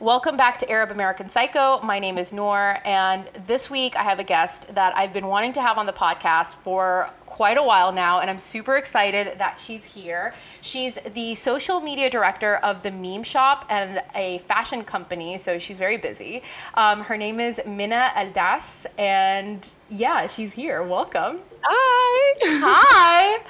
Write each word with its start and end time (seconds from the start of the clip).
Welcome 0.00 0.36
back 0.36 0.58
to 0.58 0.70
Arab 0.70 0.92
American 0.92 1.28
Psycho. 1.28 1.80
My 1.82 1.98
name 1.98 2.18
is 2.18 2.32
Noor, 2.32 2.78
and 2.84 3.28
this 3.48 3.68
week 3.68 3.96
I 3.96 4.04
have 4.04 4.20
a 4.20 4.24
guest 4.24 4.72
that 4.76 4.96
I've 4.96 5.12
been 5.12 5.26
wanting 5.26 5.52
to 5.54 5.60
have 5.60 5.76
on 5.76 5.86
the 5.86 5.92
podcast 5.92 6.54
for 6.58 7.10
quite 7.28 7.56
a 7.58 7.62
while 7.62 7.92
now, 7.92 8.20
and 8.20 8.28
I'm 8.30 8.38
super 8.38 8.76
excited 8.76 9.38
that 9.38 9.60
she's 9.60 9.84
here. 9.84 10.32
She's 10.60 10.98
the 11.14 11.34
social 11.34 11.80
media 11.80 12.08
director 12.10 12.56
of 12.56 12.82
the 12.82 12.90
Meme 12.90 13.22
Shop 13.22 13.64
and 13.68 14.02
a 14.14 14.38
fashion 14.38 14.82
company, 14.84 15.38
so 15.38 15.58
she's 15.58 15.78
very 15.78 15.96
busy. 15.98 16.42
Um, 16.74 17.00
her 17.02 17.16
name 17.16 17.38
is 17.38 17.60
Minna 17.66 18.10
Eldas, 18.16 18.86
and 18.98 19.68
yeah, 19.88 20.26
she's 20.26 20.52
here. 20.52 20.82
Welcome. 20.82 21.40
Hi. 21.62 22.34
Hi. 22.40 23.40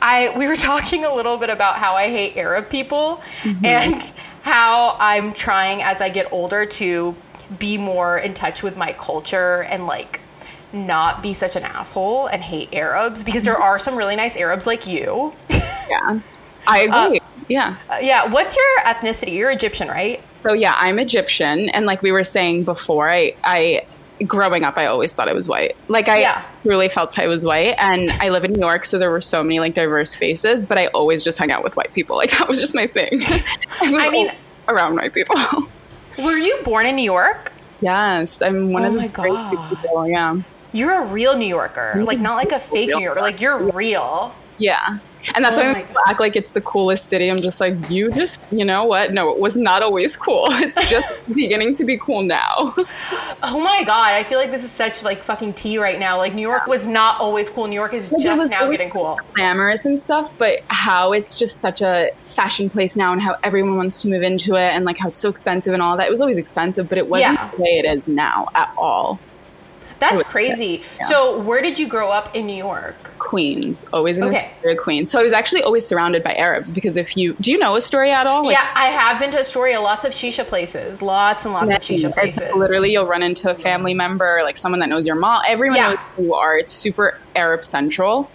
I 0.00 0.38
we 0.38 0.46
were 0.46 0.56
talking 0.56 1.04
a 1.04 1.12
little 1.12 1.36
bit 1.36 1.50
about 1.50 1.74
how 1.76 1.94
I 1.94 2.08
hate 2.08 2.36
Arab 2.36 2.70
people 2.70 3.20
Mm-hmm. 3.42 3.64
and 3.64 4.12
how 4.42 4.96
I'm 5.00 5.32
trying 5.32 5.82
as 5.82 6.00
I 6.00 6.08
get 6.08 6.32
older 6.32 6.64
to 6.66 7.14
be 7.58 7.78
more 7.78 8.18
in 8.18 8.32
touch 8.34 8.62
with 8.62 8.76
my 8.76 8.92
culture 8.92 9.64
and 9.64 9.86
like 9.86 10.20
not 10.72 11.22
be 11.22 11.32
such 11.32 11.56
an 11.56 11.62
asshole 11.62 12.26
and 12.26 12.42
hate 12.42 12.74
Arabs 12.74 13.24
because 13.24 13.44
there 13.44 13.56
are 13.56 13.78
some 13.78 13.96
really 13.96 14.16
nice 14.16 14.36
Arabs 14.36 14.66
like 14.66 14.86
you. 14.86 15.32
Yeah. 15.50 16.20
I 16.66 16.80
agree. 16.80 17.20
yeah. 17.48 17.76
Uh, 17.88 17.98
yeah, 18.02 18.26
what's 18.26 18.54
your 18.54 18.78
ethnicity? 18.84 19.32
You're 19.34 19.50
Egyptian, 19.50 19.88
right? 19.88 20.22
So 20.40 20.52
yeah, 20.52 20.74
I'm 20.76 20.98
Egyptian 20.98 21.70
and 21.70 21.86
like 21.86 22.02
we 22.02 22.12
were 22.12 22.24
saying 22.24 22.64
before, 22.64 23.08
I 23.08 23.34
I 23.42 23.86
growing 24.26 24.64
up 24.64 24.76
I 24.76 24.86
always 24.86 25.14
thought 25.14 25.28
I 25.28 25.32
was 25.32 25.48
white. 25.48 25.76
Like 25.88 26.08
I 26.08 26.18
Yeah. 26.20 26.44
really 26.64 26.88
felt 26.88 27.18
I 27.18 27.26
was 27.28 27.44
white 27.44 27.76
and 27.78 28.10
I 28.20 28.28
live 28.28 28.44
in 28.44 28.52
New 28.52 28.60
York 28.60 28.84
so 28.84 28.98
there 28.98 29.10
were 29.10 29.20
so 29.22 29.42
many 29.42 29.60
like 29.60 29.72
diverse 29.74 30.14
faces, 30.14 30.62
but 30.62 30.76
I 30.76 30.88
always 30.88 31.24
just 31.24 31.38
hung 31.38 31.50
out 31.50 31.64
with 31.64 31.76
white 31.76 31.92
people. 31.94 32.16
Like 32.16 32.30
that 32.38 32.46
was 32.46 32.60
just 32.60 32.74
my 32.74 32.86
thing. 32.86 33.20
I 33.80 34.10
mean- 34.10 34.30
around 34.68 34.96
white 34.96 35.14
people. 35.14 35.34
Were 36.22 36.36
you 36.36 36.58
born 36.64 36.84
in 36.84 36.96
New 36.96 37.04
York? 37.04 37.52
yes, 37.80 38.42
I'm 38.42 38.72
one 38.72 38.82
Oh 38.84 38.88
of 38.88 38.94
the 38.94 39.00
my 39.02 39.06
great 39.06 39.32
God. 39.32 39.70
people. 39.70 40.08
Yeah. 40.08 40.36
You're 40.72 41.02
a 41.02 41.04
real 41.06 41.36
New 41.36 41.46
Yorker. 41.46 42.02
Like 42.04 42.20
not 42.20 42.36
like 42.36 42.52
a 42.52 42.58
fake 42.60 42.90
New 42.90 43.00
Yorker. 43.00 43.20
Like 43.20 43.40
you're 43.40 43.58
real. 43.58 44.34
Yeah. 44.58 44.98
And 45.34 45.44
that's 45.44 45.58
Oh 45.58 45.60
why 45.62 45.66
when 45.72 45.72
my 45.74 45.82
people 45.82 46.00
act 46.06 46.20
like 46.20 46.36
it's 46.36 46.52
the 46.52 46.60
coolest 46.60 47.06
city. 47.06 47.28
I'm 47.28 47.38
just 47.38 47.60
like, 47.60 47.74
you 47.90 48.10
just, 48.12 48.40
you 48.52 48.64
know 48.64 48.84
what? 48.84 49.12
No, 49.12 49.30
it 49.30 49.38
was 49.40 49.56
not 49.56 49.82
always 49.82 50.16
cool. 50.16 50.46
It's 50.50 50.88
just 50.88 51.08
beginning 51.34 51.74
to 51.74 51.84
be 51.84 51.98
cool 51.98 52.22
now. 52.22 52.72
Oh 53.42 53.60
my 53.62 53.82
god, 53.84 54.14
I 54.14 54.22
feel 54.22 54.38
like 54.38 54.50
this 54.50 54.62
is 54.64 54.70
such 54.70 55.02
like 55.02 55.22
fucking 55.24 55.54
tea 55.54 55.78
right 55.78 55.98
now. 55.98 56.16
Like 56.18 56.34
New 56.34 56.42
York 56.48 56.66
was 56.66 56.86
not 56.86 57.20
always 57.20 57.50
cool. 57.50 57.66
New 57.66 57.74
York 57.74 57.94
is 57.94 58.10
Like, 58.12 58.22
just 58.22 58.50
now 58.50 58.70
getting 58.70 58.90
cool. 58.90 59.18
Glamorous 59.34 59.86
and 59.86 59.98
stuff, 59.98 60.30
but 60.38 60.60
how 60.68 61.12
it's 61.12 61.36
just 61.38 61.60
such 61.60 61.82
a 61.82 62.10
fashion 62.24 62.70
place 62.70 62.96
now 62.96 63.12
and 63.12 63.20
how 63.20 63.36
everyone 63.42 63.76
wants 63.76 63.98
to 63.98 64.08
move 64.08 64.22
into 64.22 64.54
it 64.54 64.70
and 64.72 64.84
like 64.84 64.98
how 64.98 65.08
it's 65.08 65.18
so 65.18 65.28
expensive 65.28 65.74
and 65.74 65.82
all 65.82 65.96
that. 65.96 66.06
It 66.06 66.10
was 66.10 66.20
always 66.20 66.38
expensive, 66.38 66.88
but 66.88 66.96
it 66.98 67.08
wasn't 67.08 67.34
Yeah. 67.34 67.50
the 67.50 67.62
way 67.62 67.78
it 67.78 67.84
is 67.84 68.06
now 68.08 68.48
at 68.54 68.72
all. 68.78 69.18
That's 69.98 70.22
crazy. 70.22 70.82
yeah. 71.00 71.06
So, 71.06 71.40
where 71.40 71.60
did 71.60 71.78
you 71.78 71.86
grow 71.88 72.08
up 72.08 72.34
in 72.36 72.46
New 72.46 72.56
York? 72.56 72.94
Queens, 73.18 73.84
always 73.92 74.18
in 74.18 74.24
Okay. 74.24 74.36
Astoria, 74.38 74.76
Queens. 74.76 75.10
So 75.10 75.18
I 75.18 75.22
was 75.22 75.32
actually 75.32 75.62
always 75.62 75.86
surrounded 75.86 76.22
by 76.22 76.34
Arabs 76.34 76.70
because 76.70 76.96
if 76.96 77.16
you 77.16 77.34
do 77.40 77.50
you 77.50 77.58
know 77.58 77.76
Astoria 77.76 78.12
at 78.14 78.26
all? 78.26 78.44
Like, 78.44 78.56
yeah, 78.56 78.70
I 78.74 78.86
have 78.86 79.18
been 79.20 79.30
to 79.32 79.40
Astoria, 79.40 79.80
lots 79.80 80.04
of 80.04 80.12
shisha 80.12 80.46
places, 80.46 81.02
lots 81.02 81.44
and 81.44 81.52
lots 81.52 81.66
of 81.74 81.82
shisha 81.82 82.12
places. 82.12 82.54
Literally, 82.54 82.90
you'll 82.92 83.06
run 83.06 83.22
into 83.22 83.50
a 83.50 83.54
family 83.54 83.92
member, 83.92 84.40
like 84.44 84.56
someone 84.56 84.80
that 84.80 84.88
knows 84.88 85.06
your 85.06 85.16
mom. 85.16 85.42
Everyone 85.46 85.76
Yeah. 85.76 85.88
knows 85.88 85.98
who 86.16 86.22
you 86.24 86.34
are. 86.34 86.56
It's 86.56 86.72
super 86.72 87.18
Arab 87.36 87.64
central. 87.64 88.30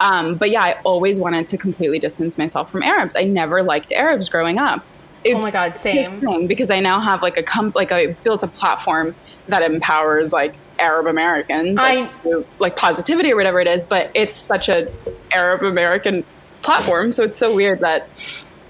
Um, 0.00 0.34
but 0.34 0.50
yeah, 0.50 0.62
I 0.62 0.80
always 0.84 1.18
wanted 1.20 1.46
to 1.48 1.56
completely 1.56 1.98
distance 1.98 2.36
myself 2.36 2.70
from 2.70 2.82
Arabs. 2.82 3.14
I 3.16 3.22
never 3.22 3.62
liked 3.62 3.92
Arabs 3.92 4.28
growing 4.28 4.58
up. 4.58 4.84
Oh 5.26 5.38
my 5.40 5.50
God, 5.50 5.78
same. 5.78 6.46
because 6.46 6.70
I 6.70 6.80
now 6.80 7.00
have 7.00 7.22
like 7.22 7.38
a 7.38 7.42
comp- 7.42 7.74
like 7.76 7.92
I 7.92 8.08
built 8.24 8.42
a 8.42 8.48
platform 8.48 9.14
that 9.48 9.62
empowers 9.62 10.32
like 10.32 10.54
Arab 10.78 11.06
Americans, 11.06 11.76
like, 11.76 12.10
I- 12.26 12.44
like 12.58 12.76
positivity 12.76 13.32
or 13.32 13.36
whatever 13.36 13.60
it 13.60 13.66
is. 13.66 13.84
But 13.84 14.10
it's 14.14 14.34
such 14.34 14.68
an 14.68 14.88
Arab 15.32 15.62
American 15.62 16.24
platform, 16.62 17.12
so 17.12 17.22
it's 17.22 17.38
so 17.38 17.54
weird 17.54 17.80
that 17.80 18.08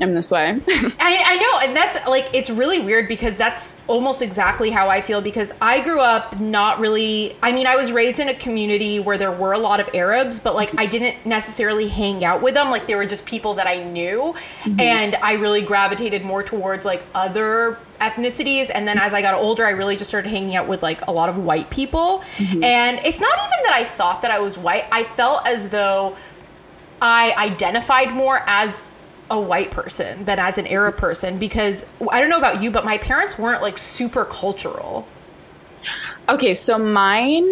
I'm 0.00 0.14
this 0.14 0.30
way. 0.30 0.60
I, 0.68 1.22
I 1.24 1.36
know, 1.36 1.68
and 1.68 1.76
that's 1.76 2.06
like 2.08 2.28
it's 2.32 2.50
really 2.50 2.80
weird 2.80 3.06
because 3.06 3.36
that's 3.36 3.76
almost 3.86 4.22
exactly 4.22 4.70
how 4.70 4.88
I 4.88 5.00
feel 5.00 5.20
because 5.20 5.52
I 5.60 5.80
grew 5.80 6.00
up 6.00 6.38
not 6.40 6.80
really. 6.80 7.36
I 7.42 7.52
mean, 7.52 7.66
I 7.66 7.76
was 7.76 7.92
raised 7.92 8.18
in 8.18 8.28
a 8.28 8.34
community 8.34 8.98
where 8.98 9.16
there 9.16 9.30
were 9.30 9.52
a 9.52 9.58
lot 9.58 9.78
of 9.78 9.88
Arabs, 9.94 10.40
but 10.40 10.54
like 10.54 10.72
I 10.78 10.86
didn't 10.86 11.24
necessarily 11.24 11.88
hang 11.88 12.24
out 12.24 12.42
with 12.42 12.54
them. 12.54 12.70
Like 12.70 12.86
they 12.86 12.96
were 12.96 13.06
just 13.06 13.24
people 13.24 13.54
that 13.54 13.68
I 13.68 13.84
knew, 13.84 14.34
mm-hmm. 14.62 14.80
and 14.80 15.14
I 15.16 15.34
really 15.34 15.62
gravitated 15.62 16.24
more 16.24 16.42
towards 16.42 16.84
like 16.84 17.04
other 17.14 17.78
ethnicities 18.00 18.72
and 18.74 18.88
then 18.88 18.98
as 18.98 19.14
i 19.14 19.22
got 19.22 19.34
older 19.34 19.64
i 19.64 19.70
really 19.70 19.96
just 19.96 20.10
started 20.10 20.28
hanging 20.28 20.56
out 20.56 20.66
with 20.66 20.82
like 20.82 21.00
a 21.06 21.12
lot 21.12 21.28
of 21.28 21.38
white 21.38 21.70
people 21.70 22.24
mm-hmm. 22.36 22.62
and 22.64 22.98
it's 23.06 23.20
not 23.20 23.32
even 23.38 23.62
that 23.62 23.72
i 23.72 23.84
thought 23.84 24.20
that 24.20 24.32
i 24.32 24.38
was 24.38 24.58
white 24.58 24.84
i 24.90 25.04
felt 25.14 25.46
as 25.46 25.68
though 25.68 26.14
I 27.04 27.34
identified 27.36 28.14
more 28.14 28.42
as 28.46 28.90
a 29.30 29.40
white 29.40 29.70
person 29.70 30.24
than 30.24 30.38
as 30.38 30.58
an 30.58 30.66
Arab 30.66 30.96
person 30.96 31.38
because 31.38 31.84
I 32.10 32.20
don't 32.20 32.28
know 32.30 32.38
about 32.38 32.62
you, 32.62 32.70
but 32.70 32.84
my 32.84 32.98
parents 32.98 33.38
weren't 33.38 33.62
like 33.62 33.78
super 33.78 34.24
cultural. 34.24 35.06
Okay, 36.28 36.54
so 36.54 36.78
mine, 36.78 37.50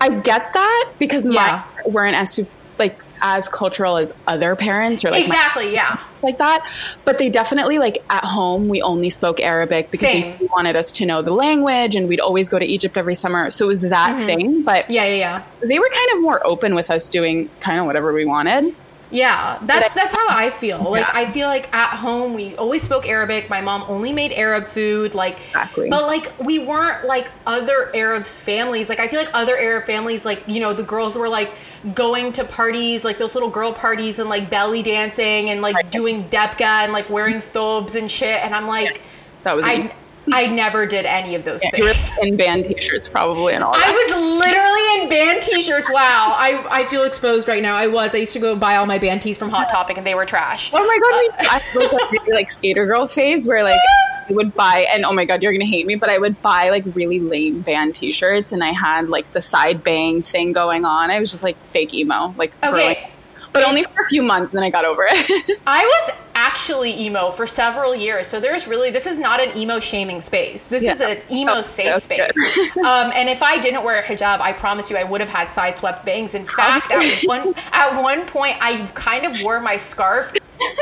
I 0.00 0.08
get 0.10 0.52
that 0.52 0.90
because 0.98 1.26
Yeah. 1.26 1.64
mine 1.84 1.92
weren't 1.92 2.16
as 2.16 2.44
like 2.78 2.96
as 3.24 3.48
cultural 3.48 3.98
as 3.98 4.12
other 4.26 4.56
parents 4.56 5.04
or 5.04 5.10
like 5.12 5.28
my- 5.28 5.34
exactly, 5.34 5.72
yeah. 5.72 5.98
like 6.22 6.38
that. 6.38 6.66
But 7.04 7.18
they 7.18 7.28
definitely 7.28 7.78
like 7.78 7.98
at 8.10 8.24
home 8.24 8.68
we 8.68 8.82
only 8.82 9.10
spoke 9.10 9.40
Arabic 9.40 9.92
because 9.92 10.08
Same. 10.08 10.36
they 10.38 10.46
wanted 10.46 10.74
us 10.74 10.90
to 10.92 11.06
know 11.06 11.22
the 11.22 11.30
language, 11.32 11.94
and 11.94 12.08
we'd 12.08 12.18
always 12.20 12.48
go 12.48 12.58
to 12.58 12.64
Egypt 12.64 12.96
every 12.96 13.14
summer. 13.14 13.48
So 13.50 13.64
it 13.66 13.68
was 13.68 13.80
that 13.80 14.18
thing. 14.18 14.62
But 14.62 14.84
Mm-hmm. 14.84 14.92
Yeah, 14.92 15.04
yeah, 15.04 15.14
yeah. 15.14 15.42
they 15.68 15.78
were 15.78 15.88
kind 15.92 16.10
of 16.16 16.22
more 16.22 16.44
open 16.44 16.74
with 16.74 16.90
us 16.90 17.08
doing 17.08 17.48
kind 17.60 17.78
of 17.78 17.86
whatever 17.86 18.12
we 18.12 18.24
wanted. 18.24 18.74
Yeah, 19.12 19.58
that's 19.62 19.92
that's 19.92 20.14
how 20.14 20.26
I 20.30 20.48
feel. 20.50 20.78
Like 20.90 21.06
Yeah. 21.06 21.12
I 21.12 21.26
feel 21.26 21.46
like 21.46 21.72
at 21.74 21.90
home 21.90 22.32
we 22.32 22.56
always 22.56 22.82
spoke 22.82 23.06
Arabic. 23.06 23.50
My 23.50 23.60
mom 23.60 23.84
only 23.86 24.10
made 24.12 24.32
Arab 24.32 24.66
food. 24.66 25.14
Like, 25.14 25.34
Exactly. 25.34 25.90
but 25.90 26.06
like 26.06 26.32
we 26.40 26.60
weren't 26.60 27.04
like 27.04 27.28
other 27.46 27.90
Arab 27.94 28.24
families. 28.24 28.88
Like 28.88 29.00
I 29.00 29.08
feel 29.08 29.20
like 29.20 29.28
other 29.34 29.56
Arab 29.56 29.84
families, 29.84 30.24
like 30.24 30.42
you 30.46 30.60
know, 30.60 30.72
the 30.72 30.82
girls 30.82 31.16
were 31.18 31.28
like 31.28 31.52
going 31.94 32.32
to 32.32 32.44
parties, 32.44 33.04
like 33.04 33.18
those 33.18 33.34
little 33.34 33.50
girl 33.50 33.70
parties, 33.72 34.18
and 34.18 34.30
like 34.30 34.48
belly 34.48 34.82
dancing 34.82 35.50
and 35.50 35.60
like 35.60 35.74
Right. 35.76 35.90
doing 35.90 36.24
debka 36.30 36.62
and 36.84 36.92
like 36.92 37.10
wearing 37.10 37.40
thobes 37.42 37.94
and 37.96 38.10
shit. 38.10 38.42
And 38.42 38.54
I'm 38.54 38.66
like, 38.66 39.02
That 39.42 39.54
was 39.54 39.66
I 39.66 39.92
I 40.32 40.48
never 40.54 40.86
did 40.86 41.04
any 41.04 41.34
of 41.34 41.44
those 41.44 41.62
you 41.64 41.70
were 41.82 41.88
things. 41.88 42.18
in 42.22 42.36
band 42.36 42.64
T-shirts 42.66 43.08
probably 43.08 43.54
and 43.54 43.64
all 43.64 43.72
I 43.74 43.90
was 43.90 44.38
literally 44.38 45.02
in 45.02 45.08
band 45.08 45.42
t-shirts. 45.42 45.90
Wow. 45.90 46.34
I, 46.36 46.64
I 46.70 46.84
feel 46.86 47.02
exposed 47.04 47.48
right 47.48 47.62
now. 47.62 47.74
I 47.74 47.86
was. 47.88 48.14
I 48.14 48.18
used 48.18 48.32
to 48.34 48.38
go 48.38 48.54
buy 48.56 48.76
all 48.76 48.86
my 48.86 48.98
band 48.98 49.22
tees 49.22 49.36
from 49.38 49.48
Hot 49.50 49.68
Topic 49.68 49.96
and 49.98 50.06
they 50.06 50.14
were 50.14 50.24
trash. 50.26 50.70
Oh 50.72 50.78
my 50.86 50.98
god, 51.38 51.46
uh, 51.46 51.58
too. 51.58 51.78
I 51.80 51.80
had 51.88 51.92
like 51.92 52.12
really 52.12 52.32
like 52.32 52.50
skater 52.50 52.86
girl 52.86 53.06
phase 53.06 53.46
where 53.48 53.62
like 53.64 53.80
I 54.28 54.32
would 54.34 54.54
buy 54.54 54.86
and 54.92 55.04
oh 55.04 55.12
my 55.12 55.24
god, 55.24 55.42
you're 55.42 55.52
gonna 55.52 55.64
hate 55.66 55.86
me, 55.86 55.96
but 55.96 56.08
I 56.08 56.18
would 56.18 56.40
buy 56.42 56.70
like 56.70 56.84
really 56.94 57.18
lame 57.20 57.60
band 57.62 57.94
t-shirts 57.96 58.52
and 58.52 58.62
I 58.62 58.70
had 58.72 59.08
like 59.08 59.32
the 59.32 59.40
side 59.40 59.82
bang 59.82 60.22
thing 60.22 60.52
going 60.52 60.84
on. 60.84 61.10
I 61.10 61.18
was 61.18 61.30
just 61.30 61.42
like 61.42 61.56
fake 61.64 61.92
emo, 61.94 62.34
like 62.38 62.52
for, 62.60 62.66
Okay. 62.68 62.86
like- 62.88 63.11
but 63.52 63.64
only 63.66 63.82
for 63.84 64.02
a 64.02 64.08
few 64.08 64.22
months 64.22 64.52
and 64.52 64.58
then 64.58 64.64
I 64.64 64.70
got 64.70 64.84
over 64.84 65.06
it. 65.08 65.62
I 65.66 65.84
was 65.84 66.16
actually 66.34 66.98
emo 67.00 67.30
for 67.30 67.46
several 67.46 67.94
years. 67.94 68.26
So 68.26 68.40
there's 68.40 68.66
really 68.66 68.90
this 68.90 69.06
is 69.06 69.18
not 69.18 69.40
an 69.40 69.56
emo 69.56 69.78
shaming 69.80 70.20
space. 70.20 70.68
This 70.68 70.88
is 70.88 71.00
an 71.00 71.18
emo 71.30 71.52
Oh, 71.56 71.62
safe 71.62 71.96
space. 71.96 72.32
um, 72.78 73.12
and 73.14 73.28
if 73.28 73.42
I 73.42 73.58
didn't 73.58 73.84
wear 73.84 73.98
a 73.98 74.02
hijab, 74.02 74.40
I 74.40 74.52
promise 74.52 74.88
you 74.90 74.96
I 74.96 75.04
would 75.04 75.20
have 75.20 75.30
had 75.30 75.52
side 75.52 75.76
swept 75.76 76.04
bangs. 76.06 76.34
In 76.34 76.44
fact, 76.44 76.90
at 76.92 77.22
one 77.24 77.54
at 77.72 78.02
one 78.02 78.24
point 78.26 78.56
I 78.60 78.86
kind 78.94 79.26
of 79.26 79.42
wore 79.42 79.60
my 79.60 79.76
scarf 79.76 80.32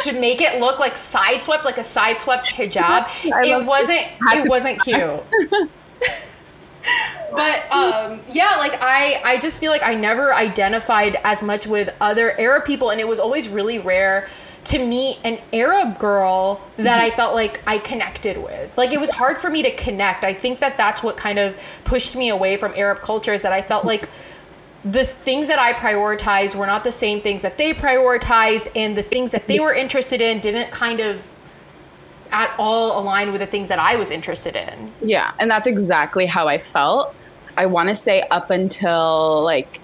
to 0.03 0.21
make 0.21 0.41
it 0.41 0.61
look 0.61 0.79
like 0.79 0.95
sideswept, 0.95 1.65
like 1.65 1.79
a 1.79 1.83
sideswept 1.83 2.51
hijab. 2.51 3.09
It 3.25 3.65
wasn't 3.65 4.07
it 4.33 4.49
wasn't 4.49 4.81
cute. 4.83 5.71
but 7.31 7.71
um, 7.71 8.21
yeah, 8.29 8.57
like 8.57 8.75
I, 8.81 9.21
I 9.25 9.39
just 9.39 9.61
feel 9.61 9.71
like 9.71 9.83
I 9.83 9.95
never 9.95 10.35
identified 10.35 11.17
as 11.25 11.43
much 11.43 11.67
with 11.67 11.95
other 12.01 12.39
Arab 12.39 12.65
people, 12.65 12.91
and 12.91 13.01
it 13.01 13.07
was 13.07 13.19
always 13.19 13.49
really 13.49 13.79
rare 13.79 14.27
to 14.65 14.85
meet 14.85 15.19
an 15.25 15.41
Arab 15.53 15.99
girl 15.99 16.61
that 16.77 17.01
I 17.01 17.11
felt 17.11 17.35
like 17.35 17.63
I 17.67 17.79
connected 17.79 18.37
with. 18.37 18.77
Like 18.77 18.93
it 18.93 19.01
was 19.01 19.11
hard 19.11 19.39
for 19.39 19.51
me 19.51 19.63
to 19.63 19.75
connect. 19.77 20.25
I 20.25 20.35
think 20.35 20.59
that 20.59 20.77
that's 20.77 21.03
what 21.03 21.17
kind 21.17 21.39
of 21.39 21.57
pushed 21.85 22.15
me 22.15 22.29
away 22.29 22.57
from 22.57 22.75
Arab 22.77 23.01
culture 23.01 23.33
is 23.33 23.43
that 23.43 23.53
I 23.53 23.63
felt 23.63 23.85
like 23.85 24.09
the 24.85 25.05
things 25.05 25.49
that 25.49 25.59
I 25.59 25.73
prioritized 25.73 26.55
were 26.55 26.67
not 26.67 26.85
the 26.85 26.93
same 26.93 27.21
things 27.21 27.43
that 27.43 27.59
they 27.59 27.73
prioritized, 27.75 28.69
and 28.75 28.97
the 28.97 29.03
things 29.03 29.31
that 29.33 29.47
they 29.47 29.61
were 29.61 29.75
interested 29.75 30.21
in 30.21 30.41
didn't 30.41 30.71
kind 30.71 31.01
of 31.01 31.27
at 32.33 32.55
all 32.59 33.01
aligned 33.01 33.33
with 33.33 33.41
the 33.41 33.47
things 33.47 33.69
that 33.69 33.79
I 33.79 33.97
was 33.97 34.11
interested 34.11 34.57
in. 34.57 34.93
yeah, 35.03 35.33
and 35.39 35.51
that's 35.51 35.67
exactly 35.67 36.27
how 36.27 36.49
I 36.49 36.59
felt. 36.59 37.15
I 37.57 37.67
want 37.67 37.89
to 37.89 37.95
say 37.95 38.23
up 38.31 38.51
until 38.51 39.43
like 39.43 39.81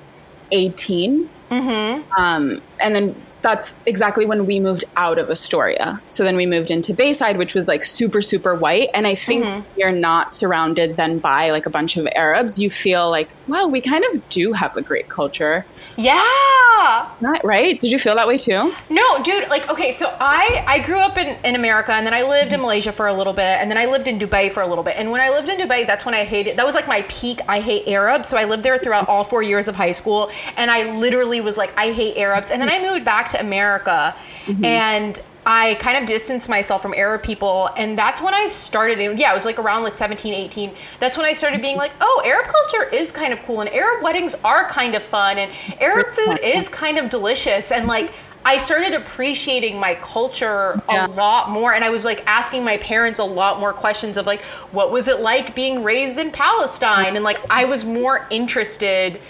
18. 0.53 1.29
Mm-hmm. 1.51 2.21
Um, 2.21 2.63
and 2.81 2.95
then 2.95 3.25
that's 3.47 3.79
exactly 3.87 4.27
when 4.27 4.45
we 4.45 4.59
moved 4.59 4.85
out 4.97 5.19
of 5.21 5.31
Astoria. 5.31 6.01
So 6.09 6.25
then 6.25 6.35
we 6.37 6.47
moved 6.47 6.71
into 6.71 6.93
Bayside, 6.93 7.37
which 7.39 7.55
was 7.55 7.69
like 7.69 7.85
super, 7.85 8.21
super 8.21 8.55
white. 8.57 8.91
And 8.93 9.07
I 9.07 9.15
think 9.15 9.45
Mm-hmm. 9.45 9.79
you're 9.79 9.93
not 9.93 10.31
surrounded 10.31 10.97
then 10.97 11.19
by 11.21 11.51
like 11.51 11.67
a 11.67 11.71
bunch 11.71 11.97
of 11.97 12.09
Arabs. 12.17 12.59
You 12.59 12.71
feel 12.71 13.09
like, 13.11 13.29
well, 13.47 13.71
we 13.71 13.81
kind 13.81 14.05
of 14.11 14.29
do 14.31 14.53
have 14.53 14.77
a 14.77 14.83
great 14.83 15.09
culture. 15.09 15.65
Yeah. 15.97 17.09
Not 17.21 17.45
right? 17.45 17.79
Did 17.79 17.91
you 17.91 17.99
feel 17.99 18.15
that 18.17 18.27
way 18.29 18.37
too? 18.39 18.73
No, 18.91 19.23
dude, 19.23 19.49
like 19.49 19.71
okay, 19.71 19.91
so 19.93 20.15
I 20.21 20.65
I 20.67 20.79
grew 20.81 20.99
up 20.99 21.17
in, 21.17 21.29
in 21.45 21.55
America 21.55 21.93
and 21.93 22.05
then 22.07 22.13
I 22.15 22.23
lived 22.23 22.53
in 22.53 22.61
Malaysia 22.61 22.93
for 22.93 23.07
a 23.07 23.15
little 23.15 23.33
bit 23.33 23.61
and 23.61 23.71
then 23.71 23.79
I 23.79 23.87
lived 23.87 24.09
in 24.09 24.19
Dubai 24.19 24.53
for 24.53 24.63
a 24.63 24.67
little 24.67 24.85
bit. 24.85 24.95
And 24.97 25.11
when 25.11 25.21
I 25.21 25.31
lived 25.31 25.49
in 25.49 25.59
Dubai, 25.59 25.87
that's 25.87 26.05
when 26.05 26.15
I 26.15 26.25
hated 26.25 26.57
that 26.59 26.67
was 26.67 26.75
like 26.75 26.87
my 26.89 27.03
peak 27.09 27.41
I 27.49 27.61
hate 27.61 27.89
Arabs. 27.89 28.29
So 28.29 28.37
I 28.37 28.45
lived 28.45 28.63
there 28.63 28.77
throughout 28.79 29.09
all 29.09 29.25
4 29.25 29.43
years 29.43 29.69
of 29.69 29.77
high 29.77 29.93
school 29.93 30.31
and 30.57 30.71
I 30.71 30.81
literally 30.97 31.41
was 31.41 31.57
like 31.57 31.73
I 31.79 31.93
hate 31.93 32.17
Arabs. 32.19 32.51
And 32.51 32.61
then 32.61 32.69
I 32.69 32.79
moved 32.81 33.05
back 33.05 33.29
to 33.31 33.36
America 33.41 34.15
mm-hmm. 34.47 34.65
and 34.65 35.21
I 35.49 35.75
kind 35.75 35.97
of 35.97 36.09
distanced 36.09 36.49
myself 36.49 36.83
from 36.83 36.93
Arab 36.93 37.23
people 37.23 37.71
and 37.77 37.97
that's 37.97 38.21
when 38.21 38.35
I 38.35 38.47
started 38.49 38.99
and 38.99 39.17
yeah, 39.17 39.31
it 39.31 39.35
was 39.35 39.44
like 39.44 39.61
around 39.61 39.85
like 39.85 39.94
17, 39.94 40.35
18. 40.35 40.75
That's 40.99 41.17
when 41.17 41.25
I 41.25 41.33
started 41.33 41.62
being 41.62 41.77
like, 41.77 41.93
"Oh, 42.00 42.23
Arab 42.27 42.49
culture 42.49 42.93
is 42.93 43.12
kind 43.12 43.33
of 43.33 43.41
cool 43.44 43.61
and 43.61 43.71
Arab 43.71 44.03
weddings 44.03 44.35
are 44.44 44.69
kind 44.69 44.97
of 44.97 45.05
fun 45.05 45.38
and 45.38 45.53
Arab 45.81 46.09
food 46.09 46.41
is 46.43 46.69
kind 46.69 46.99
of 46.99 47.09
delicious." 47.11 47.71
And 47.71 47.87
like 47.87 48.12
I 48.44 48.56
started 48.56 48.94
appreciating 48.94 49.79
my 49.79 49.94
culture 49.94 50.81
Yeah. 50.88 51.06
a 51.06 51.09
lot 51.09 51.50
more 51.50 51.75
and 51.75 51.85
I 51.85 51.91
was 51.91 52.05
like 52.05 52.25
asking 52.27 52.65
my 52.65 52.77
parents 52.79 53.21
a 53.21 53.25
lot 53.25 53.61
more 53.61 53.73
questions 53.73 54.17
of 54.17 54.27
like 54.27 54.43
what 54.73 54.91
was 54.91 55.06
it 55.06 55.21
like 55.21 55.55
being 55.55 55.85
raised 55.85 56.19
in 56.19 56.33
Palestine 56.33 57.15
and 57.15 57.25
like 57.25 57.38
I 57.50 57.65
was 57.67 57.85
more 57.85 58.27
interested 58.31 59.21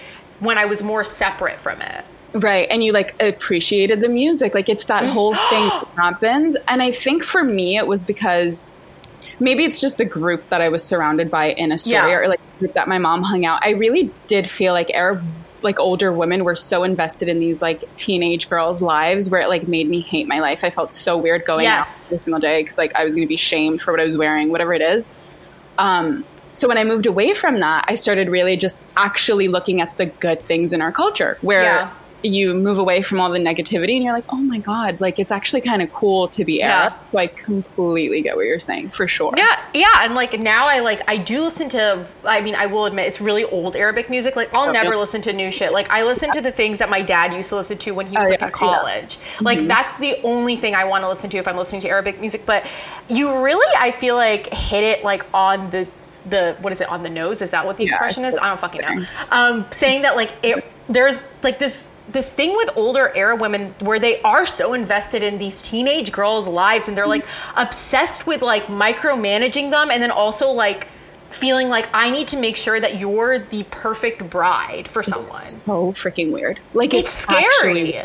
when 0.40 0.56
I 0.58 0.64
was 0.64 0.82
more 0.82 1.04
separate 1.04 1.60
from 1.60 1.80
it. 1.82 2.04
Right. 2.32 2.68
And 2.70 2.84
you 2.84 2.92
like 2.92 3.20
appreciated 3.22 4.00
the 4.00 4.08
music. 4.08 4.54
Like 4.54 4.68
it's 4.68 4.84
that 4.86 5.04
whole 5.06 5.34
thing 5.50 5.68
that 5.68 5.88
happens. 5.96 6.56
And 6.68 6.82
I 6.82 6.90
think 6.90 7.22
for 7.22 7.42
me, 7.42 7.76
it 7.76 7.86
was 7.86 8.04
because 8.04 8.66
maybe 9.40 9.64
it's 9.64 9.80
just 9.80 9.98
the 9.98 10.04
group 10.04 10.48
that 10.48 10.60
I 10.60 10.68
was 10.68 10.82
surrounded 10.82 11.30
by 11.30 11.46
in 11.52 11.72
Astoria 11.72 12.08
Yeah. 12.08 12.16
or 12.18 12.28
like 12.28 12.40
the 12.54 12.58
group 12.66 12.74
that 12.74 12.88
my 12.88 12.98
mom 12.98 13.22
hung 13.22 13.44
out. 13.46 13.60
I 13.62 13.70
really 13.70 14.10
did 14.26 14.48
feel 14.50 14.72
like 14.72 14.90
Arab, 14.92 15.22
like 15.62 15.78
older 15.80 16.12
women 16.12 16.44
were 16.44 16.54
so 16.54 16.84
invested 16.84 17.28
in 17.28 17.38
these 17.38 17.60
like 17.62 17.84
teenage 17.96 18.48
girls' 18.48 18.82
lives 18.82 19.30
where 19.30 19.40
it 19.40 19.48
like 19.48 19.66
made 19.68 19.88
me 19.88 20.00
hate 20.00 20.28
my 20.28 20.40
life. 20.40 20.62
I 20.64 20.70
felt 20.70 20.92
so 20.92 21.16
weird 21.16 21.44
going 21.44 21.64
Yes. 21.64 22.06
out 22.06 22.12
every 22.14 22.22
single 22.22 22.40
day 22.40 22.62
because 22.62 22.76
like 22.78 22.94
I 22.94 23.02
was 23.04 23.14
going 23.14 23.26
to 23.26 23.28
be 23.28 23.36
shamed 23.36 23.80
for 23.80 23.92
what 23.92 24.00
I 24.00 24.04
was 24.04 24.16
wearing, 24.18 24.50
whatever 24.50 24.74
it 24.74 24.82
is. 24.82 25.08
Um, 25.78 26.24
so 26.52 26.68
when 26.68 26.78
I 26.78 26.84
moved 26.84 27.04
away 27.06 27.34
from 27.34 27.60
that, 27.60 27.84
I 27.88 27.94
started 27.94 28.30
really 28.30 28.56
just 28.56 28.82
actually 28.96 29.48
looking 29.48 29.80
at 29.82 29.96
the 29.98 30.06
good 30.06 30.42
things 30.42 30.72
in 30.72 30.80
our 30.80 30.92
culture 30.92 31.36
where 31.42 31.62
Yeah. 31.62 31.90
You 32.22 32.54
move 32.54 32.78
away 32.78 33.02
from 33.02 33.20
all 33.20 33.30
the 33.30 33.38
negativity 33.38 33.94
and 33.94 34.02
you're 34.02 34.12
like, 34.12 34.24
oh 34.30 34.36
my 34.38 34.58
God, 34.58 35.00
like 35.00 35.18
it's 35.18 35.30
actually 35.30 35.60
kind 35.60 35.82
of 35.82 35.92
cool 35.92 36.26
to 36.28 36.44
be 36.44 36.54
Yeah. 36.54 36.94
So 37.08 37.18
I 37.18 37.26
completely 37.28 38.22
get 38.22 38.36
what 38.36 38.46
you're 38.46 38.58
saying 38.58 38.90
for 38.90 39.06
sure. 39.06 39.32
Yeah, 39.36 39.60
yeah, 39.74 39.86
and 40.00 40.14
like 40.14 40.38
now 40.40 40.66
I 40.66 40.80
like 40.80 41.02
I 41.08 41.18
do 41.18 41.42
listen 41.42 41.68
to. 41.70 42.06
I 42.24 42.40
mean, 42.40 42.54
I 42.54 42.66
will 42.66 42.86
admit 42.86 43.06
it's 43.06 43.20
really 43.20 43.44
old 43.44 43.76
Arabic 43.76 44.10
music. 44.10 44.34
Like 44.34 44.52
I'll 44.54 44.70
Oh, 44.70 44.72
never 44.72 44.92
yeah. 44.94 44.96
listen 45.00 45.20
to 45.22 45.32
new 45.32 45.50
shit. 45.50 45.72
Like 45.72 45.88
I 45.90 46.02
listen 46.02 46.30
to 46.32 46.40
the 46.40 46.50
things 46.52 46.78
that 46.78 46.88
my 46.90 47.02
dad 47.02 47.32
used 47.32 47.48
to 47.50 47.56
listen 47.56 47.78
to 47.78 47.92
when 47.92 48.06
he 48.06 48.16
was 48.16 48.26
Oh, 48.26 48.30
like 48.30 48.40
yeah, 48.40 48.46
in 48.46 48.50
yeah. 48.50 48.56
college. 48.58 49.18
Like 49.40 49.66
that's 49.68 49.96
the 49.98 50.16
only 50.24 50.56
thing 50.56 50.74
I 50.74 50.84
want 50.84 51.02
to 51.04 51.08
listen 51.08 51.30
to 51.30 51.38
if 51.38 51.46
I'm 51.46 51.56
listening 51.56 51.82
to 51.82 51.88
Arabic 51.88 52.20
music. 52.20 52.44
But 52.46 52.66
you 53.08 53.40
really, 53.42 53.66
I 53.78 53.90
feel 53.90 54.16
like 54.16 54.52
hit 54.52 54.82
it 54.82 55.04
like 55.04 55.24
on 55.34 55.70
the 55.70 55.86
the 56.28 56.56
what 56.60 56.72
is 56.72 56.80
it 56.80 56.88
on 56.88 57.02
the 57.04 57.10
nose? 57.10 57.40
Is 57.42 57.50
that 57.50 57.64
what 57.64 57.76
the 57.76 57.84
Yeah, 57.84 57.90
expression 57.90 58.24
is? 58.24 58.36
I 58.36 58.48
don't 58.48 58.58
fucking 58.58 58.80
know. 58.80 59.04
Um, 59.30 59.66
saying 59.70 60.02
that 60.02 60.16
like 60.16 60.32
it, 60.42 60.64
there's 60.88 61.30
like 61.44 61.58
this 61.60 61.88
this 62.08 62.34
thing 62.34 62.54
with 62.56 62.70
older 62.76 63.10
era 63.16 63.34
women 63.36 63.74
where 63.80 63.98
they 63.98 64.20
are 64.22 64.46
so 64.46 64.74
invested 64.74 65.22
in 65.22 65.38
these 65.38 65.60
teenage 65.62 66.12
girls' 66.12 66.46
lives 66.48 66.88
and 66.88 66.96
they're 66.96 67.06
like 67.06 67.26
obsessed 67.56 68.26
with 68.26 68.42
like 68.42 68.64
micromanaging 68.66 69.70
them 69.70 69.90
and 69.90 70.02
then 70.02 70.10
also 70.10 70.50
like 70.50 70.88
feeling 71.30 71.68
like 71.68 71.88
I 71.92 72.10
need 72.10 72.28
to 72.28 72.36
make 72.36 72.56
sure 72.56 72.78
that 72.80 72.98
you're 73.00 73.40
the 73.40 73.64
perfect 73.70 74.30
bride 74.30 74.88
for 74.88 75.02
someone. 75.02 75.40
So 75.42 75.92
freaking 75.92 76.32
weird. 76.32 76.60
Like 76.74 76.94
It's 76.94 77.10
scary. 77.10 77.44
actually- 77.44 78.02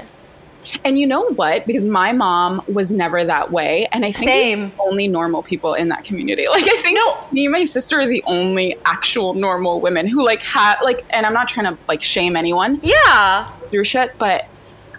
and 0.86 0.98
you 1.00 1.08
know 1.08 1.28
what? 1.30 1.66
Because 1.66 1.84
my 1.84 2.12
mom 2.12 2.62
was 2.68 2.92
never 2.92 3.24
that 3.24 3.52
way, 3.52 3.88
and 3.92 4.06
I 4.06 4.12
think 4.12 4.30
Same. 4.30 4.72
only 4.80 5.08
normal 5.08 5.44
people 5.44 5.74
in 5.74 5.90
that 5.90 6.04
community. 6.04 6.46
Like 6.52 6.64
I 6.66 6.76
think 6.78 6.96
No. 6.96 7.18
me 7.32 7.46
and 7.46 7.52
my 7.52 7.64
sister 7.64 8.00
are 8.02 8.06
the 8.08 8.24
only 8.28 8.76
actual 8.86 9.34
normal 9.34 9.80
women 9.82 10.08
who 10.08 10.26
like 10.26 10.42
had 10.42 10.80
like. 10.84 11.06
And 11.10 11.26
I'm 11.26 11.34
not 11.34 11.48
trying 11.48 11.74
to 11.74 11.82
like 11.88 12.04
shame 12.04 12.36
anyone 12.36 12.80
yeah. 12.84 13.50
through 13.64 13.84
shit, 13.86 14.18
but 14.18 14.48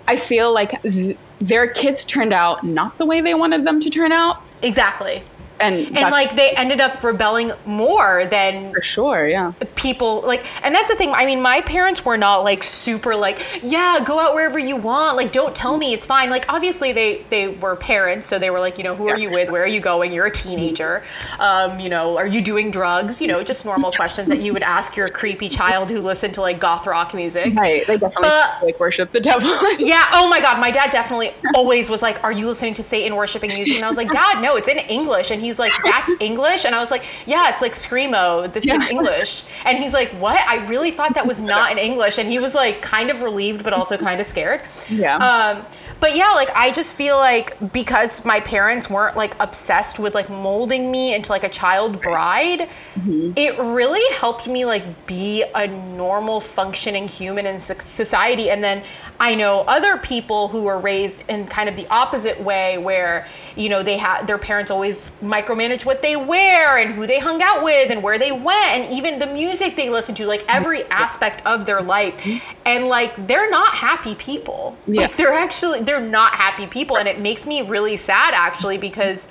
I 0.08 0.16
feel 0.16 0.52
like 0.52 0.80
th- 0.82 1.16
their 1.38 1.66
kids 1.68 2.04
turned 2.04 2.32
out 2.32 2.64
not 2.64 2.98
the 2.98 3.06
way 3.06 3.20
they 3.20 3.34
wanted 3.34 3.64
them 3.64 3.80
to 3.80 3.90
turn 3.90 4.12
out, 4.12 4.42
Exactly. 4.62 5.22
And 5.62 5.96
And 5.96 6.10
like 6.10 6.34
they 6.34 6.50
ended 6.50 6.80
up 6.80 7.02
rebelling 7.02 7.52
more 7.66 8.26
than 8.26 8.72
for 8.72 8.82
sure, 8.82 9.26
yeah. 9.26 9.52
people 9.74 10.22
like 10.22 10.44
and 10.64 10.74
that's 10.74 10.88
the 10.88 10.96
thing 10.96 11.10
i 11.12 11.24
mean 11.24 11.40
my 11.40 11.60
parents 11.62 12.04
were 12.04 12.16
not 12.16 12.44
like 12.44 12.62
super 12.62 13.14
like 13.16 13.60
yeah 13.62 13.98
go 14.04 14.18
out 14.18 14.34
wherever 14.34 14.58
you 14.58 14.76
want 14.76 15.16
like 15.16 15.32
don't 15.32 15.54
tell 15.54 15.76
me 15.76 15.92
it's 15.92 16.06
fine 16.06 16.30
like 16.30 16.44
obviously 16.48 16.92
they 16.92 17.24
they 17.30 17.48
were 17.48 17.76
parents 17.76 18.26
so 18.26 18.38
they 18.38 18.50
were 18.50 18.60
like 18.60 18.78
you 18.78 18.84
know 18.84 18.94
who 18.94 19.08
are 19.08 19.18
you 19.18 19.30
with 19.30 19.50
where 19.50 19.62
are 19.62 19.68
you 19.68 19.80
going 19.80 20.12
you're 20.12 20.26
a 20.26 20.30
teenager 20.30 21.02
um, 21.38 21.80
you 21.80 21.88
know 21.88 22.16
are 22.18 22.26
you 22.26 22.42
doing 22.42 22.70
drugs 22.70 23.20
you 23.20 23.26
know 23.26 23.42
just 23.42 23.64
normal 23.64 23.90
questions 23.92 24.28
that 24.28 24.40
you 24.40 24.52
would 24.52 24.62
ask 24.62 24.96
your 24.96 25.08
creepy 25.08 25.48
child 25.48 25.90
who 25.90 25.98
listened 25.98 26.34
to 26.34 26.40
like 26.40 26.58
goth 26.60 26.86
rock 26.86 27.14
music 27.14 27.52
Right, 27.62 27.86
they 27.86 27.96
definitely 27.96 28.28
like 28.62 28.80
worship 28.80 29.12
the 29.12 29.20
devil. 29.20 29.48
yeah. 29.78 30.06
Oh 30.12 30.28
my 30.28 30.40
God. 30.40 30.58
My 30.58 30.70
dad 30.70 30.90
definitely 30.90 31.32
always 31.54 31.88
was 31.88 32.02
like, 32.02 32.22
"Are 32.24 32.32
you 32.32 32.46
listening 32.46 32.74
to 32.74 32.82
Satan 32.82 33.14
worshiping 33.16 33.52
music?" 33.54 33.76
And 33.76 33.84
I 33.84 33.88
was 33.88 33.96
like, 33.96 34.10
"Dad, 34.10 34.42
no, 34.42 34.56
it's 34.56 34.68
in 34.68 34.78
English." 34.78 35.30
And 35.30 35.40
he's 35.52 35.58
like, 35.58 35.72
"That's 35.84 36.10
English." 36.20 36.64
And 36.64 36.74
I 36.74 36.80
was 36.80 36.90
like, 36.90 37.04
"Yeah, 37.26 37.50
it's 37.50 37.60
like 37.60 37.72
screamo. 37.72 38.50
That's 38.52 38.66
in 38.66 38.80
Yeah. 38.80 38.88
English." 38.88 39.44
And 39.64 39.76
he's 39.78 39.92
like, 39.92 40.10
"What? 40.12 40.40
I 40.48 40.64
really 40.66 40.90
thought 40.90 41.14
that 41.14 41.26
was 41.26 41.42
not 41.42 41.72
in 41.72 41.78
English." 41.78 42.18
And 42.18 42.28
he 42.28 42.38
was 42.38 42.54
like, 42.54 42.80
kind 42.80 43.10
of 43.10 43.22
relieved, 43.22 43.64
but 43.64 43.72
also 43.72 43.96
kind 43.96 44.20
of 44.20 44.26
scared. 44.26 44.62
Yeah. 44.88 45.16
Um, 45.16 45.66
but 46.02 46.16
yeah, 46.16 46.32
like 46.32 46.50
I 46.56 46.72
just 46.72 46.94
feel 46.94 47.16
like 47.16 47.72
because 47.72 48.24
my 48.24 48.40
parents 48.40 48.90
weren't 48.90 49.16
like 49.16 49.36
obsessed 49.38 50.00
with 50.00 50.16
like 50.16 50.28
molding 50.28 50.90
me 50.90 51.14
into 51.14 51.30
like 51.30 51.44
a 51.44 51.48
child 51.48 52.02
bride, 52.02 52.68
mm-hmm. 52.96 53.30
it 53.36 53.56
really 53.56 54.02
helped 54.16 54.48
me 54.48 54.64
like 54.64 55.06
be 55.06 55.44
a 55.54 55.68
normal 55.68 56.40
functioning 56.40 57.06
human 57.06 57.46
in 57.46 57.60
society. 57.60 58.50
And 58.50 58.64
then 58.64 58.82
I 59.20 59.36
know 59.36 59.60
other 59.68 59.96
people 59.96 60.48
who 60.48 60.64
were 60.64 60.80
raised 60.80 61.22
in 61.28 61.46
kind 61.46 61.68
of 61.68 61.76
the 61.76 61.86
opposite 61.86 62.40
way, 62.40 62.78
where 62.78 63.24
you 63.54 63.68
know 63.68 63.84
they 63.84 63.96
had 63.96 64.26
their 64.26 64.38
parents 64.38 64.72
always 64.72 65.12
micromanage 65.22 65.86
what 65.86 66.02
they 66.02 66.16
wear 66.16 66.78
and 66.78 66.94
who 66.94 67.06
they 67.06 67.20
hung 67.20 67.40
out 67.42 67.62
with 67.62 67.92
and 67.92 68.02
where 68.02 68.18
they 68.18 68.32
went 68.32 68.72
and 68.72 68.92
even 68.92 69.20
the 69.20 69.26
music 69.26 69.76
they 69.76 69.88
listened 69.88 70.16
to, 70.16 70.26
like 70.26 70.44
every 70.48 70.80
mm-hmm. 70.80 70.92
aspect 70.92 71.46
of 71.46 71.64
their 71.64 71.80
life. 71.80 72.16
Mm-hmm. 72.24 72.60
And 72.66 72.88
like 72.88 73.28
they're 73.28 73.48
not 73.50 73.72
happy 73.72 74.16
people. 74.16 74.76
Yeah. 74.88 75.02
Like 75.02 75.16
they're 75.16 75.32
actually 75.32 75.82
they're 75.82 75.91
not 76.00 76.34
happy 76.34 76.66
people 76.66 76.96
and 76.96 77.08
it 77.08 77.18
makes 77.18 77.46
me 77.46 77.62
really 77.62 77.96
sad 77.96 78.34
actually 78.34 78.78
because 78.78 79.28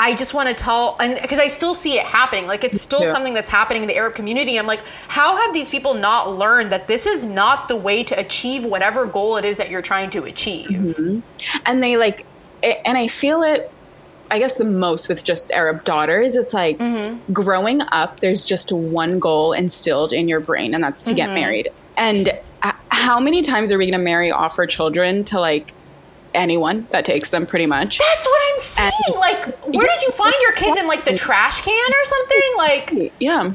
I 0.00 0.14
just 0.14 0.32
want 0.32 0.48
to 0.48 0.54
tell 0.54 0.96
and 1.00 1.20
because 1.20 1.40
I 1.40 1.48
still 1.48 1.74
see 1.74 1.98
it 1.98 2.04
happening 2.04 2.46
like 2.46 2.62
it's 2.64 2.80
still 2.80 3.02
Yeah. 3.02 3.10
something 3.12 3.34
that's 3.34 3.48
happening 3.48 3.82
in 3.82 3.88
the 3.88 3.96
Arab 3.96 4.14
community 4.14 4.58
I'm 4.58 4.66
like 4.66 4.80
how 5.08 5.36
have 5.36 5.52
these 5.52 5.68
people 5.70 5.94
not 5.94 6.36
learned 6.36 6.70
that 6.72 6.86
this 6.86 7.04
is 7.06 7.24
not 7.24 7.66
the 7.68 7.76
way 7.76 8.04
to 8.04 8.18
achieve 8.18 8.64
whatever 8.64 9.06
goal 9.06 9.36
it 9.38 9.44
is 9.44 9.56
that 9.58 9.70
you're 9.70 9.82
trying 9.82 10.10
to 10.10 10.24
achieve 10.24 11.22
and 11.66 11.82
they 11.82 11.96
like 11.96 12.24
it, 12.62 12.78
and 12.84 12.96
i 12.98 13.06
feel 13.08 13.42
it 13.42 13.70
i 14.30 14.38
guess 14.38 14.54
the 14.54 14.64
most 14.64 15.08
with 15.08 15.24
just 15.24 15.50
arab 15.52 15.84
daughters 15.84 16.36
it's 16.36 16.54
like 16.54 16.78
Mm-hmm. 16.78 17.32
growing 17.32 17.80
up 17.82 18.20
there's 18.20 18.44
just 18.44 18.70
one 18.72 19.18
goal 19.18 19.52
instilled 19.52 20.12
in 20.12 20.28
your 20.28 20.40
brain 20.40 20.74
and 20.74 20.82
that's 20.84 21.02
to 21.04 21.10
Mm-hmm. 21.10 21.16
get 21.16 21.30
married 21.34 21.68
and 21.96 22.32
how 22.90 23.18
many 23.20 23.42
times 23.42 23.70
are 23.72 23.78
we 23.78 23.84
going 23.86 23.98
to 23.98 24.04
marry 24.04 24.30
off 24.30 24.58
our 24.58 24.66
children 24.66 25.24
to 25.24 25.40
like 25.40 25.72
anyone 26.34 26.86
that 26.90 27.04
takes 27.04 27.30
them 27.30 27.46
pretty 27.46 27.66
much. 27.66 27.98
That's 27.98 28.26
what 28.26 28.52
I'm 28.52 28.58
saying. 28.58 28.92
And- 29.08 29.16
like 29.16 29.46
where 29.74 29.86
did 29.86 30.02
you 30.02 30.10
find 30.12 30.34
your 30.42 30.52
kids 30.52 30.76
in 30.76 30.86
like 30.86 31.04
the 31.04 31.14
trash 31.16 31.60
can 31.62 31.90
or 31.92 32.04
something? 32.04 32.42
Like 32.56 33.12
yeah. 33.20 33.52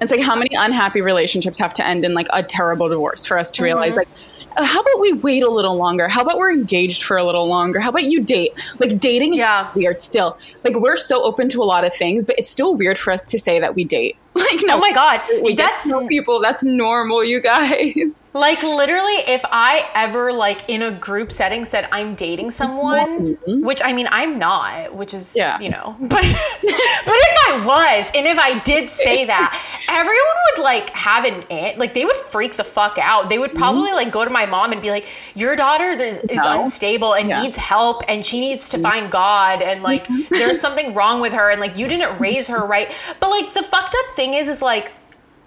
It's 0.00 0.10
like 0.10 0.20
how 0.20 0.34
many 0.34 0.50
unhappy 0.56 1.00
relationships 1.00 1.58
have 1.58 1.72
to 1.74 1.86
end 1.86 2.04
in 2.04 2.14
like 2.14 2.26
a 2.32 2.42
terrible 2.42 2.88
divorce 2.88 3.24
for 3.26 3.38
us 3.38 3.50
to 3.52 3.56
Mm-hmm. 3.62 3.64
realize 3.64 3.92
like 3.94 4.08
uh, 4.56 4.64
how 4.64 4.80
about 4.80 5.00
we 5.00 5.12
wait 5.14 5.42
a 5.42 5.48
little 5.48 5.76
longer? 5.76 6.08
How 6.08 6.20
about 6.22 6.36
we're 6.36 6.52
engaged 6.52 7.04
for 7.04 7.16
a 7.16 7.24
little 7.24 7.46
longer? 7.48 7.80
How 7.80 7.88
about 7.88 8.04
you 8.04 8.20
date? 8.20 8.52
Like 8.80 8.98
dating 8.98 9.32
is 9.34 9.40
Yeah. 9.40 9.70
weird 9.74 10.00
still. 10.00 10.36
Like 10.64 10.76
we're 10.76 10.98
so 10.98 11.22
open 11.24 11.48
to 11.50 11.62
a 11.62 11.64
lot 11.64 11.84
of 11.84 11.94
things 11.94 12.24
but 12.24 12.38
it's 12.38 12.50
still 12.50 12.74
weird 12.74 12.98
for 12.98 13.12
us 13.12 13.24
to 13.26 13.38
say 13.38 13.60
that 13.60 13.74
we 13.74 13.84
date 13.84 14.16
Like, 14.52 14.60
no, 14.64 14.76
Oh 14.76 14.80
my 14.80 14.92
god, 14.92 15.20
we 15.42 15.54
that's 15.54 15.88
to 15.88 16.06
people. 16.08 16.40
That's 16.40 16.64
normal, 16.64 17.22
you 17.22 17.40
guys. 17.40 18.24
like 18.32 18.62
literally 18.62 19.16
if 19.28 19.42
I 19.44 19.88
ever 19.94 20.32
like 20.32 20.68
in 20.68 20.82
a 20.82 20.90
group 20.90 21.30
setting 21.30 21.66
said 21.66 21.86
I'm 21.92 22.14
dating 22.14 22.46
mm-hmm. 22.46 22.50
someone, 22.50 23.38
which 23.62 23.82
I 23.84 23.92
mean 23.92 24.08
I'm 24.10 24.38
not, 24.38 24.94
which 24.94 25.12
is 25.12 25.34
Yeah. 25.36 25.60
you 25.60 25.68
know, 25.68 25.96
but 26.00 26.10
but 26.10 26.24
if 26.24 27.38
I 27.48 27.62
was 27.66 28.10
and 28.14 28.26
if 28.26 28.38
I 28.38 28.58
did 28.60 28.88
say 28.88 29.26
that, 29.26 29.86
everyone 29.90 30.16
would 30.56 30.64
like 30.64 30.88
have 30.90 31.24
an 31.26 31.42
aunt, 31.50 31.78
like 31.78 31.92
they 31.92 32.06
would 32.06 32.16
freak 32.16 32.54
the 32.54 32.64
fuck 32.64 32.96
out. 32.98 33.28
They 33.28 33.38
would 33.38 33.54
probably 33.54 33.88
mm-hmm. 33.88 33.96
like 33.96 34.12
go 34.12 34.24
to 34.24 34.30
my 34.30 34.46
mom 34.46 34.72
and 34.72 34.80
be 34.80 34.90
like, 34.90 35.06
"Your 35.34 35.56
daughter 35.56 35.90
is, 35.90 36.18
is 36.18 36.36
No. 36.36 36.62
unstable 36.62 37.14
and 37.14 37.28
Yeah. 37.28 37.42
needs 37.42 37.56
help, 37.56 38.02
and 38.08 38.24
she 38.24 38.40
needs 38.40 38.70
to 38.70 38.78
mm-hmm. 38.78 38.84
find 38.84 39.10
God, 39.10 39.60
and 39.60 39.82
like 39.82 40.06
there's 40.30 40.60
something 40.60 40.94
wrong 40.94 41.20
with 41.20 41.34
her, 41.34 41.50
and 41.50 41.60
like 41.60 41.76
you 41.76 41.86
didn't 41.86 42.18
raise 42.18 42.48
her 42.48 42.64
right." 42.64 42.90
But 43.20 43.28
like 43.28 43.52
the 43.52 43.62
fucked 43.62 43.94
up 43.94 44.14
thing 44.14 44.21
is, 44.30 44.48
is 44.48 44.62
like 44.62 44.92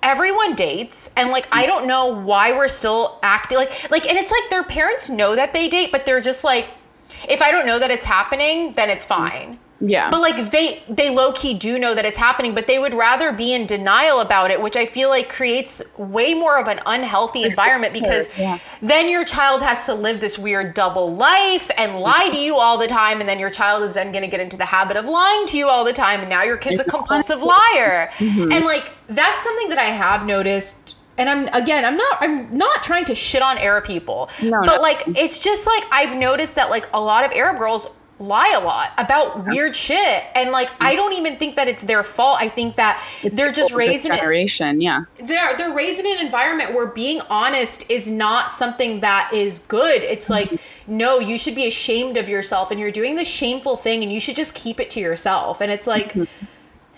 everyone 0.04 0.54
dates 0.54 1.10
and 1.18 1.32
like 1.32 1.48
i 1.52 1.66
don't 1.66 1.88
know 1.88 2.06
why 2.06 2.52
we're 2.52 2.68
still 2.68 3.18
acting 3.24 3.58
like 3.58 3.90
like 3.90 4.08
and 4.08 4.20
it's 4.20 4.30
like 4.30 4.48
their 4.52 4.64
parents 4.64 5.10
know 5.10 5.36
that 5.36 5.52
they 5.52 5.68
date 5.68 5.92
but 5.92 6.06
they're 6.06 6.22
just 6.22 6.44
like 6.44 6.68
if 7.28 7.42
i 7.42 7.50
don't 7.50 7.66
know 7.66 7.80
that 7.80 7.90
it's 7.90 8.06
happening 8.06 8.72
then 8.74 8.88
it's 8.88 9.04
fine 9.04 9.58
Yeah. 9.82 10.10
but 10.10 10.22
like 10.22 10.52
they 10.52 10.82
they 10.88 11.10
low 11.10 11.34
key 11.34 11.54
do 11.54 11.78
know 11.78 11.94
that 11.94 12.06
it's 12.06 12.18
happening 12.18 12.56
but 12.56 12.66
they 12.66 12.80
would 12.80 12.94
rather 12.94 13.34
be 13.34 13.54
in 13.54 13.66
denial 13.66 14.22
about 14.22 14.50
it 14.50 14.62
which 14.62 14.78
i 14.78 14.86
feel 14.86 15.10
like 15.10 15.28
creates 15.28 15.82
way 15.98 16.34
more 16.34 16.58
of 16.58 16.68
an 16.70 16.80
unhealthy 16.86 17.44
environment 17.44 17.92
because 17.92 18.30
yeah. 18.40 18.58
then 18.82 19.10
your 19.10 19.26
child 19.26 19.62
has 19.62 19.86
to 19.86 19.94
live 19.94 20.22
this 20.22 20.40
weird 20.40 20.74
double 20.76 21.12
life 21.14 21.70
and 21.78 22.00
lie 22.00 22.30
to 22.30 22.38
you 22.38 22.56
all 22.56 22.78
the 22.78 22.88
time 22.88 23.20
and 23.20 23.28
then 23.28 23.38
your 23.38 23.50
child 23.50 23.84
is 23.84 23.96
then 23.96 24.14
going 24.14 24.22
to 24.24 24.30
get 24.30 24.40
into 24.40 24.56
the 24.56 24.64
habit 24.66 24.96
of 24.96 25.10
lying 25.10 25.46
to 25.46 25.58
you 25.58 25.68
all 25.68 25.84
the 25.84 25.92
time 25.94 26.22
and 26.22 26.30
now 26.30 26.42
your 26.44 26.56
kid's 26.58 26.80
a 26.80 26.86
compulsive 26.86 27.44
liar 27.54 28.10
Mm-hmm. 28.16 28.52
and 28.54 28.64
like 28.64 28.92
that's 29.08 29.44
something 29.44 29.68
that 29.70 29.78
i 29.78 29.86
have 29.86 30.26
noticed 30.26 30.96
and 31.18 31.30
i'm 31.30 31.48
again 31.54 31.84
i'm 31.84 31.98
not 31.98 32.18
i'm 32.22 32.58
not 32.58 32.82
trying 32.82 33.04
to 33.06 33.14
shit 33.16 33.42
on 33.42 33.58
arab 33.58 33.84
people 33.84 34.30
No, 34.42 34.62
but 34.62 34.76
no. 34.78 34.82
like 34.82 35.04
it's 35.08 35.38
just 35.38 35.68
like 35.68 35.84
i've 35.92 36.16
noticed 36.16 36.56
that 36.56 36.70
like 36.70 36.88
a 36.94 37.02
lot 37.02 37.26
of 37.26 37.32
arab 37.34 37.58
girls 37.58 37.90
lie 38.20 38.54
a 38.56 38.64
lot 38.64 38.92
about 38.98 39.46
weird 39.46 39.76
shit 39.76 40.24
and 40.36 40.52
like 40.52 40.70
i 40.80 40.96
don't 40.96 41.14
even 41.14 41.38
think 41.38 41.56
that 41.56 41.68
it's 41.68 41.84
their 41.84 42.04
fault 42.04 42.38
i 42.40 42.48
think 42.48 42.76
that 42.78 43.04
they're 43.34 43.52
just 43.52 43.74
raising 43.74 43.96
raised 43.96 44.06
in 44.06 44.12
it 44.14 44.20
generation. 44.26 44.82
Yeah. 44.82 45.06
they're 45.24 45.56
they're 45.58 45.74
raised 45.74 46.00
in 46.00 46.06
an 46.06 46.26
environment 46.26 46.74
where 46.74 46.88
being 46.88 47.22
honest 47.30 47.86
is 47.90 48.10
not 48.10 48.52
something 48.52 49.00
that 49.02 49.32
is 49.34 49.60
good. 49.68 50.02
It's 50.02 50.30
like 50.30 50.60
no, 50.88 51.20
you 51.20 51.38
should 51.38 51.56
be 51.56 51.68
ashamed 51.68 52.18
of 52.18 52.30
yourself 52.30 52.72
and 52.72 52.80
you're 52.80 52.92
doing 52.92 53.16
this 53.16 53.28
shameful 53.28 53.78
thing 53.78 54.04
and 54.04 54.12
you 54.12 54.20
should 54.20 54.36
just 54.36 54.54
keep 54.54 54.80
it 54.80 54.90
to 54.92 55.00
yourself. 55.00 55.62
And 55.62 55.72
it's 55.72 55.88
like 55.88 56.16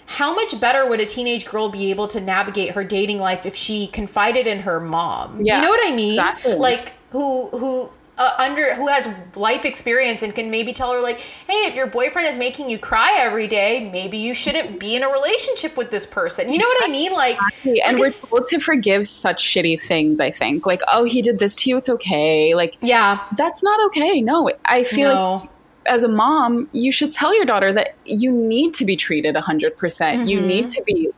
how 0.06 0.34
much 0.34 0.60
better 0.60 0.88
would 0.88 1.00
a 1.00 1.06
teenage 1.06 1.46
girl 1.46 1.70
be 1.70 1.90
able 1.92 2.08
to 2.10 2.22
navigate 2.22 2.72
her 2.72 2.84
dating 2.84 3.20
life 3.20 3.46
if 3.46 3.56
she 3.56 3.88
confided 3.88 4.48
in 4.48 4.60
her 4.62 4.80
mom? 4.80 5.46
Yeah, 5.46 5.58
you 5.58 5.62
know 5.64 5.70
what 5.70 5.92
I 5.92 5.96
mean? 5.96 6.14
exactly. 6.14 6.56
Like 6.56 6.94
who 7.12 7.48
who 7.50 7.90
uh, 8.18 8.32
under 8.38 8.74
who 8.76 8.88
has 8.88 9.08
life 9.36 9.66
experience 9.66 10.24
and 10.24 10.34
can 10.34 10.50
maybe 10.50 10.74
tell 10.74 10.92
her 10.94 11.00
like, 11.00 11.20
hey, 11.20 11.66
if 11.66 11.76
your 11.76 11.88
boyfriend 11.88 12.28
is 12.28 12.38
making 12.38 12.70
you 12.70 12.78
cry 12.80 13.14
every 13.18 13.48
day, 13.48 13.90
maybe 13.92 14.18
you 14.18 14.34
shouldn't 14.34 14.80
be 14.80 14.96
in 14.96 15.04
a 15.04 15.10
relationship 15.10 15.78
with 15.78 15.92
this 15.92 16.06
person. 16.06 16.52
You 16.52 16.58
know 16.58 16.66
what 16.66 16.90
I 16.90 16.92
mean? 16.92 17.14
Like, 17.14 17.38
And 17.86 18.00
we're 18.00 18.12
told 18.12 18.46
to 18.48 18.60
forgive 18.60 19.08
such 19.08 19.44
shitty 19.44 19.82
things, 19.82 20.20
I 20.20 20.32
think. 20.32 20.66
Like, 20.66 20.82
oh, 20.92 21.04
he 21.04 21.22
did 21.22 21.40
this 21.40 21.56
to 21.64 21.70
you, 21.70 21.78
it's 21.78 21.90
okay. 21.90 22.56
Like, 22.56 22.78
yeah, 22.82 23.24
that's 23.38 23.64
not 23.64 23.80
okay. 23.88 24.22
No, 24.22 24.50
I 24.66 24.84
feel 24.84 25.14
like 25.14 25.50
as 25.86 26.04
a 26.04 26.10
mom, 26.10 26.70
you 26.74 26.92
should 26.92 27.12
tell 27.12 27.34
your 27.36 27.46
daughter 27.46 27.72
that 27.74 27.98
you 28.04 28.32
need 28.32 28.74
to 28.76 28.86
be 28.86 28.96
treated 28.96 29.36
100%. 29.36 29.78
percent 29.78 30.28
You 30.28 30.38
Mm-hmm. 30.38 30.48
need 30.48 30.70
to 30.70 30.84
be 30.86 31.10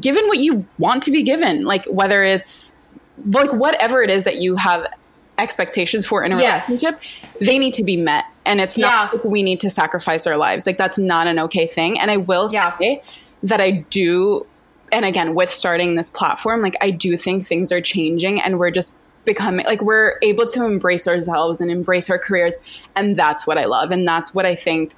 given 0.00 0.26
what 0.26 0.38
you 0.38 0.66
want 0.78 1.02
to 1.04 1.10
be 1.10 1.22
given, 1.22 1.64
like 1.64 1.84
whether 1.86 2.22
it's 2.24 2.76
like 3.26 3.52
whatever 3.52 4.02
it 4.02 4.10
is 4.10 4.24
that 4.24 4.36
you 4.36 4.56
have 4.56 4.86
expectations 5.38 6.06
for 6.06 6.22
in 6.24 6.32
a 6.32 6.38
Yes. 6.38 6.68
relationship, 6.68 7.00
they 7.40 7.58
need 7.58 7.74
to 7.74 7.84
be 7.84 7.96
met. 7.96 8.24
And 8.46 8.60
it's 8.60 8.78
not 8.78 8.90
Yeah. 8.90 9.08
like 9.18 9.24
we 9.24 9.42
need 9.42 9.60
to 9.60 9.70
sacrifice 9.70 10.26
our 10.26 10.36
lives. 10.36 10.66
Like 10.66 10.76
that's 10.76 10.98
not 10.98 11.26
an 11.26 11.38
okay 11.40 11.66
thing. 11.66 11.98
And 11.98 12.10
I 12.10 12.18
will 12.18 12.48
Yeah. 12.52 12.76
say 12.78 13.02
that 13.42 13.60
I 13.60 13.84
do 13.90 14.46
and 14.92 15.04
again 15.04 15.34
with 15.34 15.50
starting 15.50 15.96
this 15.96 16.08
platform, 16.08 16.62
like 16.62 16.74
I 16.80 16.90
do 16.90 17.16
think 17.16 17.46
things 17.46 17.72
are 17.72 17.80
changing 17.80 18.40
and 18.40 18.58
we're 18.60 18.70
just 18.70 18.98
becoming 19.24 19.64
like 19.66 19.80
we're 19.82 20.18
able 20.22 20.46
to 20.46 20.64
embrace 20.64 21.08
ourselves 21.08 21.60
and 21.60 21.70
embrace 21.70 22.10
our 22.10 22.18
careers 22.18 22.54
and 22.94 23.16
that's 23.16 23.46
what 23.46 23.56
I 23.58 23.64
love 23.64 23.90
and 23.90 24.06
that's 24.06 24.34
what 24.34 24.44
I 24.46 24.54
think 24.54 24.94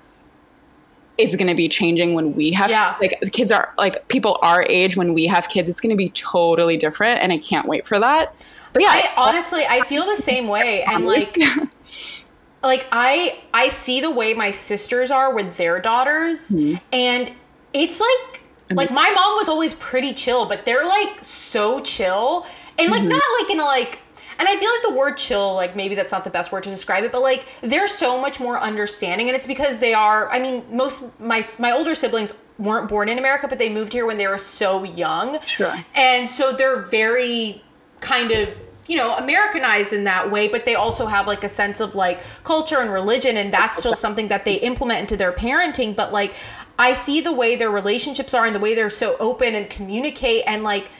it's 1.17 1.35
going 1.35 1.47
to 1.49 1.55
be 1.55 1.69
changing 1.69 2.13
when 2.13 2.35
we 2.35 2.51
have 2.51 2.69
Yeah. 2.71 2.95
like 3.01 3.19
kids 3.33 3.51
are 3.53 3.73
like 3.79 4.07
people 4.09 4.39
our 4.43 4.65
age 4.69 4.97
when 4.97 5.15
we 5.15 5.27
have 5.29 5.49
kids 5.49 5.71
it's 5.71 5.81
going 5.81 5.91
to 5.91 5.97
be 5.97 6.11
totally 6.11 6.77
different 6.77 7.23
and 7.23 7.33
I 7.33 7.39
can't 7.39 7.67
wait 7.67 7.87
for 7.87 7.99
that. 8.01 8.35
But 8.77 8.83
yeah, 8.83 8.91
I 8.91 9.13
honestly 9.17 9.65
I 9.67 9.81
feel 9.87 10.05
the 10.05 10.17
same 10.17 10.49
way 10.49 10.83
and 10.83 11.07
like 11.07 11.37
like 12.63 12.87
I 12.93 13.39
I 13.55 13.71
see 13.71 14.03
the 14.03 14.11
way 14.11 14.35
my 14.35 14.51
sisters 14.51 15.11
are 15.11 15.35
with 15.35 15.57
their 15.57 15.81
daughters 15.81 16.53
and 16.93 17.33
it's 17.73 18.01
like 18.01 18.41
like 18.73 18.91
my 18.91 19.11
mom 19.11 19.37
was 19.37 19.49
always 19.49 19.73
pretty 19.75 20.13
chill 20.13 20.45
but 20.45 20.67
they're 20.67 20.85
like 20.85 21.25
so 21.25 21.81
chill 21.81 22.47
and 22.79 22.91
like 22.91 23.03
not 23.03 23.23
like 23.41 23.51
in 23.51 23.61
a 23.61 23.65
like 23.65 24.01
and 24.39 24.47
I 24.47 24.55
feel 24.59 24.71
like 24.71 24.83
the 24.83 24.93
word 24.93 25.17
chill, 25.17 25.55
like 25.55 25.75
maybe 25.75 25.95
that's 25.95 26.13
not 26.13 26.23
the 26.25 26.29
best 26.29 26.53
word 26.53 26.63
to 26.65 26.69
describe 26.69 27.05
it, 27.05 27.13
but 27.13 27.23
like 27.23 27.47
they're 27.63 27.89
so 27.89 28.21
much 28.21 28.39
more 28.39 28.59
understanding, 28.59 29.29
and 29.31 29.35
it's 29.35 29.47
because 29.47 29.79
they 29.79 29.95
are. 29.95 30.29
I 30.29 30.39
mean, 30.39 30.63
most 30.71 31.19
my 31.19 31.43
my 31.59 31.73
older 31.73 31.95
siblings 31.95 32.35
weren't 32.59 32.87
born 32.87 33.09
in 33.09 33.17
America, 33.19 33.49
but 33.49 33.57
they 33.57 33.71
moved 33.71 33.95
here 33.95 34.05
when 34.05 34.19
they 34.19 34.29
were 34.29 34.37
so 34.37 34.85
young, 34.85 35.41
Sure. 35.47 35.73
and 35.95 36.29
so 36.29 36.53
they're 36.53 36.83
very 36.83 37.63
kind 38.01 38.31
of 38.31 38.63
you 38.87 38.97
know 38.97 39.17
americanized 39.17 39.93
in 39.93 40.05
that 40.05 40.31
way 40.31 40.49
but 40.49 40.65
they 40.65 40.75
also 40.75 41.07
have 41.07 41.27
like 41.27 41.45
a 41.45 41.49
sense 41.49 41.81
of 41.81 41.95
like 41.95 42.21
culture 42.43 42.79
and 42.79 42.93
religion 42.93 43.37
and 43.37 43.53
that's 43.53 43.79
still 43.79 43.95
something 43.95 44.29
that 44.29 44.45
they 44.45 44.55
implement 44.55 45.01
into 45.01 45.17
their 45.17 45.33
parenting 45.33 45.95
but 45.95 46.13
like 46.13 46.35
i 46.79 46.93
see 46.93 47.21
the 47.21 47.33
way 47.33 47.57
their 47.57 47.71
relationships 47.71 48.35
are 48.35 48.47
and 48.47 48.55
the 48.55 48.61
way 48.61 48.75
they're 48.75 48.91
so 48.91 49.17
open 49.19 49.55
and 49.55 49.71
communicate 49.71 50.43
and 50.47 50.63
like 50.63 50.91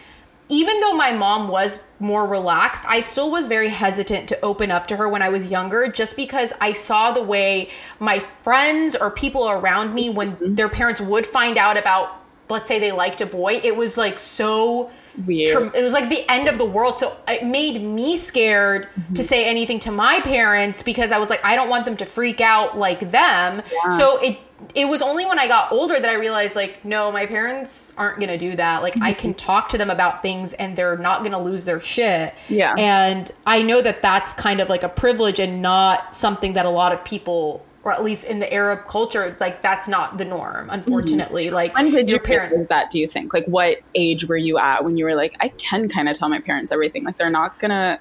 even 0.49 0.79
though 0.81 0.93
my 0.93 1.13
mom 1.13 1.49
was 1.49 1.79
more 1.99 2.27
relaxed, 2.27 2.85
I 2.87 3.01
still 3.01 3.31
was 3.31 3.47
very 3.47 3.69
hesitant 3.69 4.29
to 4.29 4.41
open 4.43 4.71
up 4.71 4.87
to 4.89 4.97
her 4.97 5.09
when 5.09 5.23
I 5.23 5.29
was 5.29 5.51
younger 5.51 5.89
just 5.89 6.15
because 6.15 6.53
I 6.61 6.73
saw 6.73 7.11
the 7.11 7.23
way 7.23 7.69
my 7.99 8.21
friends 8.21 8.95
or 8.95 9.11
people 9.11 9.51
around 9.51 9.95
me, 9.95 10.11
when 10.11 10.33
mm-hmm. 10.33 10.55
their 10.55 10.69
parents 10.69 11.01
would 11.01 11.27
find 11.27 11.59
out 11.59 11.77
about, 11.77 12.23
let's 12.49 12.69
say 12.69 12.79
they 12.79 12.93
liked 12.93 13.21
a 13.21 13.27
boy, 13.27 13.61
it 13.63 13.77
was 13.77 13.99
like 13.99 14.19
so 14.19 14.91
Weird. 15.27 15.75
it 15.75 15.83
was 15.83 15.93
like 15.93 16.09
the 16.09 16.31
end 16.31 16.49
of 16.49 16.59
the 16.59 16.65
world. 16.65 16.99
So 16.99 17.17
it 17.29 17.45
made 17.45 17.83
me 17.83 18.17
scared 18.17 18.91
mm-hmm. 18.91 19.15
to 19.15 19.25
say 19.25 19.47
anything 19.47 19.81
to 19.81 19.91
my 19.91 20.21
parents 20.21 20.83
because 20.83 21.13
I 21.13 21.19
was 21.19 21.31
like, 21.31 21.45
I 21.45 21.57
don't 21.57 21.69
want 21.69 21.85
them 21.85 21.97
to 21.97 22.05
freak 22.05 22.41
out 22.41 22.77
like 22.77 23.11
them. 23.11 23.63
So 23.91 24.19
it 24.19 24.39
it 24.75 24.87
was 24.89 25.03
only 25.03 25.27
when 25.27 25.39
I 25.39 25.49
got 25.49 25.71
older 25.71 26.01
that 26.01 26.09
I 26.09 26.15
realized 26.15 26.57
like, 26.57 26.83
no, 26.85 27.13
my 27.13 27.27
parents 27.27 27.93
aren't 27.99 28.21
gonna 28.21 28.39
do 28.39 28.57
that. 28.57 28.83
Like 28.83 28.95
I 29.03 29.13
can 29.13 29.31
mm-hmm. 29.31 29.37
talk 29.37 29.69
to 29.71 29.79
them 29.79 29.91
about 29.91 30.23
things 30.23 30.53
and 30.55 30.77
they're 30.77 30.97
not 30.97 31.23
gonna 31.23 31.41
lose 31.41 31.65
their 31.65 31.81
shit. 31.81 32.35
Yeah. 32.49 32.75
And 32.79 33.31
I 33.47 33.61
know 33.63 33.83
that 33.83 34.03
that's 34.03 34.33
kind 34.33 34.61
of 34.61 34.69
like 34.69 34.83
a 34.83 34.89
privilege 34.89 35.41
and 35.41 35.61
not 35.61 36.15
something 36.15 36.55
that 36.55 36.65
a 36.65 36.71
lot 36.71 36.93
of 36.93 37.05
people 37.05 37.66
or 37.87 37.93
at 37.93 38.03
least 38.03 38.25
in 38.25 38.41
the 38.41 38.53
Arab 38.53 38.85
culture, 38.89 39.37
like 39.39 39.63
that's 39.63 39.87
not 39.87 40.19
the 40.19 40.25
norm, 40.25 40.69
unfortunately. 40.71 41.47
Mm-hmm. 41.47 41.55
Like 41.55 41.75
When 41.77 41.93
did 41.93 42.11
your 42.11 42.19
parents 42.19 42.69
that? 42.69 42.91
Do 42.91 42.99
you 42.99 43.07
think? 43.07 43.33
Like, 43.33 43.47
what 43.47 43.79
age 43.95 44.27
were 44.27 44.37
you 44.37 44.59
at 44.59 44.85
when 44.85 44.97
you 44.97 45.05
were 45.05 45.15
like, 45.15 45.37
I 45.39 45.51
can 45.51 45.89
kind 45.89 46.09
of 46.09 46.19
tell 46.19 46.29
my 46.29 46.41
parents 46.41 46.73
everything? 46.73 47.05
Like, 47.05 47.17
they're 47.17 47.31
not 47.31 47.61
gonna 47.61 48.01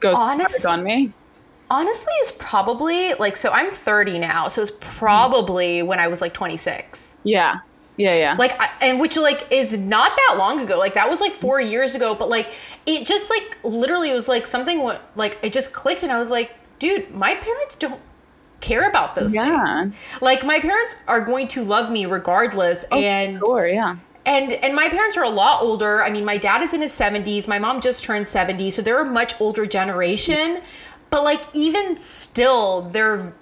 go 0.00 0.12
Honest- 0.14 0.66
on 0.66 0.84
me. 0.84 1.14
Honestly, 1.70 2.12
it's 2.18 2.34
probably 2.38 3.14
like 3.14 3.38
so. 3.38 3.48
I'm 3.50 3.70
30 3.70 4.18
now, 4.18 4.48
so 4.48 4.60
it's 4.60 4.72
probably 4.80 5.82
when 5.82 5.98
I 5.98 6.08
was 6.08 6.20
like 6.20 6.34
26. 6.34 7.16
Yeah, 7.24 7.60
yeah, 7.96 8.14
yeah. 8.14 8.36
Like, 8.38 8.60
I, 8.60 8.68
and 8.82 9.00
which 9.00 9.16
like 9.16 9.50
is 9.50 9.74
not 9.74 10.14
that 10.14 10.36
long 10.36 10.60
ago. 10.60 10.76
Like 10.76 10.92
that 10.92 11.08
was 11.08 11.22
like 11.22 11.32
four 11.32 11.62
years 11.62 11.94
ago. 11.94 12.14
But 12.14 12.28
like, 12.28 12.52
it 12.84 13.06
just 13.06 13.30
like 13.30 13.56
literally 13.64 14.12
was 14.12 14.28
like 14.28 14.44
something. 14.44 14.80
What 14.80 15.00
like 15.16 15.38
it 15.40 15.54
just 15.54 15.72
clicked, 15.72 16.02
and 16.02 16.12
I 16.12 16.18
was 16.18 16.30
like, 16.30 16.50
dude, 16.78 17.08
my 17.14 17.34
parents 17.34 17.76
don't 17.76 17.98
care 18.64 18.88
about 18.88 19.14
those 19.14 19.34
Yeah. 19.34 19.82
things. 19.84 19.94
Like 20.20 20.44
my 20.44 20.58
parents 20.60 20.96
are 21.06 21.20
going 21.20 21.48
to 21.48 21.62
love 21.62 21.90
me 21.90 22.06
regardless, 22.06 22.84
oh, 22.90 22.98
and 22.98 23.40
sure, 23.46 23.66
yeah. 23.68 23.96
and 24.26 24.52
and 24.64 24.74
my 24.74 24.88
parents 24.88 25.16
are 25.16 25.24
a 25.24 25.34
lot 25.42 25.62
older. 25.62 26.02
I 26.02 26.10
mean, 26.10 26.24
my 26.24 26.38
dad 26.38 26.62
is 26.62 26.72
in 26.74 26.80
his 26.80 26.92
70s. 26.92 27.46
My 27.46 27.58
mom 27.58 27.80
just 27.80 28.02
turned 28.04 28.26
70, 28.26 28.70
so 28.70 28.82
they're 28.82 29.00
a 29.00 29.04
much 29.20 29.40
older 29.40 29.66
generation. 29.66 30.60
But 31.10 31.24
like 31.24 31.42
even 31.52 31.96
still, 31.96 32.82
they're 32.90 33.32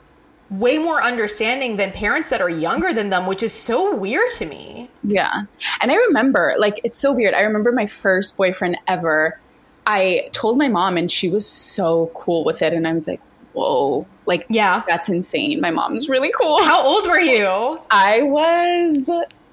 way 0.50 0.76
more 0.76 1.02
understanding 1.02 1.76
than 1.78 1.90
parents 1.92 2.28
that 2.28 2.42
are 2.42 2.50
younger 2.50 2.92
than 2.92 3.08
them, 3.08 3.26
which 3.26 3.42
is 3.42 3.52
so 3.54 3.94
weird 3.96 4.30
to 4.32 4.44
me. 4.44 4.90
Yeah. 5.02 5.32
And 5.80 5.90
I 5.90 5.94
remember, 5.94 6.54
like, 6.58 6.78
it's 6.84 6.98
so 6.98 7.10
weird. 7.12 7.32
I 7.32 7.40
remember 7.40 7.72
my 7.72 7.86
first 7.86 8.36
boyfriend 8.36 8.76
ever. 8.86 9.40
I 9.86 10.28
told 10.32 10.58
my 10.58 10.68
mom, 10.68 10.98
and 10.98 11.10
she 11.10 11.30
was 11.30 11.46
so 11.46 12.10
cool 12.14 12.44
with 12.44 12.60
it. 12.60 12.74
And 12.74 12.86
I 12.86 12.92
was 12.92 13.08
like, 13.08 13.22
whoa, 13.52 14.06
like, 14.26 14.46
Yeah. 14.48 14.82
that's 14.88 15.08
insane. 15.08 15.60
My 15.60 15.70
mom's 15.70 16.08
really 16.08 16.32
cool. 16.38 16.62
How 16.64 16.80
old 16.82 17.06
were 17.06 17.20
you? 17.20 17.80
I 17.90 18.22
was, 18.22 19.08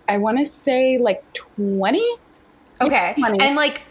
I 0.08 0.18
want 0.18 0.40
to 0.40 0.46
say 0.46 0.98
like 0.98 1.24
20. 1.34 2.02
Okay. 2.82 3.14
Money. 3.18 3.38
And 3.42 3.56
like 3.56 3.82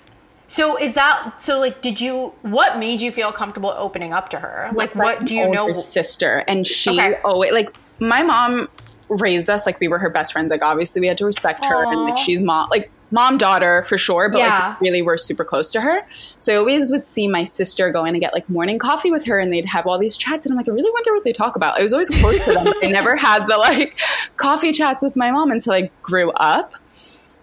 so 0.51 0.79
is 0.79 0.95
that 0.95 1.39
so 1.39 1.59
like 1.61 1.83
did 1.83 2.01
you 2.01 2.33
what 2.41 2.79
made 2.79 3.03
you 3.03 3.13
feel 3.13 3.31
comfortable 3.33 3.69
opening 3.77 4.15
up 4.15 4.31
to 4.31 4.41
her? 4.41 4.71
Like 4.73 4.95
what 4.95 5.27
do 5.27 5.35
you 5.35 5.47
know 5.47 5.75
sister 5.75 6.43
and 6.49 6.67
she 6.67 6.99
Okay. 6.99 7.19
always 7.23 7.53
like 7.53 7.75
my 8.01 8.23
mom 8.23 8.69
raised 9.11 9.51
us 9.51 9.67
like 9.67 9.79
we 9.79 9.89
were 9.89 9.99
her 9.99 10.09
best 10.09 10.33
friends 10.33 10.49
like 10.51 10.63
obviously 10.63 11.01
we 11.03 11.07
had 11.07 11.19
to 11.19 11.27
respect 11.27 11.67
her 11.67 11.85
and 11.93 12.03
like 12.05 12.17
she's 12.17 12.43
mom 12.43 12.67
like 12.71 12.91
mom 13.11 13.39
daughter 13.39 13.83
for 13.85 13.97
sure 13.99 14.29
but 14.29 14.39
Yeah. 14.39 14.69
like 14.71 14.81
really 14.81 15.03
were 15.03 15.17
super 15.17 15.45
close 15.45 15.73
to 15.73 15.81
her. 15.81 16.03
So 16.39 16.53
i 16.53 16.57
always 16.57 16.91
would 16.91 17.05
see 17.05 17.27
my 17.29 17.45
sister 17.45 17.91
going 17.91 18.15
and 18.15 18.21
get 18.21 18.35
like 18.35 18.49
morning 18.49 18.79
coffee 18.79 19.11
with 19.11 19.25
her 19.27 19.39
and 19.39 19.53
they'd 19.53 19.67
have 19.67 19.87
all 19.87 19.99
these 19.99 20.17
chats 20.17 20.45
and 20.47 20.53
i'm 20.53 20.57
like 20.57 20.69
i 20.69 20.73
really 20.73 20.91
wonder 20.91 21.13
what 21.15 21.25
they 21.25 21.33
talk 21.33 21.57
about. 21.57 21.79
I 21.79 21.83
was 21.83 21.93
always 21.93 22.11
close 22.11 22.39
to 22.45 22.53
them 22.53 22.65
but 22.65 22.85
i 22.85 22.89
never 22.91 23.17
had 23.17 23.47
the 23.47 23.57
like 23.57 23.99
coffee 24.37 24.73
chats 24.73 25.03
with 25.03 25.17
my 25.17 25.31
mom 25.31 25.51
until 25.51 25.73
i 25.73 25.91
grew 26.03 26.31
up 26.33 26.75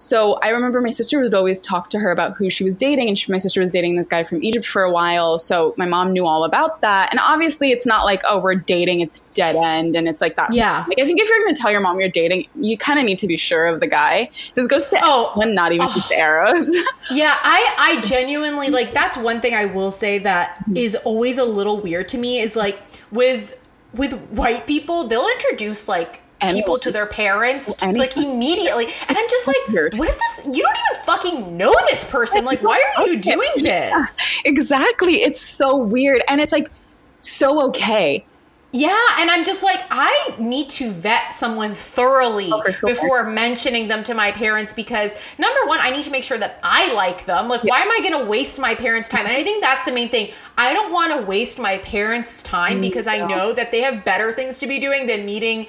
so 0.06 0.34
I 0.44 0.50
remember 0.50 0.82
my 0.82 0.92
sister 0.92 1.20
would 1.20 1.34
always 1.34 1.60
talk 1.64 1.90
to 1.90 2.00
her 2.00 2.12
about 2.12 2.38
who 2.38 2.52
she 2.52 2.64
was 2.64 2.78
dating, 2.78 3.08
and 3.08 3.18
she, 3.18 3.32
my 3.32 3.40
sister 3.40 3.60
was 3.60 3.72
dating 3.72 3.96
this 3.96 4.08
guy 4.08 4.24
from 4.24 4.44
Egypt 4.44 4.64
for 4.64 4.84
a 4.84 4.92
while. 4.92 5.40
So 5.40 5.74
my 5.78 5.88
mom 5.88 6.14
knew 6.14 6.28
all 6.28 6.44
about 6.44 6.82
that. 6.82 7.10
And 7.10 7.20
obviously, 7.20 7.72
it's 7.72 7.88
not 7.88 8.06
like 8.06 8.22
oh 8.30 8.38
we're 8.38 8.54
dating; 8.54 9.02
it's 9.02 9.22
dead 9.34 9.56
end, 9.56 9.96
and 9.96 10.08
it's 10.08 10.22
like 10.22 10.36
that. 10.36 10.54
Yeah. 10.54 10.86
Like 10.88 11.00
I 11.00 11.06
think 11.06 11.20
if 11.20 11.28
you're 11.28 11.40
going 11.40 11.56
to 11.56 11.60
tell 11.60 11.72
your 11.72 11.82
mom 11.82 12.00
you're 12.00 12.10
dating, 12.10 12.48
you 12.54 12.78
kind 12.78 13.00
of 13.00 13.06
need 13.06 13.18
to 13.20 13.28
be 13.28 13.36
sure 13.36 13.66
of 13.66 13.80
the 13.80 13.88
guy. 13.88 14.30
This 14.54 14.68
goes 14.68 14.88
to 14.90 15.00
Oh. 15.02 15.32
anyone, 15.36 15.56
not 15.56 15.72
even 15.72 15.88
oh. 15.90 15.94
just 15.94 16.12
Arabs. 16.12 16.72
Yeah, 17.12 17.36
I 17.42 17.76
I 17.78 18.02
genuinely 18.02 18.70
like 18.70 18.92
that's 18.92 19.18
one 19.18 19.42
thing 19.42 19.54
I 19.54 19.66
will 19.66 19.92
say 19.92 20.20
that 20.20 20.60
mm-hmm. 20.60 20.78
is 20.78 20.96
always 20.98 21.38
a 21.38 21.46
little 21.46 21.82
weird 21.82 22.10
to 22.10 22.18
me 22.18 22.40
is 22.40 22.56
like 22.56 22.80
with 23.12 23.56
with 23.94 24.14
white 24.30 24.68
people, 24.68 25.08
they'll 25.08 25.28
introduce 25.28 25.88
like 25.88 26.22
people 26.42 26.78
to 26.80 26.92
their 26.92 27.06
parents 27.06 27.74
like 27.84 28.18
immediately. 28.18 28.86
And 29.08 29.18
I'm 29.18 29.30
just 29.30 29.48
like, 29.48 29.68
Weird. 29.70 29.98
what 29.98 30.10
if 30.10 30.18
this 30.18 30.42
you 30.56 30.62
don't 30.64 30.78
even 30.78 31.04
fucking 31.04 31.58
know 31.58 31.74
this 31.90 32.06
person? 32.06 32.46
Like 32.46 32.62
why 32.62 32.82
are 32.98 33.08
you 33.08 33.18
doing 33.18 33.50
this? 33.58 34.18
exactly. 34.46 35.16
It's 35.16 35.42
so 35.42 35.76
weird, 35.76 36.22
and 36.28 36.42
it's 36.42 36.52
like 36.52 36.72
so 37.20 37.62
okay. 37.68 38.26
Yeah, 38.72 39.00
and 39.20 39.32
I'm 39.32 39.46
just 39.46 39.64
like, 39.64 39.84
I 39.90 40.36
need 40.38 40.68
to 40.72 40.92
vet 40.92 41.34
someone 41.34 41.74
thoroughly 41.74 42.50
Oh, 42.52 42.62
sure. 42.70 42.74
before 42.84 43.24
mentioning 43.24 43.88
them 43.88 44.04
to 44.04 44.14
my 44.14 44.34
parents 44.34 44.74
because 44.74 45.16
number 45.38 45.60
one, 45.66 45.80
I 45.82 45.92
need 45.92 46.04
to 46.04 46.12
make 46.12 46.26
sure 46.26 46.38
that 46.40 46.60
I 46.62 46.92
like 46.92 47.24
them. 47.24 47.48
Like, 47.48 47.64
why 47.64 47.80
am 47.80 47.90
I 47.90 48.00
going 48.02 48.22
to 48.22 48.30
waste 48.30 48.60
my 48.60 48.76
parents' 48.76 49.08
time? 49.08 49.26
And 49.28 49.34
I 49.38 49.44
think 49.44 49.62
that's 49.64 49.86
the 49.86 49.94
main 49.94 50.10
thing. 50.10 50.32
I 50.58 50.74
don't 50.74 50.92
want 50.92 51.18
to 51.18 51.26
waste 51.26 51.58
my 51.58 51.78
parents' 51.78 52.44
time 52.44 52.80
mm, 52.80 52.82
because 52.82 53.08
I 53.08 53.26
know 53.26 53.54
that 53.54 53.72
they 53.72 53.80
have 53.80 54.04
better 54.04 54.34
things 54.34 54.60
to 54.60 54.68
be 54.68 54.78
doing 54.78 55.08
than 55.08 55.26
meeting 55.26 55.68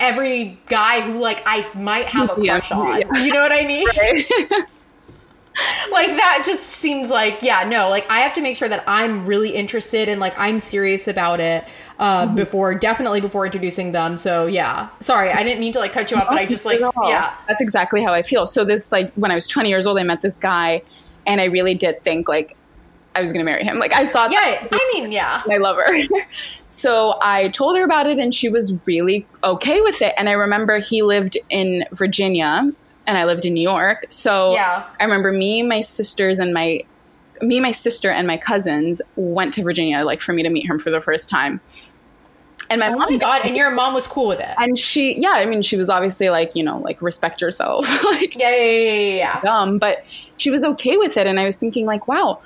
every 0.00 0.58
guy 0.66 1.00
who 1.02 1.18
like 1.20 1.42
I 1.46 1.64
might 1.76 2.06
have 2.06 2.30
a 2.36 2.40
Yeah, 2.44 2.58
crush 2.58 2.72
on. 2.72 3.00
yeah. 3.00 3.22
You 3.22 3.32
know 3.32 3.42
what 3.42 3.52
I 3.52 3.64
mean? 3.64 3.86
like 5.90 6.06
that 6.10 6.42
just 6.46 6.62
seems 6.68 7.10
like 7.10 7.42
yeah 7.42 7.68
no 7.68 7.88
like 7.88 8.06
i 8.08 8.20
have 8.20 8.32
to 8.32 8.40
make 8.40 8.54
sure 8.56 8.68
that 8.68 8.82
i'm 8.86 9.26
really 9.26 9.50
interested 9.50 10.08
and 10.08 10.20
like 10.20 10.32
i'm 10.38 10.58
serious 10.60 11.08
about 11.08 11.40
it 11.40 11.64
uh 11.98 12.24
Mm-hmm. 12.24 12.36
before 12.36 12.74
definitely 12.76 13.20
before 13.20 13.44
introducing 13.44 13.90
them 13.92 14.16
so 14.16 14.46
yeah 14.46 14.88
sorry 15.00 15.28
i 15.30 15.42
didn't 15.42 15.58
mean 15.58 15.72
to 15.72 15.80
like 15.80 15.92
cut 15.92 16.10
you 16.10 16.16
off 16.16 16.28
but 16.28 16.38
i 16.38 16.46
just 16.46 16.64
like 16.64 16.80
yeah 17.02 17.34
that's 17.48 17.60
exactly 17.60 18.00
how 18.02 18.12
I 18.12 18.22
feel. 18.22 18.46
So 18.46 18.64
this 18.64 18.92
like 18.92 19.12
when 19.14 19.32
I 19.32 19.34
was 19.34 19.46
20 19.48 19.68
years 19.68 19.86
old, 19.88 19.98
I 19.98 20.04
met 20.04 20.20
this 20.22 20.36
guy, 20.38 20.82
and 21.26 21.40
I 21.40 21.46
really 21.46 21.74
did 21.74 22.02
think 22.04 22.28
like 22.28 22.56
I 23.14 23.20
was 23.20 23.32
going 23.32 23.44
to 23.44 23.50
marry 23.50 23.64
him. 23.64 23.78
Like 23.78 23.92
I 23.92 24.06
thought, 24.06 24.30
yeah 24.30 24.66
i 24.70 24.90
mean 24.94 25.10
yeah 25.10 25.42
I 25.50 25.56
love 25.56 25.76
her. 25.76 25.98
so 26.68 27.18
I 27.20 27.48
told 27.48 27.76
her 27.76 27.84
about 27.84 28.06
it, 28.06 28.18
and 28.18 28.34
she 28.34 28.48
was 28.48 28.76
really 28.86 29.26
okay 29.42 29.80
with 29.80 30.00
it. 30.02 30.14
And 30.16 30.28
I 30.28 30.32
remember 30.32 30.78
he 30.78 31.02
lived 31.02 31.36
in 31.48 31.84
Virginia, 31.92 32.70
and 33.06 33.18
I 33.18 33.24
lived 33.24 33.46
in 33.46 33.54
New 33.54 33.62
York. 33.62 34.06
So 34.10 34.52
Yeah. 34.54 34.84
I 34.98 35.04
remember 35.04 35.32
me, 35.32 35.62
my 35.62 35.80
sisters, 35.80 36.38
and 36.38 36.54
my 36.54 36.84
me, 37.42 37.58
my 37.58 37.72
sister, 37.72 38.10
and 38.10 38.26
my 38.26 38.36
cousins 38.36 39.00
went 39.16 39.54
to 39.54 39.62
Virginia, 39.62 40.04
like 40.04 40.20
for 40.20 40.32
me 40.32 40.42
to 40.42 40.50
meet 40.50 40.66
him 40.68 40.78
for 40.78 40.90
the 40.90 41.00
first 41.00 41.28
time. 41.30 41.60
And 42.68 42.78
my 42.78 42.88
oh 42.88 42.96
mom 42.96 43.10
my 43.10 43.16
god 43.16 43.40
and 43.44 43.56
your 43.56 43.72
mom 43.72 43.94
was 43.94 44.06
cool 44.06 44.28
with 44.28 44.38
it 44.38 44.54
and 44.58 44.78
she, 44.78 45.20
yeah, 45.20 45.32
I 45.32 45.44
mean, 45.46 45.60
she 45.60 45.76
was 45.76 45.88
obviously 45.90 46.30
like, 46.30 46.54
you 46.54 46.62
know, 46.62 46.78
like 46.78 47.02
respect 47.02 47.40
yourself, 47.40 47.88
like 48.04 48.36
yeah 48.38 48.54
yeah 48.54 48.62
yeah 48.62 48.92
yeah, 48.92 49.16
yeah. 49.16 49.40
dumb, 49.40 49.78
but 49.78 50.04
she 50.36 50.50
was 50.52 50.62
okay 50.62 50.96
with 50.96 51.16
it. 51.16 51.26
And 51.26 51.40
I 51.40 51.44
was 51.44 51.56
thinking, 51.56 51.84
like, 51.84 52.06
wow, 52.06 52.40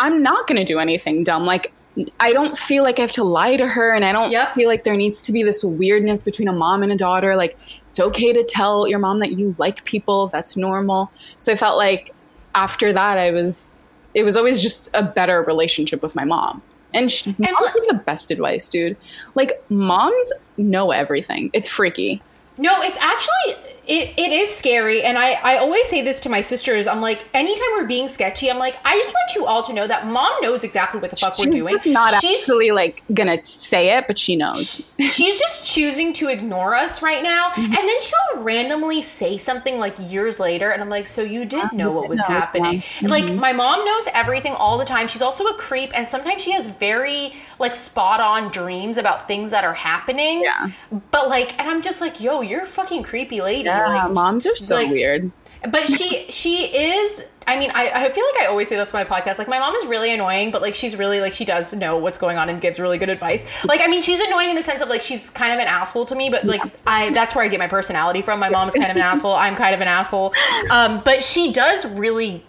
I'm 0.00 0.22
not 0.22 0.46
going 0.46 0.58
to 0.58 0.64
do 0.64 0.78
anything 0.78 1.24
dumb. 1.24 1.44
Like, 1.44 1.72
I 2.20 2.32
don't 2.32 2.56
feel 2.56 2.84
like 2.84 2.98
I 2.98 3.02
have 3.02 3.12
to 3.12 3.24
lie 3.24 3.56
to 3.56 3.66
her, 3.66 3.92
and 3.92 4.04
I 4.04 4.12
don't 4.12 4.30
Yep. 4.30 4.54
feel 4.54 4.68
like 4.68 4.84
there 4.84 4.96
needs 4.96 5.22
to 5.22 5.32
be 5.32 5.42
this 5.42 5.64
weirdness 5.64 6.22
between 6.22 6.46
a 6.46 6.52
mom 6.52 6.82
and 6.82 6.92
a 6.92 6.96
daughter. 6.96 7.34
Like, 7.34 7.58
it's 7.88 7.98
okay 7.98 8.32
to 8.32 8.44
tell 8.44 8.86
your 8.86 9.00
mom 9.00 9.18
that 9.18 9.32
you 9.32 9.54
like 9.58 9.84
people, 9.84 10.28
that's 10.28 10.56
normal. 10.56 11.10
So 11.40 11.52
I 11.52 11.56
felt 11.56 11.76
like 11.76 12.14
after 12.54 12.92
that, 12.92 13.18
I 13.18 13.32
was, 13.32 13.68
it 14.14 14.22
was 14.22 14.36
always 14.36 14.62
just 14.62 14.90
a 14.94 15.02
better 15.02 15.42
relationship 15.42 16.02
with 16.02 16.14
my 16.14 16.24
mom. 16.24 16.62
And 16.94 17.10
she 17.10 17.32
mm-hmm. 17.32 17.44
and 17.44 17.52
like- 17.60 17.74
the 17.88 18.02
best 18.06 18.30
advice, 18.30 18.68
dude. 18.68 18.96
Like, 19.34 19.62
moms 19.68 20.32
know 20.56 20.92
everything. 20.92 21.50
It's 21.52 21.68
freaky. 21.68 22.22
No, 22.56 22.80
it's 22.82 22.98
actually 22.98 23.74
it, 23.88 24.12
it 24.18 24.32
is 24.32 24.54
scary, 24.54 25.02
and 25.02 25.18
I 25.18 25.32
I 25.42 25.56
always 25.58 25.88
say 25.88 26.02
this 26.02 26.20
to 26.20 26.28
my 26.28 26.40
sisters. 26.40 26.86
I'm 26.86 27.00
like, 27.00 27.24
anytime 27.34 27.66
we're 27.76 27.86
being 27.86 28.06
sketchy, 28.08 28.50
I'm 28.50 28.58
like, 28.58 28.76
I 28.84 28.96
just 28.96 29.10
want 29.12 29.34
you 29.34 29.46
all 29.46 29.62
to 29.62 29.72
know 29.72 29.86
that 29.86 30.06
mom 30.06 30.30
knows 30.42 30.62
exactly 30.64 31.00
what 31.00 31.10
the 31.10 31.16
fuck 31.16 31.38
we're 31.38 31.46
doing. 31.50 31.74
just 31.74 31.86
not 31.86 32.14
she's 32.20 32.40
actually 32.42 32.70
like 32.70 33.02
gonna 33.14 33.38
say 33.38 33.96
it, 33.96 34.06
but 34.06 34.18
she 34.18 34.36
knows. 34.36 34.90
she's 34.98 35.38
just 35.38 35.64
choosing 35.66 36.12
to 36.14 36.28
ignore 36.28 36.74
us 36.74 37.02
right 37.02 37.22
now, 37.22 37.48
Mm-hmm. 37.48 37.64
and 37.64 37.74
then 37.74 38.00
she'll 38.00 38.42
randomly 38.42 39.00
say 39.02 39.38
something 39.38 39.78
like 39.78 39.96
years 40.10 40.38
later, 40.38 40.70
and 40.70 40.82
I'm 40.82 40.88
like, 40.90 41.06
so 41.06 41.22
you 41.22 41.44
did 41.44 41.72
know 41.72 41.90
what 41.90 42.08
was 42.08 42.18
yeah. 42.18 42.26
happening? 42.26 42.82
And, 43.00 43.10
Like 43.10 43.32
my 43.32 43.52
mom 43.52 43.84
knows 43.84 44.06
everything 44.12 44.52
all 44.52 44.76
the 44.78 44.84
time. 44.84 45.08
She's 45.08 45.22
also 45.22 45.44
a 45.46 45.54
creep, 45.54 45.96
and 45.98 46.06
sometimes 46.08 46.42
she 46.42 46.52
has 46.52 46.66
very 46.66 47.32
like 47.58 47.74
spot 47.74 48.20
on 48.20 48.50
dreams 48.52 48.98
about 48.98 49.26
things 49.26 49.50
that 49.50 49.64
are 49.64 49.74
happening. 49.74 50.42
Yeah. 50.42 50.68
But 51.10 51.28
like, 51.28 51.58
and 51.58 51.68
I'm 51.68 51.80
just 51.82 52.00
like, 52.00 52.20
yo, 52.20 52.42
you're 52.42 52.62
a 52.62 52.66
fucking 52.66 53.02
creepy 53.02 53.40
lady. 53.40 53.64
Yeah, 53.64 53.77
like, 53.86 54.12
moms 54.12 54.46
are 54.46 54.56
so 54.56 54.74
like- 54.76 54.90
weird. 54.90 55.30
But 55.70 55.88
she 55.88 56.24
she 56.28 56.66
is. 56.66 57.24
I 57.48 57.58
mean, 57.58 57.72
I, 57.74 57.90
I 58.04 58.08
feel 58.10 58.24
like 58.32 58.42
I 58.42 58.46
always 58.46 58.68
say 58.68 58.76
this 58.76 58.94
on 58.94 59.02
my 59.02 59.08
podcast. 59.08 59.38
Like, 59.38 59.48
my 59.48 59.58
mom 59.58 59.74
is 59.74 59.86
really 59.86 60.12
annoying, 60.12 60.50
but 60.52 60.62
like, 60.62 60.74
she's 60.74 60.94
really 60.94 61.18
like 61.18 61.32
she 61.32 61.44
does 61.44 61.74
know 61.74 61.96
what's 61.98 62.16
going 62.18 62.36
on 62.38 62.48
and 62.48 62.60
gives 62.60 62.78
really 62.78 62.96
good 62.98 63.08
advice. 63.08 63.64
Like, 63.64 63.80
I 63.82 63.88
mean, 63.88 64.00
she's 64.02 64.20
annoying 64.20 64.50
in 64.50 64.54
the 64.56 64.62
sense 64.62 64.82
of 64.82 64.88
like 64.88 65.00
she's 65.00 65.30
kind 65.30 65.52
of 65.52 65.58
an 65.58 65.66
asshole 65.66 66.04
to 66.04 66.14
me, 66.14 66.28
but 66.30 66.44
like 66.44 66.60
I 66.86 67.10
that's 67.10 67.34
where 67.34 67.44
I 67.44 67.48
get 67.48 67.58
my 67.58 67.66
personality 67.66 68.22
from. 68.22 68.38
My 68.38 68.50
mom's 68.50 68.74
kind 68.74 68.90
of 68.90 68.96
an 68.96 69.02
asshole. 69.12 69.34
I'm 69.34 69.56
kind 69.56 69.74
of 69.74 69.80
an 69.80 69.88
asshole. 69.88 70.32
Um, 70.70 71.02
but 71.04 71.24
she 71.24 71.52
does 71.52 71.86
really 71.86 72.44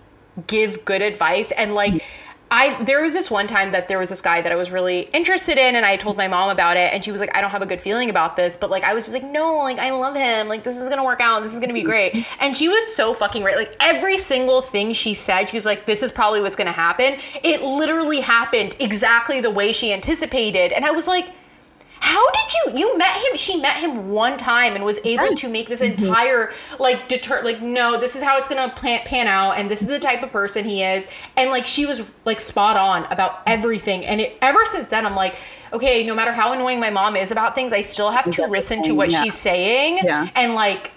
give 0.46 0.86
good 0.86 1.02
advice 1.02 1.52
and 1.52 1.74
like. 1.74 2.06
I 2.52 2.82
there 2.84 3.02
was 3.02 3.14
this 3.14 3.30
one 3.30 3.48
time 3.48 3.72
that 3.72 3.88
there 3.88 4.00
was 4.00 4.10
this 4.10 4.22
guy 4.22 4.42
that 4.42 4.52
I 4.52 4.56
was 4.56 4.72
really 4.72 5.02
interested 5.14 5.58
in 5.58 5.76
and 5.76 5.86
I 5.86 5.96
told 5.96 6.18
my 6.18 6.28
mom 6.28 6.50
about 6.50 6.78
it 6.78 6.94
and 6.94 7.04
she 7.04 7.12
was 7.12 7.22
like 7.22 7.36
I 7.36 7.42
don't 7.42 7.52
have 7.52 7.62
a 7.62 7.66
good 7.66 7.82
feeling 7.82 8.10
about 8.10 8.36
this 8.36 8.58
but 8.58 8.70
like 8.70 8.84
I 8.84 8.94
was 8.94 9.04
just 9.04 9.14
like 9.14 9.24
no 9.24 9.58
like 9.58 9.78
I 9.78 9.92
love 9.92 10.16
him. 10.16 10.48
Like 10.48 10.64
this 10.64 10.76
is 10.76 10.84
going 10.84 10.98
to 10.98 11.04
work 11.04 11.22
out. 11.22 11.44
This 11.44 11.54
is 11.54 11.60
going 11.60 11.70
to 11.70 11.74
be 11.74 11.84
great. 11.84 12.26
And 12.42 12.56
she 12.56 12.70
was 12.70 12.96
so 12.96 13.14
fucking 13.14 13.44
right. 13.44 13.56
Like 13.56 13.76
every 13.80 14.18
single 14.18 14.62
thing 14.62 14.94
she 14.94 15.14
said 15.14 15.50
she 15.50 15.58
was 15.58 15.66
like 15.66 15.86
this 15.86 16.02
is 16.02 16.12
probably 16.12 16.42
what's 16.42 16.56
going 16.56 16.68
to 16.68 16.72
happen. 16.72 17.18
It 17.44 17.62
literally 17.62 18.22
happened 18.22 18.76
exactly 18.80 19.42
the 19.42 19.52
way 19.52 19.72
she 19.72 19.92
anticipated 19.92 20.72
and 20.72 20.86
I 20.86 20.92
was 20.92 21.08
like 21.08 21.28
how 22.02 22.30
did 22.32 22.54
you 22.54 22.80
you 22.80 22.98
met 22.98 23.12
him 23.12 23.36
she 23.36 23.60
met 23.60 23.78
him 23.78 24.10
one 24.10 24.38
time 24.38 24.76
and 24.76 24.84
was 24.84 25.00
able 25.04 25.36
to 25.36 25.50
make 25.50 25.68
this 25.68 25.82
mm-hmm. 25.82 26.04
entire 26.04 26.52
like 26.80 27.08
deter 27.08 27.42
like 27.44 27.62
no 27.62 28.00
this 28.00 28.16
is 28.16 28.24
how 28.24 28.38
it's 28.38 28.48
gonna 28.48 28.72
plan, 28.76 29.02
pan 29.06 29.28
out 29.28 29.58
and 29.58 29.70
this 29.70 29.82
is 29.82 29.88
the 29.88 30.00
type 30.00 30.24
of 30.24 30.32
person 30.32 30.64
he 30.64 30.84
is 30.84 31.08
and 31.38 31.50
like 31.50 31.66
she 31.66 31.86
was 31.86 32.12
like 32.26 32.40
spot 32.40 32.78
on 32.78 33.06
about 33.12 33.42
everything 33.48 34.06
and 34.06 34.22
it 34.22 34.38
ever 34.42 34.64
since 34.66 34.90
then 34.90 35.06
i'm 35.06 35.16
like 35.16 35.36
okay 35.74 36.06
no 36.06 36.16
matter 36.16 36.32
how 36.32 36.54
annoying 36.54 36.80
my 36.80 36.90
mom 36.90 37.16
is 37.16 37.32
about 37.32 37.54
things 37.54 37.74
i 37.74 37.82
still 37.82 38.10
have 38.10 38.30
to 38.30 38.46
listen 38.48 38.82
to 38.82 38.94
what 38.94 39.12
Yeah. 39.12 39.24
she's 39.24 39.36
saying 39.36 40.00
Yeah. 40.04 40.28
and 40.36 40.56
like 40.56 40.92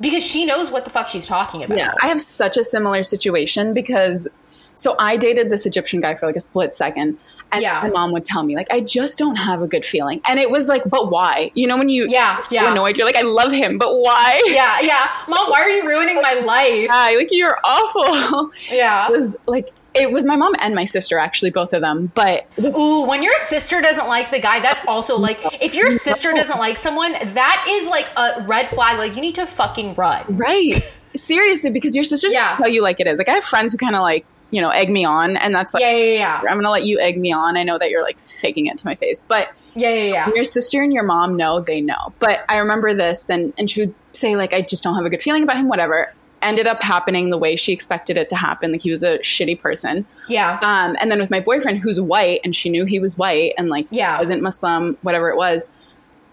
because 0.00 0.24
she 0.24 0.44
knows 0.44 0.70
what 0.70 0.84
the 0.84 0.90
fuck 0.90 1.06
she's 1.08 1.26
talking 1.26 1.62
about 1.64 1.76
Yeah, 1.76 1.92
I 2.02 2.06
have 2.08 2.20
such 2.20 2.56
a 2.56 2.64
similar 2.64 3.02
situation 3.02 3.74
because 3.74 4.28
so 4.74 4.94
I 4.98 5.16
dated 5.16 5.50
this 5.50 5.66
Egyptian 5.66 6.00
guy 6.00 6.14
for 6.14 6.26
like 6.26 6.36
a 6.36 6.40
split 6.40 6.76
second. 6.76 7.18
And 7.50 7.62
Yeah. 7.62 7.80
my 7.82 7.88
mom 7.90 8.12
would 8.12 8.24
tell 8.24 8.42
me, 8.44 8.54
like, 8.56 8.70
I 8.72 8.80
just 8.80 9.18
don't 9.18 9.36
have 9.36 9.62
a 9.62 9.66
good 9.66 9.84
feeling. 9.84 10.20
And 10.28 10.38
it 10.38 10.50
was 10.50 10.68
like, 10.68 10.82
but 10.88 11.10
why? 11.10 11.50
You 11.54 11.66
know, 11.66 11.76
when 11.78 11.88
you 11.88 12.06
Yeah, 12.08 12.40
so 12.40 12.54
yeah. 12.54 12.70
annoyed, 12.70 12.96
you're 12.96 13.06
like, 13.06 13.16
I 13.16 13.22
love 13.22 13.52
him, 13.52 13.78
but 13.78 13.94
why? 13.98 14.42
yeah 14.46 14.78
yeah 14.82 15.06
mom 15.28 15.50
why 15.50 15.60
are 15.62 15.68
you 15.70 15.86
ruining 15.88 16.16
my 16.20 16.34
life 16.34 16.86
Yeah, 16.88 17.16
like 17.16 17.28
you're 17.30 17.56
awful. 17.64 18.50
yeah 18.70 19.06
It 19.08 19.12
was 19.16 19.36
like 19.46 19.68
it 19.94 20.12
was 20.12 20.26
my 20.26 20.36
mom 20.36 20.54
and 20.60 20.74
my 20.74 20.84
sister, 20.84 21.18
actually, 21.18 21.50
both 21.50 21.72
of 21.72 21.80
them. 21.80 22.12
But 22.14 22.46
Ooh, 22.60 23.06
when 23.08 23.22
your 23.22 23.34
sister 23.36 23.80
doesn't 23.80 24.06
like 24.06 24.30
the 24.30 24.38
guy, 24.38 24.60
that's 24.60 24.80
also 24.86 25.16
like 25.28 25.40
if 25.62 25.74
your 25.74 25.90
sister 25.90 26.32
doesn't 26.32 26.58
like 26.58 26.76
someone, 26.76 27.12
that 27.12 27.64
is 27.68 27.88
like 27.88 28.08
a 28.16 28.44
red 28.46 28.68
flag. 28.68 28.98
Like 28.98 29.16
you 29.16 29.22
need 29.22 29.34
to 29.36 29.46
fucking 29.46 29.94
run. 29.94 30.24
right, 30.36 30.74
seriously, 31.16 31.70
because 31.70 31.94
your 31.96 32.04
sister's 32.04 32.32
Yeah. 32.34 32.56
tell 32.58 32.68
you 32.68 32.82
like 32.82 33.00
it 33.00 33.06
is. 33.06 33.18
Like 33.18 33.28
I 33.28 33.32
have 33.32 33.44
friends 33.44 33.72
who 33.72 33.78
kind 33.78 33.96
of 33.96 34.02
like 34.02 34.24
you 34.50 34.60
know 34.60 34.70
egg 34.70 34.90
me 34.90 35.04
on, 35.04 35.36
and 35.36 35.54
that's 35.54 35.74
like 35.74 35.82
Yeah, 35.82 35.90
yeah, 35.92 36.12
yeah, 36.14 36.40
I'm 36.48 36.56
gonna 36.56 36.70
let 36.70 36.84
you 36.84 36.98
egg 37.00 37.18
me 37.18 37.32
on. 37.32 37.56
I 37.56 37.62
know 37.62 37.78
that 37.78 37.90
you're 37.90 38.02
like 38.02 38.18
faking 38.20 38.66
it 38.66 38.78
to 38.78 38.86
my 38.86 38.94
face, 38.94 39.22
but 39.26 39.48
yeah, 39.74 39.90
yeah, 39.90 40.12
yeah. 40.12 40.30
your 40.34 40.44
sister 40.44 40.82
and 40.82 40.92
your 40.92 41.04
mom 41.04 41.36
know 41.36 41.60
they 41.60 41.80
know. 41.80 42.12
But 42.18 42.40
I 42.48 42.58
remember 42.58 42.94
this, 42.94 43.28
and 43.30 43.52
and 43.58 43.68
she 43.70 43.80
would 43.82 43.94
say 44.12 44.36
like 44.36 44.52
I 44.52 44.62
just 44.62 44.82
don't 44.82 44.94
have 44.96 45.04
a 45.04 45.10
good 45.10 45.22
feeling 45.22 45.42
about 45.42 45.56
him, 45.56 45.68
whatever. 45.68 46.12
ended 46.40 46.66
up 46.68 46.80
happening 46.82 47.30
the 47.30 47.36
way 47.38 47.56
she 47.56 47.72
expected 47.72 48.16
it 48.16 48.28
to 48.28 48.36
happen. 48.36 48.70
Like 48.72 48.82
he 48.82 48.90
was 48.90 49.02
a 49.02 49.18
shitty 49.18 49.58
person. 49.60 50.06
Yeah. 50.28 50.58
Um, 50.62 50.96
and 51.00 51.10
then 51.10 51.18
with 51.18 51.30
my 51.32 51.40
boyfriend, 51.40 51.80
who's 51.80 52.00
white, 52.00 52.40
and 52.44 52.54
she 52.54 52.70
knew 52.70 52.84
he 52.84 53.00
was 53.00 53.18
white 53.18 53.54
and 53.58 53.68
like 53.68 53.86
Yeah. 53.90 54.18
wasn't 54.20 54.42
Muslim, 54.42 54.96
whatever 55.02 55.28
it 55.30 55.36
was, 55.36 55.66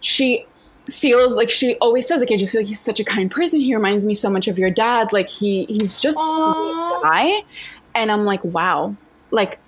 she 0.02 0.46
feels 0.92 1.34
like 1.36 1.50
she 1.50 1.76
always 1.82 2.08
says 2.08 2.20
like 2.20 2.30
I 2.32 2.38
just 2.38 2.52
feel 2.52 2.62
like 2.62 2.68
he's 2.68 2.80
such 2.80 3.00
a 3.00 3.04
kind 3.04 3.32
person. 3.32 3.60
He 3.60 3.74
reminds 3.76 4.06
me 4.06 4.14
so 4.14 4.30
much 4.30 4.48
of 4.48 4.60
your 4.60 4.70
dad. 4.70 5.12
Like 5.12 5.28
he 5.30 5.66
he's 5.66 6.00
just 6.00 6.18
a 6.20 7.00
guy, 7.04 7.40
and 7.96 8.12
I'm 8.12 8.26
like 8.26 8.44
wow, 8.44 8.96
like 9.32 9.60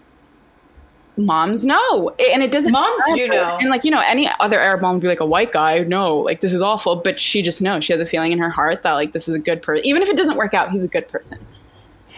moms 1.17 1.65
know, 1.65 2.09
and 2.31 2.43
it 2.43 2.51
doesn't. 2.51 2.71
Moms 2.71 3.01
do 3.15 3.27
know. 3.27 3.57
and 3.59 3.69
like 3.69 3.83
you 3.83 3.91
know 3.91 4.01
any 4.05 4.29
other 4.39 4.59
Arab 4.59 4.81
mom 4.81 4.95
would 4.95 5.01
be 5.01 5.07
like 5.07 5.19
a 5.19 5.25
white 5.25 5.51
guy, 5.51 5.79
no, 5.79 6.17
like 6.17 6.41
this 6.41 6.53
is 6.53 6.61
awful, 6.61 6.95
but 6.97 7.19
she 7.19 7.41
just 7.41 7.61
knows 7.61 7.85
she 7.85 7.93
has 7.93 8.01
a 8.01 8.05
feeling 8.05 8.31
in 8.31 8.39
her 8.39 8.49
heart 8.49 8.83
that 8.83 8.93
like 8.93 9.11
this 9.11 9.27
is 9.27 9.35
a 9.35 9.39
good 9.39 9.61
person, 9.61 9.85
even 9.85 10.01
if 10.01 10.09
it 10.09 10.17
doesn't 10.17 10.37
work 10.37 10.53
out, 10.53 10.71
he's 10.71 10.83
a 10.83 10.87
good 10.87 11.07
person. 11.07 11.39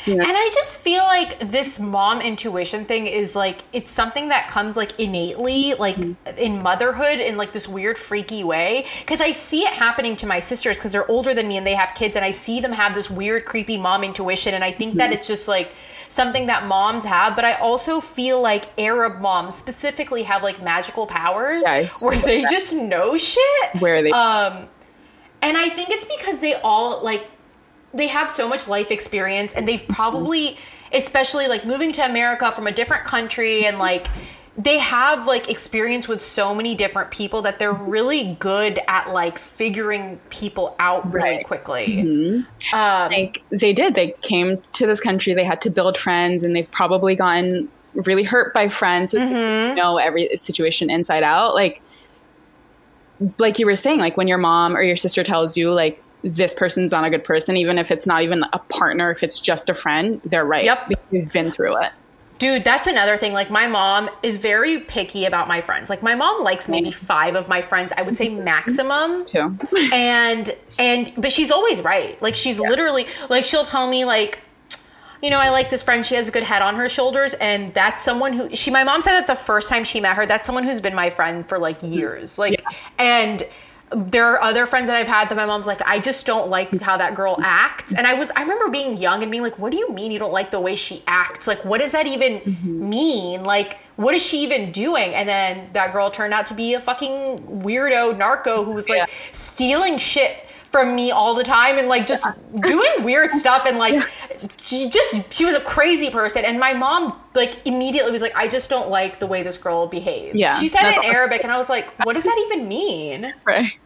You 0.05 0.15
know? 0.15 0.23
And 0.23 0.31
I 0.35 0.49
just 0.53 0.77
feel 0.77 1.03
like 1.03 1.39
this 1.51 1.79
mom 1.79 2.21
intuition 2.21 2.85
thing 2.85 3.07
is 3.07 3.35
like 3.35 3.61
it's 3.73 3.91
something 3.91 4.29
that 4.29 4.47
comes 4.47 4.77
like 4.77 4.97
innately 4.99 5.73
like 5.73 5.95
mm-hmm. 5.95 6.37
in 6.37 6.61
motherhood 6.61 7.19
in 7.19 7.37
like 7.37 7.51
this 7.51 7.67
weird 7.67 7.97
freaky 7.97 8.43
way 8.43 8.85
cuz 9.07 9.19
I 9.19 9.31
see 9.31 9.61
it 9.61 9.73
happening 9.73 10.15
to 10.17 10.25
my 10.25 10.39
sisters 10.39 10.79
cuz 10.79 10.93
they're 10.93 11.09
older 11.09 11.33
than 11.33 11.47
me 11.47 11.57
and 11.57 11.67
they 11.67 11.73
have 11.73 11.93
kids 11.95 12.15
and 12.15 12.23
I 12.23 12.31
see 12.31 12.61
them 12.61 12.71
have 12.71 12.95
this 12.95 13.09
weird 13.09 13.45
creepy 13.45 13.77
mom 13.77 14.03
intuition 14.03 14.53
and 14.53 14.63
I 14.63 14.71
think 14.71 14.95
that 14.95 15.09
mm-hmm. 15.09 15.13
it's 15.13 15.27
just 15.27 15.47
like 15.47 15.73
something 16.09 16.47
that 16.47 16.67
moms 16.67 17.05
have 17.05 17.35
but 17.35 17.45
I 17.45 17.53
also 17.53 18.01
feel 18.01 18.41
like 18.41 18.65
Arab 18.77 19.21
moms 19.21 19.55
specifically 19.55 20.23
have 20.23 20.43
like 20.43 20.61
magical 20.61 21.07
powers 21.07 21.63
Yeah, 21.65 21.85
where 22.01 22.17
they 22.17 22.41
that. 22.41 22.49
just 22.51 22.73
know 22.73 23.15
shit 23.17 23.75
Where 23.79 24.01
they 24.03 24.11
um, 24.11 24.67
and 25.41 25.55
I 25.57 25.69
think 25.69 25.89
it's 25.89 26.05
because 26.05 26.39
they 26.41 26.55
all 26.55 27.01
like 27.03 27.25
they 27.93 28.07
have 28.07 28.29
so 28.29 28.47
much 28.47 28.67
life 28.67 28.91
experience, 28.91 29.53
and 29.53 29.67
they've 29.67 29.87
probably, 29.87 30.57
especially 30.93 31.47
like 31.47 31.65
moving 31.65 31.91
to 31.93 32.05
America 32.05 32.51
from 32.51 32.67
a 32.67 32.71
different 32.71 33.03
country, 33.03 33.65
and 33.65 33.79
like 33.79 34.05
they 34.61 34.77
have 34.77 35.25
like 35.25 35.49
experience 35.49 36.07
with 36.09 36.21
so 36.21 36.53
many 36.53 36.75
different 36.75 37.11
people 37.11 37.41
that 37.43 37.59
they're 37.59 37.71
really 37.71 38.35
good 38.39 38.77
at 38.89 39.09
like 39.13 39.39
figuring 39.39 40.19
people 40.29 40.75
out 40.79 41.05
really 41.13 41.37
Right. 41.37 41.45
quickly. 41.45 42.01
Um, 42.73 43.09
like 43.09 43.41
they 43.51 43.71
did 43.71 43.95
they 43.95 44.13
came 44.21 44.61
to 44.73 44.85
this 44.85 44.99
country 44.99 45.33
they 45.33 45.45
had 45.45 45.61
to 45.61 45.69
build 45.69 45.97
friends 45.97 46.43
and 46.43 46.53
they've 46.55 46.69
probably 46.71 47.15
gotten 47.15 47.71
really 47.93 48.23
hurt 48.23 48.53
by 48.53 48.67
friends 48.67 49.11
who 49.13 49.19
Mm-hmm. 49.19 49.75
know 49.75 49.97
every 49.97 50.35
situation 50.35 50.89
inside 50.89 51.23
out 51.23 51.55
like 51.55 51.81
like 53.39 53.59
you 53.59 53.65
were 53.65 53.75
saying 53.75 53.99
like 53.99 54.17
when 54.17 54.27
your 54.27 54.37
mom 54.37 54.75
or 54.75 54.81
your 54.81 54.95
sister 54.95 55.23
tells 55.23 55.57
you 55.57 55.71
like 55.73 56.03
this 56.21 56.53
person's 56.53 56.91
not 56.91 57.05
a 57.05 57.09
good 57.09 57.23
person 57.23 57.55
even 57.57 57.77
if 57.79 57.91
it's 57.91 58.05
not 58.05 58.23
even 58.23 58.43
a 58.53 58.59
partner 58.59 59.09
if 59.11 59.23
it's 59.23 59.39
just 59.39 59.69
a 59.69 59.73
friend 59.73 60.21
they're 60.25 60.45
right 60.45 60.65
Yep. 60.65 60.91
you've 61.11 61.31
been 61.31 61.49
through 61.51 61.77
it 61.81 61.91
Dude, 62.39 62.63
that's 62.63 62.87
another 62.87 63.17
thing. 63.17 63.33
Like, 63.33 63.51
my 63.51 63.67
mom 63.67 64.09
is 64.23 64.37
very 64.37 64.79
picky 64.79 65.25
about 65.25 65.47
my 65.47 65.61
friends. 65.61 65.89
Like, 65.89 66.01
my 66.01 66.15
mom 66.15 66.41
likes 66.41 66.67
maybe 66.67 66.89
five 66.89 67.35
of 67.35 67.47
my 67.47 67.61
friends, 67.61 67.91
I 67.95 68.01
would 68.01 68.17
say 68.17 68.29
maximum. 68.49 69.25
Two. 69.25 69.57
and 69.93 70.51
and 70.79 71.13
but 71.17 71.31
she's 71.31 71.51
always 71.51 71.81
right 71.81 72.21
like 72.21 72.35
she's 72.35 72.59
literally 72.59 73.05
like 73.29 73.43
she'll 73.43 73.63
tell 73.63 73.89
me 73.89 74.05
like 74.05 74.39
you 75.21 75.29
know 75.29 75.37
i 75.37 75.49
like 75.49 75.69
this 75.69 75.83
friend 75.83 76.05
she 76.05 76.15
has 76.15 76.27
a 76.27 76.31
good 76.31 76.43
head 76.43 76.61
on 76.61 76.75
her 76.75 76.87
shoulders 76.89 77.33
and 77.35 77.73
that's 77.73 78.03
someone 78.03 78.33
who 78.33 78.53
she 78.55 78.71
my 78.71 78.83
mom 78.83 79.01
said 79.01 79.13
that 79.13 79.27
the 79.27 79.35
first 79.35 79.69
time 79.69 79.83
she 79.83 79.99
met 79.99 80.15
her 80.15 80.25
that's 80.25 80.45
someone 80.45 80.63
who's 80.63 80.81
been 80.81 80.95
my 80.95 81.09
friend 81.09 81.47
for 81.47 81.57
like 81.57 81.79
mm-hmm. 81.79 81.93
years 81.93 82.37
like 82.37 82.61
and 82.97 83.43
there 83.91 84.25
are 84.25 84.41
other 84.41 84.65
friends 84.65 84.87
that 84.87 84.95
I've 84.95 85.07
had 85.07 85.29
that 85.29 85.35
my 85.35 85.45
mom's 85.45 85.65
like, 85.65 85.81
I 85.81 85.99
just 85.99 86.25
don't 86.25 86.49
like 86.49 86.79
how 86.79 86.97
that 86.97 87.15
girl 87.15 87.37
acts. 87.41 87.93
And 87.93 88.05
I 88.05 88.13
was, 88.13 88.31
I 88.35 88.41
remember 88.41 88.69
being 88.69 88.97
young 88.97 89.23
and 89.23 89.31
being 89.31 89.41
like, 89.43 89.57
what 89.57 89.71
do 89.71 89.77
you 89.77 89.89
mean 89.91 90.11
you 90.11 90.19
don't 90.19 90.31
like 90.31 90.51
the 90.51 90.59
way 90.59 90.75
she 90.75 91.01
acts? 91.07 91.47
Like, 91.47 91.65
what 91.65 91.81
does 91.81 91.91
that 91.93 92.05
even 92.05 92.39
mm-hmm. 92.39 92.89
mean? 92.89 93.43
Like, 93.43 93.79
what 93.95 94.13
is 94.13 94.25
she 94.25 94.43
even 94.43 94.71
doing? 94.71 95.15
And 95.15 95.27
then 95.27 95.69
that 95.73 95.91
girl 95.91 96.11
turned 96.11 96.33
out 96.33 96.45
to 96.47 96.53
be 96.53 96.75
a 96.75 96.79
fucking 96.79 97.39
weirdo 97.63 98.17
narco 98.17 98.63
who 98.63 98.73
was 98.73 98.89
like 98.89 98.99
Yeah. 98.99 99.05
stealing 99.31 99.97
shit 99.97 100.45
from 100.71 100.95
me 100.95 101.09
all 101.11 101.33
the 101.33 101.43
time 101.43 101.77
and 101.77 101.87
like 101.87 102.05
just 102.05 102.25
doing 102.61 102.91
weird 103.03 103.31
stuff 103.31 103.65
and 103.65 103.77
like 103.79 104.01
she 104.61 104.89
just 104.89 105.33
she 105.33 105.43
was 105.43 105.55
a 105.55 105.59
crazy 105.61 106.09
person 106.11 106.45
and 106.45 106.59
my 106.59 106.73
mom 106.73 107.19
like 107.33 107.55
immediately 107.65 108.11
was 108.11 108.21
like 108.21 108.35
I 108.35 108.47
just 108.47 108.69
don't 108.69 108.89
like 108.89 109.19
the 109.19 109.25
way 109.27 109.41
this 109.41 109.57
girl 109.57 109.87
behaves. 109.87 110.37
Yeah. 110.37 110.57
She 110.59 110.67
said 110.67 110.87
it 110.89 110.97
in 111.03 111.05
Arabic 111.05 111.41
and 111.43 111.51
I 111.51 111.57
was 111.57 111.69
like 111.69 111.87
what 112.05 112.13
does 112.13 112.23
that 112.25 112.37
even 112.47 112.67
mean? 112.67 113.33
right 113.45 113.77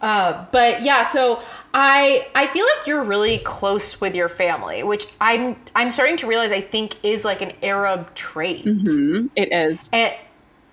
Uh, 0.00 0.46
but 0.52 0.80
yeah, 0.82 1.02
so 1.02 1.42
I 1.74 2.28
I 2.34 2.46
feel 2.46 2.64
like 2.76 2.86
you're 2.86 3.02
really 3.02 3.38
close 3.38 4.00
with 4.00 4.14
your 4.14 4.28
family, 4.28 4.82
which 4.84 5.06
I'm 5.20 5.56
I'm 5.74 5.90
starting 5.90 6.16
to 6.18 6.26
realize 6.28 6.52
I 6.52 6.60
think 6.60 6.94
is 7.02 7.24
like 7.24 7.42
an 7.42 7.52
Arab 7.62 8.14
trait. 8.14 8.64
Mhm. 8.64 9.30
it 9.36 9.52
is 9.52 9.90
And 9.92 10.14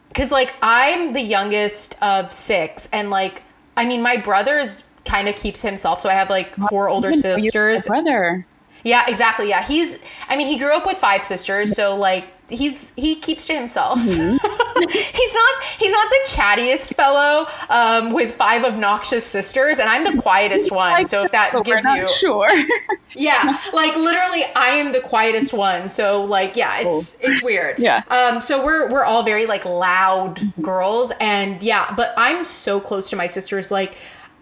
because 0.10 0.32
like 0.32 0.54
I'm 0.62 1.14
the 1.14 1.22
youngest 1.22 1.96
of 2.04 2.32
six, 2.32 2.88
and 2.94 3.10
like 3.10 3.42
I 3.78 3.86
mean 3.86 4.02
my 4.02 4.18
brother's 4.18 4.84
kind 5.06 5.28
of 5.28 5.36
keeps 5.36 5.62
himself, 5.62 6.00
so 6.00 6.10
I 6.10 6.14
have 6.14 6.30
like 6.30 6.56
four 6.70 6.90
older 6.90 7.10
Even 7.10 7.22
though 7.22 7.30
you're 7.30 7.38
sisters. 7.78 7.88
brother 7.88 8.46
Yeah, 8.86 9.04
exactly. 9.08 9.50
Yeah, 9.50 9.64
he's. 9.64 9.98
I 10.30 10.38
mean, 10.38 10.48
he 10.48 10.58
grew 10.58 10.74
up 10.76 10.86
with 10.86 10.98
five 10.98 11.24
sisters, 11.24 11.76
so 11.76 11.96
like 11.96 12.26
he's 12.50 12.94
he 12.96 13.16
keeps 13.16 13.48
to 13.48 13.54
himself. 13.54 14.00
Mm-hmm. 14.00 14.38
he's 14.90 15.34
not 15.34 15.64
he's 15.80 15.92
not 15.92 16.10
the 16.10 16.28
chattiest 16.28 16.94
fellow 16.96 17.48
um, 17.70 18.14
with 18.14 18.34
five 18.34 18.64
obnoxious 18.64 19.26
sisters, 19.26 19.80
and 19.80 19.90
I'm 19.90 20.04
the 20.04 20.22
quietest 20.22 20.72
one. 20.72 21.06
So 21.06 21.24
if 21.24 21.32
that 21.32 21.52
But 21.54 21.66
gives 21.66 21.86
you, 21.86 22.08
sure 22.08 22.50
yeah, 23.16 23.60
like 23.74 23.96
literally, 23.96 24.44
I 24.56 24.70
am 24.70 24.92
the 24.92 25.02
quietest 25.02 25.54
one. 25.54 25.90
So 25.90 26.24
like, 26.24 26.56
yeah, 26.56 26.80
it's 26.80 27.16
it's 27.20 27.44
weird. 27.44 27.80
Yeah. 27.80 28.04
Um. 28.10 28.42
So 28.42 28.64
we're 28.64 28.92
we're 28.92 29.06
all 29.06 29.24
very 29.24 29.46
like 29.46 29.66
loud 29.66 30.42
girls, 30.62 31.12
and 31.20 31.62
yeah, 31.64 31.94
but 31.96 32.14
I'm 32.18 32.44
so 32.46 32.80
close 32.80 33.10
to 33.10 33.16
my 33.16 33.28
sisters. 33.28 33.72
Like, 33.72 33.98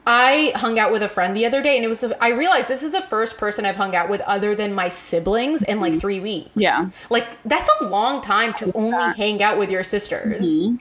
I 0.05 0.51
hung 0.55 0.79
out 0.79 0.91
with 0.91 1.01
a 1.01 1.07
friend 1.07 1.35
the 1.35 1.45
other 1.45 1.61
day, 1.61 1.77
and 1.77 1.85
it 1.85 1.87
was 1.87 2.03
I 2.19 2.29
realized 2.29 2.67
this 2.67 2.83
is 2.83 2.91
the 2.91 3.01
first 3.01 3.37
person 3.37 3.65
I've 3.65 3.77
hung 3.77 3.95
out 3.95 4.09
with 4.09 4.21
other 4.21 4.53
than 4.55 4.73
my 4.73 4.89
siblings 4.89 5.61
in 5.63 5.79
like 5.79 5.99
three 5.99 6.19
weeks. 6.19 6.51
Yeah. 6.55 6.89
Like 7.09 7.37
that's 7.45 7.69
a 7.81 7.85
long 7.85 8.21
time 8.21 8.53
to 8.55 8.71
only 8.75 9.13
hang 9.15 9.41
out 9.41 9.57
with 9.57 9.71
your 9.71 9.83
sisters. 9.83 10.61
Mm-hmm. 10.61 10.75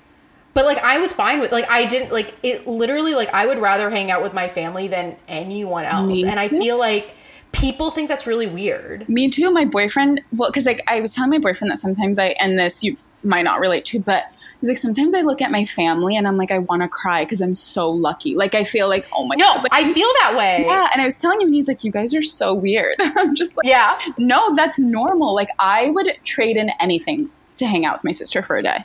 But 0.54 0.66
like 0.66 0.78
I 0.78 0.98
was 0.98 1.12
fine 1.12 1.40
with 1.40 1.52
like 1.52 1.68
I 1.70 1.86
didn't 1.86 2.12
like 2.12 2.34
it 2.42 2.66
literally 2.66 3.14
like 3.14 3.30
I 3.32 3.46
would 3.46 3.58
rather 3.58 3.90
hang 3.90 4.10
out 4.10 4.22
with 4.22 4.34
my 4.34 4.48
family 4.48 4.88
than 4.88 5.16
anyone 5.28 5.84
else. 5.84 6.06
Me 6.06 6.24
and 6.24 6.38
I 6.38 6.48
too. 6.48 6.58
feel 6.58 6.78
like 6.78 7.14
people 7.52 7.90
think 7.90 8.08
that's 8.08 8.26
really 8.26 8.46
weird. 8.46 9.08
Me 9.08 9.30
too. 9.30 9.50
My 9.50 9.64
boyfriend, 9.64 10.20
well, 10.32 10.50
because 10.50 10.66
like 10.66 10.82
I 10.88 11.00
was 11.00 11.14
telling 11.14 11.30
my 11.30 11.38
boyfriend 11.38 11.70
that 11.70 11.78
sometimes 11.78 12.18
I, 12.18 12.28
and 12.40 12.58
this 12.58 12.82
you 12.82 12.96
might 13.22 13.42
not 13.42 13.60
relate 13.60 13.84
to, 13.86 14.00
but 14.00 14.24
he's 14.62 14.70
like 14.70 14.78
sometimes 14.78 15.14
I 15.14 15.20
look 15.20 15.42
at 15.42 15.50
my 15.50 15.66
family 15.66 16.16
and 16.16 16.26
I'm 16.26 16.38
like 16.38 16.50
I 16.50 16.60
want 16.60 16.80
to 16.80 16.88
cry 16.88 17.24
because 17.24 17.42
I'm 17.42 17.52
so 17.52 17.90
lucky. 17.90 18.34
Like 18.34 18.54
I 18.54 18.64
feel 18.64 18.88
like 18.88 19.06
oh 19.12 19.26
my 19.26 19.34
No, 19.34 19.44
god, 19.44 19.56
like, 19.64 19.72
I 19.74 19.92
feel 19.92 20.08
that 20.22 20.34
way. 20.38 20.64
yeah. 20.64 20.88
And 20.94 21.02
I 21.02 21.04
was 21.04 21.18
telling 21.18 21.40
him, 21.42 21.48
and 21.48 21.54
he's 21.54 21.68
like, 21.68 21.84
you 21.84 21.90
guys 21.92 22.14
are 22.14 22.22
so 22.22 22.54
weird. 22.54 22.94
I'm 23.00 23.34
just 23.34 23.56
like, 23.58 23.66
Yeah. 23.66 23.98
no, 24.16 24.54
that's 24.54 24.78
normal. 24.78 25.34
Like 25.34 25.48
I 25.58 25.90
would 25.90 26.16
trade 26.24 26.56
in 26.56 26.70
anything 26.80 27.28
to 27.56 27.66
hang 27.66 27.84
out 27.84 27.96
with 27.96 28.04
my 28.04 28.12
sister 28.12 28.42
for 28.42 28.56
a 28.56 28.62
day, 28.62 28.82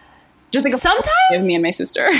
just 0.52 0.66
like 0.66 0.74
Sometimes 0.74 1.08
of 1.32 1.44
me 1.44 1.54
and 1.56 1.64
my 1.64 1.72
sister. 1.72 2.10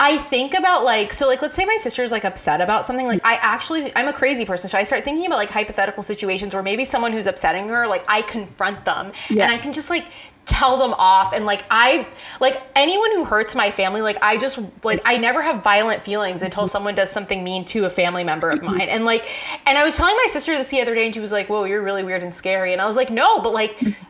I 0.00 0.16
think 0.16 0.54
about 0.54 0.84
like 0.86 1.12
so 1.12 1.26
like 1.26 1.42
let's 1.42 1.54
say 1.54 1.66
my 1.66 1.76
sister's 1.78 2.10
like 2.10 2.24
upset 2.24 2.62
about 2.62 2.86
something 2.86 3.06
like 3.06 3.20
I 3.24 3.34
actually 3.42 3.94
I'm 3.94 4.08
a 4.08 4.12
crazy 4.14 4.46
person 4.46 4.70
so 4.70 4.78
I 4.78 4.84
start 4.84 5.04
thinking 5.04 5.26
about 5.26 5.36
like 5.36 5.50
hypothetical 5.50 6.02
situations 6.02 6.54
where 6.54 6.62
maybe 6.62 6.86
someone 6.86 7.12
who's 7.12 7.26
upsetting 7.26 7.68
her 7.68 7.86
like 7.86 8.02
I 8.08 8.22
confront 8.22 8.86
them 8.86 9.12
Yeah. 9.28 9.42
and 9.44 9.52
I 9.52 9.58
can 9.58 9.74
just 9.74 9.90
like 9.90 10.06
tell 10.46 10.76
them 10.76 10.94
off. 10.94 11.32
And 11.32 11.46
like 11.46 11.64
I 11.70 12.06
like 12.40 12.60
anyone 12.74 13.10
who 13.12 13.24
hurts 13.24 13.54
my 13.54 13.70
family 13.70 14.02
like 14.02 14.18
I 14.22 14.36
just 14.36 14.58
like 14.82 15.00
I 15.04 15.16
never 15.16 15.42
have 15.42 15.62
violent 15.62 16.02
feelings 16.02 16.42
until 16.42 16.64
mm-hmm. 16.64 16.70
someone 16.70 16.94
does 16.94 17.10
something 17.10 17.44
mean 17.44 17.64
to 17.66 17.84
a 17.84 17.90
family 17.90 18.24
member 18.24 18.50
of 18.50 18.60
mm-hmm. 18.60 18.78
mine. 18.78 18.88
And 18.88 19.04
like 19.04 19.26
and 19.66 19.78
I 19.78 19.84
was 19.84 19.96
telling 19.96 20.16
my 20.16 20.26
sister 20.28 20.56
this 20.56 20.70
the 20.70 20.80
other 20.80 20.94
day 20.94 21.06
and 21.06 21.14
she 21.14 21.20
was 21.20 21.32
like 21.32 21.48
whoa 21.48 21.64
you're 21.64 21.82
really 21.82 22.04
weird 22.04 22.22
and 22.22 22.34
scary. 22.34 22.72
And 22.72 22.80
I 22.80 22.86
was 22.86 22.96
like 22.96 23.10
no 23.10 23.40
but 23.40 23.52
like 23.52 23.76
mm-hmm. 23.76 24.06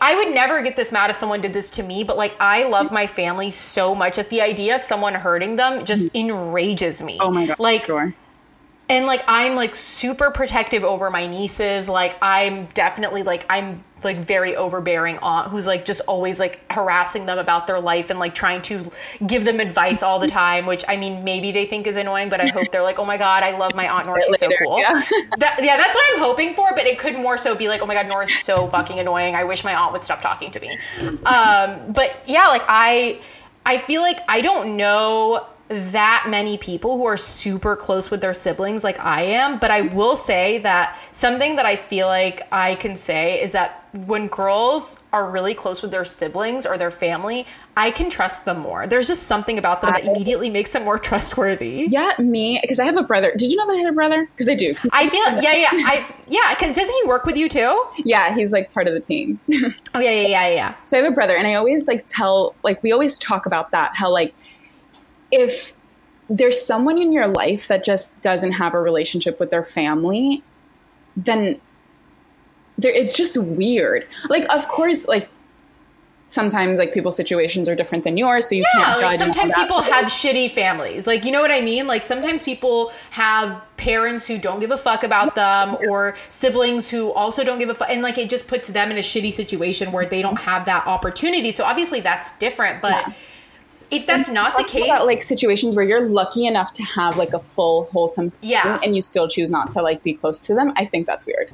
I 0.00 0.14
would 0.14 0.34
never 0.34 0.60
get 0.60 0.76
this 0.76 0.92
mad 0.92 1.08
if 1.08 1.16
someone 1.16 1.40
did 1.40 1.54
this 1.54 1.70
to 1.70 1.82
me, 1.82 2.04
but 2.04 2.18
like 2.18 2.36
I 2.38 2.64
love 2.64 2.92
my 2.92 3.06
family 3.06 3.50
so 3.50 3.94
much 3.94 4.16
that 4.16 4.28
the 4.28 4.42
idea 4.42 4.76
of 4.76 4.82
someone 4.82 5.14
hurting 5.14 5.56
them 5.56 5.86
just 5.86 6.14
enrages 6.14 7.02
me. 7.02 7.16
Oh 7.20 7.30
my 7.30 7.46
god, 7.46 7.58
Like 7.58 7.86
sure. 7.86 8.14
And 8.90 9.06
like 9.06 9.22
I'm 9.28 9.54
like 9.54 9.76
super 9.76 10.32
protective 10.32 10.84
over 10.84 11.10
my 11.10 11.26
nieces. 11.26 11.88
Like 11.88 12.18
I'm 12.20 12.66
definitely 12.74 13.22
like 13.22 13.46
I'm 13.48 13.84
like 14.02 14.16
very 14.16 14.56
overbearing 14.56 15.18
aunt 15.18 15.48
who's 15.48 15.66
like 15.66 15.84
just 15.84 16.00
always 16.08 16.40
like 16.40 16.60
harassing 16.72 17.24
them 17.24 17.38
about 17.38 17.68
their 17.68 17.78
life 17.78 18.10
and 18.10 18.18
like 18.18 18.34
trying 18.34 18.62
to 18.62 18.90
give 19.26 19.44
them 19.44 19.60
advice 19.60 20.02
all 20.02 20.18
the 20.18 20.26
time, 20.42 20.66
which 20.66 20.84
I 20.88 20.96
mean 20.96 21.22
maybe 21.22 21.52
they 21.52 21.66
think 21.66 21.86
is 21.86 21.96
annoying, 21.96 22.30
but 22.30 22.40
I 22.40 22.48
hope 22.48 22.72
they're 22.72 22.82
like, 22.82 22.98
oh 22.98 23.04
my 23.04 23.16
god, 23.16 23.44
I 23.44 23.56
love 23.56 23.76
my 23.76 23.88
aunt 23.88 24.06
Nora. 24.06 24.22
She's 24.22 24.40
so 24.40 24.50
cool. 24.62 24.78
yeah. 24.80 25.02
That, 25.38 25.62
yeah, 25.62 25.76
that's 25.76 25.94
what 25.94 26.04
I'm 26.12 26.18
hoping 26.18 26.54
for, 26.54 26.70
but 26.74 26.86
it 26.86 26.98
could 26.98 27.16
more 27.16 27.38
so 27.38 27.54
be 27.54 27.68
like, 27.68 27.80
oh 27.82 27.86
my 27.86 27.94
god, 27.94 28.08
Nora's 28.08 28.36
so 28.40 28.66
fucking 28.68 28.98
annoying. 28.98 29.36
I 29.36 29.44
wish 29.44 29.62
my 29.62 29.74
aunt 29.74 29.92
would 29.92 30.02
stop 30.02 30.20
talking 30.20 30.50
to 30.50 30.60
me. 30.60 30.76
Um, 31.24 31.92
but 31.92 32.22
yeah, 32.26 32.48
like 32.48 32.62
I, 32.66 33.20
I 33.64 33.78
feel 33.78 34.02
like 34.02 34.18
I 34.28 34.40
don't 34.40 34.76
know 34.76 35.46
that 35.70 36.26
many 36.28 36.58
people 36.58 36.96
who 36.96 37.06
are 37.06 37.16
super 37.16 37.76
close 37.76 38.10
with 38.10 38.20
their 38.20 38.34
siblings 38.34 38.82
like 38.82 38.98
I 38.98 39.22
am, 39.22 39.58
but 39.58 39.70
I 39.70 39.82
will 39.82 40.16
say 40.16 40.58
that 40.58 40.98
something 41.12 41.54
that 41.56 41.64
I 41.64 41.76
feel 41.76 42.08
like 42.08 42.42
I 42.52 42.74
can 42.74 42.96
say 42.96 43.40
is 43.40 43.52
that 43.52 43.76
when 44.06 44.26
girls 44.28 44.98
are 45.12 45.30
really 45.30 45.54
close 45.54 45.82
with 45.82 45.90
their 45.92 46.04
siblings 46.04 46.66
or 46.66 46.76
their 46.76 46.90
family, 46.90 47.46
I 47.76 47.90
can 47.92 48.10
trust 48.10 48.44
them 48.44 48.58
more. 48.58 48.86
There's 48.86 49.06
just 49.06 49.24
something 49.24 49.58
about 49.58 49.80
them 49.80 49.92
that 49.92 50.04
immediately 50.04 50.50
makes 50.50 50.72
them 50.72 50.84
more 50.84 50.98
trustworthy. 51.10 51.86
Yeah, 51.88 52.14
me 52.18 52.58
because 52.62 52.78
I 52.78 52.84
have 52.84 52.96
a 52.96 53.02
brother. 53.02 53.32
Did 53.36 53.50
you 53.50 53.56
know 53.56 53.66
that 53.66 53.74
I 53.74 53.78
had 53.78 53.88
a 53.88 53.94
brother? 53.94 54.26
Because 54.26 54.48
I 54.48 54.54
do. 54.54 54.74
I 54.92 55.08
feel 55.08 55.42
yeah, 55.42 55.54
yeah, 55.54 55.70
I 55.72 56.14
yeah. 56.28 56.54
Cause 56.54 56.74
doesn't 56.74 56.94
he 57.02 57.08
work 57.08 57.24
with 57.24 57.36
you 57.36 57.48
too? 57.48 57.82
yeah, 58.04 58.34
he's 58.34 58.52
like 58.52 58.72
part 58.72 58.88
of 58.88 58.94
the 58.94 59.00
team. 59.00 59.38
Oh 59.94 59.98
yeah, 60.00 60.10
yeah, 60.10 60.28
yeah, 60.28 60.48
yeah. 60.48 60.74
So 60.86 60.96
I 60.96 61.02
have 61.02 61.10
a 61.10 61.14
brother, 61.14 61.36
and 61.36 61.46
I 61.46 61.54
always 61.54 61.88
like 61.88 62.06
tell, 62.06 62.54
like, 62.62 62.82
we 62.82 62.92
always 62.92 63.18
talk 63.18 63.44
about 63.44 63.72
that 63.72 63.94
how, 63.94 64.10
like, 64.10 64.34
if 65.30 65.72
there's 66.28 66.60
someone 66.64 66.98
in 66.98 67.12
your 67.12 67.28
life 67.28 67.68
that 67.68 67.82
just 67.84 68.20
doesn't 68.22 68.52
have 68.52 68.74
a 68.74 68.80
relationship 68.80 69.40
with 69.40 69.50
their 69.50 69.64
family, 69.64 70.42
then 71.16 71.60
there 72.78 72.92
it's 72.92 73.16
just 73.16 73.36
weird. 73.36 74.06
Like, 74.28 74.46
of 74.48 74.68
course, 74.68 75.08
like 75.08 75.28
sometimes 76.26 76.78
like 76.78 76.94
people's 76.94 77.16
situations 77.16 77.68
are 77.68 77.74
different 77.74 78.04
than 78.04 78.16
yours, 78.16 78.48
so 78.48 78.54
you 78.54 78.64
Yeah, 78.74 78.84
can't. 78.84 79.00
like 79.02 79.10
judge 79.10 79.20
and 79.20 79.22
all 79.22 79.34
sometimes 79.34 79.54
people 79.56 79.82
have 79.82 80.04
shitty 80.04 80.52
families. 80.52 81.06
Like, 81.08 81.24
you 81.24 81.32
know 81.32 81.40
what 81.40 81.50
I 81.50 81.60
mean? 81.60 81.88
Like, 81.88 82.04
sometimes 82.04 82.44
people 82.44 82.92
have 83.10 83.60
parents 83.76 84.26
who 84.26 84.38
don't 84.38 84.60
give 84.60 84.70
a 84.70 84.76
fuck 84.76 85.02
about 85.02 85.34
them 85.34 85.76
or 85.88 86.14
siblings 86.28 86.88
who 86.88 87.12
also 87.12 87.42
don't 87.42 87.58
give 87.58 87.68
a 87.70 87.74
fuck. 87.74 87.90
And, 87.90 88.02
like, 88.02 88.16
it 88.16 88.30
just 88.30 88.46
puts 88.46 88.68
them 88.68 88.92
in 88.92 88.96
a 88.96 89.00
shitty 89.00 89.32
situation 89.32 89.90
where 89.90 90.06
they 90.06 90.22
don't 90.22 90.38
have 90.38 90.66
that 90.66 90.86
opportunity. 90.86 91.50
So, 91.50 91.64
obviously, 91.64 92.00
that's 92.00 92.30
different. 92.38 92.80
But 92.80 93.08
Yeah. 93.08 93.12
If 93.90 94.06
that's 94.06 94.28
not 94.28 94.56
the 94.56 94.64
case, 94.64 94.84
about, 94.84 95.06
like 95.06 95.22
situations 95.22 95.74
where 95.74 95.84
you're 95.84 96.08
lucky 96.08 96.46
enough 96.46 96.72
to 96.74 96.82
have 96.82 97.16
like 97.16 97.32
a 97.32 97.40
full 97.40 97.84
wholesome 97.86 98.32
Yeah. 98.40 98.80
and 98.82 98.94
you 98.94 99.02
still 99.02 99.28
choose 99.28 99.50
not 99.50 99.70
to 99.72 99.82
like 99.82 100.02
be 100.02 100.14
close 100.14 100.46
to 100.46 100.54
them, 100.54 100.72
I 100.76 100.84
think 100.84 101.06
that's 101.06 101.26
weird. 101.26 101.50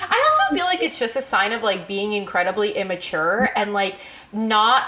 I 0.00 0.30
also 0.30 0.56
feel 0.56 0.66
like 0.66 0.82
it's 0.82 0.98
just 0.98 1.16
a 1.16 1.22
sign 1.22 1.52
of 1.52 1.62
like 1.62 1.88
being 1.88 2.12
incredibly 2.12 2.72
immature 2.72 3.48
and 3.56 3.72
like 3.72 3.96
not 4.32 4.84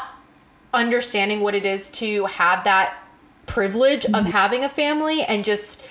understanding 0.75 1.41
what 1.41 1.55
it 1.55 1.65
is 1.65 1.89
to 1.91 2.27
have 2.27 2.65
that 2.65 2.99
privilege 3.47 4.05
of 4.05 4.13
mm-hmm. 4.13 4.27
having 4.27 4.65
a 4.65 4.69
family 4.69 5.23
and 5.23 5.45
just 5.45 5.83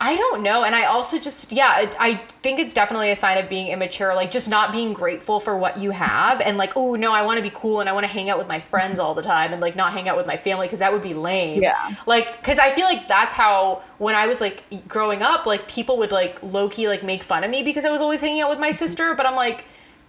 I 0.00 0.16
don't 0.16 0.42
know. 0.42 0.62
And 0.62 0.76
I 0.76 0.84
also 0.84 1.18
just, 1.18 1.50
yeah, 1.50 1.68
I, 1.68 1.90
I 1.98 2.14
think 2.42 2.60
it's 2.60 2.72
definitely 2.72 3.10
a 3.10 3.16
sign 3.16 3.36
of 3.36 3.48
being 3.48 3.68
immature, 3.68 4.14
like 4.14 4.30
just 4.30 4.48
not 4.48 4.70
being 4.70 4.92
grateful 4.92 5.40
for 5.40 5.58
what 5.58 5.76
you 5.76 5.90
have 5.90 6.40
and 6.40 6.56
like, 6.56 6.76
oh, 6.76 6.94
no, 6.94 7.12
I 7.12 7.22
want 7.22 7.38
to 7.38 7.42
be 7.42 7.50
cool 7.52 7.80
and 7.80 7.88
I 7.88 7.92
want 7.92 8.06
to 8.06 8.12
hang 8.12 8.30
out 8.30 8.38
with 8.38 8.46
my 8.46 8.60
friends 8.60 9.00
all 9.00 9.12
the 9.12 9.22
time 9.22 9.52
and 9.52 9.60
like 9.60 9.74
not 9.74 9.92
hang 9.92 10.08
out 10.08 10.16
with 10.16 10.26
my 10.26 10.36
family 10.36 10.66
because 10.68 10.78
that 10.78 10.92
would 10.92 11.02
be 11.02 11.14
lame. 11.14 11.62
Yeah. 11.62 11.90
Like, 12.06 12.36
because 12.36 12.58
I 12.58 12.70
feel 12.70 12.84
like 12.84 13.08
that's 13.08 13.34
how, 13.34 13.82
when 13.98 14.14
I 14.14 14.28
was 14.28 14.40
like 14.40 14.62
growing 14.86 15.22
up, 15.22 15.46
like 15.46 15.66
people 15.66 15.98
would 15.98 16.12
like 16.12 16.40
low 16.44 16.68
key 16.68 16.88
like 16.88 17.02
make 17.02 17.24
fun 17.24 17.42
of 17.42 17.50
me 17.50 17.64
because 17.64 17.84
I 17.84 17.90
was 17.90 18.00
always 18.00 18.20
hanging 18.20 18.40
out 18.40 18.50
with 18.50 18.60
my 18.60 18.70
sister. 18.70 19.14
But 19.14 19.26
I'm 19.26 19.34
like, 19.34 19.64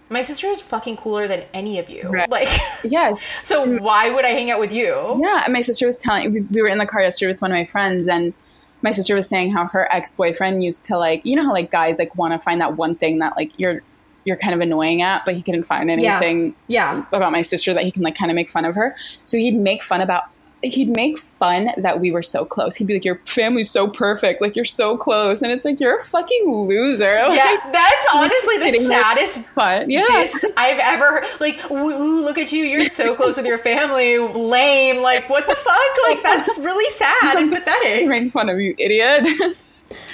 my 0.08 0.22
sister 0.22 0.46
is 0.48 0.62
fucking 0.62 0.98
cooler 0.98 1.26
than 1.26 1.44
any 1.52 1.80
of 1.80 1.90
you. 1.90 2.08
Right. 2.08 2.30
Like, 2.30 2.48
Yeah, 2.84 3.14
so 3.42 3.78
why 3.78 4.10
would 4.10 4.24
I 4.24 4.30
hang 4.30 4.50
out 4.50 4.60
with 4.60 4.72
you? 4.72 5.20
Yeah, 5.20 5.42
and 5.44 5.52
my 5.52 5.62
sister 5.62 5.86
was 5.86 5.96
telling 5.96 6.32
we, 6.32 6.40
we 6.42 6.62
were 6.62 6.68
in 6.68 6.78
the 6.78 6.86
car 6.86 7.00
yesterday 7.00 7.32
with 7.32 7.42
one 7.42 7.50
of 7.50 7.56
my 7.56 7.64
friends 7.64 8.06
and 8.06 8.34
my 8.82 8.90
sister 8.90 9.14
was 9.14 9.28
saying 9.28 9.52
how 9.52 9.66
her 9.66 9.92
ex-boyfriend 9.92 10.62
used 10.62 10.84
to 10.86 10.96
like 10.96 11.24
you 11.24 11.36
know 11.36 11.44
how 11.44 11.52
like 11.52 11.70
guys 11.70 11.98
like 11.98 12.14
want 12.16 12.32
to 12.32 12.38
find 12.38 12.60
that 12.60 12.76
one 12.76 12.94
thing 12.94 13.18
that 13.18 13.36
like 13.36 13.50
you're 13.58 13.82
you're 14.24 14.36
kind 14.36 14.54
of 14.54 14.60
annoying 14.60 15.00
at 15.02 15.24
but 15.24 15.34
he 15.34 15.42
couldn't 15.42 15.64
find 15.64 15.88
Yeah. 15.88 16.16
anything 16.16 16.54
Yeah. 16.68 17.04
about 17.12 17.32
my 17.32 17.42
sister 17.42 17.72
that 17.74 17.84
he 17.84 17.90
can 17.90 18.02
like 18.02 18.14
kind 18.14 18.30
of 18.30 18.34
make 18.34 18.50
fun 18.50 18.64
of 18.64 18.74
her 18.74 18.94
so 19.24 19.36
he'd 19.38 19.56
make 19.56 19.82
fun 19.82 20.00
about 20.00 20.24
he'd 20.62 20.94
make 20.94 21.18
fun 21.18 21.70
that 21.78 22.00
we 22.00 22.10
were 22.12 22.22
so 22.22 22.44
close 22.44 22.76
he'd 22.76 22.86
be 22.86 22.94
like 22.94 23.04
your 23.04 23.16
family's 23.24 23.70
so 23.70 23.88
perfect 23.88 24.42
like 24.42 24.54
you're 24.56 24.64
so 24.64 24.96
close 24.96 25.40
and 25.42 25.50
it's 25.52 25.64
like 25.64 25.80
you're 25.80 25.96
a 25.98 26.02
fucking 26.02 26.44
loser 26.68 27.04
like, 27.28 27.36
Yeah, 27.36 27.56
that's 27.72 28.06
honestly 28.14 28.58
the 28.58 28.78
saddest 28.80 29.42
fun 29.44 29.90
yeah 29.90 30.04
diss 30.08 30.44
I've 30.56 30.78
ever 30.78 31.04
heard. 31.20 31.40
Like, 31.40 31.70
ooh, 31.70 32.24
look 32.24 32.36
at 32.38 32.52
you, 32.52 32.64
you're 32.64 32.84
so 32.84 33.14
close 33.14 33.36
with 33.36 33.46
your 33.46 33.58
family, 33.58 34.18
lame. 34.18 34.98
Like, 35.02 35.28
what 35.30 35.46
the 35.46 35.54
fuck? 35.54 35.90
Like, 36.08 36.22
that's 36.22 36.58
really 36.60 36.90
sad 36.92 37.36
and 37.36 37.50
pathetic. 37.52 38.06
make 38.06 38.30
fun 38.32 38.48
of 38.50 38.60
you 38.60 38.74
idiot 38.78 39.26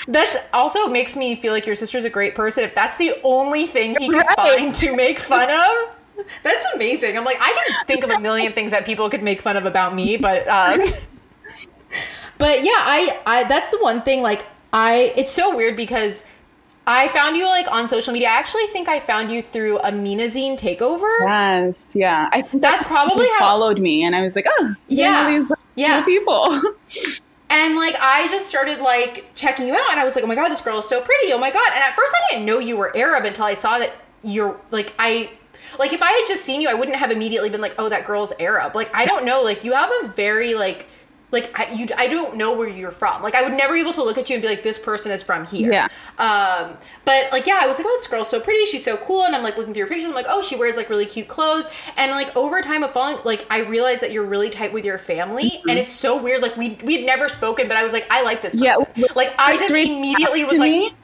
That's 0.09 0.37
also 0.53 0.87
makes 0.89 1.17
me 1.17 1.35
feel 1.35 1.53
like 1.53 1.67
your 1.67 1.75
sister's 1.75 2.05
a 2.05 2.11
great 2.11 2.35
person. 2.37 2.63
If 2.63 2.75
that's 2.77 2.97
the 2.97 3.15
only 3.25 3.67
thing 3.67 3.97
he 3.99 4.09
could 4.09 4.19
Right. 4.19 4.37
find 4.37 4.75
to 4.77 4.95
make 4.95 5.19
fun 5.19 5.51
of, 5.51 5.96
that's 6.43 6.65
amazing. 6.75 7.17
I'm 7.17 7.25
like, 7.25 7.39
I 7.41 7.53
can 7.53 7.87
think 7.87 8.05
of 8.05 8.11
a 8.11 8.19
million 8.19 8.53
things 8.53 8.71
that 8.71 8.85
people 8.87 9.09
could 9.09 9.23
make 9.23 9.41
fun 9.41 9.57
of 9.57 9.67
about 9.67 9.95
me, 9.95 10.17
but 10.17 10.47
um, 10.49 10.81
but 12.39 12.63
yeah, 12.65 12.73
I, 12.77 13.19
I 13.27 13.45
that's 13.45 13.71
the 13.71 13.79
one 13.79 14.03
thing. 14.03 14.23
Like, 14.23 14.45
I 14.73 15.13
it's 15.17 15.33
so 15.33 15.55
weird 15.57 15.77
because. 15.77 16.25
I 16.89 17.09
found 17.09 17.37
you 17.37 17.47
like 17.47 17.69
on 17.69 17.89
social 17.89 18.13
media. 18.13 18.29
I 18.29 18.35
actually 18.35 18.69
think 18.69 18.89
I 18.89 19.01
found 19.01 19.29
you 19.33 19.43
through 19.43 19.79
a 19.79 19.91
Minazine 19.91 20.57
takeover. 20.57 21.13
Yes, 21.19 21.97
yeah. 21.97 22.29
I 22.31 22.43
think 22.43 22.63
That's 22.63 22.85
probably 22.85 23.27
how- 23.27 23.39
followed 23.41 23.81
me, 23.81 24.05
and 24.05 24.15
I 24.15 24.21
was 24.21 24.37
like, 24.37 24.47
oh, 24.49 24.73
Yeah, 24.87 25.29
these 25.29 25.51
yeah. 25.75 25.99
yeah. 25.99 26.05
people. 26.05 26.61
And 27.51 27.75
like 27.77 27.97
I 28.01 28.29
just 28.29 28.49
started 28.49 28.79
like 28.81 29.25
checking 29.35 29.67
you 29.67 29.75
out 29.75 29.91
and 29.91 29.99
I 30.01 30.05
was 30.05 30.15
like, 30.17 30.25
"Oh 30.25 30.27
my 30.29 30.35
god, 30.35 30.49
this 30.49 30.61
girl 30.61 30.79
is 30.79 30.89
so 30.89 31.01
pretty. 31.01 31.33
Oh 31.33 31.39
my 31.39 31.51
god." 31.51 31.69
And 31.75 31.83
at 31.83 31.95
first 31.97 32.13
I 32.15 32.35
didn't 32.35 32.45
know 32.45 32.59
you 32.59 32.77
were 32.77 32.97
Arab 32.97 33.25
until 33.25 33.45
I 33.45 33.55
saw 33.55 33.79
that 33.79 33.93
you're 34.25 34.61
like 34.73 34.93
I 34.99 35.31
like 35.79 35.93
if 35.93 36.03
I 36.03 36.11
had 36.11 36.25
just 36.27 36.45
seen 36.45 36.61
you, 36.61 36.69
I 36.69 36.75
wouldn't 36.75 36.97
have 36.97 37.11
immediately 37.11 37.51
been 37.51 37.61
like, 37.61 37.75
"Oh, 37.79 37.89
that 37.89 38.05
girl's 38.05 38.33
Arab." 38.39 38.75
Like 38.75 38.95
I 38.95 39.05
don't 39.05 39.25
know, 39.25 39.43
like 39.43 39.65
you 39.65 39.73
have 39.73 39.91
a 40.03 40.09
very 40.09 40.55
like 40.55 40.87
like 41.33 41.59
I, 41.59 41.73
you 41.73 41.87
I 41.97 42.07
don't 42.07 42.37
know 42.37 42.57
where 42.57 42.69
you're 42.69 42.93
from. 42.93 43.23
Like 43.23 43.35
I 43.35 43.43
would 43.43 43.53
never 43.53 43.75
be 43.75 43.81
able 43.81 43.93
to 43.95 44.03
look 44.03 44.17
at 44.17 44.31
you 44.31 44.35
and 44.35 44.43
be 44.43 44.49
like, 44.49 44.63
"This 44.63 44.79
person 44.79 45.11
is 45.11 45.23
from 45.23 45.45
here." 45.45 45.73
Yeah. 45.73 45.89
Um, 46.19 46.77
but 47.05 47.33
like 47.33 47.47
yeah, 47.47 47.59
I 47.61 47.67
was 47.67 47.79
like, 47.79 47.87
"Oh, 47.89 47.97
this 47.97 48.07
girl's 48.07 48.29
so 48.29 48.39
pretty. 48.39 48.65
She's 48.67 48.85
so 48.85 48.97
cool." 48.97 49.25
And 49.25 49.35
I'm 49.35 49.43
like 49.43 49.57
looking 49.57 49.75
through 49.75 49.81
your 49.81 49.89
pictures. 49.89 50.07
I'm 50.07 50.15
like, 50.15 50.27
"Oh, 50.29 50.41
she 50.41 50.55
wears 50.55 50.77
like 50.77 50.89
really 50.89 51.07
cute 51.07 51.27
clothes." 51.27 51.69
And 51.97 52.13
like 52.13 52.35
over 52.37 52.61
time 52.61 52.85
of 52.85 52.93
following, 52.93 53.19
like 53.25 53.45
I 53.51 53.61
realized 53.61 54.03
that 54.03 54.13
you're 54.13 54.25
really 54.25 54.51
tight 54.51 54.73
with 54.73 54.85
your 54.85 54.99
family, 54.99 55.63
and 55.69 55.79
it's 55.79 55.93
so 55.93 56.21
weird. 56.21 56.43
Like 56.43 56.57
we 56.57 56.79
we 56.85 56.97
had 56.97 57.05
never 57.05 57.29
spoken, 57.29 57.67
but 57.67 57.77
I 57.77 57.83
was 57.83 57.93
like, 57.93 58.07
"I 58.11 58.23
like 58.23 58.41
this 58.41 58.55
person." 58.55 58.87
Yeah, 58.95 59.07
like 59.17 59.35
I 59.37 59.57
just 59.57 59.71
immediately 59.71 60.45
was 60.45 60.59
like, 60.59 60.71
me, 60.71 60.95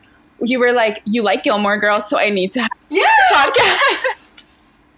you 0.41 0.61
were 0.61 0.73
like, 0.73 1.03
you 1.05 1.23
like 1.23 1.43
Gilmore 1.43 1.79
Girls, 1.79 2.09
so 2.09 2.19
I 2.19 2.29
need 2.29 2.53
to 2.53 2.63
have 2.63 2.71
"Yeah." 2.91 3.03
a 3.33 3.35
podcast. 3.35 4.47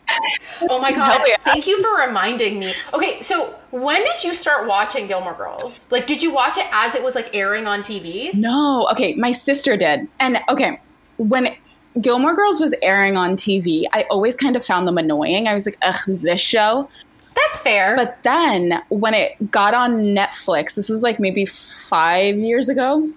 Oh 0.70 0.80
my 0.80 0.92
god! 1.00 1.20
Yeah. 1.26 1.36
Thank 1.38 1.66
you 1.66 1.80
for 1.82 2.06
reminding 2.06 2.58
me. 2.58 2.72
Okay, 2.94 3.20
so 3.20 3.54
when 3.70 4.02
did 4.02 4.22
you 4.22 4.32
start 4.34 4.68
watching 4.68 5.06
Gilmore 5.06 5.34
Girls? 5.34 5.90
Like, 5.90 6.06
did 6.06 6.22
you 6.22 6.32
watch 6.32 6.56
it 6.56 6.66
as 6.72 6.94
it 6.94 7.02
was 7.02 7.14
like 7.14 7.34
airing 7.36 7.66
on 7.66 7.80
TV? 7.80 8.32
No, 8.34 8.88
okay, 8.92 9.14
my 9.14 9.32
sister 9.32 9.76
did, 9.76 10.08
and 10.20 10.38
okay, 10.48 10.80
when 11.16 11.48
Gilmore 12.00 12.34
Girls 12.34 12.60
was 12.60 12.74
airing 12.82 13.16
on 13.16 13.36
TV, 13.36 13.84
I 13.92 14.04
always 14.10 14.36
kind 14.36 14.56
of 14.56 14.64
found 14.64 14.86
them 14.86 14.98
annoying. 14.98 15.48
I 15.48 15.54
was 15.54 15.66
like, 15.66 15.78
ugh, 15.82 15.96
this 16.06 16.40
show. 16.40 16.88
That's 17.34 17.58
fair. 17.58 17.96
But 17.96 18.22
then 18.22 18.82
when 18.88 19.14
it 19.14 19.50
got 19.50 19.74
on 19.74 19.96
Netflix, 20.14 20.74
this 20.74 20.88
was 20.88 21.02
like 21.02 21.18
maybe 21.18 21.46
five 21.46 22.36
years 22.36 22.68
ago, 22.68 23.10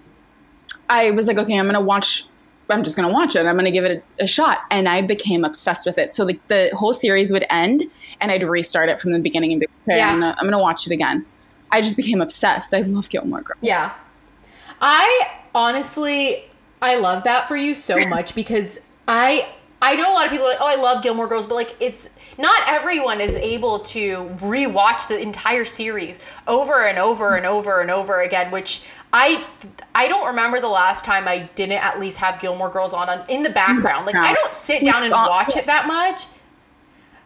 I 0.88 1.10
was 1.12 1.26
like, 1.26 1.38
okay, 1.38 1.58
I'm 1.58 1.66
gonna 1.66 1.80
watch. 1.80 2.26
I'm 2.70 2.84
just 2.84 2.96
gonna 2.96 3.12
watch 3.12 3.34
it. 3.36 3.46
I'm 3.46 3.56
gonna 3.56 3.70
give 3.70 3.84
it 3.84 4.04
a, 4.20 4.24
a 4.24 4.26
shot, 4.26 4.58
and 4.70 4.88
I 4.88 5.02
became 5.02 5.44
obsessed 5.44 5.86
with 5.86 5.98
it. 5.98 6.12
So 6.12 6.24
like 6.24 6.46
the 6.48 6.70
whole 6.74 6.92
series 6.92 7.32
would 7.32 7.46
end, 7.50 7.82
and 8.20 8.30
I'd 8.30 8.42
restart 8.42 8.88
it 8.88 9.00
from 9.00 9.12
the 9.12 9.18
beginning 9.18 9.52
and 9.52 9.60
be 9.60 9.66
okay, 9.86 9.98
Yeah. 9.98 10.10
I'm, 10.10 10.20
gonna, 10.20 10.36
I'm 10.38 10.44
gonna 10.46 10.62
watch 10.62 10.86
it 10.86 10.92
again. 10.92 11.24
I 11.70 11.80
just 11.80 11.96
became 11.96 12.20
obsessed. 12.20 12.74
I 12.74 12.80
love 12.82 13.08
Gilmore 13.08 13.42
Girls. 13.42 13.58
Yeah. 13.60 13.92
I 14.80 15.28
honestly 15.54 16.44
I 16.80 16.96
love 16.96 17.24
that 17.24 17.48
for 17.48 17.56
you 17.56 17.74
so 17.74 17.98
much 18.08 18.34
because 18.34 18.78
I 19.06 19.48
I 19.80 19.94
know 19.94 20.10
a 20.10 20.14
lot 20.14 20.26
of 20.26 20.32
people 20.32 20.46
are 20.46 20.50
like, 20.50 20.60
oh, 20.60 20.66
I 20.66 20.74
love 20.74 21.02
Gilmore 21.02 21.28
Girls, 21.28 21.46
but 21.46 21.54
like 21.54 21.76
it's 21.80 22.08
not 22.36 22.68
everyone 22.68 23.20
is 23.20 23.36
able 23.36 23.78
to 23.80 24.28
rewatch 24.38 25.06
the 25.08 25.20
entire 25.20 25.64
series 25.64 26.18
over 26.46 26.86
and 26.86 26.98
over 26.98 27.36
and 27.36 27.46
over 27.46 27.80
and 27.80 27.90
over 27.90 28.22
again, 28.22 28.50
which 28.50 28.82
I 29.12 29.46
I 29.94 30.08
don't 30.08 30.26
remember 30.26 30.60
the 30.60 30.68
last 30.68 31.04
time 31.04 31.28
I 31.28 31.48
didn't 31.54 31.82
at 31.84 32.00
least 32.00 32.16
have 32.18 32.40
Gilmore 32.40 32.70
Girls 32.70 32.92
on, 32.92 33.08
on 33.08 33.24
in 33.28 33.42
the 33.42 33.50
background. 33.50 34.06
Like 34.06 34.16
I 34.16 34.34
don't 34.34 34.54
sit 34.54 34.84
down 34.84 35.04
and 35.04 35.12
watch 35.12 35.56
it 35.56 35.66
that 35.66 35.86
much. 35.86 36.26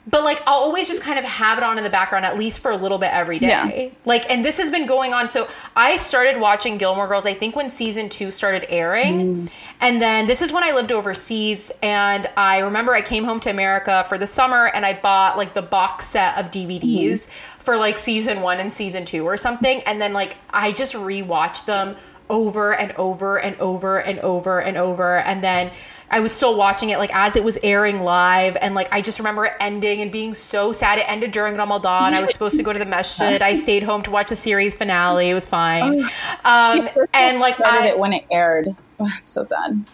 But 0.07 0.25
like 0.25 0.43
I'll 0.47 0.61
always 0.62 0.88
just 0.88 1.03
kind 1.03 1.19
of 1.19 1.25
have 1.25 1.59
it 1.59 1.65
on 1.65 1.79
in 1.79 1.85
the 1.85 1.91
background 1.91 2.25
at 2.25 2.37
least 2.37 2.61
for 2.61 2.71
a 2.73 2.77
little 2.77 2.99
bit 2.99 3.12
every 3.12 3.38
day. 3.38 3.49
Yeah. 3.49 3.99
Like 4.05 4.29
and 4.31 4.45
this 4.45 4.59
has 4.59 4.71
been 4.71 4.87
going 4.87 5.12
on 5.12 5.29
so 5.29 5.49
I 5.77 5.97
started 5.97 6.41
watching 6.41 6.77
Gilmore 6.77 7.07
Girls 7.07 7.25
I 7.25 7.35
think 7.35 7.55
when 7.55 7.71
season 7.71 8.09
2 8.09 8.31
started 8.31 8.67
airing. 8.69 9.47
Mm. 9.47 9.53
And 9.81 10.03
then 10.03 10.27
this 10.27 10.43
is 10.43 10.53
when 10.53 10.65
I 10.65 10.73
lived 10.73 10.91
overseas 10.91 11.71
and 11.83 12.29
I 12.37 12.61
remember 12.61 12.93
I 12.93 13.01
came 13.03 13.25
home 13.25 13.38
to 13.41 13.51
America 13.51 14.05
for 14.09 14.19
the 14.19 14.27
summer 14.27 14.71
and 14.75 14.85
I 14.85 14.95
bought 14.95 15.37
like 15.37 15.55
the 15.55 15.62
box 15.62 16.07
set 16.07 16.37
of 16.38 16.51
DVDs 16.51 16.83
mm-hmm. 16.83 17.61
for 17.61 17.77
like 17.77 17.97
season 17.97 18.41
1 18.41 18.59
and 18.59 18.73
season 18.73 19.05
2 19.05 19.25
or 19.25 19.37
something 19.37 19.83
and 19.83 20.01
then 20.01 20.12
like 20.12 20.37
I 20.51 20.73
just 20.73 20.95
rewatched 20.95 21.67
them 21.67 21.97
over 22.33 22.75
and 22.75 22.93
over 22.93 23.38
and 23.38 23.57
over 23.61 23.99
and 24.01 24.19
over 24.21 24.61
and 24.61 24.77
over. 24.77 25.19
And 25.19 25.45
then 25.45 25.71
I 26.12 26.20
was 26.20 26.31
still 26.31 26.57
watching 26.57 26.90
it 26.90 26.98
like 26.98 27.14
as 27.14 27.37
it 27.37 27.42
was 27.42 27.59
airing 27.62 28.03
live, 28.03 28.57
and 28.61 28.75
like 28.75 28.88
I 28.92 29.01
just 29.01 29.18
remember 29.18 29.46
it 29.46 29.55
ending 29.59 30.03
and 30.03 30.12
being 30.12 30.35
so 30.35 30.70
sad. 30.70 30.98
It 30.98 31.11
ended 31.11 31.31
during 31.31 31.57
Ramadan. 31.57 32.12
I 32.12 32.20
was 32.20 32.33
supposed 32.33 32.57
to 32.57 32.62
go 32.62 32.72
to 32.72 32.79
the 32.79 32.85
masjid. 32.85 33.40
I 33.40 33.55
stayed 33.55 33.83
home 33.83 34.03
to 34.03 34.11
watch 34.11 34.29
the 34.29 34.37
series 34.37 34.75
finale. 34.75 35.31
It 35.31 35.35
was 35.35 35.46
fine. 35.46 36.03
Um, 36.44 36.88
and 37.14 37.40
like 37.40 37.61
I, 37.61 37.88
it 37.88 37.98
when 37.98 38.12
it 38.12 38.27
aired. 38.31 38.68
Oh, 39.01 39.05
I'm 39.12 39.27
so 39.27 39.42
sad. 39.42 39.85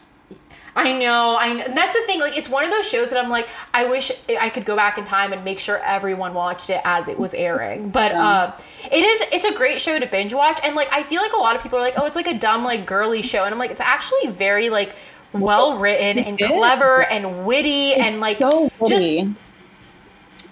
I 0.78 0.96
know, 0.96 1.36
I 1.38 1.48
and 1.48 1.76
that's 1.76 1.98
the 1.98 2.06
thing. 2.06 2.20
Like, 2.20 2.38
it's 2.38 2.48
one 2.48 2.64
of 2.64 2.70
those 2.70 2.88
shows 2.88 3.10
that 3.10 3.22
I'm 3.22 3.30
like, 3.30 3.48
I 3.74 3.86
wish 3.86 4.12
I 4.40 4.48
could 4.48 4.64
go 4.64 4.76
back 4.76 4.96
in 4.96 5.04
time 5.04 5.32
and 5.32 5.44
make 5.44 5.58
sure 5.58 5.78
everyone 5.84 6.34
watched 6.34 6.70
it 6.70 6.80
as 6.84 7.08
it 7.08 7.18
was 7.18 7.34
airing. 7.34 7.90
But 7.90 8.12
uh, 8.12 8.56
it 8.90 9.02
is, 9.02 9.22
it's 9.32 9.44
a 9.44 9.52
great 9.54 9.80
show 9.80 9.98
to 9.98 10.06
binge 10.06 10.32
watch, 10.32 10.60
and 10.62 10.76
like, 10.76 10.88
I 10.92 11.02
feel 11.02 11.20
like 11.20 11.32
a 11.32 11.36
lot 11.36 11.56
of 11.56 11.62
people 11.62 11.78
are 11.78 11.82
like, 11.82 11.94
oh, 11.96 12.06
it's 12.06 12.14
like 12.14 12.28
a 12.28 12.38
dumb, 12.38 12.62
like, 12.62 12.86
girly 12.86 13.22
show, 13.22 13.42
and 13.44 13.52
I'm 13.52 13.58
like, 13.58 13.72
it's 13.72 13.80
actually 13.80 14.28
very 14.28 14.68
like 14.68 14.94
well 15.32 15.78
written 15.78 16.18
and 16.18 16.38
clever 16.38 17.02
and 17.04 17.44
witty 17.44 17.94
and 17.94 18.20
like 18.20 18.36
so 18.36 18.70
just 18.86 19.06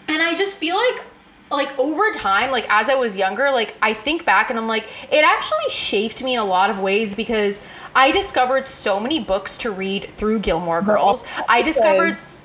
and 0.08 0.22
I 0.22 0.34
just 0.34 0.56
feel 0.56 0.76
like 0.76 1.02
like 1.50 1.78
over 1.78 2.10
time, 2.12 2.50
like 2.50 2.66
as 2.68 2.88
I 2.88 2.94
was 2.94 3.16
younger, 3.16 3.50
like 3.50 3.76
I 3.80 3.92
think 3.92 4.24
back 4.24 4.50
and 4.50 4.58
I'm 4.58 4.66
like, 4.66 4.84
it 5.12 5.24
actually 5.24 5.68
shaped 5.68 6.22
me 6.22 6.34
in 6.34 6.40
a 6.40 6.44
lot 6.44 6.70
of 6.70 6.80
ways 6.80 7.14
because 7.14 7.60
I 7.94 8.10
discovered 8.10 8.66
so 8.66 8.98
many 8.98 9.20
books 9.20 9.56
to 9.58 9.70
read 9.70 10.10
through 10.10 10.40
Gilmore 10.40 10.82
Girls. 10.82 11.24
I 11.48 11.62
discovered 11.62 12.08
Yes. 12.08 12.42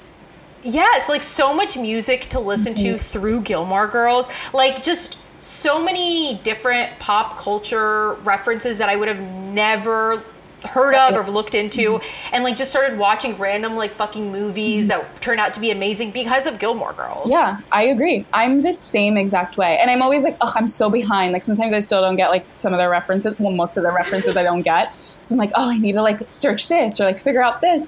yeah, 0.63 0.88
it's 0.96 1.10
like 1.10 1.24
so 1.24 1.54
much 1.54 1.78
music 1.78 2.22
to 2.28 2.39
listen 2.39 2.76
to 2.76 2.98
through 2.98 3.41
Gilmore 3.41 3.88
Girls. 3.88 4.30
Like 4.54 4.84
just 4.84 5.17
so 5.39 5.84
many 5.84 6.36
different 6.44 6.98
pop 7.00 7.38
culture 7.38 8.13
references 8.24 8.78
that 8.78 8.89
I 8.89 8.96
would 8.96 9.08
have 9.08 9.22
never 9.22 10.24
heard 10.63 10.93
of 10.95 11.15
or 11.15 11.30
looked 11.32 11.56
into 11.56 12.00
and 12.32 12.43
like 12.43 12.56
just 12.58 12.69
started 12.71 12.97
watching 12.97 13.36
random 13.38 13.76
like 13.76 13.93
fucking 13.93 14.32
movies 14.32 14.88
that 14.88 15.21
turned 15.21 15.39
out 15.39 15.54
to 15.54 15.60
be 15.60 15.71
amazing 15.71 16.12
because 16.12 16.45
of 16.45 16.60
Gilmore 16.60 16.93
Girls. 16.93 17.30
Yeah, 17.30 17.60
I 17.71 17.84
agree. 17.84 18.26
I'm 18.34 18.62
the 18.62 18.74
same 18.74 19.17
exact 19.17 19.58
way. 19.58 19.78
And 19.80 19.89
I'm 19.89 20.02
always 20.02 20.24
like, 20.24 20.38
oh, 20.41 20.52
I'm 20.56 20.67
so 20.67 20.89
behind. 20.89 21.34
Like 21.34 21.43
sometimes 21.43 21.74
I 21.74 21.80
still 21.80 22.02
don't 22.02 22.15
get 22.15 22.30
like 22.30 22.45
some 22.54 22.74
of 22.74 22.80
the 22.80 22.89
references. 22.89 23.34
Well, 23.39 23.52
most 23.52 23.76
of 23.78 23.84
the 23.84 23.91
references 23.91 24.38
I 24.38 24.43
don't 24.43 24.62
get. 24.62 24.93
So 25.21 25.34
I'm 25.34 25.39
like, 25.39 25.52
oh, 25.56 25.69
I 25.69 25.78
need 25.78 25.93
to 25.93 26.02
like 26.02 26.32
search 26.32 26.67
this 26.67 27.00
or 27.00 27.06
like 27.06 27.19
figure 27.19 27.43
out 27.43 27.62
this. 27.62 27.88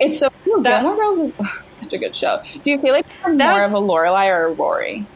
It's 0.00 0.18
so 0.18 0.28
cool. 0.44 0.60
That- 0.62 0.82
Gilmore 0.82 0.96
Girls 0.96 1.20
is 1.20 1.34
ugh, 1.38 1.66
such 1.66 1.92
a 1.92 1.98
good 1.98 2.16
show. 2.16 2.42
Do 2.64 2.70
you 2.70 2.78
feel 2.80 2.92
like 2.92 3.06
you're 3.20 3.34
more 3.34 3.52
was- 3.52 3.70
of 3.70 3.72
a 3.74 3.80
Lorelai 3.80 4.28
or 4.34 4.46
a 4.46 4.52
Rory? 4.52 5.06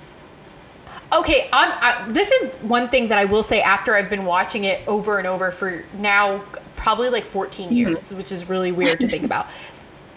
Okay, 1.11 1.49
I'm, 1.55 1.71
I, 1.81 2.13
this 2.13 2.31
is 2.31 2.57
one 2.57 2.89
thing 2.89 3.09
that 3.09 3.17
I 3.17 3.25
will 3.25 3.43
say 3.43 3.63
after 3.63 3.95
I've 3.95 4.11
been 4.11 4.27
watching 4.27 4.65
it 4.65 4.87
over 4.87 5.17
and 5.17 5.27
over 5.27 5.51
for 5.51 5.83
now 5.95 6.45
probably 6.79 7.11
like 7.11 7.25
14 7.27 7.71
years, 7.73 8.15
which 8.15 8.33
is 8.33 8.49
really 8.49 8.73
weird 8.73 8.99
to 9.01 9.09
think 9.09 9.25
about. 9.25 9.49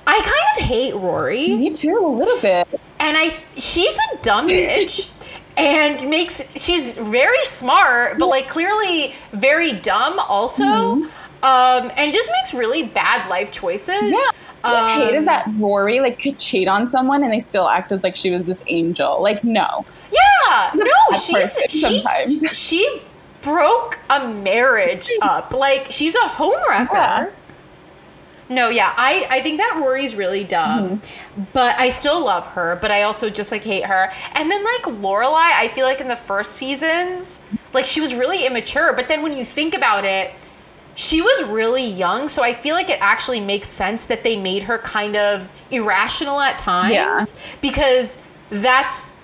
I 0.07 0.13
kind 0.21 0.59
of 0.63 0.65
hate 0.69 0.95
Rory, 0.95 1.55
Me 1.55 1.73
too, 1.73 1.97
a 1.97 2.07
little 2.07 2.39
bit. 2.39 2.67
and 2.99 3.17
I 3.17 3.35
she's 3.57 3.97
a 4.13 4.17
dumb 4.21 4.47
bitch. 4.47 5.09
And 5.57 6.09
makes 6.09 6.41
she's 6.63 6.93
very 6.93 7.43
smart, 7.43 8.17
but 8.17 8.27
like 8.27 8.47
clearly 8.47 9.13
very 9.33 9.73
dumb 9.73 10.17
also, 10.19 10.63
um, 10.63 11.05
and 11.43 12.13
just 12.13 12.31
makes 12.31 12.53
really 12.53 12.83
bad 12.83 13.29
life 13.29 13.51
choices. 13.51 14.01
Yeah. 14.01 14.17
I 14.63 14.79
just 14.79 14.89
Um, 14.89 15.01
hated 15.07 15.25
that 15.27 15.49
Rory 15.59 15.99
like 15.99 16.19
could 16.19 16.39
cheat 16.39 16.69
on 16.69 16.87
someone 16.87 17.21
and 17.21 17.31
they 17.33 17.41
still 17.41 17.67
acted 17.67 18.01
like 18.01 18.15
she 18.15 18.31
was 18.31 18.45
this 18.45 18.63
angel. 18.67 19.21
Like, 19.21 19.43
no. 19.43 19.85
Yeah, 20.11 20.71
no, 20.73 21.17
she's 21.19 21.57
she, 21.69 21.79
sometimes. 21.79 22.57
she 22.57 23.01
broke 23.41 23.99
a 24.09 24.27
marriage 24.27 25.09
up. 25.21 25.53
Like 25.53 25.87
she's 25.89 26.15
a 26.15 26.19
homewrecker. 26.19 26.91
Yeah. 26.93 27.29
No, 28.49 28.67
yeah, 28.67 28.93
I 28.97 29.25
I 29.29 29.41
think 29.41 29.59
that 29.59 29.77
Rory's 29.81 30.13
really 30.13 30.43
dumb, 30.43 30.99
Mm-hmm. 30.99 31.43
but 31.53 31.79
I 31.79 31.89
still 31.89 32.21
love 32.25 32.45
her. 32.47 32.77
But 32.81 32.91
I 32.91 33.03
also 33.03 33.29
just 33.29 33.49
like 33.51 33.63
hate 33.63 33.85
her. 33.85 34.11
And 34.33 34.51
then 34.51 34.61
like 34.63 34.81
Lorelai, 34.83 35.51
I 35.53 35.69
feel 35.73 35.85
like 35.85 36.01
in 36.01 36.09
the 36.09 36.17
first 36.17 36.53
seasons, 36.53 37.39
like 37.73 37.85
she 37.85 38.01
was 38.01 38.13
really 38.13 38.45
immature. 38.45 38.91
But 38.93 39.07
then 39.07 39.21
when 39.23 39.33
you 39.35 39.45
think 39.45 39.73
about 39.73 40.05
it. 40.05 40.31
She 40.93 41.21
was 41.21 41.43
really 41.47 41.85
young, 41.85 42.27
so 42.27 42.43
I 42.43 42.51
feel 42.51 42.75
like 42.75 42.89
it 42.89 42.99
actually 43.01 43.39
makes 43.39 43.69
sense 43.69 44.07
that 44.07 44.23
they 44.23 44.35
made 44.35 44.61
her 44.63 44.77
kind 44.79 45.15
of 45.15 45.49
irrational 45.71 46.41
at 46.41 46.57
times 46.57 46.91
Yeah. 46.93 47.23
because 47.61 48.17
that's 48.49 49.15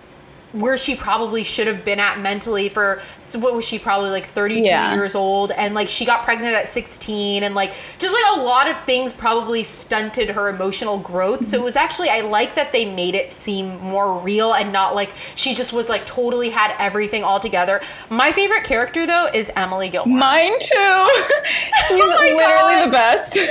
where 0.54 0.78
she 0.78 0.96
probably 0.96 1.44
should 1.44 1.68
have 1.68 1.84
been 1.84 2.00
at 2.00 2.20
mentally 2.20 2.70
for 2.70 3.00
what 3.36 3.54
was 3.54 3.66
she 3.66 3.78
probably 3.78 4.10
like 4.10 4.26
32 4.26 4.68
Yeah. 4.68 4.94
years 4.94 5.14
old 5.14 5.52
and 5.52 5.74
like 5.76 5.88
she 5.90 6.06
got 6.06 6.24
pregnant 6.24 6.56
at 6.56 6.70
16 6.70 7.44
and 7.44 7.54
like 7.54 7.72
just 8.00 8.14
like 8.14 8.38
a 8.38 8.42
lot 8.42 8.70
of 8.70 8.80
things 8.86 9.12
probably 9.12 9.64
stunted 9.64 10.30
her 10.30 10.50
emotional 10.50 11.00
growth 11.00 11.44
so 11.46 11.58
it 11.58 11.64
was 11.64 11.76
actually 11.76 12.10
i 12.10 12.22
like 12.22 12.56
that 12.56 12.72
they 12.72 12.86
made 12.86 13.14
it 13.14 13.34
seem 13.34 13.78
more 13.82 14.18
real 14.20 14.54
and 14.54 14.72
not 14.72 14.96
like 14.96 15.14
she 15.36 15.54
just 15.54 15.74
was 15.74 15.90
like 15.90 16.06
totally 16.06 16.50
had 16.50 16.74
everything 16.80 17.24
all 17.24 17.40
together 17.40 17.82
my 18.10 18.32
favorite 18.32 18.64
character 18.64 19.06
though 19.06 19.28
is 19.34 19.52
emily 19.58 19.90
gilmore 19.90 20.18
Mine 20.18 20.58
too. 20.60 21.10
She's 21.90 22.02
Oh 22.02 22.20
literally 22.22 22.38
God. 22.40 22.86
the 22.88 22.92
best. 22.92 23.38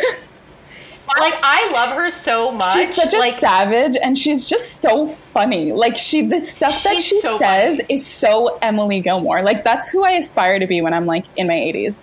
like 1.18 1.34
i 1.42 1.70
love 1.72 1.94
her 1.96 2.10
so 2.10 2.50
much 2.50 2.72
She's 2.72 2.96
such 2.96 3.14
a 3.14 3.18
like 3.18 3.34
savage 3.34 3.96
and 4.02 4.18
she's 4.18 4.48
just 4.48 4.80
so 4.80 5.06
funny. 5.06 5.72
Like 5.72 5.96
she 5.96 6.22
the 6.26 6.40
stuff 6.40 6.82
that 6.84 7.00
she 7.02 7.20
so 7.20 7.38
says 7.38 7.76
funny. 7.76 7.94
is 7.94 8.06
so 8.06 8.58
Emily 8.62 9.00
Gilmore. 9.00 9.42
Like 9.42 9.64
that's 9.64 9.88
who 9.88 10.04
I 10.04 10.12
aspire 10.12 10.58
to 10.58 10.66
be 10.66 10.80
when 10.80 10.94
I'm 10.94 11.06
like 11.06 11.26
in 11.36 11.46
my 11.46 11.54
80s. 11.54 12.02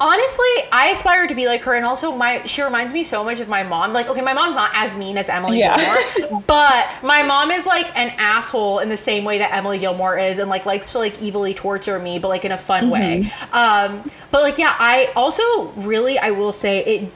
Honestly, 0.00 0.46
I 0.72 0.90
aspire 0.92 1.26
to 1.28 1.34
be 1.34 1.46
like 1.46 1.62
her, 1.62 1.72
and 1.72 1.84
also 1.86 2.14
my 2.14 2.44
she 2.46 2.62
reminds 2.62 2.92
me 2.92 3.04
so 3.04 3.22
much 3.24 3.38
of 3.40 3.48
my 3.48 3.62
mom. 3.62 3.92
Like, 3.92 4.08
okay, 4.08 4.20
my 4.20 4.34
mom's 4.34 4.54
not 4.54 4.72
as 4.74 4.96
mean 4.96 5.16
as 5.16 5.28
Emily 5.28 5.60
Yeah. 5.60 5.76
Gilmore, 6.16 6.42
but 6.46 6.90
my 7.02 7.22
mom 7.22 7.52
is 7.52 7.64
like 7.64 7.86
an 7.96 8.12
asshole 8.18 8.80
in 8.80 8.88
the 8.88 8.96
same 8.96 9.24
way 9.24 9.38
that 9.38 9.54
Emily 9.54 9.78
Gilmore 9.78 10.18
is, 10.18 10.38
and 10.38 10.50
like 10.50 10.66
likes 10.66 10.92
to 10.92 10.98
like 10.98 11.22
evilly 11.22 11.54
torture 11.54 11.98
me, 11.98 12.18
but 12.18 12.28
like 12.28 12.44
in 12.44 12.52
a 12.52 12.58
fun 12.58 12.90
way. 12.90 13.22
Mm-hmm. 13.22 13.54
Um, 13.54 14.04
but 14.30 14.42
like, 14.42 14.58
yeah, 14.58 14.74
I 14.78 15.12
also 15.14 15.68
really, 15.76 16.18
I 16.18 16.32
will 16.32 16.52
say 16.52 16.84
it. 16.84 17.12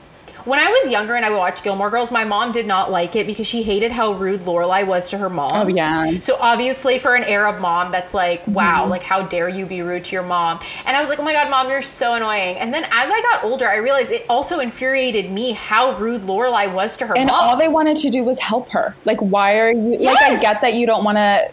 When 0.48 0.58
I 0.58 0.70
was 0.70 0.90
younger 0.90 1.14
and 1.14 1.26
I 1.26 1.30
watched 1.30 1.62
Gilmore 1.62 1.90
Girls, 1.90 2.10
my 2.10 2.24
mom 2.24 2.52
did 2.52 2.66
not 2.66 2.90
like 2.90 3.14
it 3.16 3.26
because 3.26 3.46
she 3.46 3.62
hated 3.62 3.92
how 3.92 4.12
rude 4.14 4.40
Lorelai 4.40 4.86
was 4.86 5.10
to 5.10 5.18
her 5.18 5.28
mom. 5.28 5.50
Oh, 5.52 5.68
yeah. 5.68 6.18
So 6.20 6.38
obviously, 6.40 6.98
for 6.98 7.14
an 7.14 7.24
Arab 7.24 7.60
mom, 7.60 7.92
that's 7.92 8.14
like, 8.14 8.46
wow, 8.46 8.80
Mm-hmm. 8.80 8.90
like 8.90 9.02
how 9.02 9.20
dare 9.22 9.50
you 9.50 9.66
be 9.66 9.82
rude 9.82 10.04
to 10.04 10.12
your 10.12 10.22
mom? 10.22 10.58
And 10.86 10.96
I 10.96 11.00
was 11.02 11.10
like, 11.10 11.18
oh 11.18 11.22
my 11.22 11.34
god, 11.34 11.50
mom, 11.50 11.68
you're 11.68 11.82
so 11.82 12.14
annoying. 12.14 12.56
And 12.56 12.72
then 12.72 12.84
as 12.84 13.10
I 13.12 13.20
got 13.30 13.44
older, 13.44 13.68
I 13.68 13.76
realized 13.76 14.10
it 14.10 14.24
also 14.30 14.60
infuriated 14.60 15.30
me 15.30 15.52
how 15.52 15.98
rude 15.98 16.22
Lorelai 16.22 16.72
was 16.72 16.96
to 16.96 17.06
her 17.06 17.14
And 17.14 17.26
mom. 17.26 17.36
all 17.38 17.56
they 17.58 17.68
wanted 17.68 17.98
to 17.98 18.08
do 18.08 18.24
was 18.24 18.38
help 18.38 18.70
her. 18.70 18.96
Like 19.04 19.20
why 19.20 19.58
are 19.58 19.70
you 19.72 19.98
like 19.98 20.22
I 20.22 20.40
get 20.40 20.62
that 20.62 20.72
you 20.72 20.86
don't 20.86 21.04
want 21.04 21.18
to 21.18 21.50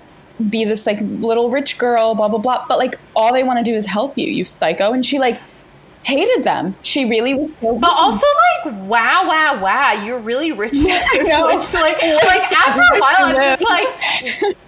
be 0.50 0.64
this 0.64 0.86
like 0.86 1.00
little 1.02 1.50
rich 1.50 1.78
girl 1.78 2.14
blah 2.16 2.28
blah 2.28 2.40
blah 2.40 2.66
but 2.68 2.78
like 2.78 3.00
all 3.16 3.32
they 3.34 3.44
want 3.44 3.58
to 3.58 3.64
do 3.64 3.74
is 3.76 3.86
help 3.86 4.18
you, 4.18 4.28
you 4.28 4.44
psycho 4.46 4.92
and 4.94 5.06
she 5.06 5.18
like 5.20 5.40
hated 6.06 6.44
them. 6.44 6.76
She 6.84 7.10
really 7.10 7.34
was 7.34 7.56
so 7.58 7.78
but 7.80 7.90
also 7.90 8.26
like, 8.54 8.74
wow, 8.88 9.28
wow, 9.28 9.60
wow, 9.62 10.04
you're 10.04 10.20
really 10.20 10.52
rich 10.52 10.78
I 10.78 11.18
know. 11.24 11.48
Like, 11.76 12.02
like 12.02 12.52
after 12.52 12.82
a 12.96 13.00
while, 13.00 13.16
I'm 13.20 13.36
just 13.36 13.64
like. 13.64 13.88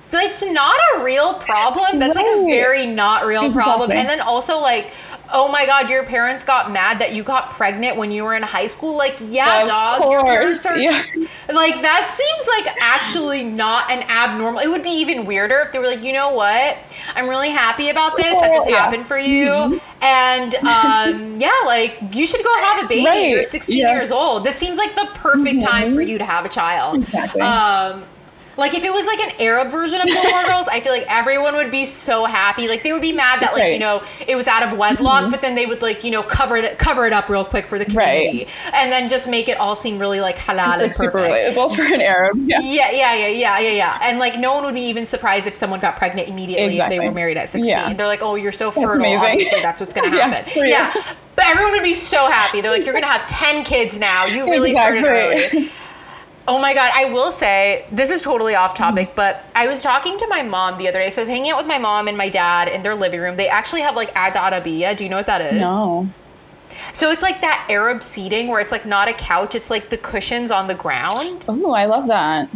It's 0.10 0.42
not 0.42 0.80
a 0.96 1.04
real 1.04 1.34
problem. 1.36 2.00
That's 2.00 2.16
like 2.16 2.26
a 2.26 2.46
very 2.46 2.86
not 2.86 3.26
real 3.26 3.52
problem. 3.52 3.92
Exactly. 3.92 3.98
And 3.98 4.10
then 4.10 4.22
also 4.22 4.58
like, 4.60 4.94
oh 5.34 5.50
my 5.52 5.66
god, 5.66 5.90
your 5.90 6.04
parents 6.04 6.44
got 6.44 6.72
mad 6.72 7.00
that 7.00 7.14
you 7.14 7.24
got 7.24 7.52
pregnant 7.52 7.98
when 7.98 8.12
you 8.12 8.24
were 8.24 8.36
in 8.36 8.44
high 8.44 8.68
school. 8.68 8.96
Like, 8.96 9.18
yeah, 9.22 9.62
Of 9.62 9.68
dog, 9.68 10.10
your 10.10 10.24
parents 10.24 10.66
are 10.66 10.78
yeah. 10.78 11.04
Like 11.50 11.82
that 11.82 12.08
seems 12.08 12.48
like 12.48 12.76
actually 12.82 13.44
not 13.44 13.90
an 13.92 14.04
abnormal. 14.10 14.60
It 14.60 14.68
would 14.68 14.84
be 14.84 14.92
even 14.92 15.26
weirder 15.26 15.60
if 15.60 15.72
they 15.72 15.80
were 15.80 15.88
like, 15.88 16.04
you 16.04 16.14
know 16.14 16.34
what? 16.34 16.78
I'm 17.16 17.30
really 17.30 17.50
happy 17.50 17.90
about 17.90 18.18
this 18.18 18.40
that 18.40 18.52
this 18.52 18.70
yeah. 18.70 18.78
happened 18.78 19.06
for 19.06 19.18
you, 19.18 19.80
and 20.02 20.56
um, 20.56 21.40
yeah, 21.40 21.52
like 21.66 21.98
you 22.14 22.26
should 22.26 22.44
go 22.44 22.54
have 22.64 22.86
a 22.86 22.88
baby. 22.88 23.06
Right, 23.06 23.30
You're 23.30 23.44
16 23.44 23.78
yeah. 23.78 23.94
years 23.94 24.12
old. 24.12 24.44
This 24.44 24.56
seems 24.56 24.78
like 24.78 24.96
the 24.96 25.10
perfect 25.14 25.62
time 25.62 25.94
for 25.94 26.02
you 26.02 26.18
to 26.18 26.26
have 26.26 26.46
a 26.46 26.50
child. 26.50 26.98
Exactly. 26.98 27.42
Um, 27.42 28.04
like 28.58 28.74
if 28.74 28.84
it 28.84 28.92
was 28.92 29.06
like 29.06 29.20
an 29.20 29.42
Arab 29.42 29.70
version 29.72 30.02
of 30.02 30.08
Gilmore 30.08 30.44
Girls, 30.46 30.68
I 30.70 30.80
feel 30.82 30.92
like 30.92 31.06
everyone 31.08 31.56
would 31.56 31.72
be 31.72 31.86
so 31.86 32.26
happy. 32.26 32.68
Like 32.68 32.84
they 32.84 32.92
would 32.92 33.02
be 33.02 33.14
mad 33.14 33.42
that 33.42 33.54
like 33.54 33.72
you 33.74 33.80
know 33.80 34.02
it 34.28 34.36
was 34.36 34.48
out 34.48 34.64
of 34.64 34.78
wedlock, 34.78 35.22
mm-hmm. 35.24 35.32
but 35.32 35.42
then 35.42 35.56
they 35.56 35.66
would 35.66 35.82
like 35.82 36.04
you 36.04 36.12
know 36.12 36.24
cover 36.24 36.58
it 36.58 36.78
cover 36.78 37.06
it 37.06 37.14
up 37.14 37.30
real 37.30 37.46
quick 37.46 37.66
for 37.68 37.78
the 37.80 37.86
Right. 37.94 38.28
community, 38.28 38.48
and 38.74 38.92
then 38.92 39.08
just 39.10 39.30
make 39.30 39.48
it 39.48 39.58
all 39.60 39.76
seem 39.76 39.98
really 40.00 40.20
like 40.20 40.38
halal 40.38 40.74
and 40.74 40.82
like 40.82 40.94
super 40.94 41.12
perfect. 41.20 41.56
relatable 41.58 41.76
for 41.76 41.84
an 41.84 42.02
Arab. 42.02 42.38
Yeah. 42.48 42.60
Yeah, 42.62 42.92
yeah, 42.92 43.14
yeah, 43.16 43.28
yeah, 43.28 43.60
yeah, 43.60 43.72
yeah. 43.72 44.00
And 44.02 44.20
like 44.20 44.38
no 44.40 44.54
one 44.56 44.64
would 44.66 44.74
be 44.76 44.82
even 44.88 45.06
surprised 45.06 45.48
if 45.48 45.56
someone 45.56 45.80
got 45.80 45.96
pregnant 45.96 46.28
immediately 46.30 46.78
if 46.80 46.90
they 46.90 47.00
were 47.00 47.12
married 47.12 47.38
at 47.38 47.50
16. 47.50 47.66
Yeah. 47.66 47.94
They're 47.94 48.08
like, 48.08 48.22
"Oh, 48.22 48.36
you're 48.36 48.52
so 48.52 48.72
fertile. 48.72 48.94
amazing. 48.94 49.20
Obviously, 49.20 49.62
that's 49.62 49.80
what's 49.80 49.94
going 49.94 50.12
to 50.12 50.18
happen." 50.22 50.52
you. 50.56 50.66
yeah. 50.70 50.94
But 51.36 51.46
everyone 51.46 51.74
would 51.74 51.84
be 51.84 51.94
so 51.94 52.30
happy. 52.30 52.62
They're 52.62 52.72
like, 52.72 52.84
"You're 52.86 52.94
going 52.94 53.04
to 53.04 53.10
have 53.10 53.26
10 53.28 53.64
kids 53.64 54.00
now. 54.00 54.26
You 54.26 54.46
really 54.50 54.74
started 54.74 55.04
early." 55.04 55.72
Oh 56.48 56.60
my 56.60 56.74
god, 56.74 56.92
I 56.94 57.06
will 57.06 57.32
say 57.32 57.86
this 57.92 58.10
is 58.10 58.22
totally 58.22 58.56
off 58.56 58.74
topic, 58.74 59.16
but 59.16 59.44
I 59.54 59.68
was 59.68 59.84
talking 59.84 60.18
to 60.18 60.28
my 60.28 60.44
mom 60.44 60.78
the 60.78 60.88
other 60.88 61.00
day. 61.00 61.10
So 61.10 61.22
I 61.22 61.24
was 61.24 61.30
hanging 61.30 61.52
out 61.52 61.58
with 61.58 61.68
my 61.68 61.78
mom 61.78 62.08
and 62.08 62.18
my 62.18 62.30
dad 62.30 62.70
in 62.70 62.84
their 62.84 62.96
living 62.96 63.20
room. 63.20 63.36
They 63.36 63.50
actually 63.50 63.82
have 63.82 63.96
like 63.96 64.12
Ad 64.16 64.34
Arabiya. 64.34 64.96
Do 64.96 65.04
you 65.04 65.10
know 65.10 65.18
what 65.18 65.26
that 65.26 65.42
is? 65.54 65.60
No. 65.60 66.08
So 66.94 67.12
it's 67.12 67.22
like 67.22 67.42
that 67.42 67.68
Arab 67.70 68.02
seating 68.02 68.48
where 68.48 68.62
it's 68.62 68.72
like 68.72 68.86
not 68.86 69.10
a 69.10 69.14
couch, 69.14 69.56
it's 69.56 69.70
like 69.70 69.90
the 69.90 69.98
cushions 69.98 70.52
on 70.52 70.68
the 70.68 70.76
ground. 70.76 71.46
Oh, 71.50 71.74
I 71.74 71.86
love 71.86 72.08
that. 72.08 72.50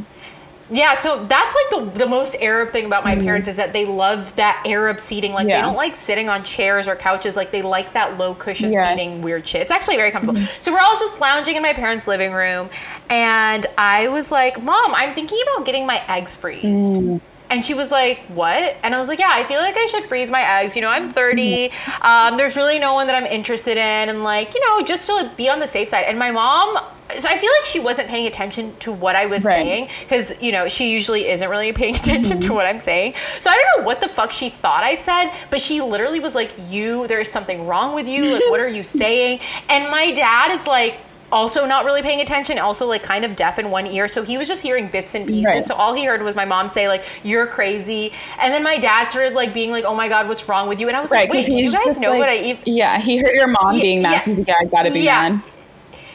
Yeah, 0.73 0.93
so 0.93 1.25
that's 1.25 1.53
like 1.53 1.93
the, 1.93 1.99
the 1.99 2.07
most 2.07 2.35
Arab 2.39 2.69
thing 2.71 2.85
about 2.85 3.03
my 3.03 3.15
parents 3.15 3.47
is 3.47 3.57
that 3.57 3.73
they 3.73 3.83
love 3.85 4.33
that 4.37 4.63
Arab 4.65 4.99
seating. 4.99 5.33
Like 5.33 5.41
Mm-hmm. 5.41 5.49
Yeah. 5.49 5.55
they 5.57 5.67
don't 5.67 5.75
like 5.75 5.95
sitting 5.95 6.29
on 6.29 6.43
chairs 6.43 6.87
or 6.87 6.95
couches. 6.95 7.35
Like 7.35 7.51
they 7.51 7.61
like 7.61 7.91
that 7.93 8.17
low 8.17 8.33
cushion 8.35 8.71
Yeah. 8.71 8.85
Mm-hmm. 8.85 8.97
seating 8.97 9.21
weird 9.21 9.45
shit. 9.45 9.61
It's 9.63 9.71
actually 9.71 9.97
very 9.97 10.11
comfortable. 10.11 10.39
So 10.59 10.71
we're 10.71 10.79
all 10.79 10.97
just 10.97 11.19
lounging 11.19 11.55
in 11.57 11.61
my 11.61 11.73
parents' 11.73 12.07
living 12.07 12.31
room, 12.31 12.69
and 13.09 13.65
I 13.77 14.07
was 14.07 14.31
like, 14.31 14.63
"Mom, 14.63 14.93
I'm 14.95 15.13
thinking 15.13 15.39
about 15.53 15.65
getting 15.65 15.85
my 15.85 16.01
eggs 16.07 16.35
freezed." 16.35 16.93
Mm. 16.93 17.19
And 17.51 17.63
she 17.65 17.73
was 17.73 17.91
like, 17.91 18.19
"What?" 18.29 18.77
And 18.83 18.95
I 18.95 18.99
was 18.99 19.07
like, 19.09 19.19
"Yeah, 19.19 19.29
I 19.31 19.43
feel 19.43 19.59
like 19.59 19.75
I 19.77 19.85
should 19.87 20.03
freeze 20.03 20.29
my 20.31 20.41
eggs. 20.61 20.75
You 20.75 20.81
know, 20.81 20.89
I'm 20.89 21.09
30. 21.09 21.71
Um, 22.01 22.37
there's 22.37 22.55
really 22.55 22.79
no 22.79 22.93
one 22.93 23.07
that 23.07 23.15
I'm 23.15 23.25
interested 23.25 23.77
in, 23.77 24.09
and 24.09 24.23
like, 24.23 24.53
you 24.55 24.61
know, 24.67 24.81
just 24.83 25.05
to 25.07 25.29
be 25.37 25.49
on 25.49 25.59
the 25.59 25.67
safe 25.67 25.89
side." 25.89 26.05
And 26.07 26.17
my 26.17 26.31
mom, 26.31 26.77
so 27.17 27.27
I 27.27 27.37
feel 27.37 27.51
like 27.59 27.65
she 27.65 27.79
wasn't 27.79 28.07
paying 28.07 28.25
attention 28.25 28.73
to 28.79 28.91
what 28.93 29.17
I 29.17 29.25
was 29.25 29.43
Right. 29.43 29.53
saying 29.65 29.89
because 30.01 30.31
you 30.39 30.53
know 30.53 30.69
she 30.69 30.89
usually 30.91 31.27
isn't 31.29 31.49
really 31.49 31.73
paying 31.73 31.93
attention 32.03 32.39
to 32.41 32.53
what 32.53 32.65
I'm 32.65 32.79
saying. 32.79 33.15
So 33.41 33.49
I 33.51 33.55
don't 33.55 33.81
know 33.81 33.85
what 33.85 33.99
the 33.99 34.07
fuck 34.07 34.31
she 34.31 34.49
thought 34.49 34.83
I 34.83 34.95
said, 34.95 35.31
but 35.49 35.59
she 35.59 35.81
literally 35.81 36.21
was 36.21 36.35
like, 36.35 36.53
"You, 36.69 37.05
there 37.07 37.19
is 37.19 37.29
something 37.29 37.67
wrong 37.67 37.93
with 37.93 38.07
you. 38.07 38.33
Like, 38.33 38.49
what 38.49 38.61
are 38.61 38.67
you 38.69 38.83
saying?" 39.01 39.41
And 39.69 39.89
my 39.91 40.11
dad 40.11 40.51
is 40.57 40.67
like. 40.67 40.95
Also, 41.31 41.65
not 41.65 41.85
really 41.85 42.01
paying 42.01 42.21
attention. 42.21 42.59
Also, 42.59 42.85
like 42.85 43.03
kind 43.03 43.23
of 43.23 43.35
deaf 43.35 43.57
in 43.59 43.69
one 43.71 43.87
ear, 43.87 44.07
so 44.07 44.23
he 44.23 44.37
was 44.37 44.47
just 44.47 44.61
hearing 44.61 44.87
bits 44.87 45.15
and 45.15 45.25
pieces. 45.27 45.45
Right. 45.45 45.63
So 45.63 45.73
all 45.75 45.93
he 45.93 46.03
heard 46.05 46.21
was 46.23 46.35
my 46.35 46.45
mom 46.45 46.67
say 46.67 46.87
like, 46.87 47.03
"You're 47.23 47.47
crazy," 47.47 48.11
and 48.39 48.53
then 48.53 48.63
my 48.63 48.77
dad 48.77 49.09
started 49.09 49.33
like 49.33 49.53
being 49.53 49.71
like, 49.71 49.85
"Oh 49.85 49.95
my 49.95 50.09
god, 50.09 50.27
what's 50.27 50.47
wrong 50.49 50.67
with 50.67 50.79
you?" 50.81 50.87
And 50.89 50.97
I 50.97 51.01
was 51.01 51.11
Right, 51.11 51.29
like, 51.29 51.31
"Wait, 51.31 51.45
do 51.45 51.55
you 51.55 51.71
guys 51.71 51.97
know 51.99 52.09
like- 52.09 52.19
what 52.19 52.29
I 52.29 52.37
eat?" 52.37 52.59
Yeah, 52.65 52.97
he 52.99 53.17
heard 53.17 53.33
your 53.33 53.47
mom 53.47 53.75
Yeah, 53.75 53.81
being 53.81 54.01
mad, 54.01 54.11
yeah. 54.11 54.19
so 54.19 54.31
he's 54.31 54.39
like, 54.39 54.47
yeah, 54.47 54.55
I 54.61 54.65
gotta 54.65 54.91
be 54.91 54.99
Yeah. 55.01 55.29
mad. 55.29 55.41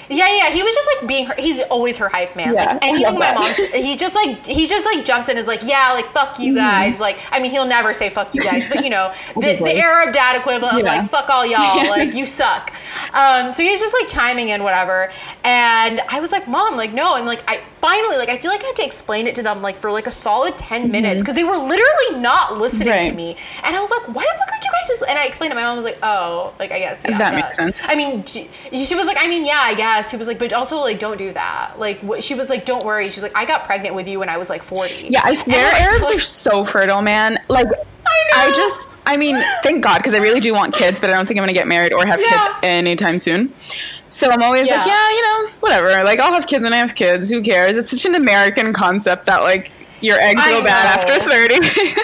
Yeah, 0.08 0.28
yeah, 0.34 0.50
he 0.50 0.62
was 0.62 0.74
just 0.74 0.88
like 0.96 1.08
being 1.08 1.26
her. 1.26 1.34
He's 1.38 1.60
always 1.64 1.96
her 1.98 2.08
hype 2.08 2.36
man. 2.36 2.54
Yeah, 2.54 2.64
like 2.72 2.78
anything 2.82 3.18
my 3.18 3.34
mom, 3.34 3.52
he 3.74 3.96
just 3.96 4.14
like 4.14 4.46
he 4.46 4.66
just 4.66 4.86
like 4.86 5.04
jumps 5.04 5.28
in 5.28 5.36
and 5.36 5.42
is 5.42 5.48
like, 5.48 5.64
yeah, 5.64 5.92
like 5.92 6.12
fuck 6.12 6.38
you 6.38 6.54
guys. 6.54 7.00
Like, 7.00 7.18
I 7.32 7.40
mean, 7.40 7.50
he'll 7.50 7.66
never 7.66 7.92
say 7.92 8.08
fuck 8.08 8.34
you 8.34 8.42
guys, 8.42 8.68
but 8.68 8.84
you 8.84 8.90
know, 8.90 9.12
the, 9.34 9.56
the 9.56 9.76
Arab 9.76 10.12
dad 10.14 10.36
equivalent 10.36 10.78
of 10.78 10.84
like 10.84 11.10
fuck 11.10 11.28
all 11.28 11.44
y'all, 11.44 11.82
Yeah. 11.82 11.90
like 11.90 12.14
you 12.14 12.26
suck. 12.26 12.72
Um, 13.14 13.52
so 13.52 13.62
he's 13.62 13.80
just 13.80 13.94
like 14.00 14.08
chiming 14.08 14.50
in 14.50 14.62
whatever, 14.62 15.10
and 15.44 16.00
I 16.08 16.20
was 16.20 16.32
like, 16.32 16.46
mom, 16.48 16.76
like 16.76 16.92
no, 16.92 17.14
and 17.16 17.26
like 17.26 17.42
I 17.48 17.62
finally 17.86 18.16
like 18.16 18.28
I 18.28 18.36
feel 18.36 18.50
like 18.50 18.64
I 18.64 18.66
had 18.66 18.76
to 18.76 18.84
explain 18.84 19.26
it 19.28 19.34
to 19.36 19.42
them 19.42 19.62
like 19.62 19.76
for 19.78 19.92
like 19.92 20.06
a 20.08 20.10
solid 20.10 20.58
10 20.58 20.90
minutes 20.90 21.22
because 21.22 21.36
they 21.36 21.44
were 21.44 21.56
literally 21.56 22.20
not 22.20 22.58
listening 22.58 23.02
to 23.02 23.06
Mm-hmm. 23.06 23.16
Me, 23.16 23.36
and 23.62 23.76
I 23.76 23.80
was 23.80 23.90
like, 23.90 24.02
why 24.08 24.22
the 24.24 24.38
fuck 24.38 24.50
aren't 24.50 24.64
you 24.64 24.70
guys 24.72 24.88
just? 24.88 25.02
And 25.08 25.18
I 25.18 25.26
explained 25.26 25.52
it. 25.52 25.56
My 25.56 25.62
mom 25.62 25.76
was 25.76 25.84
like, 25.84 25.98
oh, 26.02 26.52
like 26.58 26.72
I 26.72 26.78
guess 26.80 27.04
yeah, 27.08 27.16
That 27.18 27.34
makes 27.34 27.56
sense. 27.56 27.80
I 27.84 27.94
mean, 27.94 28.24
she, 28.24 28.48
she 28.72 28.94
was 28.94 29.06
like, 29.06 29.16
I 29.18 29.26
mean, 29.28 29.44
yeah, 29.44 29.60
I 29.62 29.74
guess. 29.74 30.10
She 30.10 30.16
was 30.16 30.26
like, 30.26 30.38
but 30.38 30.52
also 30.52 30.78
like, 30.78 30.98
don't 30.98 31.16
do 31.18 31.32
that. 31.34 31.78
Like, 31.78 32.00
what, 32.00 32.24
she 32.24 32.34
was 32.34 32.50
like, 32.50 32.64
don't 32.64 32.84
worry. 32.84 33.08
She's 33.10 33.22
like, 33.22 33.36
I 33.36 33.44
got 33.44 33.64
pregnant 33.64 33.94
with 33.94 34.08
you 34.08 34.18
when 34.18 34.28
I 34.28 34.36
was 34.38 34.50
like 34.50 34.62
40. 34.62 35.08
Yeah, 35.10 35.20
I 35.24 35.34
swear 35.34 35.72
I 35.72 35.78
Arabs 35.78 36.06
like- 36.08 36.16
are 36.16 36.20
so 36.20 36.64
fertile, 36.64 37.02
man. 37.02 37.38
Like, 37.48 37.68
I 38.34 38.46
know. 38.48 38.52
just, 38.52 38.94
I 39.06 39.16
mean, 39.16 39.42
thank 39.62 39.82
God, 39.82 39.98
because 39.98 40.14
I 40.14 40.18
really 40.18 40.40
do 40.40 40.52
want 40.54 40.74
kids, 40.74 41.00
but 41.00 41.10
I 41.10 41.14
don't 41.14 41.26
think 41.26 41.38
I'm 41.38 41.42
gonna 41.42 41.52
get 41.52 41.66
married 41.66 41.92
or 41.92 42.06
have 42.06 42.20
Yeah. 42.20 42.28
kids 42.30 42.54
anytime 42.62 43.18
soon. 43.18 43.52
So 44.08 44.30
I'm 44.30 44.42
always 44.42 44.68
like, 44.68 44.86
Yeah. 44.86 44.92
yeah, 44.92 45.10
you 45.10 45.22
know, 45.22 45.48
whatever. 45.60 46.04
Like, 46.04 46.20
I'll 46.20 46.32
have 46.32 46.46
kids 46.46 46.64
when 46.64 46.72
I 46.72 46.78
have 46.78 46.94
kids. 46.94 47.30
Who 47.30 47.42
cares? 47.42 47.76
It's 47.76 47.90
such 47.90 48.04
an 48.06 48.14
American 48.14 48.72
concept 48.72 49.26
that 49.26 49.42
like 49.42 49.70
your 50.00 50.18
eggs 50.20 50.42
I 50.44 50.50
go 50.50 50.62
bad 50.62 50.98
after 50.98 51.18
thirty. 51.20 51.56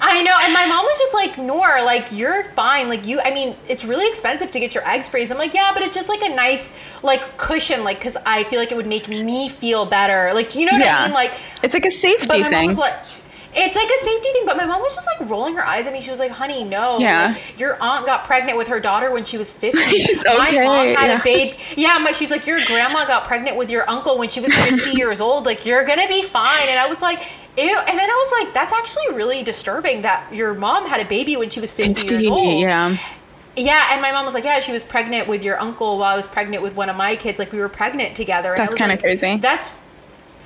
I 0.00 0.22
know. 0.22 0.34
And 0.42 0.52
my 0.52 0.64
mom 0.64 0.84
was 0.84 0.96
just 0.96 1.12
like, 1.12 1.38
Nor, 1.38 1.82
like, 1.82 2.12
you're 2.12 2.44
fine. 2.54 2.88
Like, 2.88 3.04
you, 3.06 3.20
I 3.24 3.32
mean, 3.32 3.56
it's 3.68 3.84
really 3.84 4.06
expensive 4.06 4.48
to 4.52 4.60
get 4.60 4.72
your 4.72 4.86
eggs 4.88 5.08
freezed. 5.08 5.32
I'm 5.32 5.38
like, 5.38 5.54
yeah, 5.54 5.72
but 5.74 5.82
it's 5.82 5.92
just 5.94 6.08
like 6.08 6.22
a 6.22 6.28
nice, 6.28 6.70
like, 7.02 7.36
cushion, 7.36 7.82
like, 7.82 7.98
because 7.98 8.16
I 8.24 8.44
feel 8.44 8.60
like 8.60 8.70
it 8.70 8.76
would 8.76 8.86
make 8.86 9.08
me 9.08 9.48
feel 9.48 9.86
better. 9.86 10.30
Like, 10.34 10.54
you 10.54 10.66
know 10.66 10.72
what 10.72 10.82
Yeah. 10.82 10.98
I 11.00 11.04
mean? 11.06 11.14
Like, 11.14 11.34
it's 11.64 11.74
like 11.74 11.84
a 11.84 11.90
safety 11.90 12.44
thing. 12.44 12.68
was 12.68 12.78
like, 12.78 12.94
it's 13.54 13.76
like 13.76 13.88
a 13.88 14.04
safety 14.04 14.28
thing, 14.32 14.42
but 14.44 14.56
my 14.56 14.66
mom 14.66 14.80
was 14.80 14.94
just 14.94 15.06
like 15.06 15.28
rolling 15.28 15.54
her 15.54 15.66
eyes 15.66 15.86
at 15.86 15.92
me. 15.92 16.00
She 16.00 16.10
was 16.10 16.18
like, 16.18 16.30
"Honey, 16.30 16.64
no. 16.64 16.98
Yeah. 16.98 17.28
Like, 17.28 17.58
your 17.58 17.76
aunt 17.80 18.06
got 18.06 18.24
pregnant 18.24 18.58
with 18.58 18.68
her 18.68 18.78
daughter 18.78 19.10
when 19.10 19.24
she 19.24 19.38
was 19.38 19.50
50. 19.50 19.78
It's 19.78 20.24
my 20.38 20.48
okay, 20.48 20.64
mom 20.64 20.88
had 20.88 21.08
yeah. 21.08 21.20
a 21.20 21.24
baby. 21.24 21.56
Yeah, 21.76 21.98
my, 21.98 22.12
she's 22.12 22.30
like, 22.30 22.46
your 22.46 22.58
grandma 22.66 23.06
got 23.06 23.24
pregnant 23.24 23.56
with 23.56 23.70
your 23.70 23.88
uncle 23.88 24.18
when 24.18 24.28
she 24.28 24.40
was 24.40 24.52
50 24.52 24.90
years 24.96 25.20
old. 25.20 25.46
Like, 25.46 25.64
you're 25.64 25.84
gonna 25.84 26.08
be 26.08 26.22
fine." 26.22 26.68
And 26.68 26.78
I 26.78 26.88
was 26.88 27.00
like, 27.00 27.20
"Ew." 27.56 27.64
And 27.64 27.98
then 27.98 28.10
I 28.10 28.30
was 28.30 28.44
like, 28.44 28.54
"That's 28.54 28.72
actually 28.72 29.14
really 29.14 29.42
disturbing 29.42 30.02
that 30.02 30.32
your 30.32 30.54
mom 30.54 30.86
had 30.86 31.00
a 31.00 31.08
baby 31.08 31.36
when 31.36 31.50
she 31.50 31.60
was 31.60 31.70
50 31.70 32.06
years 32.06 32.26
old." 32.26 32.60
yeah. 32.60 32.96
Yeah, 33.56 33.88
and 33.90 34.00
my 34.00 34.12
mom 34.12 34.24
was 34.24 34.34
like, 34.34 34.44
"Yeah, 34.44 34.60
she 34.60 34.72
was 34.72 34.84
pregnant 34.84 35.26
with 35.26 35.42
your 35.42 35.60
uncle 35.60 35.98
while 35.98 36.12
I 36.12 36.16
was 36.16 36.28
pregnant 36.28 36.62
with 36.62 36.76
one 36.76 36.88
of 36.88 36.96
my 36.96 37.16
kids. 37.16 37.38
Like 37.40 37.50
we 37.50 37.58
were 37.58 37.68
pregnant 37.68 38.14
together." 38.14 38.50
And 38.50 38.58
That's 38.58 38.74
kinda 38.74 38.92
like, 38.92 39.00
crazy. 39.00 39.36
That's 39.38 39.74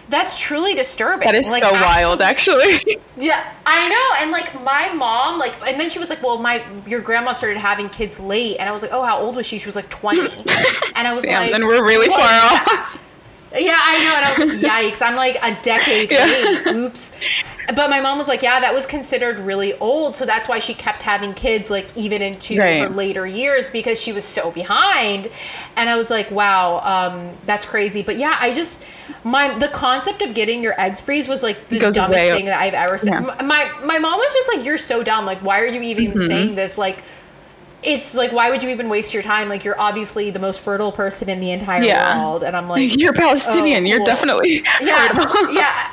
that's 0.09 0.40
truly 0.40 0.74
disturbing. 0.74 1.24
That 1.26 1.34
is 1.34 1.50
Like, 1.50 1.62
so 1.62 1.74
actually- 1.74 1.82
wild, 2.05 2.20
actually. 2.20 2.98
yeah, 3.16 3.53
I 3.66 3.88
know. 3.88 4.16
And 4.22 4.30
like 4.30 4.55
my 4.64 4.92
mom, 4.92 5.38
like, 5.38 5.55
and 5.68 5.78
then 5.80 5.88
she 5.90 5.98
was 5.98 6.11
like, 6.11 6.22
"Well, 6.22 6.38
my 6.38 6.62
your 6.86 7.00
grandma 7.00 7.32
started 7.32 7.59
having 7.59 7.88
kids 7.88 8.18
late," 8.20 8.57
and 8.59 8.68
I 8.68 8.72
was 8.72 8.82
like, 8.82 8.92
"Oh, 8.92 9.03
how 9.03 9.18
old 9.20 9.36
was 9.36 9.46
she?" 9.46 9.59
She 9.59 9.66
was 9.66 9.76
like 9.76 9.88
twenty, 9.90 10.20
and 10.96 11.07
I 11.09 11.12
was 11.12 11.22
Damn, 11.22 11.40
like, 11.42 11.50
then 11.53 11.66
we're 11.66 11.84
really 11.86 12.09
"What?" 12.09 12.20
far 12.20 12.30
off. 12.78 12.98
Yeah, 13.55 13.76
I 13.78 13.98
know. 13.98 14.16
And 14.16 14.24
I 14.24 14.30
was 14.30 14.38
like, 14.38 14.61
yikes, 14.94 15.03
I'm 15.03 15.14
like 15.16 15.36
a 15.42 15.61
decade 15.62 16.11
Yeah. 16.11 16.26
late. 16.26 16.66
Oops. 16.74 17.12
But 17.76 17.90
my 17.90 18.00
mom 18.00 18.18
was 18.18 18.26
like, 18.26 18.42
yeah, 18.42 18.59
that 18.61 18.74
was 18.74 18.86
considered 18.86 19.38
really 19.38 19.72
old. 19.78 20.16
So 20.16 20.26
that's 20.26 20.48
why 20.48 20.59
she 20.59 20.74
kept 20.74 21.00
having 21.03 21.32
kids, 21.32 21.70
like, 21.70 21.96
even 21.96 22.20
into 22.20 22.59
Right. 22.59 22.82
her 22.82 22.88
later 22.88 23.24
years 23.26 23.70
because 23.70 24.00
she 24.00 24.12
was 24.12 24.24
so 24.24 24.50
behind. 24.50 25.28
And 25.76 25.88
I 25.88 25.96
was 25.96 26.11
like, 26.11 26.30
wow, 26.30 26.80
um, 26.82 27.36
that's 27.46 27.64
crazy. 27.64 28.03
But 28.03 28.16
yeah, 28.18 28.36
I 28.40 28.53
just, 28.53 28.82
my, 29.22 29.57
the 29.59 29.68
concept 29.68 30.22
of 30.22 30.34
getting 30.34 30.61
your 30.62 30.74
eggs 30.78 31.00
freeze 31.00 31.28
was 31.28 31.42
like 31.44 31.68
the 31.68 31.78
dumbest 31.78 32.24
thing 32.24 32.46
that 32.46 32.59
I've 32.59 32.74
ever 32.74 32.98
said. 32.98 33.11
Yeah. 33.11 33.42
My, 33.44 33.70
my 33.84 33.98
mom 33.98 34.18
was 34.18 34.32
just 34.34 34.57
like, 34.57 34.66
you're 34.66 34.76
so 34.78 35.03
dumb. 35.05 35.24
Like, 35.24 35.38
why 35.38 35.61
are 35.61 35.66
you 35.66 35.80
even 35.82 36.12
Mm-hmm. 36.12 36.26
saying 36.26 36.55
this? 36.57 36.76
Like, 36.78 37.05
it's 37.82 38.14
like, 38.14 38.32
why 38.32 38.50
would 38.50 38.62
you 38.62 38.68
even 38.70 38.88
waste 38.88 39.12
your 39.14 39.22
time? 39.22 39.48
Like, 39.48 39.64
you're 39.64 39.80
obviously 39.80 40.30
the 40.30 40.38
most 40.38 40.60
fertile 40.60 40.92
person 40.92 41.28
in 41.28 41.40
the 41.40 41.50
entire 41.50 41.82
Yeah. 41.82 42.18
world. 42.18 42.44
And 42.44 42.56
I'm 42.56 42.68
like, 42.68 42.96
You're 43.00 43.12
Palestinian. 43.12 43.84
Oh, 43.84 43.86
You're 43.88 43.98
cool. 43.98 44.06
definitely 44.06 44.62
yeah, 44.82 45.08
fertile. 45.14 45.52
yeah. 45.52 45.92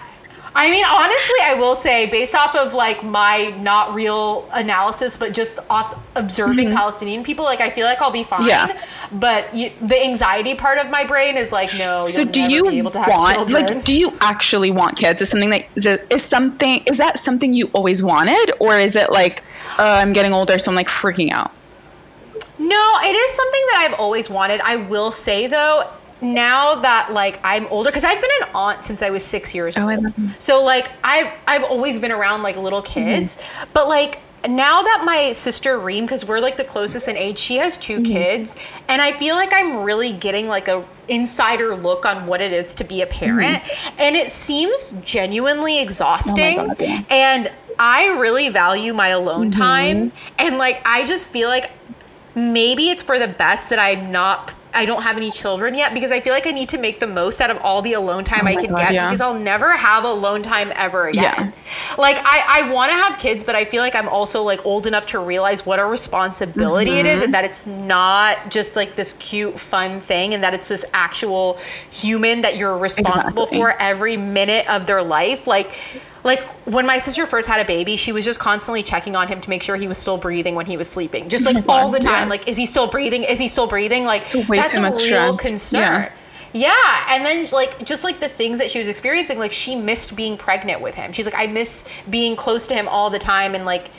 I 0.55 0.71
mean, 0.71 0.83
honestly, 0.83 1.37
I 1.43 1.53
will 1.53 1.75
say, 1.75 2.07
based 2.07 2.33
off 2.35 2.55
of 2.55 2.73
like 2.73 3.03
my 3.03 3.55
not 3.61 3.93
real 3.93 4.49
analysis, 4.53 5.15
but 5.15 5.31
just 5.31 5.59
off 5.69 5.93
observing 6.15 6.71
Palestinian 6.71 7.23
people, 7.23 7.45
like 7.45 7.61
I 7.61 7.69
feel 7.69 7.85
like 7.85 8.01
I'll 8.01 8.11
be 8.11 8.23
fine. 8.23 8.41
Mm-hmm. 8.41 8.49
Yeah. 8.77 8.81
But 9.11 9.53
you, 9.55 9.71
the 9.81 10.01
anxiety 10.03 10.55
part 10.55 10.79
of 10.79 10.89
my 10.89 11.05
brain 11.05 11.37
is 11.37 11.51
like, 11.51 11.73
no. 11.77 11.99
So 11.99 12.25
do 12.25 12.41
you 12.41 12.63
be 12.63 12.79
able 12.79 12.91
to 12.91 12.99
want 12.99 13.35
children. 13.35 13.65
like 13.75 13.85
do 13.85 13.97
you 13.97 14.11
actually 14.21 14.71
want 14.71 14.97
kids? 14.97 15.21
Is 15.21 15.29
something 15.29 15.51
that 15.51 15.67
is 16.11 16.23
something 16.23 16.83
is 16.87 16.97
that 16.97 17.19
something 17.19 17.53
you 17.53 17.67
always 17.73 18.01
wanted 18.03 18.51
or 18.59 18.75
is 18.77 18.95
it 18.95 19.11
like 19.11 19.43
uh, 19.77 19.83
I'm 19.83 20.13
getting 20.13 20.33
older 20.33 20.57
so 20.57 20.71
I'm 20.71 20.75
like 20.75 20.89
freaking 20.89 21.31
out? 21.31 21.51
No, 22.57 22.93
it 23.03 23.15
is 23.15 23.31
something 23.31 23.61
that 23.71 23.87
I've 23.89 23.99
always 23.99 24.29
wanted. 24.29 24.61
I 24.61 24.75
will 24.77 25.11
say 25.11 25.47
though, 25.47 25.91
now 26.21 26.75
that 26.75 27.13
like 27.13 27.39
I'm 27.43 27.65
older, 27.67 27.89
because 27.89 28.03
I've 28.03 28.19
been 28.19 28.29
an 28.41 28.49
aunt 28.53 28.83
since 28.83 29.01
I 29.01 29.09
was 29.09 29.23
six 29.23 29.55
years 29.55 29.77
Oh, 29.77 29.89
old. 29.89 30.13
So 30.39 30.63
like 30.63 30.89
I've 31.03 31.33
I've 31.47 31.63
always 31.63 31.99
been 31.99 32.11
around 32.11 32.43
like 32.43 32.57
little 32.57 32.81
kids, 32.81 33.37
but 33.73 33.87
like 33.87 34.19
now 34.47 34.81
that 34.81 35.03
my 35.05 35.33
sister 35.33 35.79
Reem, 35.79 36.05
because 36.05 36.25
we're 36.25 36.39
like 36.39 36.55
the 36.55 36.63
closest 36.63 37.07
in 37.09 37.17
age, 37.17 37.37
she 37.37 37.57
has 37.57 37.77
2 37.77 38.03
kids, 38.03 38.55
and 38.87 39.01
I 39.01 39.11
feel 39.17 39.35
like 39.35 39.51
I'm 39.51 39.83
really 39.83 40.13
getting 40.13 40.47
like 40.47 40.69
a 40.69 40.85
insider 41.09 41.75
look 41.75 42.05
on 42.05 42.25
what 42.25 42.39
it 42.39 42.53
is 42.53 42.73
to 42.75 42.83
be 42.85 43.01
a 43.01 43.07
parent, 43.07 43.61
and 43.99 44.15
it 44.15 44.31
seems 44.31 44.93
genuinely 45.03 45.79
exhausting. 45.79 46.59
Oh 46.59 46.67
God, 46.67 46.79
yeah. 46.79 47.01
And 47.09 47.51
I 47.77 48.07
really 48.17 48.49
value 48.49 48.93
my 48.93 49.09
alone 49.09 49.51
time, 49.51 50.11
and 50.37 50.57
like 50.57 50.81
I 50.85 51.05
just 51.05 51.29
feel 51.29 51.49
like 51.49 51.71
maybe 52.39 52.89
it's 52.89 53.03
for 53.03 53.19
the 53.19 53.27
best 53.27 53.69
that 53.69 53.79
I'm 53.79 54.11
not 54.11 54.55
I 54.71 54.85
don't 54.85 55.01
have 55.01 55.17
any 55.17 55.31
children 55.31 55.73
yet 55.73 55.95
because 55.95 56.11
I 56.11 56.19
feel 56.19 56.31
like 56.31 56.45
I 56.45 56.51
need 56.51 56.69
to 56.69 56.77
make 56.77 56.99
the 56.99 57.07
most 57.07 57.41
out 57.41 57.49
of 57.49 57.57
all 57.57 57.81
the 57.81 57.93
alone 57.93 58.23
time 58.23 58.45
I 58.45 58.55
can 58.55 58.69
God, 58.69 58.77
get 58.77 58.93
yeah. 58.93 59.07
because 59.07 59.19
I'll 59.19 59.33
never 59.37 59.71
have 59.71 60.03
alone 60.03 60.43
time 60.43 60.71
ever 60.75 61.07
again. 61.07 61.23
Yeah. 61.23 61.95
Like 61.97 62.17
I, 62.19 62.61
I 62.61 62.71
want 62.71 62.91
to 62.91 62.95
have 62.95 63.17
kids, 63.17 63.43
but 63.43 63.55
I 63.55 63.65
feel 63.65 63.81
like 63.81 63.95
I'm 63.95 64.07
also 64.07 64.43
like 64.43 64.63
old 64.65 64.85
enough 64.85 65.07
to 65.07 65.19
realize 65.19 65.65
what 65.65 65.79
a 65.79 65.85
responsibility 65.85 66.91
it 66.91 67.05
Mm-hmm. 67.05 67.15
is 67.15 67.21
and 67.23 67.33
that 67.33 67.45
it's 67.45 67.65
not 67.65 68.51
just 68.51 68.75
like 68.75 68.95
this 68.95 69.13
cute 69.13 69.59
fun 69.59 69.99
thing 69.99 70.35
and 70.35 70.43
that 70.43 70.53
it's 70.53 70.67
this 70.67 70.85
actual 70.93 71.57
human 71.89 72.41
that 72.41 72.55
you're 72.55 72.77
responsible 72.77 73.43
Exactly. 73.43 73.59
for 73.59 73.81
every 73.81 74.17
minute 74.17 74.69
of 74.69 74.85
their 74.85 75.01
life. 75.01 75.47
Like 75.47 75.71
like 76.29 76.47
when 76.65 76.85
my 76.85 76.99
sister 76.99 77.25
first 77.25 77.49
had 77.49 77.59
a 77.59 77.65
baby, 77.65 77.97
she 77.97 78.11
was 78.11 78.23
just 78.23 78.39
constantly 78.39 78.83
checking 78.83 79.15
on 79.15 79.27
him 79.27 79.41
to 79.41 79.49
make 79.49 79.63
sure 79.63 79.75
he 79.75 79.87
was 79.87 79.97
still 79.97 80.17
breathing 80.17 80.53
when 80.53 80.67
he 80.67 80.77
was 80.77 80.87
sleeping. 80.87 81.27
Just 81.27 81.43
like 81.43 81.57
all 81.67 81.89
the 81.89 81.99
time. 81.99 82.27
yeah. 82.27 82.29
Like, 82.29 82.47
is 82.47 82.55
he 82.55 82.67
still 82.67 82.87
breathing? 82.87 83.23
Is 83.23 83.39
he 83.39 83.47
still 83.47 83.67
breathing? 83.67 84.03
Like 84.03 84.29
that's 84.29 84.75
a 84.75 84.81
much 84.81 84.97
real 84.97 85.37
stress. 85.37 85.41
concern. 85.41 85.81
Yeah. 85.81 86.11
Yeah, 86.51 87.05
and 87.09 87.23
then 87.23 87.45
like 87.51 87.85
just 87.85 88.03
like 88.03 88.19
the 88.19 88.27
things 88.27 88.57
that 88.57 88.71
she 88.71 88.79
was 88.79 88.87
experiencing, 88.87 89.37
like 89.37 89.51
she 89.51 89.75
missed 89.75 90.15
being 90.15 90.35
pregnant 90.35 90.81
with 90.81 90.95
him. 90.95 91.11
She's 91.11 91.25
like, 91.25 91.37
I 91.37 91.45
miss 91.45 91.85
being 92.09 92.35
close 92.35 92.65
to 92.67 92.73
him 92.73 92.87
all 92.87 93.11
the 93.11 93.19
time, 93.19 93.53
and 93.53 93.65
like 93.65 93.91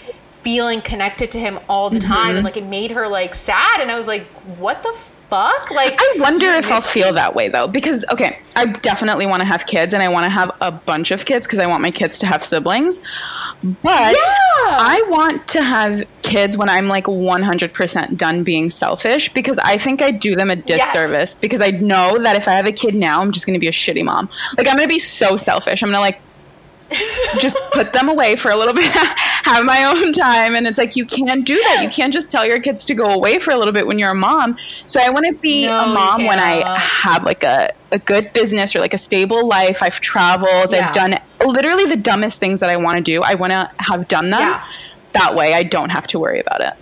feeling 0.43 0.81
connected 0.81 1.31
to 1.33 1.39
him 1.39 1.61
all 1.69 1.91
the 1.91 1.99
mm-hmm. 1.99 2.13
time 2.13 2.37
and 2.37 2.45
like 2.45 2.57
it 2.57 2.65
made 2.65 2.91
her 2.91 3.07
like 3.07 3.35
sad 3.35 3.81
and 3.81 3.91
I 3.91 3.97
was 3.97 4.09
like 4.09 4.23
what 4.57 4.83
the 4.83 4.93
fuck 5.31 5.71
like 5.71 5.95
I 5.99 6.15
wonder 6.19 6.47
if 6.47 6.71
I'll 6.71 6.81
feel 6.81 7.13
that 7.15 7.35
way 7.35 7.49
though, 7.49 7.69
because 7.69 8.05
okay, 8.13 8.39
I 8.57 8.67
definitely 8.67 9.27
want 9.27 9.41
to 9.41 9.47
have 9.47 9.67
kids, 9.67 9.95
and 9.95 10.03
I 10.03 10.09
want 10.09 10.25
to 10.25 10.31
have 10.31 10.51
a 10.61 10.71
bunch 10.71 11.11
of 11.13 11.25
kids 11.25 11.47
because 11.47 11.59
I 11.61 11.67
want 11.67 11.83
my 11.83 11.91
kids 11.91 12.19
to 12.19 12.27
have 12.27 12.43
siblings. 12.43 12.99
But 13.63 14.13
Yeah. 14.13 14.17
I 14.67 15.03
want 15.09 15.47
to 15.49 15.63
have 15.63 16.05
kids 16.23 16.57
when 16.57 16.69
I'm 16.69 16.89
like 16.89 17.05
100% 17.05 18.17
done 18.17 18.43
being 18.45 18.71
selfish 18.71 19.33
because 19.33 19.59
I 19.59 19.79
think 19.79 20.03
I 20.03 20.11
do 20.11 20.37
them 20.37 20.51
a 20.51 20.57
disservice 20.57 21.35
because 21.35 21.61
I 21.61 21.71
know 21.71 22.19
that 22.19 22.37
if 22.37 22.47
I 22.49 22.53
have 22.53 22.67
a 22.67 22.73
kid 22.73 22.95
now, 22.95 23.21
I'm 23.21 23.33
just 23.33 23.47
going 23.47 23.55
to 23.55 23.61
be 23.61 23.69
a 23.69 23.73
shitty 23.73 24.05
mom. 24.05 24.29
Like 24.57 24.67
I'm 24.69 24.77
going 24.77 24.89
to 24.89 24.93
be 24.93 24.99
so 24.99 25.37
selfish. 25.37 25.83
I'm 25.83 25.89
going 25.89 25.97
to 25.97 26.01
like 26.01 26.21
just 27.41 27.57
put 27.73 27.93
them 27.93 28.09
away 28.09 28.37
for 28.37 28.51
a 28.51 28.57
little 28.57 28.75
bit, 28.75 28.91
have 28.93 29.65
my 29.65 29.85
own 29.85 30.13
time. 30.13 30.55
And 30.55 30.67
it's 30.67 30.79
like, 30.79 30.97
you 30.97 31.05
can't 31.07 31.45
do 31.47 31.57
that. 31.57 31.83
You 31.83 31.89
can't 31.89 32.13
just 32.13 32.31
tell 32.31 32.45
your 32.47 32.61
kids 32.61 32.85
to 32.87 32.95
go 32.95 33.07
away 33.07 33.39
for 33.39 33.51
a 33.53 33.57
little 33.57 33.73
bit 33.73 33.87
when 33.87 33.99
you're 33.99 34.11
a 34.11 34.15
mom. 34.15 34.57
So 34.87 35.01
I 35.01 35.11
want 35.11 35.27
to 35.27 35.33
be 35.35 35.67
No, 35.67 35.85
a 35.85 35.87
mom 35.87 36.27
when 36.27 36.39
I 36.39 36.79
have 36.79 37.25
like 37.25 37.43
a, 37.43 37.71
a 37.93 37.99
good 37.99 38.33
business 38.33 38.75
or 38.75 38.81
like 38.81 38.95
a 38.95 38.99
stable 38.99 39.47
life. 39.47 39.83
I've 39.83 40.01
traveled, 40.01 40.73
Yeah. 40.73 40.89
I've 40.89 40.93
done 40.95 41.19
literally 41.47 41.85
the 41.85 41.97
dumbest 41.97 42.39
things 42.39 42.61
that 42.61 42.71
I 42.71 42.77
want 42.77 42.97
to 42.99 43.03
do. 43.03 43.23
I 43.23 43.35
want 43.35 43.53
to 43.53 43.71
have 43.79 44.09
done 44.09 44.31
them. 44.31 44.41
Yeah. 44.41 44.67
That 45.13 45.35
way 45.35 45.55
I 45.55 45.63
don't 45.65 45.91
have 45.91 46.07
to 46.09 46.19
worry 46.19 46.41
about 46.41 46.61
it. 46.61 46.75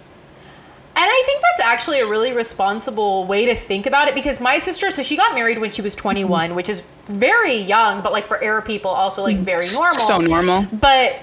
And 1.01 1.07
I 1.09 1.23
think 1.27 1.41
that's 1.43 1.61
actually 1.69 2.01
a 2.01 2.09
really 2.09 2.33
responsible 2.33 3.25
way 3.27 3.47
to 3.47 3.55
think 3.55 3.87
about 3.87 4.09
it 4.09 4.17
because 4.17 4.41
my 4.41 4.59
sister, 4.59 4.91
so 4.91 5.01
she 5.05 5.17
got 5.17 5.33
married 5.33 5.61
when 5.61 5.71
she 5.71 5.81
was 5.81 5.95
21, 5.95 6.57
which 6.57 6.69
is 6.69 6.83
very 7.07 7.55
young, 7.55 8.03
but 8.03 8.11
like 8.11 8.27
for 8.27 8.43
Arab 8.43 8.65
people, 8.65 8.91
also 8.91 9.23
like 9.23 9.39
very 9.39 9.67
normal. 9.73 10.01
So 10.01 10.19
normal. 10.19 10.67
But 10.73 11.21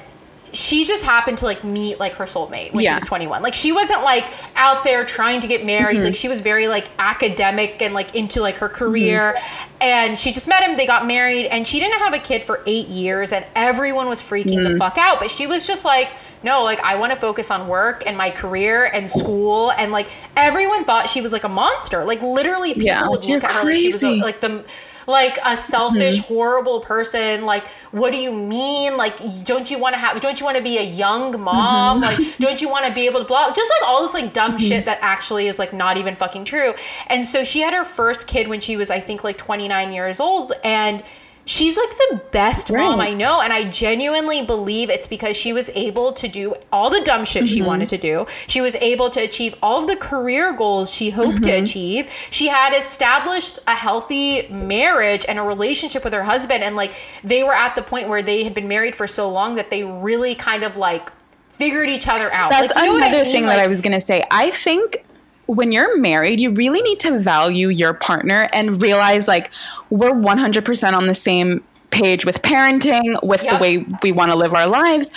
she 0.53 0.85
just 0.85 1.03
happened 1.03 1.37
to 1.39 1.45
like 1.45 1.65
meet 1.65 1.99
like 1.99 2.13
her 2.13 2.23
soulmate 2.23 2.71
when 2.73 2.85
she 2.85 2.93
was 2.93 3.03
21. 3.03 3.41
Like 3.41 3.53
she 3.53 3.73
wasn't 3.73 4.01
like 4.03 4.31
out 4.55 4.85
there 4.85 5.03
trying 5.03 5.41
to 5.41 5.47
get 5.47 5.65
married. 5.65 5.95
Mm-hmm. 5.97 6.05
Like 6.05 6.15
she 6.15 6.29
was 6.29 6.39
very 6.39 6.69
like 6.69 6.87
academic 6.97 7.81
and 7.81 7.93
like 7.93 8.15
into 8.15 8.39
like 8.39 8.57
her 8.59 8.69
career. 8.69 9.33
Mm-hmm. 9.35 9.71
And 9.81 10.17
she 10.17 10.31
just 10.31 10.47
met 10.47 10.63
him, 10.63 10.77
they 10.77 10.87
got 10.87 11.05
married, 11.05 11.47
and 11.47 11.67
she 11.67 11.79
didn't 11.81 11.99
have 11.99 12.13
a 12.13 12.19
kid 12.19 12.45
for 12.45 12.63
eight 12.65 12.87
years, 12.87 13.33
and 13.33 13.45
everyone 13.55 14.07
was 14.07 14.21
freaking 14.21 14.55
Mm. 14.55 14.71
the 14.71 14.77
fuck 14.77 14.97
out. 14.97 15.19
But 15.19 15.29
she 15.29 15.47
was 15.47 15.67
just 15.67 15.83
like, 15.83 16.11
no, 16.43 16.63
like 16.63 16.79
I 16.81 16.95
want 16.95 17.11
to 17.13 17.19
focus 17.19 17.49
on 17.51 17.67
work 17.67 18.03
and 18.05 18.17
my 18.17 18.29
career 18.29 18.85
and 18.93 19.09
school. 19.09 19.71
And 19.71 19.91
like 19.91 20.09
everyone 20.35 20.83
thought 20.83 21.09
she 21.09 21.21
was 21.21 21.31
like 21.31 21.43
a 21.43 21.49
monster. 21.49 22.03
Like 22.05 22.21
literally 22.21 22.75
people 22.75 22.85
Yeah, 22.85 23.07
would 23.07 23.25
look 23.25 23.43
at 23.43 23.51
her 23.51 23.63
like 23.63 23.77
she 23.77 23.91
was 23.91 24.03
a, 24.03 24.19
like 24.19 24.39
the 24.41 24.63
like 25.07 25.37
a 25.45 25.55
selfish, 25.55 26.19
Mm-hmm. 26.19 26.33
horrible 26.33 26.79
person. 26.81 27.45
Like, 27.45 27.67
what 27.91 28.11
do 28.11 28.17
you 28.17 28.31
mean? 28.31 28.97
Like, 28.97 29.17
don't 29.43 29.69
you 29.69 29.77
want 29.77 29.93
to 29.93 29.99
have? 29.99 30.19
Don't 30.19 30.39
you 30.39 30.45
want 30.45 30.57
to 30.57 30.63
be 30.63 30.77
a 30.79 30.83
young 30.83 31.39
mom? 31.39 32.01
Mm-hmm. 32.01 32.23
Like, 32.23 32.37
don't 32.39 32.61
you 32.61 32.69
want 32.69 32.85
to 32.87 32.93
be 32.93 33.05
able 33.05 33.19
to 33.19 33.25
blah? 33.25 33.51
Just 33.53 33.71
like 33.81 33.89
all 33.89 34.01
this 34.01 34.13
like 34.15 34.33
dumb 34.33 34.57
shit 34.57 34.85
that 34.85 34.97
actually 35.01 35.47
is 35.47 35.59
like 35.59 35.73
not 35.73 35.97
even 35.97 36.15
fucking 36.15 36.45
true. 36.45 36.73
And 37.07 37.25
so 37.25 37.43
she 37.43 37.61
had 37.61 37.73
her 37.73 37.83
first 37.83 38.27
kid 38.27 38.47
when 38.47 38.61
she 38.61 38.77
was, 38.77 38.89
I 38.89 38.99
think, 38.99 39.23
like 39.23 39.37
29 39.37 39.91
years 39.91 40.19
old, 40.19 40.53
and. 40.63 41.03
She's 41.45 41.77
like 41.77 41.89
the 41.89 42.21
best 42.31 42.71
mom 42.71 42.99
I 42.99 43.13
know, 43.13 43.39
and 43.41 43.53
I 43.53 43.69
genuinely 43.69 44.43
believe 44.43 44.89
it's 44.89 45.05
because 45.05 45.37
she 45.37 45.53
was 45.53 45.69
able 45.75 46.11
to 46.13 46.27
do 46.27 46.55
all 46.71 46.89
the 46.89 47.01
dumb 47.01 47.23
shit 47.23 47.47
she 47.47 47.59
mm-hmm. 47.59 47.67
wanted 47.67 47.89
to 47.89 47.97
do. 47.97 48.25
She 48.47 48.61
was 48.61 48.75
able 48.75 49.11
to 49.11 49.21
achieve 49.21 49.53
all 49.61 49.79
of 49.81 49.87
the 49.87 49.95
career 49.95 50.53
goals 50.53 50.91
she 50.91 51.11
hoped 51.11 51.43
to 51.43 51.49
mm-hmm. 51.49 51.63
achieve. 51.63 52.11
She 52.31 52.47
had 52.47 52.75
established 52.75 53.59
a 53.67 53.75
healthy 53.75 54.47
marriage 54.49 55.23
and 55.29 55.37
a 55.37 55.43
relationship 55.43 56.03
with 56.03 56.13
her 56.13 56.23
husband, 56.23 56.63
and 56.63 56.75
like 56.75 56.93
they 57.23 57.43
were 57.43 57.53
at 57.53 57.75
the 57.75 57.83
point 57.83 58.09
where 58.09 58.23
they 58.23 58.43
had 58.43 58.53
been 58.55 58.67
married 58.67 58.95
for 58.95 59.05
so 59.05 59.29
long 59.29 59.53
that 59.55 59.69
they 59.69 59.83
really 59.83 60.33
kind 60.33 60.63
of 60.63 60.77
like 60.77 61.11
figured 61.51 61.89
each 61.89 62.07
other 62.07 62.33
out. 62.33 62.49
That's 62.49 62.73
like, 62.75 62.83
you 62.83 62.89
know 62.89 62.93
what 62.93 63.03
I 63.03 63.07
another 63.07 63.23
mean? 63.23 63.31
thing 63.31 63.45
that 63.45 63.59
I 63.59 63.67
was 63.67 63.81
going 63.81 63.93
to 63.93 64.01
say. 64.01 64.25
I 64.31 64.51
think 64.51 65.05
when 65.47 65.71
you're 65.71 65.97
married, 65.99 66.39
you 66.39 66.51
really 66.51 66.81
need 66.81 66.99
to 67.01 67.19
value 67.19 67.69
your 67.69 67.93
partner 67.93 68.47
and 68.53 68.81
realize 68.81 69.27
like 69.27 69.51
we're 69.89 70.11
100% 70.11 70.93
on 70.93 71.07
the 71.07 71.15
same 71.15 71.63
page 71.91 72.25
with 72.25 72.41
parenting, 72.41 73.21
with 73.23 73.43
Yep. 73.43 73.51
the 73.53 73.57
way 73.59 73.85
we 74.03 74.11
want 74.11 74.31
to 74.31 74.35
live 74.35 74.53
our 74.53 74.67
lives. 74.67 75.11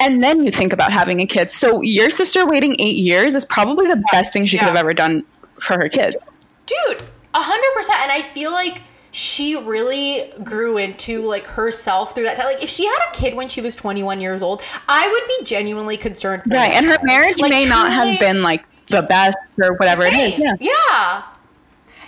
And 0.00 0.22
then 0.22 0.44
you 0.44 0.50
think 0.50 0.72
about 0.72 0.92
having 0.92 1.20
a 1.20 1.26
kid. 1.26 1.50
So 1.50 1.80
your 1.82 2.10
sister 2.10 2.46
waiting 2.46 2.76
eight 2.78 2.96
years 2.96 3.34
is 3.34 3.44
probably 3.44 3.86
the 3.86 4.02
best 4.12 4.32
thing 4.32 4.46
she 4.46 4.58
could 4.58 4.66
have 4.68 4.76
ever 4.76 4.92
done 4.94 5.24
for 5.60 5.74
her 5.78 5.88
kids. 5.88 6.16
dude 6.66 7.02
hundred 7.34 7.74
percent 7.74 7.98
and 8.00 8.10
i 8.10 8.22
feel 8.22 8.50
like 8.50 8.80
she 9.10 9.56
really 9.56 10.32
grew 10.42 10.78
into 10.78 11.22
like 11.22 11.46
herself 11.46 12.14
through 12.14 12.24
that 12.24 12.36
time 12.36 12.46
like 12.46 12.62
if 12.62 12.68
she 12.68 12.84
had 12.86 12.98
a 13.08 13.14
kid 13.14 13.34
when 13.34 13.46
she 13.48 13.60
was 13.60 13.74
21 13.74 14.20
years 14.20 14.40
old 14.42 14.62
i 14.88 15.06
would 15.08 15.22
be 15.38 15.44
genuinely 15.44 15.96
concerned 15.96 16.42
for 16.44 16.54
Right. 16.54 16.72
And 16.72 16.86
her 16.86 16.98
marriage 17.02 17.38
Like, 17.38 17.50
may 17.50 17.66
not 17.68 17.92
have 17.92 18.18
been 18.18 18.42
like 18.42 18.64
the 18.88 19.02
best 19.02 19.36
or 19.62 19.74
whatever 19.76 20.04
it 20.04 20.14
is. 20.14 20.38
Yeah. 20.38 20.54
yeah 20.60 21.22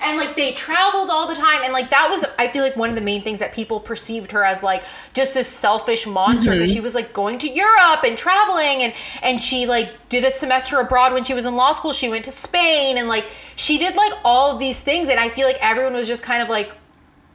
and 0.01 0.17
like 0.17 0.37
they 0.37 0.53
traveled 0.53 1.11
all 1.11 1.27
the 1.27 1.35
time 1.35 1.61
and 1.65 1.73
like 1.73 1.91
that 1.91 2.09
was 2.09 2.25
i 2.39 2.47
feel 2.47 2.63
like 2.63 2.77
one 2.77 2.89
of 2.89 2.95
the 2.95 3.01
main 3.01 3.21
things 3.21 3.41
that 3.41 3.53
people 3.53 3.81
perceived 3.81 4.31
her 4.31 4.45
as 4.45 4.63
like 4.63 4.83
just 5.13 5.35
this 5.35 5.49
selfish 5.49 6.07
monster 6.07 6.53
Mm-hmm. 6.53 6.61
that 6.61 6.71
she 6.71 6.81
was 6.81 6.95
like 6.95 7.13
going 7.13 7.37
to 7.39 7.49
europe 7.49 8.05
and 8.05 8.17
traveling 8.17 8.83
and 8.83 8.95
and 9.23 9.43
she 9.43 9.67
like 9.67 9.91
did 10.09 10.25
a 10.25 10.31
semester 10.31 10.79
abroad 10.79 11.13
when 11.13 11.25
she 11.25 11.35
was 11.35 11.47
in 11.47 11.57
law 11.57 11.73
school 11.73 11.93
she 11.93 12.09
went 12.09 12.25
to 12.27 12.31
spain 12.31 12.97
and 12.99 13.09
like 13.09 13.25
she 13.57 13.77
did 13.77 13.97
like 13.97 14.13
all 14.25 14.53
of 14.53 14.61
these 14.61 14.81
things 14.81 15.09
and 15.09 15.19
i 15.19 15.29
feel 15.29 15.47
like 15.49 15.59
everyone 15.61 15.95
was 15.95 16.07
just 16.07 16.23
kind 16.23 16.43
of 16.43 16.49
like 16.49 16.73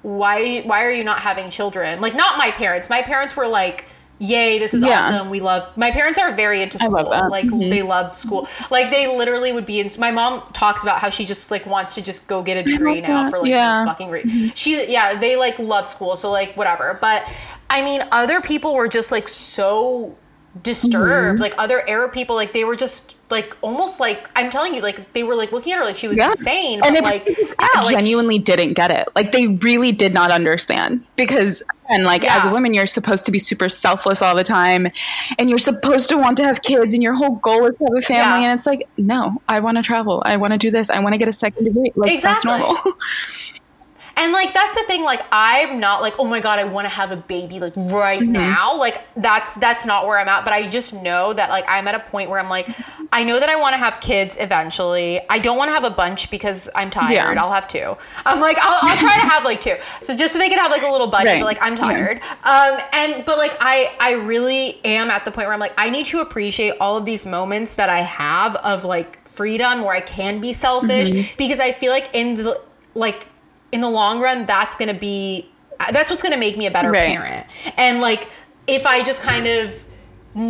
why 0.03 0.61
why 0.61 0.85
are 0.85 0.91
you 0.91 1.03
not 1.03 1.19
having 1.19 1.49
children 1.49 1.99
like 1.99 2.15
not 2.15 2.37
my 2.37 2.49
parents 2.51 2.89
my 2.89 3.01
parents 3.01 3.35
were 3.35 3.47
like 3.47 3.87
yay 4.23 4.57
this 4.57 4.73
is 4.73 4.81
Yeah. 4.81 5.01
awesome 5.09 5.29
we 5.29 5.39
love 5.41 5.67
my 5.75 5.91
parents 5.91 6.17
are 6.17 6.31
very 6.33 6.61
into 6.61 6.77
school 6.77 7.03
like 7.29 7.45
Mhm. 7.45 7.69
they 7.69 7.81
love 7.81 8.13
school 8.13 8.47
like 8.71 8.89
they 8.89 9.05
literally 9.15 9.51
would 9.51 9.65
be 9.65 9.79
in 9.81 9.89
my 9.99 10.11
mom 10.11 10.41
talks 10.53 10.81
about 10.81 10.99
how 10.99 11.09
she 11.09 11.25
just 11.25 11.51
like 11.51 11.65
wants 11.65 11.93
to 11.95 12.01
just 12.01 12.25
go 12.27 12.41
get 12.41 12.55
a 12.57 12.63
degree 12.63 13.01
now 13.01 13.23
that. 13.23 13.29
for 13.29 13.39
like 13.39 13.49
Yeah. 13.49 13.83
fucking 13.85 14.09
re- 14.09 14.51
she 14.55 14.85
yeah 14.91 15.15
they 15.15 15.35
like 15.35 15.59
love 15.59 15.85
school 15.87 16.15
so 16.15 16.31
like 16.31 16.55
whatever 16.55 16.97
but 17.01 17.27
i 17.69 17.81
mean 17.81 18.01
other 18.11 18.39
people 18.39 18.75
were 18.75 18.87
just 18.87 19.11
like 19.11 19.27
so 19.27 20.15
disturbed 20.61 21.33
Mm-hmm. 21.35 21.41
like 21.41 21.55
other 21.57 21.83
arab 21.89 22.11
people 22.11 22.35
like 22.35 22.53
they 22.53 22.63
were 22.63 22.75
just 22.75 23.15
like 23.33 23.57
almost 23.61 23.99
like 23.99 24.29
i'm 24.37 24.49
telling 24.49 24.73
you 24.73 24.81
like 24.81 25.11
they 25.13 25.23
were 25.23 25.35
like 25.35 25.51
looking 25.51 25.73
at 25.73 25.79
her 25.79 25.83
like 25.85 25.95
she 25.97 26.07
was 26.07 26.17
Yeah. 26.17 26.29
insane 26.29 26.79
and 26.85 26.93
but 26.95 27.03
like 27.03 27.27
yeah 27.27 27.81
like 27.81 27.95
genuinely 27.97 28.39
didn't 28.39 28.73
get 28.73 28.91
it 28.91 29.09
like 29.15 29.31
they 29.33 29.47
really 29.47 29.91
did 29.91 30.13
not 30.13 30.31
understand 30.31 31.03
because 31.17 31.61
and 31.89 32.03
like 32.05 32.23
as 32.23 32.45
a 32.45 32.51
woman 32.51 32.73
you're 32.73 32.85
supposed 32.85 33.25
to 33.25 33.31
be 33.31 33.39
super 33.39 33.67
selfless 33.67 34.21
all 34.21 34.35
the 34.35 34.43
time 34.43 34.87
and 35.37 35.49
you're 35.49 35.57
supposed 35.59 36.07
to 36.09 36.17
want 36.17 36.37
to 36.37 36.43
have 36.43 36.61
kids 36.61 36.93
and 36.93 37.03
your 37.03 37.13
whole 37.15 37.35
goal 37.35 37.65
is 37.65 37.75
to 37.77 37.83
have 37.85 37.97
a 37.97 38.01
family 38.01 38.41
Yeah. 38.43 38.51
and 38.51 38.57
it's 38.59 38.65
like 38.67 38.87
no 38.97 39.41
i 39.49 39.59
want 39.59 39.77
to 39.77 39.83
travel 39.83 40.21
i 40.25 40.37
want 40.37 40.53
to 40.53 40.59
do 40.59 40.71
this 40.71 40.89
i 40.89 40.99
want 40.99 41.13
to 41.13 41.17
get 41.17 41.27
a 41.27 41.33
second 41.33 41.65
degree 41.65 41.91
like 41.95 42.11
Exactly. 42.11 42.51
that's 42.51 42.61
normal 42.85 42.93
And 44.15 44.31
like 44.31 44.53
that's 44.53 44.75
the 44.75 44.83
thing, 44.83 45.03
like 45.03 45.21
I'm 45.31 45.79
not 45.79 46.01
like, 46.01 46.15
oh 46.19 46.25
my 46.25 46.39
god, 46.39 46.59
I 46.59 46.63
want 46.65 46.85
to 46.85 46.93
have 46.93 47.11
a 47.11 47.17
baby 47.17 47.59
like 47.59 47.73
right 47.75 48.21
Mm-hmm. 48.21 48.31
now. 48.31 48.77
Like 48.77 49.01
that's 49.15 49.55
that's 49.55 49.85
not 49.85 50.05
where 50.05 50.19
I'm 50.19 50.27
at. 50.29 50.43
But 50.43 50.53
I 50.53 50.69
just 50.69 50.93
know 50.93 51.33
that 51.33 51.49
like 51.49 51.65
I'm 51.67 51.87
at 51.87 51.95
a 51.95 51.99
point 51.99 52.29
where 52.29 52.39
I'm 52.39 52.49
like, 52.49 52.69
I 53.11 53.23
know 53.23 53.39
that 53.39 53.49
I 53.49 53.55
want 53.55 53.73
to 53.73 53.77
have 53.77 53.99
kids 54.01 54.37
eventually. 54.39 55.19
I 55.29 55.39
don't 55.39 55.57
want 55.57 55.69
to 55.69 55.73
have 55.73 55.83
a 55.83 55.89
bunch 55.89 56.29
because 56.29 56.69
I'm 56.75 56.89
tired. 56.91 57.13
Yeah. 57.13 57.33
I'll 57.43 57.51
have 57.51 57.67
two. 57.67 57.95
I'm 58.25 58.39
like, 58.39 58.57
I'll, 58.61 58.79
I'll 58.83 58.97
try 58.97 59.15
to 59.15 59.27
have 59.27 59.43
like 59.45 59.59
two. 59.61 59.75
So 60.01 60.15
just 60.15 60.33
so 60.33 60.39
they 60.39 60.49
can 60.49 60.59
have 60.59 60.71
like 60.71 60.83
a 60.83 60.89
little 60.89 61.07
buddy, 61.07 61.29
Right. 61.31 61.39
but 61.39 61.45
like 61.45 61.59
I'm 61.61 61.75
Yeah. 61.77 61.93
tired. 61.93 62.21
Um 62.43 62.79
and 62.93 63.25
but 63.25 63.37
like 63.37 63.57
I 63.61 63.91
I 63.99 64.11
really 64.13 64.79
am 64.85 65.09
at 65.09 65.25
the 65.25 65.31
point 65.31 65.47
where 65.47 65.53
I'm 65.53 65.59
like, 65.59 65.73
I 65.77 65.89
need 65.89 66.05
to 66.07 66.19
appreciate 66.19 66.75
all 66.79 66.97
of 66.97 67.05
these 67.05 67.25
moments 67.25 67.75
that 67.75 67.89
I 67.89 67.99
have 68.01 68.55
of 68.57 68.83
like 68.85 69.27
freedom 69.27 69.81
where 69.81 69.95
I 69.95 70.01
can 70.01 70.39
be 70.39 70.53
selfish 70.53 71.09
Mm-hmm. 71.09 71.37
because 71.37 71.59
I 71.59 71.71
feel 71.71 71.91
like 71.91 72.09
in 72.13 72.35
the 72.35 72.61
like 72.93 73.27
in 73.73 73.81
the 73.81 73.89
long 73.89 74.21
run 74.21 74.45
that's 74.45 74.75
going 74.77 74.87
to 74.93 74.99
be 74.99 75.49
that's 75.91 76.09
what's 76.09 76.21
going 76.21 76.31
to 76.31 76.39
make 76.39 76.55
me 76.55 76.65
a 76.67 76.71
better 76.71 76.91
Right. 76.91 77.13
parent. 77.17 77.45
And 77.77 77.99
like 77.99 78.29
if 78.67 78.85
i 78.85 79.03
just 79.03 79.21
kind 79.21 79.45
of 79.47 79.85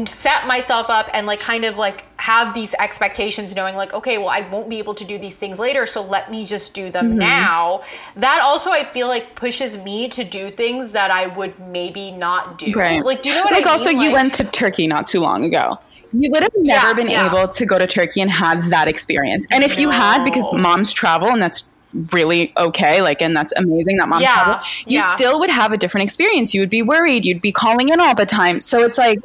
set 0.07 0.47
myself 0.47 0.89
up 0.89 1.09
and 1.13 1.27
like 1.27 1.39
kind 1.41 1.65
of 1.65 1.77
like 1.77 2.05
have 2.21 2.53
these 2.53 2.73
expectations 2.75 3.53
knowing 3.53 3.75
like 3.75 3.93
okay 3.93 4.17
well 4.17 4.29
i 4.29 4.39
won't 4.49 4.69
be 4.69 4.77
able 4.79 4.93
to 4.93 5.03
do 5.03 5.17
these 5.17 5.35
things 5.35 5.59
later 5.59 5.85
so 5.85 6.01
let 6.01 6.31
me 6.31 6.45
just 6.45 6.73
do 6.73 6.83
Mm-hmm. 6.83 6.91
them 6.91 7.17
now. 7.17 7.81
That 8.15 8.39
also 8.43 8.69
i 8.71 8.83
feel 8.83 9.07
like 9.07 9.35
pushes 9.35 9.75
me 9.77 10.07
to 10.09 10.23
do 10.23 10.49
things 10.51 10.91
that 10.91 11.11
i 11.11 11.27
would 11.27 11.57
maybe 11.59 12.11
not 12.11 12.57
do. 12.59 12.71
Right. 12.73 13.03
Like 13.03 13.21
do 13.23 13.29
you 13.29 13.35
know 13.35 13.43
what 13.43 13.51
like 13.53 13.63
i 13.63 13.65
mean? 13.65 13.71
also 13.71 13.89
you 13.89 13.99
Like- 14.11 14.13
went 14.13 14.33
to 14.35 14.43
turkey 14.45 14.87
not 14.87 15.05
too 15.05 15.19
long 15.19 15.43
ago. 15.43 15.77
You 16.15 16.29
would 16.31 16.43
have 16.43 16.51
never 16.55 16.87
Yeah, 16.87 16.93
been 16.93 17.09
yeah. 17.09 17.25
able 17.25 17.47
to 17.47 17.65
go 17.65 17.79
to 17.79 17.87
turkey 17.87 18.21
and 18.21 18.29
have 18.29 18.69
that 18.69 18.87
experience. 18.87 19.47
And 19.49 19.63
if 19.63 19.79
you 19.79 19.89
had 19.89 20.23
because 20.23 20.45
moms 20.53 20.91
travel 20.93 21.27
and 21.29 21.41
that's 21.41 21.63
really 22.11 22.51
okay 22.57 23.01
like 23.01 23.21
and 23.21 23.35
that's 23.35 23.53
amazing 23.55 23.97
that 23.97 24.07
moms 24.07 24.21
Yeah, 24.21 24.61
you 24.85 24.99
yeah. 24.99 25.15
still 25.15 25.39
would 25.39 25.49
have 25.49 25.71
a 25.71 25.77
different 25.77 26.03
experience. 26.03 26.53
You 26.53 26.61
would 26.61 26.69
be 26.69 26.81
worried. 26.81 27.25
You'd 27.25 27.41
be 27.41 27.51
calling 27.51 27.89
in 27.89 27.99
all 27.99 28.15
the 28.15 28.25
time. 28.25 28.61
So 28.61 28.81
it's 28.81 28.97
like 28.97 29.19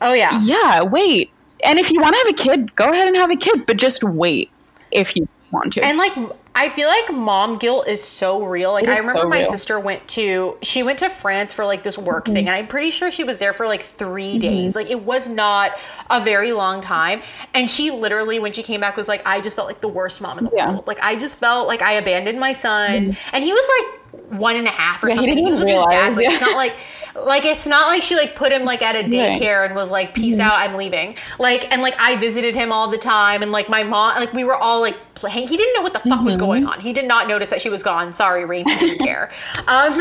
oh 0.00 0.12
yeah. 0.12 0.38
yeah 0.42 0.82
wait. 0.82 1.30
And 1.64 1.78
if 1.78 1.90
you 1.90 2.00
want 2.00 2.14
to 2.14 2.18
have 2.18 2.28
a 2.28 2.56
kid 2.56 2.74
go 2.76 2.90
ahead 2.90 3.06
and 3.08 3.16
have 3.16 3.30
a 3.30 3.36
kid 3.36 3.66
but 3.66 3.76
just 3.76 4.04
wait 4.04 4.50
if 4.90 5.16
you 5.16 5.28
want 5.50 5.72
to. 5.74 5.84
And 5.84 5.98
like 5.98 6.12
I 6.54 6.68
feel 6.68 6.86
like 6.86 7.10
mom 7.12 7.56
guilt 7.58 7.88
is 7.88 8.04
so 8.04 8.44
real. 8.44 8.72
Like 8.72 8.86
I 8.86 8.98
remember 8.98 9.22
so 9.22 9.28
my 9.28 9.40
real. 9.40 9.50
sister 9.50 9.80
went 9.80 10.06
to 10.08 10.58
she 10.62 10.82
went 10.82 10.98
to 10.98 11.08
France 11.08 11.54
for 11.54 11.64
like 11.64 11.82
this 11.82 11.96
work 11.96 12.26
Mm-hmm. 12.26 12.34
thing 12.34 12.46
and 12.46 12.54
I'm 12.56 12.66
pretty 12.68 12.90
sure 12.90 13.10
she 13.10 13.24
was 13.24 13.38
there 13.38 13.52
for 13.54 13.66
like 13.66 13.80
3 13.82 14.38
days. 14.38 14.74
Like 14.76 14.90
it 14.90 15.00
was 15.02 15.28
not 15.28 15.72
a 16.10 16.20
very 16.22 16.52
long 16.52 16.82
time 16.82 17.22
and 17.54 17.70
she 17.70 17.90
literally 17.90 18.38
when 18.38 18.52
she 18.52 18.62
came 18.62 18.80
back 18.80 18.96
was 18.96 19.08
like 19.08 19.22
I 19.26 19.40
just 19.40 19.56
felt 19.56 19.66
like 19.66 19.80
the 19.80 19.88
worst 19.88 20.20
mom 20.20 20.38
in 20.38 20.44
the 20.44 20.52
Yeah. 20.54 20.70
world. 20.72 20.86
Like 20.86 20.98
I 21.02 21.16
just 21.16 21.38
felt 21.38 21.68
like 21.68 21.80
I 21.82 21.92
abandoned 21.94 22.38
my 22.38 22.52
son 22.52 23.16
and 23.32 23.44
he 23.44 23.52
was 23.52 23.70
like 23.80 24.30
one 24.30 24.56
and 24.56 24.66
a 24.66 24.70
half 24.70 25.02
or 25.02 25.08
Yeah, 25.08 25.14
he 25.16 25.28
something. 25.28 25.36
didn't 25.36 25.50
was 25.50 25.60
with 25.60 25.68
his 25.68 25.86
dad. 25.86 26.14
Like, 26.16 26.28
it's 26.28 26.40
not 26.40 26.56
like 26.56 26.76
like 27.14 27.44
it's 27.44 27.66
not 27.66 27.88
like 27.88 28.02
she 28.02 28.16
like 28.16 28.34
put 28.34 28.50
him 28.52 28.64
like 28.64 28.80
at 28.82 28.94
a 28.94 28.98
Right. 29.02 29.10
Mm-hmm. 29.10 29.42
daycare 29.42 29.66
and 29.66 29.74
was 29.74 29.90
like 29.90 30.14
peace 30.14 30.38
out 30.38 30.54
i'm 30.54 30.74
leaving 30.74 31.14
like 31.38 31.70
and 31.72 31.82
like 31.82 31.94
i 32.00 32.16
visited 32.16 32.54
him 32.54 32.72
all 32.72 32.88
the 32.90 32.98
time 32.98 33.42
and 33.42 33.52
like 33.52 33.68
my 33.68 33.82
mom 33.82 34.14
like 34.16 34.32
we 34.32 34.44
were 34.44 34.54
all 34.54 34.80
like 34.80 34.96
playing 35.14 35.46
he 35.46 35.56
didn't 35.56 35.74
know 35.74 35.82
what 35.82 35.92
the 35.92 35.98
fuck 36.00 36.22
was 36.24 36.36
Mm-hmm. 36.36 36.44
going 36.46 36.66
on 36.66 36.80
he 36.80 36.92
did 36.92 37.06
not 37.06 37.28
notice 37.28 37.50
that 37.50 37.60
she 37.60 37.68
was 37.68 37.82
gone 37.82 38.12
sorry 38.12 38.44
Reem, 38.44 38.66
he 38.66 38.76
didn't 38.76 39.04
care 39.06 39.30
um 39.68 39.92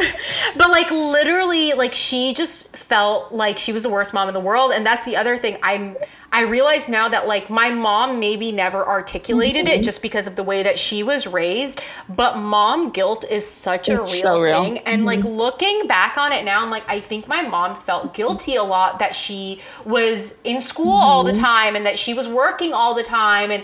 but 0.57 0.69
like 0.69 0.89
literally 0.91 1.73
like 1.73 1.93
she 1.93 2.33
just 2.33 2.75
felt 2.75 3.31
like 3.33 3.57
she 3.57 3.73
was 3.73 3.83
the 3.83 3.89
worst 3.89 4.13
mom 4.13 4.27
in 4.27 4.33
the 4.33 4.39
world 4.39 4.71
and 4.73 4.85
that's 4.85 5.05
the 5.05 5.15
other 5.17 5.35
thing 5.37 5.57
i'm 5.63 5.97
I 6.33 6.43
realize 6.43 6.87
now 6.87 7.09
that 7.09 7.27
like 7.27 7.49
my 7.49 7.69
mom 7.69 8.19
maybe 8.19 8.51
never 8.51 8.87
articulated 8.87 9.65
Mm-hmm. 9.65 9.81
it 9.81 9.83
just 9.83 10.01
because 10.01 10.27
of 10.27 10.35
the 10.35 10.43
way 10.43 10.63
that 10.63 10.79
she 10.79 11.03
was 11.03 11.27
raised, 11.27 11.81
but 12.07 12.37
mom 12.37 12.89
guilt 12.91 13.25
is 13.29 13.45
such 13.45 13.89
a 13.89 13.95
real, 13.97 14.05
so 14.05 14.39
real. 14.39 14.63
thing. 14.63 14.77
And 14.79 15.03
like 15.05 15.23
looking 15.23 15.87
back 15.87 16.17
on 16.17 16.31
it 16.31 16.45
now, 16.45 16.61
I'm 16.63 16.69
like, 16.69 16.89
I 16.89 16.99
think 17.01 17.27
my 17.27 17.41
mom 17.41 17.75
felt 17.75 18.13
guilty 18.13 18.55
a 18.55 18.63
lot 18.63 18.99
that 18.99 19.13
she 19.13 19.59
was 19.85 20.35
in 20.45 20.61
school 20.61 20.93
all 20.93 21.23
the 21.23 21.33
time 21.33 21.75
and 21.75 21.85
that 21.85 21.99
she 21.99 22.13
was 22.13 22.27
working 22.29 22.73
all 22.73 22.93
the 22.93 23.03
time 23.03 23.51
and 23.51 23.63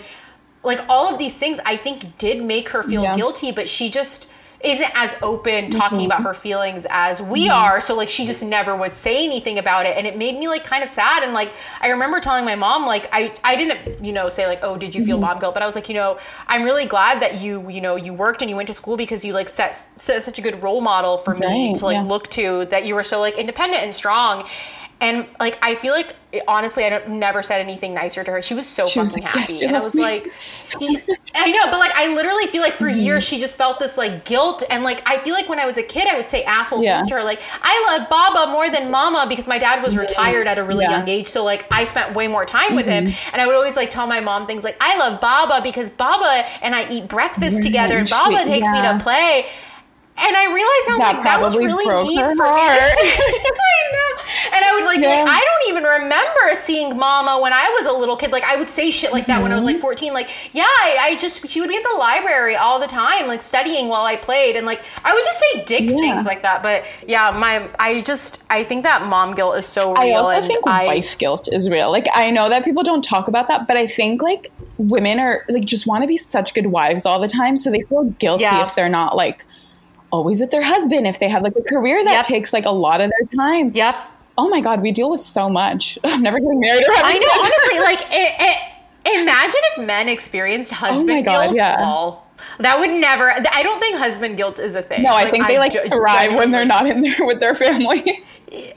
like 0.63 0.81
all 0.89 1.11
of 1.13 1.17
these 1.17 1.33
things 1.35 1.59
I 1.65 1.77
think 1.77 2.17
did 2.17 2.43
make 2.43 2.67
her 2.69 2.83
feel 2.83 3.03
Yeah. 3.03 3.15
guilty, 3.15 3.53
but 3.53 3.69
she 3.69 3.89
just 3.89 4.29
isn't 4.63 4.91
as 4.95 5.15
open 5.21 5.69
talking 5.69 6.05
about 6.05 6.23
her 6.23 6.33
feelings 6.33 6.85
as 6.89 7.21
we 7.21 7.47
mm-hmm. 7.47 7.53
are. 7.53 7.79
So 7.79 7.95
like 7.95 8.09
she 8.09 8.25
just 8.25 8.43
never 8.43 8.75
would 8.75 8.93
say 8.93 9.23
anything 9.23 9.59
about 9.59 9.85
it. 9.85 9.95
And 9.97 10.07
it 10.07 10.17
made 10.17 10.37
me 10.37 10.47
like 10.47 10.63
kind 10.63 10.83
of 10.83 10.89
sad. 10.89 11.23
And 11.23 11.33
like 11.33 11.53
I 11.81 11.89
remember 11.89 12.19
telling 12.19 12.43
my 12.43 12.55
mom, 12.55 12.85
like 12.85 13.07
I, 13.11 13.33
I 13.43 13.55
didn't, 13.55 14.03
you 14.03 14.11
know, 14.11 14.29
say 14.29 14.47
like, 14.47 14.59
oh, 14.63 14.77
did 14.77 14.95
you 14.95 15.05
feel 15.05 15.17
mm-hmm. 15.17 15.27
mom 15.27 15.39
guilt? 15.39 15.53
But 15.53 15.63
I 15.63 15.65
was 15.65 15.75
like, 15.75 15.89
you 15.89 15.95
know, 15.95 16.17
I'm 16.47 16.63
really 16.63 16.85
glad 16.85 17.21
that 17.21 17.41
you, 17.41 17.69
you 17.69 17.81
know, 17.81 17.95
you 17.95 18.13
worked 18.13 18.41
and 18.41 18.49
you 18.49 18.55
went 18.55 18.67
to 18.67 18.73
school 18.73 18.97
because 18.97 19.23
you 19.23 19.33
like 19.33 19.49
set 19.49 19.85
set 19.99 20.23
such 20.23 20.39
a 20.39 20.41
good 20.41 20.61
role 20.63 20.81
model 20.81 21.17
for 21.17 21.35
me 21.35 21.73
to 21.73 21.85
like 21.85 21.95
yeah. 21.95 22.01
look 22.03 22.27
to 22.29 22.65
that 22.65 22.85
you 22.85 22.95
were 22.95 23.03
so 23.03 23.19
like 23.19 23.37
independent 23.37 23.83
and 23.83 23.93
strong. 23.93 24.47
And 24.99 25.27
like 25.39 25.59
I 25.61 25.75
feel 25.75 25.93
like 25.93 26.15
honestly, 26.47 26.85
I 26.85 26.89
don't, 26.89 27.07
never 27.09 27.41
said 27.43 27.61
anything 27.61 27.93
nicer 27.93 28.23
to 28.23 28.31
her. 28.31 28.41
She 28.41 28.53
was 28.53 28.67
so 28.67 28.89
She 28.89 28.99
was 28.99 29.13
fucking 29.13 29.21
like, 29.21 29.23
happy, 29.23 29.63
and 29.65 29.75
I 29.75 29.79
was 29.81 29.95
me." 29.95 29.99
like, 29.99 30.31
I 31.35 31.51
know, 31.51 31.65
but 31.69 31.79
like 31.79 31.91
I 31.95 32.07
literally 32.13 32.47
feel 32.47 32.61
like 32.61 32.73
for 32.73 32.89
Mm-hmm. 32.89 32.89
years 32.89 33.23
she 33.23 33.37
just 33.39 33.57
felt 33.57 33.79
this 33.79 33.97
like 33.97 34.25
guilt, 34.25 34.63
and 34.71 34.83
like 34.83 35.01
I 35.07 35.19
feel 35.19 35.33
like 35.33 35.47
when 35.49 35.59
I 35.59 35.65
was 35.65 35.77
a 35.77 35.83
kid, 35.83 36.07
I 36.07 36.15
would 36.17 36.27
say 36.27 36.43
asshole 36.43 36.81
Yeah. 36.81 36.83
things 36.83 37.05
to 37.07 37.15
her, 37.15 37.23
like 37.23 37.41
I 37.61 37.97
love 37.97 38.09
Baba 38.09 38.51
more 38.51 38.69
than 38.69 38.89
Mama 38.89 39.25
because 39.29 39.47
my 39.47 39.59
dad 39.59 39.83
was 39.83 39.97
retired 39.97 40.47
at 40.47 40.57
a 40.57 40.63
really. 40.63 40.77
Mm-hmm. 40.77 40.87
young 40.87 41.07
age, 41.09 41.27
so 41.27 41.43
like 41.43 41.65
I 41.71 41.83
spent 41.85 42.15
way 42.15 42.27
more 42.27 42.45
time 42.45 42.73
with 42.75 42.87
him, 42.87 43.03
and 43.33 43.41
I 43.41 43.45
would 43.47 43.55
always 43.55 43.75
like 43.75 43.89
tell 43.89 44.07
my 44.07 44.19
mom 44.19 44.47
things 44.47 44.63
like 44.63 44.77
I 44.79 44.97
love 44.97 45.19
Baba 45.19 45.59
because 45.61 45.89
Baba 45.89 46.45
and 46.61 46.73
I 46.75 46.87
eat 46.89 47.07
breakfast 47.09 47.61
together, 47.63 47.97
and 47.97 48.09
Baba 48.09 48.45
takes 48.45 48.71
me 48.71 48.81
to 48.83 48.95
play. 48.95 49.47
And 50.19 50.35
I 50.35 50.45
realized 50.45 50.87
I'm 50.89 50.97
That 50.99 51.15
like 51.17 51.23
that 51.25 51.41
was 51.41 51.55
really 51.55 51.85
neat 51.85 52.19
for 52.19 52.33
me. 52.33 52.41
I 52.49 53.91
know. 53.93 54.23
And 54.53 54.65
I 54.65 54.71
would 54.75 54.83
like, 54.85 54.97
be 54.97 55.03
Yeah. 55.03 55.23
like, 55.23 55.29
I 55.29 55.39
don't 55.39 55.69
even 55.69 55.83
remember 55.83 56.55
seeing 56.55 56.97
Mama 56.97 57.39
when 57.41 57.53
I 57.53 57.69
was 57.79 57.85
a 57.87 57.97
little 57.97 58.15
kid. 58.17 58.31
Like 58.31 58.43
I 58.43 58.55
would 58.55 58.67
say 58.69 58.89
shit 58.91 59.11
like 59.11 59.27
that 59.27 59.41
when 59.41 59.51
I 59.51 59.55
was 59.55 59.63
Mm-hmm. 59.65 59.73
like 59.75 59.81
14. 59.81 60.13
Like, 60.13 60.29
yeah, 60.53 60.63
I, 60.63 60.97
I 61.01 61.15
just 61.17 61.47
she 61.47 61.59
would 61.61 61.69
be 61.69 61.75
at 61.77 61.83
the 61.83 61.95
library 61.97 62.55
all 62.55 62.79
the 62.79 62.87
time, 62.87 63.27
like 63.27 63.41
studying 63.41 63.87
while 63.89 64.05
I 64.05 64.15
played, 64.15 64.55
and 64.55 64.65
like 64.65 64.83
I 65.03 65.13
would 65.13 65.23
just 65.23 65.39
say 65.39 65.63
dick 65.65 65.89
Yeah. 65.89 65.97
things 65.97 66.25
like 66.25 66.41
that. 66.41 66.63
But 66.63 66.85
yeah, 67.07 67.31
my 67.31 67.67
I 67.79 68.01
just 68.01 68.43
I 68.49 68.63
think 68.63 68.83
that 68.83 69.07
mom 69.07 69.35
guilt 69.35 69.55
is 69.57 69.65
so 69.65 69.93
real. 69.93 70.01
I 70.01 70.11
also 70.13 70.41
think 70.41 70.65
I, 70.65 70.85
wife 70.85 71.17
guilt 71.17 71.47
is 71.51 71.69
real. 71.69 71.91
Like 71.91 72.07
I 72.15 72.31
know 72.31 72.49
that 72.49 72.63
people 72.63 72.83
don't 72.83 73.03
talk 73.03 73.27
about 73.27 73.47
that, 73.49 73.67
but 73.67 73.77
I 73.77 73.85
think 73.87 74.21
like 74.21 74.51
women 74.77 75.19
are 75.19 75.45
like 75.49 75.65
just 75.65 75.85
want 75.87 76.03
to 76.03 76.07
be 76.07 76.17
such 76.17 76.53
good 76.53 76.67
wives 76.67 77.05
all 77.05 77.19
the 77.19 77.27
time, 77.27 77.55
so 77.57 77.69
they 77.71 77.81
feel 77.83 78.03
guilty 78.19 78.43
Yeah. 78.43 78.63
if 78.63 78.73
they're 78.75 78.89
not 78.89 79.15
like 79.15 79.45
always 80.11 80.39
with 80.39 80.51
their 80.51 80.61
husband, 80.63 81.05
if 81.07 81.19
they 81.19 81.27
have 81.29 81.43
like 81.43 81.55
a 81.55 81.63
career 81.63 82.03
that 82.03 82.11
Yep. 82.11 82.25
takes 82.25 82.53
like 82.53 82.65
a 82.65 82.71
lot 82.71 83.01
of 83.01 83.09
their 83.11 83.27
time. 83.37 83.71
Yep. 83.73 83.95
Oh 84.37 84.47
my 84.49 84.61
god, 84.61 84.81
we 84.81 84.91
deal 84.91 85.09
with 85.09 85.21
so 85.21 85.49
much. 85.49 85.97
I'm 86.05 86.21
never 86.21 86.39
getting 86.39 86.59
married 86.59 86.83
or 86.87 86.93
having 86.95 87.15
I 87.15 87.19
know. 87.19 87.27
Honestly, 87.41 87.79
like 87.79 88.01
it, 88.11 88.35
it, 89.05 89.21
imagine 89.21 89.61
if 89.75 89.85
men 89.85 90.07
experienced 90.09 90.71
oh 90.73 90.75
husband 90.77 91.09
Oh 91.09 91.13
my 91.15 91.21
God, 91.21 91.43
guilt. 91.45 91.55
yeah. 91.57 91.77
all. 91.81 92.27
That 92.59 92.79
would 92.79 92.91
never. 92.91 93.31
I 93.31 93.63
don't 93.63 93.79
think 93.79 93.97
husband 93.97 94.37
guilt 94.37 94.59
is 94.59 94.75
a 94.75 94.81
thing. 94.83 95.01
no, 95.03 95.13
I 95.15 95.29
think 95.29 95.47
they 95.47 95.57
like 95.57 95.71
ge- 95.73 95.89
thrive 95.89 96.33
when 96.35 96.51
they're 96.51 96.65
not 96.65 96.85
in 96.87 97.01
there 97.01 97.15
with 97.25 97.39
their 97.39 97.55
family. 97.55 98.23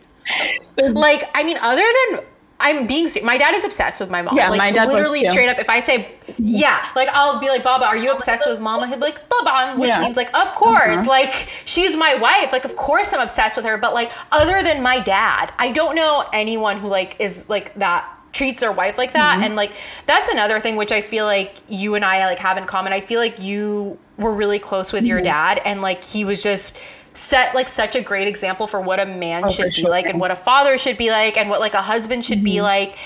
Like, 0.79 1.29
I 1.35 1.43
mean, 1.43 1.59
other 1.61 1.83
than 2.11 2.21
I'm 2.61 2.87
being 2.87 3.09
se- 3.09 3.23
my 3.23 3.39
dad 3.39 3.55
is 3.55 3.65
obsessed 3.65 4.01
with 4.01 4.11
my 4.11 4.23
mom. 4.23 4.37
Yeah, 4.37 4.49
like, 4.51 4.59
my 4.59 4.71
dad 4.71 4.89
literally 4.89 5.25
straight 5.25 5.49
up. 5.49 5.59
If 5.59 5.71
I 5.71 5.81
say, 5.81 6.13
yeah, 6.39 6.87
like 6.95 7.09
I'll 7.13 7.41
be 7.41 7.49
like, 7.49 7.65
Baba, 7.65 7.87
are 7.87 7.97
you 7.97 8.13
obsessed 8.13 8.47
with 8.47 8.61
Mama? 8.61 8.87
He'll 8.87 8.97
be 8.97 9.03
like, 9.03 9.29
Taban, 9.29 9.79
which 9.79 9.91
Yeah. 9.91 10.01
means 10.01 10.17
like, 10.17 10.37
of 10.37 10.53
course. 10.55 11.01
Uh-huh. 11.01 11.09
Like, 11.11 11.33
she's 11.65 11.97
my 11.97 12.15
wife. 12.15 12.53
Like, 12.53 12.65
of 12.65 12.77
course 12.77 13.13
I'm 13.13 13.21
obsessed 13.21 13.57
with 13.57 13.65
her. 13.67 13.79
But 13.79 13.95
like, 13.95 14.13
other 14.31 14.63
than 14.63 14.83
my 14.83 15.01
dad, 15.01 15.53
I 15.59 15.71
don't 15.73 15.95
know 15.97 16.25
anyone 16.33 16.79
who 16.79 16.89
like 16.89 17.17
is 17.21 17.49
like 17.49 17.75
that 17.77 18.09
treats 18.33 18.61
their 18.61 18.71
wife 18.73 18.97
like 18.97 19.13
that. 19.13 19.35
Mm-hmm. 19.37 19.45
And 19.45 19.57
like, 19.57 19.73
that's 20.07 20.29
another 20.29 20.61
thing 20.61 20.77
which 20.77 20.93
I 20.93 21.01
feel 21.01 21.25
like 21.25 21.57
you 21.69 21.95
and 21.97 22.05
I 22.05 22.27
like 22.27 22.39
have 22.39 22.59
in 22.59 22.65
common. 22.65 22.93
I 22.93 23.01
feel 23.01 23.19
like 23.19 23.43
you 23.43 23.99
were 24.19 24.33
really 24.33 24.59
close 24.59 24.93
with 24.93 25.03
Mm-hmm. 25.03 25.09
your 25.09 25.21
dad, 25.23 25.61
and 25.65 25.81
like 25.83 26.05
he 26.05 26.25
was 26.25 26.43
just 26.43 26.77
set 27.13 27.55
like 27.55 27.69
such 27.69 27.97
a 27.97 28.01
great 28.01 28.29
example 28.29 28.67
for 28.67 28.81
what 28.81 29.01
a 29.01 29.07
man 29.07 29.45
Oh, 29.45 29.49
should 29.51 29.67
be 29.67 29.71
sure. 29.73 29.91
like 29.91 30.07
and 30.09 30.21
what 30.21 30.31
a 30.31 30.37
father 30.37 30.79
should 30.79 30.97
be 30.97 31.11
like 31.11 31.37
and 31.37 31.51
what 31.51 31.61
like 31.61 31.75
a 31.75 31.83
husband 31.83 32.25
should 32.25 32.39
Mm-hmm. 32.39 32.45
be 32.45 32.61
like 32.63 32.97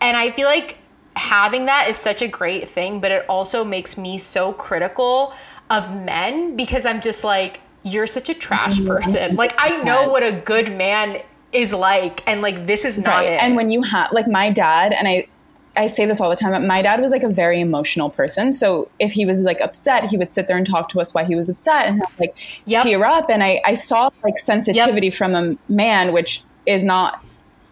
and 0.00 0.16
i 0.16 0.30
feel 0.30 0.46
like 0.46 0.78
having 1.16 1.66
that 1.66 1.88
is 1.88 1.96
such 1.96 2.22
a 2.22 2.28
great 2.28 2.68
thing 2.68 3.00
but 3.00 3.10
it 3.10 3.24
also 3.28 3.62
makes 3.64 3.98
me 3.98 4.16
so 4.18 4.52
critical 4.54 5.34
of 5.68 5.94
men 6.04 6.56
because 6.56 6.86
i'm 6.86 7.00
just 7.00 7.22
like 7.24 7.60
you're 7.82 8.06
such 8.06 8.28
a 8.30 8.34
trash 8.34 8.76
Mm-hmm. 8.78 8.86
person 8.86 9.36
like 9.42 9.52
i 9.58 9.82
know 9.82 10.08
what 10.08 10.22
a 10.22 10.32
good 10.32 10.74
man 10.76 11.20
is 11.52 11.74
like 11.74 12.22
and 12.28 12.40
like 12.42 12.66
this 12.66 12.84
is 12.84 12.98
not 12.98 13.06
right. 13.24 13.30
it 13.30 13.42
And 13.42 13.56
when 13.56 13.70
you 13.70 13.82
have 13.82 14.12
like 14.12 14.28
my 14.28 14.50
dad, 14.50 14.92
and 14.92 15.08
I 15.08 15.26
I 15.80 15.86
say 15.86 16.04
this 16.06 16.20
all 16.20 16.28
the 16.30 16.36
time, 16.36 16.52
but 16.52 16.62
my 16.62 16.82
dad 16.82 17.00
was 17.00 17.10
like 17.10 17.22
a 17.22 17.28
very 17.28 17.60
emotional 17.60 18.10
person. 18.10 18.52
So 18.52 18.90
if 18.98 19.12
he 19.12 19.24
was 19.24 19.42
like 19.44 19.60
upset, 19.60 20.10
he 20.10 20.16
would 20.16 20.30
sit 20.30 20.46
there 20.48 20.56
and 20.56 20.66
talk 20.66 20.88
to 20.90 21.00
us 21.00 21.14
why 21.14 21.24
he 21.24 21.34
was 21.34 21.48
upset 21.48 21.86
and 21.86 22.00
have, 22.00 22.12
like 22.18 22.34
Yep. 22.66 22.82
tear 22.84 23.04
up. 23.04 23.30
And 23.30 23.42
I, 23.42 23.60
I 23.64 23.74
saw 23.74 24.10
like 24.22 24.38
sensitivity 24.38 25.10
from 25.10 25.34
a 25.34 25.56
man, 25.68 26.12
which 26.12 26.42
is 26.66 26.84
not 26.84 27.24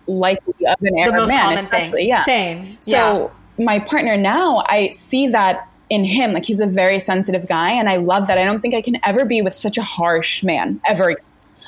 likely 0.07 0.55
of 0.67 0.77
an 0.81 0.95
the 0.95 1.01
Arab 1.03 1.15
most 1.17 1.31
man, 1.31 1.45
common 1.45 1.65
especially. 1.67 2.01
thing 2.01 2.09
Yeah. 2.09 2.23
same 2.25 2.77
So 2.81 3.31
my 3.59 3.79
partner 3.79 4.17
now, 4.17 4.65
I 4.67 4.91
see 4.93 5.27
that 5.29 5.69
in 5.91 6.05
him. 6.05 6.33
Like 6.33 6.45
he's 6.47 6.61
a 6.61 6.67
very 6.67 6.99
sensitive 6.99 7.47
guy, 7.47 7.71
and 7.73 7.89
I 7.89 7.97
love 7.97 8.27
that. 8.29 8.39
I 8.39 8.45
don't 8.45 8.61
think 8.61 8.75
I 8.75 8.81
can 8.83 8.99
ever 9.05 9.25
be 9.25 9.43
with 9.43 9.55
such 9.55 9.77
a 9.79 9.83
harsh 9.83 10.43
man 10.43 10.81
ever. 10.87 11.11
again. 11.11 11.25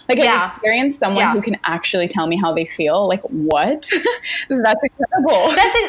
Like 0.08 0.18
Yeah. 0.18 0.36
I've 0.36 0.52
experienced 0.52 0.98
someone 0.98 1.20
Yeah. 1.22 1.32
who 1.32 1.40
can 1.42 1.56
actually 1.64 2.08
tell 2.08 2.26
me 2.26 2.36
how 2.36 2.52
they 2.52 2.64
feel. 2.64 3.06
Like 3.08 3.22
what? 3.22 3.88
That's 4.48 4.82
incredible. 4.82 5.54
that's 5.54 5.76
a 5.76 5.88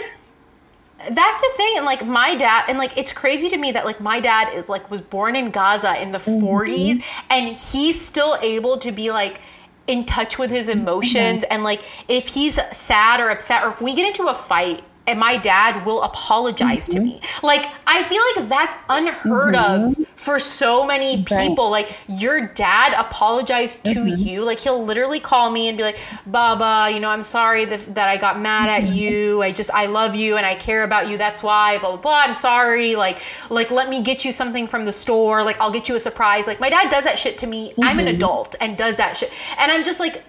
that's 1.10 1.41
the 1.41 1.49
thing 1.58 1.74
and 1.78 1.86
like 1.86 2.06
my 2.06 2.36
dad 2.36 2.66
and 2.68 2.78
like 2.78 2.97
it's 2.97 3.12
crazy 3.14 3.49
to 3.49 3.58
me 3.58 3.72
that 3.72 3.86
like 3.86 3.99
my 3.99 4.20
dad 4.20 4.49
is 4.54 4.70
like 4.70 4.89
was 4.91 5.02
born 5.02 5.36
in 5.36 5.49
gaza 5.52 6.02
in 6.02 6.12
the 6.12 6.18
Mm-hmm. 6.20 6.45
40s 6.45 7.04
and 7.30 7.47
he's 7.56 7.99
still 7.99 8.38
able 8.41 8.78
to 8.78 8.91
be 8.91 9.12
like 9.12 9.41
in 9.88 10.06
touch 10.06 10.38
with 10.38 10.52
his 10.52 10.70
emotions 10.70 11.43
and 11.49 11.64
like 11.64 11.82
if 12.08 12.28
he's 12.28 12.60
sad 12.72 13.20
or 13.20 13.30
upset 13.30 13.64
or 13.64 13.70
if 13.70 13.82
we 13.82 13.95
get 13.95 14.06
into 14.08 14.28
a 14.30 14.34
fight 14.34 14.84
and 15.08 15.20
my 15.20 15.38
dad 15.38 15.86
will 15.86 16.04
apologize 16.04 16.88
to 16.89 16.97
mm-hmm. 16.97 17.06
me. 17.06 17.22
Like 17.43 17.68
i 17.88 18.04
feel 18.04 18.22
like 18.36 18.49
that's 18.49 18.76
unheard 18.89 19.56
of 19.56 19.82
mm-hmm. 19.82 20.04
for 20.16 20.39
so 20.39 20.86
many 20.86 21.26
Right. 21.32 21.49
people. 21.49 21.70
Like 21.70 21.99
your 22.08 22.47
dad 22.47 22.93
apologized 22.97 23.84
to 23.86 23.95
mm-hmm. 23.95 24.28
you. 24.28 24.43
Like 24.43 24.60
he'll 24.60 24.84
literally 24.84 25.20
call 25.20 25.49
me 25.49 25.68
and 25.68 25.78
be 25.78 25.84
like 25.84 25.97
baba 26.26 26.93
you 26.93 26.99
know 26.99 27.10
i'm 27.10 27.24
sorry 27.24 27.66
that, 27.66 27.80
that 27.95 28.08
i 28.08 28.18
got 28.18 28.39
mad 28.39 28.70
at 28.70 28.89
you. 28.89 29.41
I 29.41 29.52
just 29.52 29.72
i 29.72 29.86
love 29.86 30.16
you 30.16 30.38
and 30.38 30.45
i 30.45 30.56
care 30.56 30.84
about 30.84 31.10
you. 31.10 31.18
That's 31.18 31.41
why 31.41 31.78
blah 31.80 31.89
blah 31.91 32.02
blah. 32.02 32.22
I'm 32.26 32.34
sorry. 32.34 32.95
Like 32.95 33.20
like 33.49 33.72
let 33.72 33.89
me 33.89 34.02
get 34.02 34.24
you 34.24 34.32
something 34.32 34.68
from 34.68 34.86
the 34.86 34.93
store. 34.93 35.43
Like 35.43 35.60
i'll 35.60 35.72
get 35.72 35.89
you 35.89 35.95
a 35.95 35.99
surprise. 35.99 36.47
Like 36.47 36.60
my 36.60 36.70
dad 36.70 36.89
does 36.89 37.04
that 37.06 37.18
shit 37.18 37.38
to 37.39 37.47
me. 37.47 37.74
I'm 37.82 37.99
an 37.99 38.08
adult 38.08 38.56
and 38.62 38.78
does 38.78 38.95
that 38.97 39.18
shit. 39.18 39.32
And 39.58 39.72
i'm 39.72 39.84
just 39.84 39.99
like 39.99 40.24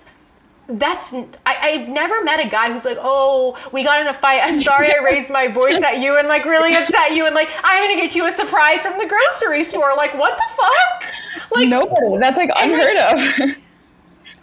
that's 0.68 1.12
I, 1.12 1.26
I've 1.46 1.88
never 1.88 2.22
met 2.24 2.44
a 2.44 2.48
guy 2.48 2.70
who's 2.72 2.84
like, 2.84 2.98
oh, 3.00 3.56
we 3.72 3.82
got 3.84 4.00
in 4.00 4.06
a 4.06 4.12
fight. 4.12 4.40
I'm 4.42 4.60
sorry 4.60 4.88
I 4.94 5.02
raised 5.04 5.30
my 5.30 5.48
voice 5.48 5.82
at 5.82 6.00
you 6.00 6.18
and 6.18 6.28
like 6.28 6.44
really 6.44 6.74
upset 6.74 7.12
you 7.12 7.26
and 7.26 7.34
like 7.34 7.50
I'm 7.64 7.82
gonna 7.82 8.00
get 8.00 8.14
you 8.14 8.26
a 8.26 8.30
surprise 8.30 8.82
from 8.82 8.96
the 8.98 9.06
grocery 9.06 9.64
store. 9.64 9.92
Like 9.96 10.14
what 10.14 10.36
the 10.36 10.44
fuck? 10.56 11.50
Like 11.54 11.68
Nobody. 11.68 12.16
That's 12.18 12.36
like 12.36 12.50
unheard 12.56 12.96
of. 12.96 13.58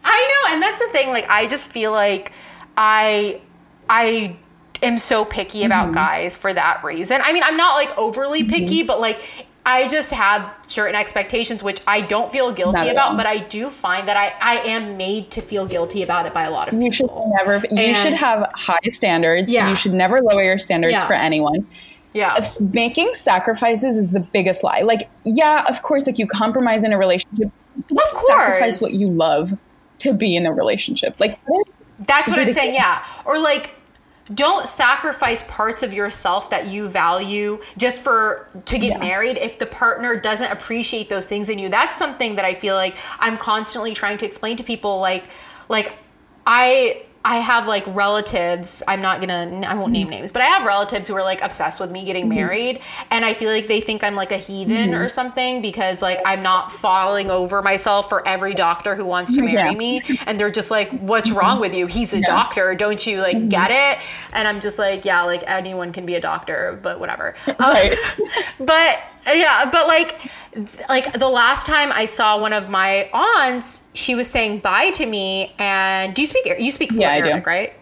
I 0.04 0.44
know, 0.48 0.54
and 0.54 0.62
that's 0.62 0.80
the 0.80 0.88
thing. 0.92 1.10
Like, 1.10 1.30
I 1.30 1.46
just 1.48 1.70
feel 1.70 1.92
like 1.92 2.32
I, 2.78 3.42
I 3.90 4.38
am 4.82 4.98
so 4.98 5.26
picky 5.26 5.64
about 5.66 5.86
Mm-hmm. 5.88 5.94
guys 5.96 6.38
for 6.38 6.54
that 6.54 6.84
reason. 6.84 7.22
I 7.24 7.34
mean, 7.34 7.44
I'm 7.44 7.58
not 7.58 7.76
like 7.76 7.96
overly 7.98 8.44
picky, 8.44 8.84
but 8.84 9.00
like 9.02 9.48
I 9.66 9.88
just 9.88 10.12
have 10.12 10.58
certain 10.64 10.96
expectations 10.96 11.62
which 11.62 11.82
I 11.86 12.02
don't 12.02 12.32
feel 12.32 12.52
guilty 12.52 12.90
about, 12.90 13.18
but 13.18 13.26
I 13.26 13.40
do 13.40 13.70
find 13.70 14.08
that 14.08 14.18
I, 14.18 14.34
I 14.42 14.60
am 14.68 14.98
made 14.98 15.30
to 15.32 15.42
feel 15.42 15.68
guilty 15.68 16.02
about 16.02 16.26
it 16.26 16.34
by 16.34 16.44
a 16.44 16.52
lot 16.52 16.74
of 16.74 16.82
You 16.82 16.92
should 16.92 17.10
never. 17.38 17.56
You 17.70 17.78
And- 17.78 17.98
should 17.98 18.14
have 18.14 18.50
high 18.56 18.80
standards. 18.90 19.52
Yeah. 19.52 19.70
You 19.70 19.76
should 19.76 19.94
never 19.94 20.22
lower 20.22 20.42
your 20.42 20.58
standards 20.58 20.94
Yeah. 20.94 21.06
for 21.06 21.14
anyone. 21.14 21.68
Yeah. 22.14 22.32
It's- 22.32 22.60
Making 22.62 23.14
sacrifices 23.14 23.96
is 23.98 24.10
the 24.12 24.22
biggest 24.22 24.64
lie. 24.64 24.82
Like, 24.82 25.10
yeah, 25.24 25.66
of 25.68 25.84
course, 25.84 26.08
like 26.08 26.18
you 26.18 26.26
compromise 26.26 26.84
in 26.84 26.92
a 26.92 26.98
relationship. 26.98 27.52
Of 27.92 27.98
course. 28.14 28.28
Sacrifice 28.28 28.82
what 28.82 28.94
you 28.94 29.10
love 29.10 29.56
to 30.00 30.14
be 30.14 30.36
in 30.36 30.46
a 30.46 30.54
relationship. 30.54 31.16
Like, 31.20 31.38
That's 32.00 32.30
what 32.32 32.40
I'm 32.40 32.50
saying, 32.50 32.74
yeah. 32.74 33.04
Or 33.26 33.38
like 33.38 33.72
don't 34.34 34.68
sacrifice 34.68 35.44
parts 35.48 35.82
of 35.82 35.94
yourself 35.94 36.50
that 36.50 36.68
you 36.68 36.88
value 36.88 37.60
just 37.78 38.02
for 38.02 38.48
to 38.66 38.78
get 38.78 38.90
Yeah. 38.92 39.00
married 39.00 39.38
if 39.38 39.58
the 39.58 39.66
partner 39.66 40.16
doesn't 40.20 40.52
appreciate 40.52 41.10
those 41.10 41.26
things 41.26 41.50
in 41.50 41.58
you. 41.60 41.70
That's 41.70 41.96
something 41.96 42.36
that 42.36 42.46
I 42.46 42.54
feel 42.54 42.76
like 42.76 42.96
I'm 43.20 43.38
constantly 43.38 43.94
trying 43.94 44.18
to 44.18 44.26
explain 44.26 44.56
to 44.58 44.64
people 44.64 45.00
like 45.00 45.26
like 45.68 45.94
I 46.46 47.04
I 47.26 47.38
have 47.38 47.68
like 47.68 47.84
relatives. 47.88 48.82
I'm 48.88 49.02
not 49.02 49.20
gonna. 49.20 49.62
I 49.68 49.74
won't 49.74 49.92
name 49.92 50.08
mm-hmm. 50.08 50.12
names, 50.12 50.32
but 50.32 50.42
I 50.42 50.46
have 50.46 50.66
relatives 50.66 51.08
who 51.08 51.16
are 51.16 51.22
like 51.22 51.42
obsessed 51.42 51.80
with 51.80 51.92
me 51.92 52.06
getting 52.06 52.26
mm-hmm. 52.26 52.36
married, 52.36 52.82
and 53.12 53.26
I 53.26 53.34
feel 53.34 53.52
like 53.52 53.68
they 53.68 53.82
think 53.82 54.04
I'm 54.04 54.16
like 54.16 54.32
a 54.32 54.38
heathen 54.38 54.92
mm-hmm. 54.92 55.02
or 55.02 55.10
something 55.10 55.62
because 55.62 56.02
like 56.02 56.22
I'm 56.26 56.42
not 56.42 56.72
falling 56.72 57.30
over 57.30 57.62
myself 57.62 58.08
for 58.08 58.26
every 58.26 58.54
doctor 58.54 58.96
who 58.96 59.06
wants 59.06 59.36
to 59.36 59.42
marry 59.42 59.72
Yeah. 59.72 59.76
me, 59.76 60.02
and 60.26 60.40
they're 60.40 60.52
just 60.52 60.72
like, 60.72 60.90
"What's 61.00 61.32
wrong 61.32 61.60
with 61.60 61.74
you? 61.74 61.88
He's 61.88 62.14
a 62.14 62.22
doctor. 62.22 62.74
Don't 62.74 63.06
you 63.06 63.20
like 63.20 63.50
get 63.50 63.70
it?" 63.70 64.04
And 64.32 64.48
I'm 64.48 64.62
just 64.62 64.80
like, 64.80 65.04
"Yeah, 65.04 65.24
like 65.24 65.44
anyone 65.46 65.92
can 65.92 66.06
be 66.06 66.16
a 66.16 66.22
doctor, 66.22 66.80
but 66.82 67.00
whatever." 67.00 67.36
Right. 67.60 67.94
but 68.60 69.00
yeah, 69.28 69.70
but 69.72 69.88
like 69.88 70.20
like 70.90 71.14
the 71.14 71.30
last 71.30 71.68
time 71.68 71.92
I 71.92 72.06
saw 72.06 72.40
one 72.40 72.54
of 72.54 72.70
my 72.70 73.10
aunts, 73.14 73.84
she 73.94 74.16
was 74.16 74.28
saying 74.28 74.60
bye 74.60 74.92
to 74.92 75.06
me 75.06 75.54
and 75.60 76.14
do 76.14 76.22
you 76.22 76.28
speak 76.28 76.46
you 76.60 76.72
speak 76.72 76.90
fluent 76.90 77.02
Yeah, 77.02 77.12
I 77.12 77.22
do. 77.22 77.28
Arabic, 77.28 77.46
right? 77.46 77.74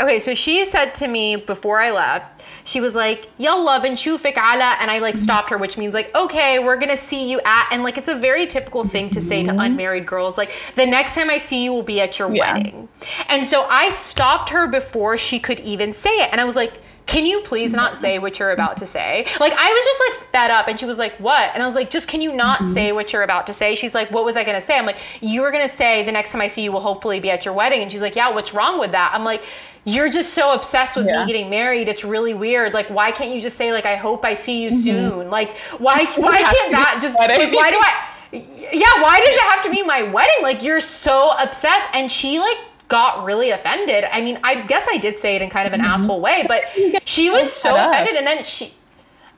Okay, 0.00 0.18
so 0.18 0.34
she 0.34 0.64
said 0.64 0.94
to 0.96 1.08
me 1.08 1.36
before 1.36 1.80
I 1.80 1.90
left, 1.90 2.44
she 2.64 2.80
was 2.80 2.94
like, 2.94 3.28
Yalla 3.38 3.80
benshufik 3.80 4.36
ala, 4.36 4.76
and 4.80 4.90
I 4.90 4.98
like 4.98 5.14
mm-hmm. 5.14 5.22
stopped 5.22 5.50
her, 5.50 5.58
which 5.58 5.76
means 5.76 5.94
like, 5.94 6.14
okay, 6.16 6.58
we're 6.58 6.76
gonna 6.78 6.96
see 6.96 7.30
you 7.30 7.40
at, 7.44 7.68
and 7.70 7.82
like 7.82 7.98
it's 7.98 8.08
a 8.08 8.14
very 8.14 8.46
typical 8.46 8.84
thing 8.84 9.10
to 9.10 9.20
say 9.20 9.42
to 9.42 9.50
mm-hmm. 9.50 9.60
unmarried 9.60 10.06
girls, 10.06 10.38
like, 10.38 10.52
the 10.74 10.86
next 10.86 11.14
time 11.14 11.30
I 11.30 11.38
see 11.38 11.62
you 11.62 11.72
will 11.72 11.82
be 11.82 12.00
at 12.00 12.18
your 12.18 12.32
Yeah. 12.34 12.54
wedding. 12.54 12.88
And 13.28 13.46
so 13.46 13.66
I 13.68 13.90
stopped 13.90 14.48
her 14.50 14.66
before 14.66 15.18
she 15.18 15.38
could 15.38 15.60
even 15.60 15.92
say 15.92 16.10
it, 16.10 16.30
and 16.32 16.40
I 16.40 16.44
was 16.44 16.56
like, 16.56 16.80
can 17.08 17.24
you 17.24 17.40
please 17.40 17.72
not 17.72 17.96
say 17.96 18.18
what 18.18 18.38
you're 18.38 18.50
about 18.50 18.76
to 18.76 18.86
say? 18.86 19.26
Like, 19.40 19.54
I 19.54 19.72
was 19.72 19.84
just 19.84 20.02
like 20.08 20.30
fed 20.30 20.50
up, 20.50 20.68
and 20.68 20.78
she 20.78 20.84
was 20.84 20.98
like, 20.98 21.14
what? 21.14 21.50
And 21.54 21.62
I 21.62 21.66
was 21.66 21.74
like, 21.74 21.90
just 21.90 22.06
can 22.06 22.20
you 22.20 22.34
not 22.34 22.58
mm-hmm. 22.58 22.66
say 22.66 22.92
what 22.92 23.12
you're 23.14 23.22
about 23.22 23.46
to 23.46 23.54
say? 23.54 23.74
She's 23.74 23.94
like, 23.94 24.10
what 24.10 24.26
was 24.26 24.36
I 24.36 24.44
gonna 24.44 24.60
say? 24.60 24.78
I'm 24.78 24.84
like, 24.84 24.98
you 25.22 25.40
were 25.40 25.50
gonna 25.50 25.68
say 25.68 26.02
the 26.04 26.12
next 26.12 26.32
time 26.32 26.42
I 26.42 26.48
see 26.48 26.62
you 26.62 26.70
will 26.70 26.80
hopefully 26.80 27.18
be 27.18 27.30
at 27.30 27.46
your 27.46 27.54
wedding. 27.54 27.80
And 27.80 27.90
she's 27.90 28.02
like, 28.02 28.14
yeah, 28.14 28.30
what's 28.30 28.52
wrong 28.52 28.78
with 28.78 28.92
that? 28.92 29.10
I'm 29.14 29.24
like, 29.24 29.42
you're 29.84 30.10
just 30.10 30.34
so 30.34 30.52
obsessed 30.52 30.98
with 30.98 31.06
Yeah. 31.06 31.20
me 31.20 31.26
getting 31.26 31.48
married. 31.48 31.88
It's 31.88 32.04
really 32.04 32.34
weird. 32.34 32.74
Like, 32.74 32.90
why 32.90 33.10
can't 33.10 33.34
you 33.34 33.40
just 33.40 33.56
say 33.56 33.72
like, 33.72 33.86
I 33.86 33.96
hope 33.96 34.22
I 34.24 34.34
see 34.34 34.62
you 34.62 34.68
mm-hmm. 34.68 34.78
soon? 34.78 35.30
Like, 35.30 35.56
why 35.78 36.04
why 36.16 36.42
can't 36.42 36.66
to 36.66 36.72
that 36.72 36.98
just 37.00 37.18
like 37.18 37.30
why 37.30 37.70
do 37.70 37.80
I? 37.80 38.04
Yeah, 38.30 39.02
why 39.02 39.18
does 39.18 39.34
it 39.34 39.44
have 39.44 39.62
to 39.62 39.70
be 39.70 39.82
my 39.82 40.02
wedding? 40.02 40.42
Like, 40.42 40.62
you're 40.62 40.80
so 40.80 41.32
obsessed. 41.42 41.88
And 41.94 42.12
she 42.12 42.38
like 42.38 42.58
got 42.88 43.24
really 43.24 43.50
offended. 43.50 44.04
I 44.10 44.20
mean, 44.20 44.38
I 44.42 44.62
guess 44.62 44.86
I 44.90 44.96
did 44.96 45.18
say 45.18 45.36
it 45.36 45.42
in 45.42 45.50
kind 45.50 45.66
of 45.66 45.74
an 45.74 45.80
asshole 45.80 46.20
way, 46.20 46.44
but 46.48 46.64
she 47.06 47.30
was 47.30 47.52
so 47.52 47.74
offended. 47.76 48.16
And 48.16 48.26
then 48.26 48.42
she 48.44 48.72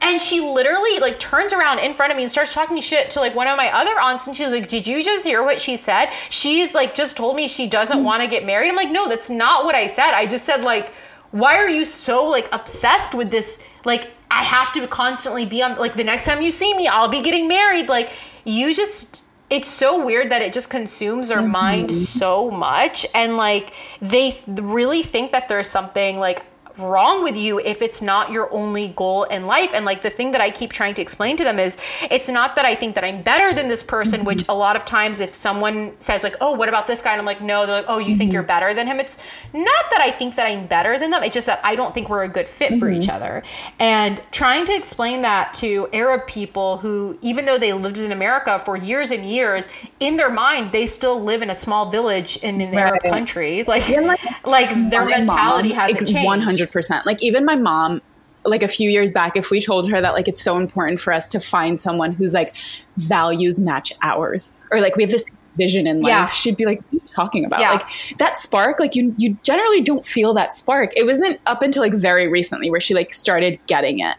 and 0.03 0.21
she 0.21 0.41
literally 0.41 0.99
like 0.99 1.19
turns 1.19 1.53
around 1.53 1.79
in 1.81 1.93
front 1.93 2.11
of 2.11 2.17
me 2.17 2.23
and 2.23 2.33
starts 2.33 2.55
talking 2.55 2.81
shit 2.81 3.11
to 3.11 3.21
like 3.21 3.35
one 3.35 3.47
of 3.47 3.57
my 3.57 3.71
other 3.73 3.99
aunts 4.01 4.27
and 4.27 4.35
she's 4.35 4.53
like 4.53 4.67
did 4.67 4.87
you 4.87 5.03
just 5.05 5.27
hear 5.27 5.43
what 5.43 5.61
she 5.61 5.77
said? 5.77 6.11
She's 6.31 6.75
like 6.75 6.95
just 6.95 7.17
told 7.17 7.37
me 7.37 7.49
she 7.49 7.67
doesn't 7.67 8.03
want 8.03 8.23
to 8.23 8.29
get 8.29 8.45
married. 8.45 8.69
I'm 8.69 8.77
like 8.77 8.91
no 8.91 9.09
that's 9.09 9.31
not 9.31 9.65
what 9.65 9.75
i 9.75 9.87
said. 9.87 10.13
I 10.13 10.27
just 10.27 10.45
said 10.45 10.65
like 10.65 10.93
why 11.33 11.57
are 11.57 11.69
you 11.69 11.85
so 11.85 12.25
like 12.25 12.49
obsessed 12.53 13.15
with 13.15 13.31
this 13.31 13.65
like 13.85 14.11
i 14.31 14.43
have 14.43 14.73
to 14.73 14.87
constantly 14.89 15.47
be 15.47 15.63
on 15.63 15.77
like 15.77 15.93
the 15.93 16.03
next 16.03 16.25
time 16.25 16.43
you 16.43 16.51
see 16.51 16.75
me 16.77 16.89
i'll 16.89 17.09
be 17.09 17.21
getting 17.21 17.47
married. 17.47 17.89
Like 17.89 18.11
you 18.45 18.75
just 18.75 19.25
it's 19.51 19.69
so 19.69 20.05
weird 20.05 20.31
that 20.31 20.43
it 20.43 20.53
just 20.53 20.71
consumes 20.71 21.29
their 21.29 21.43
mind 21.43 21.91
mm-hmm. 21.91 21.99
so 21.99 22.51
much 22.51 23.05
and 23.15 23.37
like 23.37 23.75
they 24.01 24.31
th- 24.31 24.61
really 24.61 25.03
think 25.03 25.33
that 25.33 25.49
there's 25.49 25.67
something 25.67 26.19
like 26.19 26.45
wrong 26.81 27.23
with 27.23 27.37
you 27.37 27.61
if 27.61 27.83
it's 27.83 28.03
not 28.03 28.31
your 28.31 28.53
only 28.53 28.89
goal 28.89 29.25
in 29.25 29.45
life. 29.47 29.73
And 29.75 29.85
like 29.85 30.03
the 30.03 30.11
thing 30.11 30.31
that 30.33 30.41
i 30.41 30.51
keep 30.51 30.73
trying 30.73 30.95
to 30.95 31.03
explain 31.03 31.37
to 31.37 31.45
them 31.45 31.59
is 31.59 31.77
it's 32.11 32.29
not 32.29 32.57
that 32.57 32.65
i 32.65 32.75
think 32.75 32.95
that 32.95 33.05
i'm 33.05 33.23
better 33.23 33.53
than 33.53 33.69
this 33.69 33.83
person 33.83 34.25
which 34.25 34.45
a 34.49 34.55
lot 34.55 34.77
of 34.77 34.85
times 34.85 35.21
if 35.21 35.33
someone 35.35 35.95
says 36.01 36.23
like 36.23 36.37
oh 36.41 36.53
what 36.53 36.69
about 36.69 36.87
this 36.87 37.03
guy? 37.03 37.13
And 37.13 37.21
i'm 37.21 37.27
like 37.27 37.41
no 37.41 37.67
they're 37.67 37.77
like 37.77 37.85
oh 37.89 37.99
you 37.99 38.15
think 38.17 38.33
you're 38.33 38.43
better 38.43 38.75
than 38.75 38.87
him? 38.87 39.01
It's 39.01 39.17
not 39.53 39.85
that 39.91 40.01
i 40.01 40.11
think 40.11 40.37
that 40.37 40.47
i'm 40.47 40.67
better 40.67 40.99
than 40.99 41.11
them. 41.11 41.23
It's 41.23 41.35
just 41.35 41.47
that 41.47 41.61
i 41.65 41.75
don't 41.75 41.93
think 41.93 42.09
we're 42.09 42.25
a 42.25 42.29
good 42.29 42.49
fit 42.49 42.79
for 42.79 42.91
each 42.91 43.09
other. 43.09 43.43
And 43.79 44.21
trying 44.31 44.65
to 44.67 44.75
explain 44.75 45.23
that 45.23 45.55
to 45.55 45.89
arab 45.93 46.27
people 46.27 46.79
who 46.79 47.19
even 47.23 47.45
though 47.45 47.59
they 47.59 47.73
lived 47.73 47.99
in 47.99 48.13
america 48.13 48.59
for 48.59 48.77
years 48.77 49.11
and 49.11 49.25
years 49.25 49.69
in 50.01 50.17
their 50.17 50.31
mind 50.31 50.73
they 50.73 50.87
still 50.87 51.21
live 51.21 51.43
in 51.43 51.51
a 51.51 51.55
small 51.55 51.91
village 51.91 52.37
in 52.39 52.61
an 52.61 52.75
arab 52.75 53.03
country. 53.05 53.65
Like 53.71 53.81
like, 53.89 54.21
like 54.45 54.91
their 54.91 55.05
mentality 55.05 55.71
mom, 55.71 55.79
hasn't 55.79 56.09
changed. 56.09 56.47
100%. 56.61 56.70
Like 57.07 57.23
even 57.23 57.45
my 57.45 57.57
mom 57.57 58.03
like 58.45 58.63
a 58.63 58.69
few 58.69 58.89
years 58.89 59.13
back 59.13 59.37
if 59.37 59.51
we 59.51 59.61
told 59.61 59.91
her 59.91 60.01
that 60.01 60.15
like 60.15 60.27
it's 60.27 60.41
so 60.41 60.57
important 60.57 60.99
for 60.99 61.13
us 61.13 61.29
to 61.29 61.39
find 61.39 61.79
someone 61.79 62.13
who's 62.13 62.33
like 62.33 62.55
values 62.97 63.61
match 63.61 63.93
ours 64.01 64.53
or 64.73 64.81
like 64.81 64.97
we 64.97 65.03
have 65.03 65.11
this 65.11 65.27
vision 65.57 65.87
in 65.87 66.01
life 66.01 66.09
Yeah. 66.09 66.27
she'd 66.27 66.57
be 66.57 66.65
like 66.65 66.79
what 66.85 66.93
are 66.93 66.95
you 66.95 67.03
talking 67.15 67.45
about? 67.45 67.61
Yeah. 67.61 67.73
like 67.73 68.17
that 68.19 68.39
spark 68.39 68.81
like 68.81 68.95
you 68.95 69.15
you 69.19 69.37
generally 69.43 69.83
don't 69.83 70.07
feel 70.07 70.33
that 70.35 70.55
spark. 70.55 70.93
It 70.97 71.05
wasn't 71.05 71.39
up 71.47 71.61
until 71.61 71.83
like 71.83 71.93
very 71.93 72.29
recently 72.29 72.71
where 72.71 72.81
she 72.81 72.95
like 72.95 73.13
started 73.13 73.59
getting 73.67 73.99
it. 73.99 74.17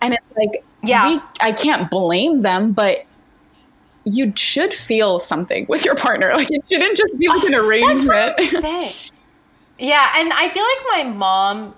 And 0.00 0.14
it's 0.14 0.36
like 0.36 0.64
Yeah. 0.84 1.08
we, 1.08 1.20
i 1.40 1.50
can't 1.50 1.90
blame 1.90 2.42
them 2.42 2.72
but 2.72 3.06
you 4.04 4.32
should 4.36 4.72
feel 4.72 5.18
something 5.18 5.66
with 5.68 5.84
your 5.84 5.96
partner. 5.96 6.32
Like 6.34 6.48
it 6.52 6.64
shouldn't 6.68 6.96
just 6.96 7.18
be 7.18 7.26
like 7.28 7.42
an 7.42 7.56
arrangement 7.56 8.06
That's 8.38 8.52
what 8.54 8.64
I'm 8.64 8.76
saying. 8.78 9.12
Yeah, 9.78 10.12
and 10.16 10.32
I 10.32 10.48
feel 10.48 10.64
like 10.64 11.04
my 11.04 11.16
mom 11.16 11.74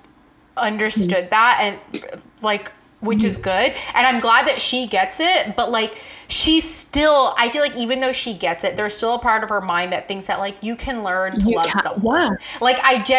understood 0.56 1.30
that 1.30 1.58
and 1.60 2.04
like 2.42 2.72
which 3.00 3.24
is 3.24 3.34
mm-hmm. 3.34 3.44
good 3.44 3.76
and 3.94 4.06
i'm 4.06 4.20
glad 4.20 4.46
that 4.46 4.60
she 4.60 4.86
gets 4.86 5.20
it 5.20 5.56
but 5.56 5.70
like 5.70 6.02
she 6.28 6.60
still 6.60 7.34
i 7.38 7.48
feel 7.48 7.62
like 7.62 7.76
even 7.76 8.00
though 8.00 8.12
she 8.12 8.34
gets 8.34 8.62
it 8.64 8.76
there's 8.76 8.94
still 8.94 9.14
a 9.14 9.18
part 9.18 9.42
of 9.42 9.48
her 9.48 9.60
mind 9.60 9.92
that 9.92 10.06
thinks 10.06 10.26
that 10.26 10.38
like 10.38 10.62
you 10.62 10.76
can 10.76 11.02
learn 11.02 11.38
to 11.38 11.48
You 11.48 11.56
love 11.56 11.66
can- 11.66 11.82
someone. 11.82 12.32
yeah. 12.32 12.58
like 12.60 12.78
i 12.80 12.98
just 12.98 13.10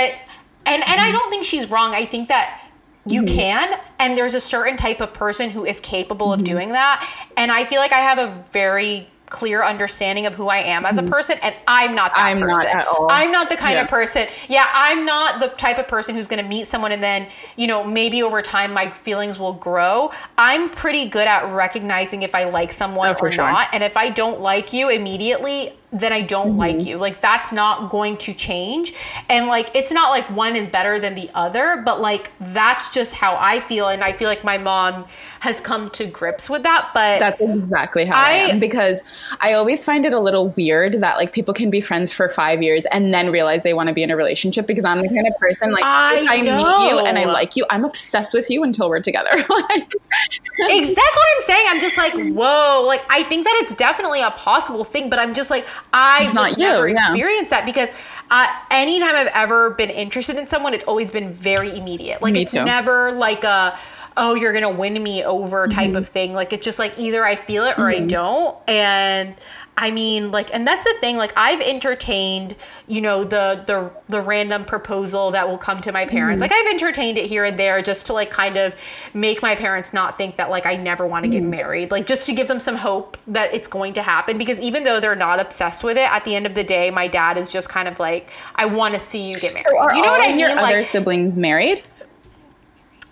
and 0.66 0.84
and 0.84 0.84
i 0.86 1.06
mm-hmm. 1.06 1.12
don't 1.14 1.30
think 1.30 1.44
she's 1.44 1.70
wrong 1.70 1.94
i 1.96 2.06
think 2.06 2.28
that 2.28 2.70
you 3.08 3.24
mm-hmm. 3.24 3.36
can 3.36 3.80
and 4.00 4.16
there's 4.16 4.36
a 4.36 4.40
certain 4.40 4.78
type 4.78 5.02
of 5.02 5.14
person 5.14 5.50
who 5.50 5.66
is 5.66 5.80
capable 5.80 6.32
of 6.32 6.44
doing 6.44 6.70
that 6.70 7.08
and 7.38 7.52
i 7.52 7.66
feel 7.66 7.80
like 7.80 7.92
i 7.92 7.98
have 8.00 8.20
a 8.20 8.30
very 8.52 9.08
clear 9.32 9.64
understanding 9.64 10.26
of 10.26 10.36
who 10.36 10.50
i 10.50 10.58
am 10.58 10.86
as 10.86 10.98
a 10.98 11.02
mm-hmm. 11.02 11.12
person 11.12 11.40
and 11.42 11.56
i'm 11.68 11.96
not 11.96 12.14
that 12.16 12.26
I'm 12.26 12.40
not 12.40 12.54
person 12.54 12.68
at 12.68 12.86
all. 12.86 13.08
i'm 13.10 13.32
not 13.32 13.50
the 13.50 13.56
kind 13.56 13.76
Yeah. 13.76 13.84
of 13.84 13.88
person 13.88 14.28
yeah 14.50 14.68
i'm 14.74 15.06
not 15.06 15.40
the 15.40 15.48
type 15.48 15.80
of 15.80 15.88
person 15.88 16.14
who's 16.16 16.28
going 16.28 16.44
to 16.44 16.48
meet 16.48 16.68
someone 16.68 16.92
and 16.92 17.02
then 17.02 17.28
you 17.56 17.66
know 17.66 17.84
maybe 17.84 18.22
over 18.22 18.42
time 18.42 18.74
my 18.74 18.90
feelings 18.90 19.40
will 19.40 19.54
grow 19.54 20.12
i'm 20.38 20.70
pretty 20.70 21.06
good 21.06 21.28
at 21.28 21.52
recognizing 21.54 22.22
if 22.22 22.36
i 22.36 22.44
like 22.44 22.72
someone 22.72 23.08
Oh, 23.10 23.16
or 23.22 23.32
sure. 23.32 23.46
not 23.46 23.70
and 23.74 23.84
if 23.84 23.96
i 23.96 24.10
don't 24.10 24.42
like 24.42 24.74
you 24.74 24.90
immediately 24.90 25.74
then 25.92 26.12
i 26.14 26.22
don't 26.22 26.42
Mm-hmm. 26.52 26.58
like 26.58 26.86
you 26.86 26.98
like 26.98 27.22
that's 27.22 27.52
not 27.52 27.90
going 27.92 28.18
to 28.18 28.34
change 28.34 28.94
and 29.30 29.48
like 29.48 29.70
it's 29.76 29.92
not 29.92 30.10
like 30.10 30.26
one 30.36 30.56
is 30.56 30.68
better 30.68 31.00
than 31.00 31.14
the 31.16 31.30
other 31.36 31.82
but 31.86 32.02
like 32.02 32.32
that's 32.40 32.90
just 32.90 33.14
how 33.14 33.38
i 33.40 33.60
feel 33.60 33.88
and 33.90 34.04
i 34.04 34.12
feel 34.12 34.28
like 34.28 34.44
my 34.44 34.58
mom 34.58 35.06
has 35.42 35.60
come 35.62 35.90
to 35.92 36.06
grips 36.06 36.50
with 36.50 36.64
that 36.64 36.90
but 36.94 37.20
That's 37.20 37.40
exactly 37.42 38.06
how 38.06 38.16
I, 38.18 38.32
I- 38.32 38.34
am 38.50 38.60
because 38.60 39.02
I 39.40 39.54
always 39.54 39.84
find 39.84 40.06
it 40.06 40.14
a 40.14 40.20
little 40.20 40.50
weird 40.50 41.02
that 41.02 41.18
like 41.18 41.34
people 41.34 41.54
can 41.54 41.70
be 41.72 41.82
friends 41.82 42.12
for 42.12 42.30
five 42.30 42.62
years 42.62 42.86
and 42.86 43.12
then 43.14 43.32
realize 43.32 43.64
they 43.64 43.74
want 43.74 43.88
to 43.88 43.94
be 43.94 44.04
in 44.04 44.12
a 44.12 44.16
relationship 44.16 44.68
because 44.68 44.86
I'm 44.86 45.00
the 45.00 45.08
kind 45.08 45.26
of 45.28 45.34
person 45.40 45.72
like 45.72 45.84
I 45.84 46.20
if 46.22 46.30
I 46.30 46.36
meet 46.38 46.90
you 46.92 47.00
and 47.00 47.18
I 47.18 47.26
like 47.26 47.56
you, 47.56 47.66
I'm 47.72 47.86
obsessed 47.86 48.34
with 48.36 48.50
you 48.52 48.64
until 48.64 48.88
we're 48.90 49.00
together. 49.00 49.30
like, 49.36 49.48
that's 49.90 50.96
what 50.96 51.28
I'm 51.36 51.42
saying. 51.46 51.66
I'm 51.70 51.80
just 51.82 51.98
like, 51.98 52.14
whoa. 52.14 52.84
Like, 52.86 53.04
I 53.10 53.24
think 53.24 53.46
that 53.46 53.60
it's 53.64 53.74
definitely 53.74 54.22
a 54.22 54.32
possible 54.32 54.84
thing, 54.84 55.10
but 55.10 55.18
I'm 55.20 55.34
just 55.34 55.50
like, 55.50 55.66
I've 55.94 56.26
It's 56.30 56.34
just 56.34 56.58
you, 56.58 56.64
never 56.64 56.88
yeah. 56.88 57.12
experienced 57.12 57.50
that 57.52 57.66
because 57.66 57.90
uh, 58.30 58.48
anytime 58.72 59.16
I've 59.16 59.32
ever 59.34 59.72
been 59.72 59.90
interested 59.90 60.38
in 60.38 60.48
someone, 60.48 60.74
it's 60.74 60.86
always 60.86 61.12
been 61.12 61.32
very 61.32 61.76
immediate. 61.78 62.22
Like, 62.22 62.34
Me 62.34 62.44
it's 62.44 62.52
too. 62.52 62.64
never 62.64 63.12
like 63.12 63.44
a. 63.44 63.78
oh, 64.18 64.36
you're 64.36 64.52
going 64.52 64.64
to 64.64 64.70
win 64.80 65.02
me 65.02 65.24
over 65.24 65.68
type 65.68 65.88
Mm-hmm. 65.88 65.96
of 65.98 66.08
thing. 66.10 66.34
Like 66.34 66.52
it's 66.54 66.66
just 66.66 66.80
like 66.80 66.98
either 67.00 67.24
I 67.26 67.36
feel 67.36 67.64
it 67.66 67.78
or 67.80 67.90
I 67.90 68.00
don't. 68.00 68.58
And 68.70 69.36
I 69.78 69.90
mean, 69.90 70.32
like, 70.32 70.54
and 70.54 70.68
that's 70.68 70.84
the 70.84 70.94
thing. 71.00 71.18
Like, 71.18 71.34
I've 71.36 71.62
entertained, 71.62 72.56
you 72.88 73.02
know, 73.02 73.24
the 73.24 73.64
the 73.66 73.90
the 74.10 74.22
random 74.22 74.64
proposal 74.66 75.32
that 75.32 75.48
will 75.48 75.58
come 75.58 75.80
to 75.82 75.92
my 75.92 76.06
parents. 76.06 76.44
Mm-hmm. 76.44 76.52
Like, 76.52 76.66
I've 76.68 76.72
entertained 76.74 77.18
it 77.18 77.26
here 77.26 77.46
and 77.46 77.58
there 77.58 77.82
just 77.82 78.06
to 78.08 78.14
like 78.14 78.30
kind 78.30 78.58
of 78.58 78.76
make 79.14 79.42
my 79.42 79.56
parents 79.56 79.92
not 79.94 80.18
think 80.18 80.36
that 80.36 80.50
like 80.52 80.66
I 80.66 80.76
never 80.76 81.08
want 81.08 81.24
to 81.24 81.30
get 81.32 81.42
Mm-hmm. 81.42 81.50
married. 81.50 81.92
Like, 81.92 82.06
just 82.06 82.26
to 82.28 82.34
give 82.36 82.48
them 82.48 82.60
some 82.60 82.76
hope 82.76 83.18
that 83.28 83.54
it's 83.54 83.68
going 83.68 83.94
to 83.94 84.02
happen. 84.04 84.38
Because 84.38 84.60
even 84.62 84.84
though 84.84 85.00
they're 85.00 85.16
not 85.16 85.40
obsessed 85.40 85.84
with 85.84 85.98
it, 85.98 86.12
at 86.12 86.26
the 86.26 86.36
end 86.36 86.46
of 86.46 86.54
the 86.54 86.64
day, 86.66 86.92
my 86.92 87.08
dad 87.08 87.38
is 87.38 87.52
just 87.52 87.70
kind 87.70 87.88
of 87.88 87.98
like, 88.00 88.30
I 88.56 88.66
want 88.66 88.94
to 88.94 89.00
see 89.00 89.30
you 89.30 89.36
get 89.36 89.54
married. 89.54 89.66
So 89.70 89.78
are 89.80 89.96
you 89.96 90.02
know 90.02 90.10
what 90.12 90.22
I 90.22 90.28
mean? 90.32 90.40
your 90.40 90.50
other 90.52 90.84
siblings 90.84 91.38
married? 91.38 91.84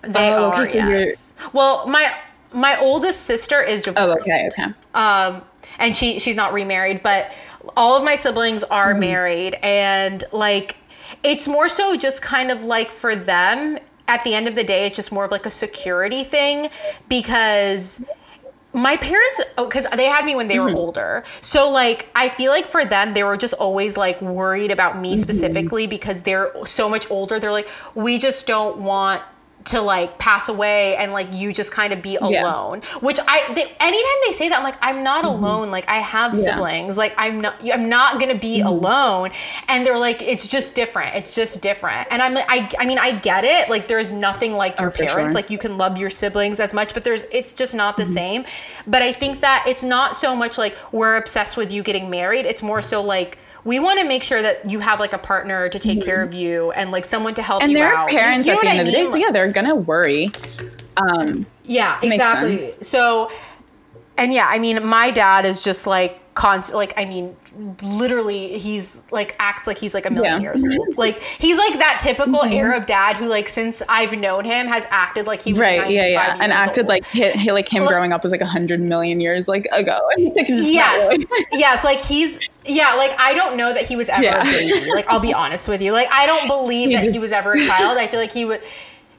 they 0.02 0.30
Oh, 0.34 0.46
are. 0.50 0.54
okay, 0.54 0.66
so 0.66 0.78
yes. 0.78 1.34
Well, 1.54 1.88
my 1.88 2.14
my 2.54 2.78
oldest 2.80 3.24
sister 3.24 3.62
is 3.62 3.82
divorced. 3.82 4.08
Oh, 4.10 4.20
okay, 4.22 4.50
okay. 4.52 4.74
um, 4.94 5.42
and 5.80 5.96
she 5.98 6.20
she's 6.20 6.36
not 6.36 6.54
remarried, 6.54 7.02
but 7.02 7.32
all 7.76 7.98
of 7.98 8.04
my 8.04 8.16
siblings 8.16 8.64
are 8.66 8.94
Mm-hmm. 8.94 9.00
married, 9.00 9.54
and 9.64 10.24
like 10.32 10.78
it's 11.24 11.48
more 11.48 11.68
so 11.70 11.96
just 11.98 12.22
kind 12.22 12.52
of 12.52 12.64
like 12.66 12.92
for 12.92 13.16
them. 13.16 13.80
At 14.08 14.24
the 14.24 14.34
end 14.34 14.48
of 14.48 14.56
the 14.56 14.64
day, 14.64 14.88
it's 14.88 14.96
just 14.96 15.12
more 15.12 15.24
of 15.24 15.30
like 15.30 15.46
a 15.46 15.52
security 15.52 16.24
thing 16.24 16.70
because 17.10 18.02
my 18.74 18.98
parents 18.98 19.42
because 19.58 19.86
they 19.96 20.06
had 20.06 20.26
me 20.26 20.36
when 20.36 20.48
they 20.48 20.56
Mm-hmm. 20.56 20.74
were 20.74 20.80
older 20.80 21.24
so 21.42 21.70
like 21.72 22.08
i 22.16 22.30
feel 22.30 22.52
like 22.52 22.68
for 22.68 22.86
them 22.86 23.14
they 23.14 23.24
were 23.24 23.36
just 23.38 23.56
always 23.56 23.98
like 23.98 24.22
worried 24.22 24.70
about 24.72 25.00
me 25.00 25.16
Mm-hmm. 25.16 25.22
specifically 25.22 25.88
because 25.88 26.22
they're 26.22 26.52
so 26.66 26.88
much 26.88 27.10
older 27.10 27.40
they're 27.40 27.52
like 27.52 27.68
we 27.96 28.20
just 28.20 28.46
don't 28.46 28.78
want 28.78 29.24
to 29.66 29.82
like 29.82 30.18
pass 30.20 30.48
away 30.48 30.96
and 30.96 31.12
like 31.12 31.28
you 31.34 31.52
just 31.52 31.72
kind 31.72 31.92
of 31.92 32.02
be 32.02 32.18
Yeah. 32.22 32.44
alone 32.44 32.82
which 33.02 33.20
i 33.28 33.54
they, 33.54 33.64
anytime 33.80 34.20
they 34.26 34.34
say 34.34 34.48
that 34.50 34.58
i'm 34.58 34.64
like 34.64 34.78
i'm 34.82 35.04
not 35.04 35.26
alone 35.26 35.70
like 35.70 35.88
i 35.90 35.98
have 35.98 36.32
Mm-hmm. 36.32 36.42
Yeah. 36.44 36.50
Mm-hmm. 36.52 36.58
siblings 36.58 36.98
like 36.98 37.14
i'm 37.18 37.42
not 37.42 37.56
i'm 37.74 37.90
not 37.90 38.20
gonna 38.20 38.36
be 38.40 38.62
alone 38.62 39.32
and 39.68 39.86
they're 39.86 39.98
like 39.98 40.22
it's 40.22 40.48
just 40.48 40.76
different 40.76 41.14
it's 41.16 41.36
just 41.36 41.62
different 41.62 42.08
and 42.10 42.22
i'm 42.22 42.38
i, 42.38 42.70
I 42.80 42.86
mean 42.86 42.98
i 43.00 43.12
get 43.12 43.44
it 43.44 43.70
like 43.70 43.88
there's 43.88 44.12
nothing 44.14 44.54
like 44.54 44.80
your 44.80 44.90
Oh, 44.90 44.92
parents 44.92 45.14
sure. 45.34 45.42
like 45.42 45.50
you 45.50 45.58
can 45.58 45.78
love 45.78 45.98
your 45.98 46.10
siblings 46.10 46.60
as 46.60 46.74
much 46.74 46.94
but 46.94 47.04
there's 47.04 47.24
it's 47.32 47.52
just 47.54 47.76
not 47.76 47.98
Mm-hmm. 47.98 48.08
the 48.10 48.14
same 48.14 48.46
but 48.88 49.02
i 49.02 49.12
think 49.12 49.42
that 49.42 49.66
it's 49.68 49.84
not 49.84 50.16
so 50.16 50.36
much 50.36 50.58
like 50.58 50.76
we're 50.94 51.18
obsessed 51.18 51.58
with 51.58 51.72
you 51.72 51.84
getting 51.84 52.10
married 52.10 52.46
it's 52.46 52.64
more 52.64 52.82
so 52.82 53.02
like 53.04 53.38
we 53.64 53.80
want 53.80 54.00
to 54.00 54.06
make 54.06 54.24
sure 54.24 54.42
that 54.42 54.70
you 54.70 54.80
have 54.80 55.00
like 55.00 55.14
a 55.14 55.18
partner 55.18 55.70
to 55.70 55.80
take 55.80 56.04
care 56.04 56.24
of 56.24 56.34
you 56.34 56.72
and 56.72 56.92
like 56.92 57.06
someone 57.06 57.34
to 57.36 57.42
help 57.42 57.62
Mm-hmm. 57.62 57.70
And 57.70 57.72
you 57.74 57.80
they're 57.80 58.08
parents 58.08 58.48
You 58.48 58.54
know 58.54 58.60
at 58.60 58.64
the 58.64 58.70
end 58.70 58.80
I 58.80 58.82
of 58.82 58.86
the 58.88 58.92
day, 58.92 59.06
so 59.06 59.18
yeah, 59.18 59.32
they're 59.32 59.52
gonna 59.52 59.76
worry. 59.76 60.32
Um, 60.98 61.46
Yeah, 61.64 62.00
exactly. 62.02 62.74
So, 62.82 63.30
and 64.18 64.34
yeah, 64.34 64.48
I 64.48 64.60
mean, 64.60 64.86
my 64.86 65.12
dad 65.12 65.46
is 65.46 65.64
just 65.64 65.88
like 65.88 66.20
constant. 66.40 66.78
Like, 66.78 66.94
I 66.96 67.06
mean, 67.06 67.36
literally, 67.84 68.58
he's 68.58 69.02
like 69.12 69.36
acts 69.40 69.68
like 69.68 69.78
he's 69.78 69.94
like 69.94 70.06
a 70.06 70.10
million 70.10 70.42
Yeah. 70.42 70.54
years 70.54 70.64
old. 70.64 70.88
Like, 70.98 71.22
he's 71.22 71.58
like 71.58 71.74
that 71.80 72.00
typical 72.00 72.40
mm-hmm. 72.40 72.54
Arab 72.54 72.86
dad 72.86 73.18
who, 73.18 73.28
like, 73.28 73.48
since 73.48 73.82
I've 73.88 74.18
known 74.18 74.44
him, 74.46 74.68
has 74.68 74.86
acted 74.90 75.28
like 75.28 75.42
he 75.42 75.54
was 75.54 75.60
right, 75.62 75.90
yeah, 75.90 76.08
yeah, 76.08 76.38
and 76.42 76.52
acted 76.52 76.86
old. 76.86 76.90
like 76.90 77.06
he, 77.06 77.30
he 77.32 77.52
like 77.52 77.68
him 77.68 77.82
Well- 77.82 77.90
growing 77.90 78.14
up 78.14 78.24
was 78.24 78.32
like 78.32 78.42
a 78.42 78.46
hundred 78.46 78.80
million 78.80 79.20
years 79.20 79.48
like 79.48 79.68
ago. 79.72 80.00
And 80.16 80.28
he's 80.28 80.36
like, 80.36 80.48
Yes, 80.50 81.10
really." 81.10 81.28
yes, 81.54 81.84
like 81.84 82.00
he's 82.00 82.40
yeah, 82.66 82.94
like 82.96 83.12
I 83.20 83.34
don't 83.34 83.58
know 83.58 83.74
that 83.74 83.86
he 83.86 83.96
was 83.96 84.10
ever 84.10 84.24
Yeah. 84.24 84.42
a 84.42 84.44
baby. 84.44 84.92
Like 84.92 85.08
I'll 85.08 85.20
be 85.20 85.34
honest 85.34 85.68
with 85.68 85.82
you, 85.82 85.92
like 85.92 86.08
I 86.12 86.26
don't 86.26 86.48
believe 86.48 86.92
that 86.92 87.12
he 87.12 87.20
was 87.20 87.32
ever 87.32 87.54
a 87.54 87.66
child. 87.66 87.98
I 87.98 88.08
feel 88.08 88.20
like 88.20 88.32
he 88.32 88.46
was. 88.46 88.64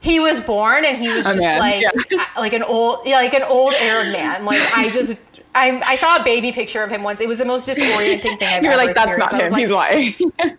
He 0.03 0.19
was 0.19 0.41
born 0.41 0.83
and 0.83 0.97
he 0.97 1.09
was 1.09 1.27
just 1.27 1.39
like 1.39 1.83
yeah. 2.09 2.25
like 2.35 2.53
an 2.53 2.63
old 2.63 3.05
like 3.05 3.35
an 3.35 3.43
old 3.43 3.75
Arab 3.75 4.11
man. 4.11 4.45
Like 4.45 4.59
I 4.75 4.89
just 4.89 5.15
I, 5.53 5.81
I 5.85 5.95
saw 5.97 6.15
a 6.17 6.23
baby 6.23 6.51
picture 6.51 6.81
of 6.83 6.89
him 6.91 7.03
once. 7.03 7.19
It 7.21 7.27
was 7.27 7.39
the 7.39 7.45
most 7.45 7.67
disorienting 7.69 8.21
thing 8.21 8.33
I've 8.41 8.41
ever. 8.63 8.65
You're 8.65 8.77
like, 8.77 8.95
that's 8.95 9.17
not 9.17 9.33
him. 9.33 9.51
was 9.51 9.61
He's 9.61 9.71
lying. 9.71 10.13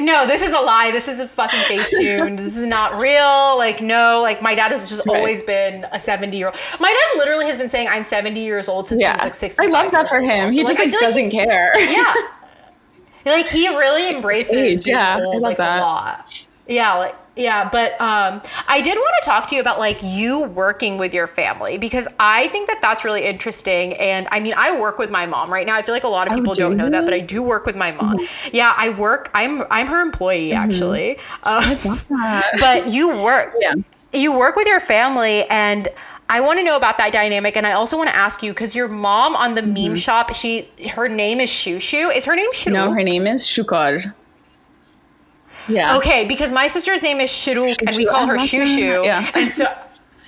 No, 0.00 0.26
this 0.26 0.40
is 0.42 0.54
a 0.54 0.58
lie. 0.60 0.90
This 0.92 1.08
is 1.08 1.20
a 1.20 1.28
fucking 1.28 1.60
face 1.60 1.90
tuned. 1.96 2.38
This 2.38 2.56
is 2.56 2.66
not 2.66 3.00
real. 3.00 3.56
Like, 3.58 3.82
no, 3.82 4.20
like 4.22 4.40
my 4.40 4.54
dad 4.54 4.72
has 4.72 4.88
just 4.88 5.06
Right. 5.06 5.18
always 5.18 5.42
been 5.42 5.84
a 5.92 6.00
70 6.00 6.36
year 6.36 6.46
old. 6.46 6.56
My 6.80 6.88
dad 6.90 7.18
literally 7.18 7.44
has 7.44 7.58
been 7.58 7.68
saying 7.68 7.86
I'm 7.88 8.02
70 8.02 8.40
years 8.40 8.66
old 8.66 8.88
since 8.88 9.02
he 9.02 9.08
was 9.08 9.22
like 9.22 9.34
65. 9.34 9.68
I 9.68 9.70
love 9.82 9.92
that 9.92 10.08
for 10.08 10.20
him. 10.22 10.48
So, 10.48 10.56
he 10.56 10.64
just 10.64 10.78
like 10.78 10.90
doesn't 10.92 11.30
care. 11.30 11.72
Yeah. 11.78 12.14
Like 13.26 13.46
he 13.46 13.68
really 13.68 14.08
embraces 14.16 14.78
Age, 14.80 14.86
yeah, 14.86 15.16
I 15.16 15.20
love 15.20 15.40
like 15.42 15.58
that. 15.58 15.78
a 15.78 15.82
lot. 15.82 16.48
Yeah, 16.66 16.94
like 16.94 17.14
yeah, 17.36 17.68
but 17.70 17.92
um, 18.00 18.42
I 18.68 18.80
did 18.82 18.96
want 18.96 19.14
to 19.22 19.24
talk 19.24 19.46
to 19.48 19.54
you 19.54 19.60
about 19.60 19.78
like 19.78 19.98
you 20.02 20.40
working 20.40 20.98
with 20.98 21.14
your 21.14 21.26
family 21.26 21.78
because 21.78 22.06
I 22.20 22.48
think 22.48 22.68
that 22.68 22.80
that's 22.82 23.04
really 23.04 23.24
interesting. 23.24 23.94
And 23.94 24.28
I 24.30 24.40
mean, 24.40 24.52
I 24.56 24.78
work 24.78 24.98
with 24.98 25.10
my 25.10 25.24
mom 25.24 25.50
right 25.50 25.66
now. 25.66 25.74
I 25.74 25.82
feel 25.82 25.94
like 25.94 26.04
a 26.04 26.08
lot 26.08 26.26
of 26.26 26.34
Oh, 26.34 26.36
people 26.36 26.54
do 26.54 26.60
don't 26.60 26.76
know 26.76 26.90
that, 26.90 27.04
but 27.04 27.14
I 27.14 27.20
do 27.20 27.42
work 27.42 27.64
with 27.64 27.76
my 27.76 27.90
mom. 27.92 28.18
Yeah, 28.52 28.74
I 28.76 28.90
work. 28.90 29.30
I'm 29.34 29.64
I'm 29.70 29.86
her 29.86 30.02
employee 30.02 30.52
actually. 30.52 31.18
Uh, 31.42 31.74
but 32.60 32.88
you 32.88 33.16
work. 33.16 33.54
Yeah. 33.58 33.74
You 34.12 34.36
work 34.36 34.56
with 34.56 34.66
your 34.66 34.80
family 34.80 35.44
and. 35.44 35.88
I 36.28 36.40
want 36.40 36.58
to 36.60 36.64
know 36.64 36.76
about 36.76 36.96
that 36.96 37.12
dynamic, 37.12 37.58
and 37.58 37.66
I 37.66 37.72
also 37.72 37.98
want 37.98 38.08
to 38.08 38.16
ask 38.16 38.42
you 38.42 38.52
because 38.52 38.74
your 38.74 38.88
mom 38.88 39.36
on 39.36 39.54
the 39.54 39.60
meme 39.60 39.96
shop, 39.96 40.34
she 40.34 40.66
her 40.94 41.06
name 41.06 41.40
is 41.40 41.50
Shushu. 41.50 42.14
Is 42.14 42.24
her 42.24 42.34
name 42.34 42.50
Shuru? 42.52 42.72
No, 42.72 42.90
her 42.90 43.02
name 43.02 43.26
is 43.26 43.42
Shukar. 43.42 44.14
Yeah. 45.68 45.96
Okay, 45.96 46.24
because 46.24 46.52
my 46.52 46.66
sister's 46.66 47.02
name 47.02 47.20
is 47.20 47.30
Shuruk, 47.30 47.76
and 47.86 47.96
we 47.96 48.04
call 48.04 48.26
her. 48.26 48.36
Shushu. 48.36 49.04
Yeah. 49.04 49.30
And 49.34 49.50
so, 49.50 49.64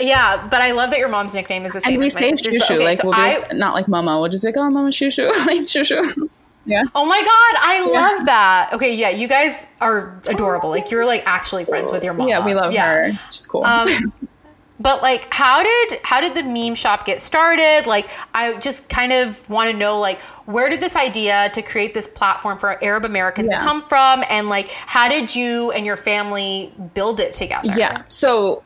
yeah, 0.00 0.46
but 0.48 0.60
I 0.60 0.72
love 0.72 0.90
that 0.90 0.98
your 0.98 1.08
mom's 1.08 1.34
nickname 1.34 1.64
is 1.64 1.72
the 1.72 1.80
same 1.80 1.92
And 1.94 2.00
we 2.00 2.06
as 2.06 2.14
my 2.14 2.20
say 2.20 2.30
sister's. 2.30 2.54
Shushu, 2.54 2.74
okay, 2.76 2.84
like 2.84 2.98
so 2.98 3.08
we'll 3.08 3.16
be 3.16 3.20
I, 3.22 3.38
like, 3.38 3.52
not 3.54 3.74
like 3.74 3.88
mama. 3.88 4.20
We'll 4.20 4.30
just 4.30 4.42
be 4.42 4.48
like, 4.48 4.56
oh, 4.56 4.70
mama 4.70 4.90
shushu, 4.90 5.28
like 5.46 5.60
shushu. 5.62 6.28
Yeah. 6.66 6.82
oh 6.94 7.04
my 7.04 7.20
god, 7.20 7.60
I 7.60 7.80
love 7.92 8.24
that. 8.26 8.70
Okay, 8.72 8.96
yeah, 8.96 9.10
you 9.10 9.28
guys 9.28 9.66
are 9.80 10.18
adorable. 10.28 10.70
Like 10.70 10.90
you're 10.90 11.04
like 11.04 11.22
actually 11.26 11.64
friends 11.66 11.92
with 11.92 12.02
your 12.02 12.14
mom. 12.14 12.26
Yeah, 12.28 12.44
we 12.44 12.54
love 12.54 12.72
Yeah. 12.72 13.12
her. 13.12 13.12
She's 13.30 13.46
cool. 13.46 13.64
Um, 13.64 13.88
but 14.80 15.02
like, 15.02 15.32
how 15.32 15.62
did 15.62 16.00
how 16.02 16.20
did 16.20 16.34
the 16.34 16.42
meme 16.42 16.74
shop 16.74 17.06
get 17.06 17.20
started? 17.20 17.84
Like, 17.86 18.10
I 18.34 18.54
just 18.58 18.88
kind 18.88 19.12
of 19.12 19.48
want 19.48 19.70
to 19.70 19.76
know 19.76 19.98
like 20.00 20.20
where 20.46 20.68
did 20.68 20.80
this 20.80 20.96
idea 20.96 21.50
to 21.54 21.62
create 21.62 21.94
this 21.94 22.08
platform 22.08 22.58
for 22.58 22.82
Arab 22.82 23.04
Americans 23.04 23.52
Yeah. 23.52 23.62
come 23.62 23.82
from, 23.82 24.24
and 24.28 24.48
like 24.48 24.68
how 24.68 25.08
did 25.08 25.34
you 25.34 25.70
and 25.72 25.86
your 25.86 25.96
family 25.96 26.72
build 26.94 27.20
it 27.20 27.32
together? 27.32 27.70
Yeah. 27.76 28.02
So 28.08 28.62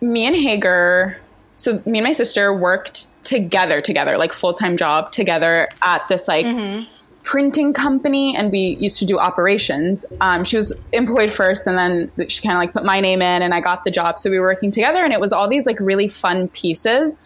me 0.00 0.26
and 0.26 0.36
Hager, 0.36 1.16
so 1.56 1.82
me 1.84 1.98
and 1.98 2.06
my 2.06 2.12
sister 2.12 2.54
worked 2.54 3.06
together, 3.22 3.82
together, 3.82 4.16
like 4.16 4.32
full 4.32 4.54
time 4.54 4.76
job 4.76 5.12
together 5.12 5.68
at 5.82 6.06
this 6.08 6.26
like 6.26 6.46
mm-hmm. 6.46 6.90
Printing 7.28 7.74
company, 7.74 8.34
and 8.34 8.50
we 8.50 8.78
used 8.80 8.98
to 8.98 9.04
do 9.04 9.18
operations. 9.18 10.02
Um, 10.22 10.44
she 10.44 10.56
was 10.56 10.72
employed 10.94 11.30
first, 11.30 11.66
and 11.66 11.76
then 11.76 12.10
she 12.26 12.40
kind 12.40 12.56
of 12.56 12.60
like 12.62 12.72
put 12.72 12.84
my 12.86 13.00
name 13.00 13.20
in, 13.20 13.42
and 13.42 13.52
I 13.52 13.60
got 13.60 13.84
the 13.84 13.90
job. 13.90 14.18
So 14.18 14.30
we 14.30 14.38
were 14.40 14.46
working 14.46 14.70
together, 14.70 15.04
and 15.04 15.12
it 15.12 15.20
was 15.20 15.30
all 15.30 15.46
these 15.46 15.66
like 15.66 15.78
really 15.78 16.08
fun 16.08 16.48
pieces. 16.48 17.18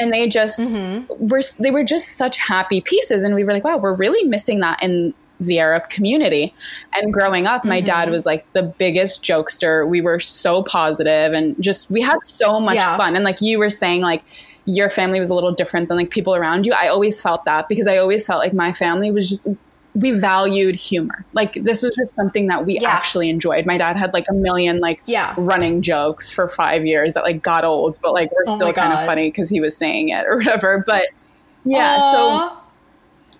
And 0.00 0.12
they 0.12 0.28
just 0.28 0.76
were 1.20 1.40
they 1.60 1.70
were 1.70 1.84
just 1.84 2.16
such 2.16 2.36
happy 2.36 2.80
pieces, 2.80 3.22
and 3.22 3.36
we 3.36 3.44
were 3.44 3.52
like, 3.52 3.62
wow, 3.62 3.76
we're 3.76 3.94
really 3.94 4.28
missing 4.28 4.58
that 4.58 4.82
in 4.82 5.14
the 5.38 5.60
Arab 5.60 5.88
community. 5.88 6.52
And 6.92 7.12
growing 7.12 7.46
up, 7.46 7.64
my 7.64 7.80
dad 7.80 8.10
was 8.10 8.26
like 8.26 8.44
the 8.54 8.64
biggest 8.64 9.22
jokester. 9.24 9.88
We 9.88 10.00
were 10.00 10.18
so 10.18 10.64
positive 10.64 11.32
and 11.32 11.54
just 11.62 11.92
we 11.92 12.00
had 12.00 12.18
so 12.24 12.58
much 12.58 12.74
Yeah. 12.74 12.96
fun. 12.96 13.14
And 13.14 13.24
like 13.24 13.40
you 13.40 13.60
were 13.60 13.70
saying, 13.70 14.00
like 14.00 14.24
your 14.70 14.90
family 14.90 15.18
was 15.18 15.30
a 15.30 15.34
little 15.34 15.52
different 15.52 15.88
than 15.88 15.96
like 15.96 16.10
people 16.10 16.34
around 16.36 16.66
you. 16.66 16.72
I 16.74 16.88
always 16.88 17.20
felt 17.22 17.44
that 17.46 17.68
because 17.68 17.86
I 17.86 17.96
always 17.96 18.26
felt 18.26 18.38
like 18.40 18.52
my 18.52 18.72
family 18.72 19.10
was 19.10 19.28
just 19.28 19.48
we 19.94 20.10
valued 20.12 20.74
humor. 20.74 21.24
Like 21.32 21.54
this 21.54 21.82
was 21.82 21.94
just 21.96 22.14
something 22.14 22.48
that 22.48 22.66
we 22.66 22.78
Yeah. 22.78 22.90
actually 22.90 23.30
enjoyed. 23.30 23.64
My 23.64 23.78
dad 23.78 23.96
had 23.96 24.12
like 24.12 24.26
a 24.30 24.34
million 24.34 24.78
like 24.80 25.00
Yeah. 25.06 25.34
running 25.38 25.80
jokes 25.80 26.30
for 26.30 26.48
five 26.50 26.84
years 26.86 27.14
that 27.14 27.24
like 27.24 27.42
got 27.42 27.64
old, 27.64 27.98
but 28.02 28.12
like 28.12 28.30
were 28.30 28.44
Oh 28.46 28.56
still 28.56 28.72
kind 28.74 28.92
of 28.92 29.04
funny 29.06 29.28
because 29.28 29.48
he 29.48 29.60
was 29.60 29.74
saying 29.76 30.10
it 30.10 30.26
or 30.26 30.36
whatever. 30.36 30.84
But 30.86 31.04
yeah, 31.64 31.98
so 31.98 32.52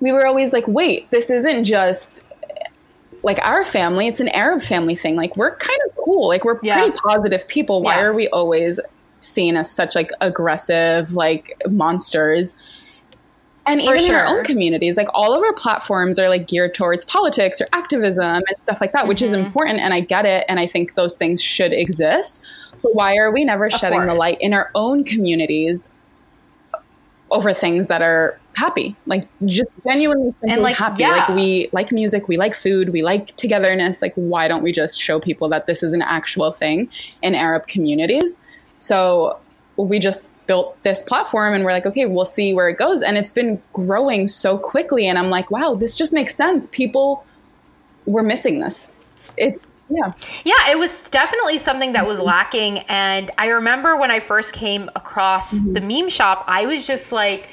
we 0.00 0.10
were 0.10 0.26
always 0.26 0.52
like, 0.54 0.66
wait, 0.66 1.10
this 1.10 1.28
isn't 1.30 1.64
just 1.64 2.24
like 3.22 3.38
our 3.46 3.64
family, 3.64 4.06
it's 4.06 4.20
an 4.20 4.28
Arab 4.28 4.62
family 4.62 4.96
thing. 4.96 5.14
Like 5.16 5.36
we're 5.36 5.54
kind 5.56 5.78
of 5.88 5.96
cool. 5.96 6.28
Like 6.28 6.44
we're 6.44 6.58
Yeah. 6.62 6.80
pretty 6.80 6.96
positive 6.96 7.46
people. 7.46 7.82
Why 7.82 8.00
are 8.02 8.14
we 8.14 8.28
always 8.28 8.80
seen 9.20 9.56
as 9.56 9.70
such 9.70 9.94
like 9.94 10.10
aggressive 10.20 11.12
like 11.12 11.60
monsters? 11.68 12.56
And 13.66 13.82
For 13.82 13.94
even 13.96 14.06
in 14.06 14.14
our 14.14 14.24
own 14.24 14.44
communities, 14.44 14.96
like 14.96 15.08
all 15.12 15.34
of 15.36 15.42
our 15.42 15.52
platforms 15.52 16.18
are 16.18 16.30
like 16.30 16.46
geared 16.46 16.72
towards 16.72 17.04
politics 17.04 17.60
or 17.60 17.66
activism 17.74 18.24
and 18.36 18.58
stuff 18.58 18.80
like 18.80 18.92
that, 18.92 19.06
which 19.06 19.20
is 19.20 19.32
Mm-hmm. 19.32 19.44
important. 19.44 19.80
And 19.80 19.92
I 19.92 20.00
get 20.00 20.24
it. 20.24 20.46
And 20.48 20.58
I 20.58 20.66
think 20.66 20.94
those 20.94 21.18
things 21.18 21.42
should 21.42 21.74
exist. 21.74 22.40
But 22.82 22.94
why 22.94 23.16
are 23.16 23.30
we 23.30 23.44
never 23.44 23.68
shedding 23.68 24.06
the 24.06 24.14
light 24.14 24.38
in 24.40 24.54
our 24.54 24.70
own 24.74 25.04
communities 25.04 25.90
over 27.30 27.52
things 27.52 27.88
that 27.88 28.00
are 28.00 28.40
happy, 28.56 28.96
like 29.04 29.28
just 29.44 29.68
genuinely 29.86 30.32
And, 30.48 30.62
like, 30.62 30.76
happy. 30.76 31.02
yeah. 31.02 31.10
Like 31.12 31.28
we 31.36 31.68
like 31.72 31.92
music, 31.92 32.26
we 32.26 32.38
like 32.38 32.54
food, 32.54 32.88
we 32.88 33.02
like 33.02 33.36
togetherness. 33.36 34.00
Like 34.00 34.14
why 34.14 34.48
don't 34.48 34.62
we 34.62 34.72
just 34.72 34.98
show 34.98 35.20
people 35.20 35.46
that 35.50 35.66
this 35.66 35.82
is 35.82 35.92
an 35.92 36.00
actual 36.00 36.52
thing 36.52 36.88
in 37.20 37.34
Arab 37.34 37.66
communities? 37.66 38.40
So 38.78 39.38
we 39.76 39.98
just 39.98 40.34
built 40.46 40.80
this 40.82 41.02
platform 41.02 41.54
and 41.54 41.64
we're 41.64 41.72
like, 41.72 41.86
okay, 41.86 42.06
we'll 42.06 42.24
see 42.24 42.52
where 42.52 42.68
it 42.68 42.78
goes. 42.78 43.02
And 43.02 43.16
it's 43.16 43.30
been 43.30 43.62
growing 43.72 44.26
so 44.26 44.58
quickly. 44.58 45.06
And 45.06 45.18
I'm 45.18 45.30
like, 45.30 45.50
wow, 45.50 45.74
this 45.74 45.96
just 45.96 46.12
makes 46.12 46.34
sense. 46.34 46.66
People 46.66 47.24
were 48.04 48.22
missing 48.22 48.60
this. 48.60 48.90
It, 49.36 49.60
yeah. 49.88 50.12
Yeah, 50.44 50.70
it 50.70 50.78
was 50.78 51.08
definitely 51.10 51.58
something 51.58 51.92
that 51.92 52.06
was 52.06 52.20
lacking. 52.20 52.78
And 52.88 53.30
I 53.38 53.48
remember 53.48 53.96
when 53.96 54.10
I 54.10 54.20
first 54.20 54.52
came 54.52 54.90
across 54.96 55.60
mm-hmm. 55.60 55.74
the 55.74 55.80
meme 55.80 56.08
shop, 56.08 56.44
I 56.48 56.66
was 56.66 56.86
just 56.86 57.12
like, 57.12 57.48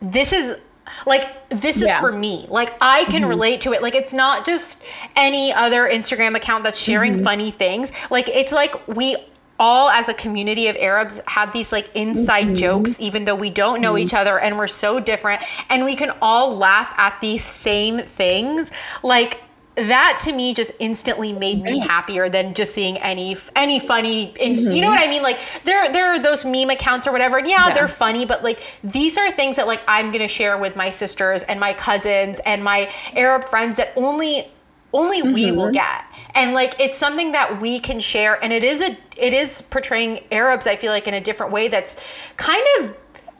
this 0.00 0.32
is 0.32 0.58
like 1.06 1.48
this 1.48 1.76
is 1.76 1.88
yeah. 1.88 2.00
for 2.00 2.12
me 2.12 2.46
like 2.48 2.72
i 2.80 3.04
can 3.06 3.22
mm-hmm. 3.22 3.30
relate 3.30 3.60
to 3.60 3.72
it 3.72 3.82
like 3.82 3.96
it's 3.96 4.12
not 4.12 4.46
just 4.46 4.84
any 5.16 5.52
other 5.52 5.88
instagram 5.88 6.36
account 6.36 6.62
that's 6.62 6.78
sharing 6.78 7.14
mm-hmm. 7.14 7.24
funny 7.24 7.50
things 7.50 7.90
like 8.08 8.28
it's 8.28 8.52
like 8.52 8.86
we 8.86 9.16
all 9.58 9.88
as 9.88 10.08
a 10.08 10.14
community 10.14 10.68
of 10.68 10.76
Arabs 10.76 11.20
have 11.26 11.52
these 11.52 11.72
like 11.72 11.90
inside 11.94 12.46
mm-hmm. 12.46 12.54
jokes, 12.54 13.00
even 13.00 13.24
though 13.24 13.34
we 13.34 13.50
don't 13.50 13.80
know 13.80 13.94
mm-hmm. 13.94 14.04
each 14.04 14.14
other 14.14 14.38
and 14.38 14.58
we're 14.58 14.66
so 14.66 15.00
different, 15.00 15.42
and 15.70 15.84
we 15.84 15.96
can 15.96 16.12
all 16.22 16.56
laugh 16.56 16.92
at 16.98 17.20
these 17.20 17.44
same 17.44 18.00
things. 18.00 18.70
Like 19.02 19.42
that 19.76 20.18
to 20.22 20.32
me 20.32 20.54
just 20.54 20.72
instantly 20.80 21.32
made 21.34 21.62
me 21.62 21.78
happier 21.78 22.30
than 22.30 22.54
just 22.54 22.72
seeing 22.72 22.96
any 22.98 23.36
any 23.54 23.78
funny 23.78 24.32
mm-hmm. 24.32 24.72
you 24.72 24.80
know 24.80 24.88
what 24.88 24.98
i 24.98 25.06
mean 25.06 25.22
like 25.22 25.38
there 25.64 25.92
there 25.92 26.06
are 26.06 26.18
those 26.18 26.46
meme 26.46 26.70
accounts 26.70 27.06
or 27.06 27.12
whatever 27.12 27.36
and 27.36 27.46
yeah, 27.46 27.68
yeah, 27.68 27.74
they're 27.74 27.86
funny 27.86 28.24
but 28.24 28.42
like 28.42 28.60
these 28.82 29.18
are 29.18 29.30
things 29.30 29.56
that 29.56 29.66
like 29.66 29.82
i'm 29.86 30.10
gonna 30.10 30.26
share 30.26 30.56
with 30.56 30.76
my 30.76 30.90
sisters 30.90 31.42
and 31.42 31.60
my 31.60 31.74
cousins 31.74 32.38
and 32.46 32.64
my 32.64 32.90
arab 33.14 33.44
friends 33.44 33.76
that 33.76 33.92
only 33.96 34.50
only 34.96 35.22
mm-hmm. 35.22 35.34
we 35.34 35.52
will 35.52 35.64
mm-hmm. 35.64 35.72
get 35.72 36.04
and 36.34 36.52
like 36.52 36.78
it's 36.80 36.96
something 36.96 37.32
that 37.32 37.60
we 37.60 37.78
can 37.78 38.00
share 38.00 38.42
and 38.42 38.52
it 38.52 38.64
is 38.64 38.80
a 38.80 38.96
it 39.16 39.32
is 39.32 39.62
portraying 39.62 40.20
arabs 40.30 40.66
i 40.66 40.76
feel 40.76 40.92
like 40.92 41.06
in 41.08 41.14
a 41.14 41.20
different 41.20 41.52
way 41.52 41.68
that's 41.68 42.32
kind 42.36 42.64
of 42.78 42.96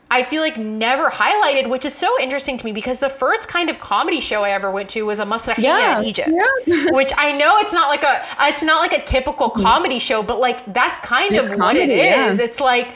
I 0.08 0.22
feel 0.22 0.40
like 0.40 0.56
never 0.56 1.08
highlighted, 1.08 1.68
which 1.68 1.84
is 1.84 1.92
so 1.92 2.08
interesting 2.22 2.56
to 2.58 2.64
me 2.64 2.72
because 2.72 3.00
the 3.00 3.08
first 3.08 3.48
kind 3.48 3.68
of 3.68 3.80
comedy 3.80 4.20
show 4.20 4.44
I 4.44 4.50
ever 4.50 4.70
went 4.70 4.88
to 4.90 5.02
was 5.02 5.18
a 5.18 5.24
Masrahiyya 5.24 5.62
yeah, 5.62 5.98
in 5.98 6.04
Egypt, 6.04 6.30
yeah. 6.64 6.86
which 6.92 7.12
I 7.16 7.36
know 7.36 7.58
it's 7.58 7.72
not 7.72 7.88
like 7.88 8.04
a 8.04 8.24
it's 8.42 8.62
not 8.62 8.80
like 8.80 8.96
a 8.96 9.04
typical 9.04 9.50
mm-hmm. 9.50 9.62
comedy 9.62 9.98
show, 9.98 10.22
but 10.22 10.38
like 10.38 10.64
that's 10.72 11.00
kind 11.00 11.34
it's 11.34 11.50
of 11.50 11.58
comedy, 11.58 11.80
what 11.80 11.88
it 11.88 11.90
is. 11.90 12.38
Yeah. 12.38 12.44
It's 12.44 12.60
like 12.60 12.94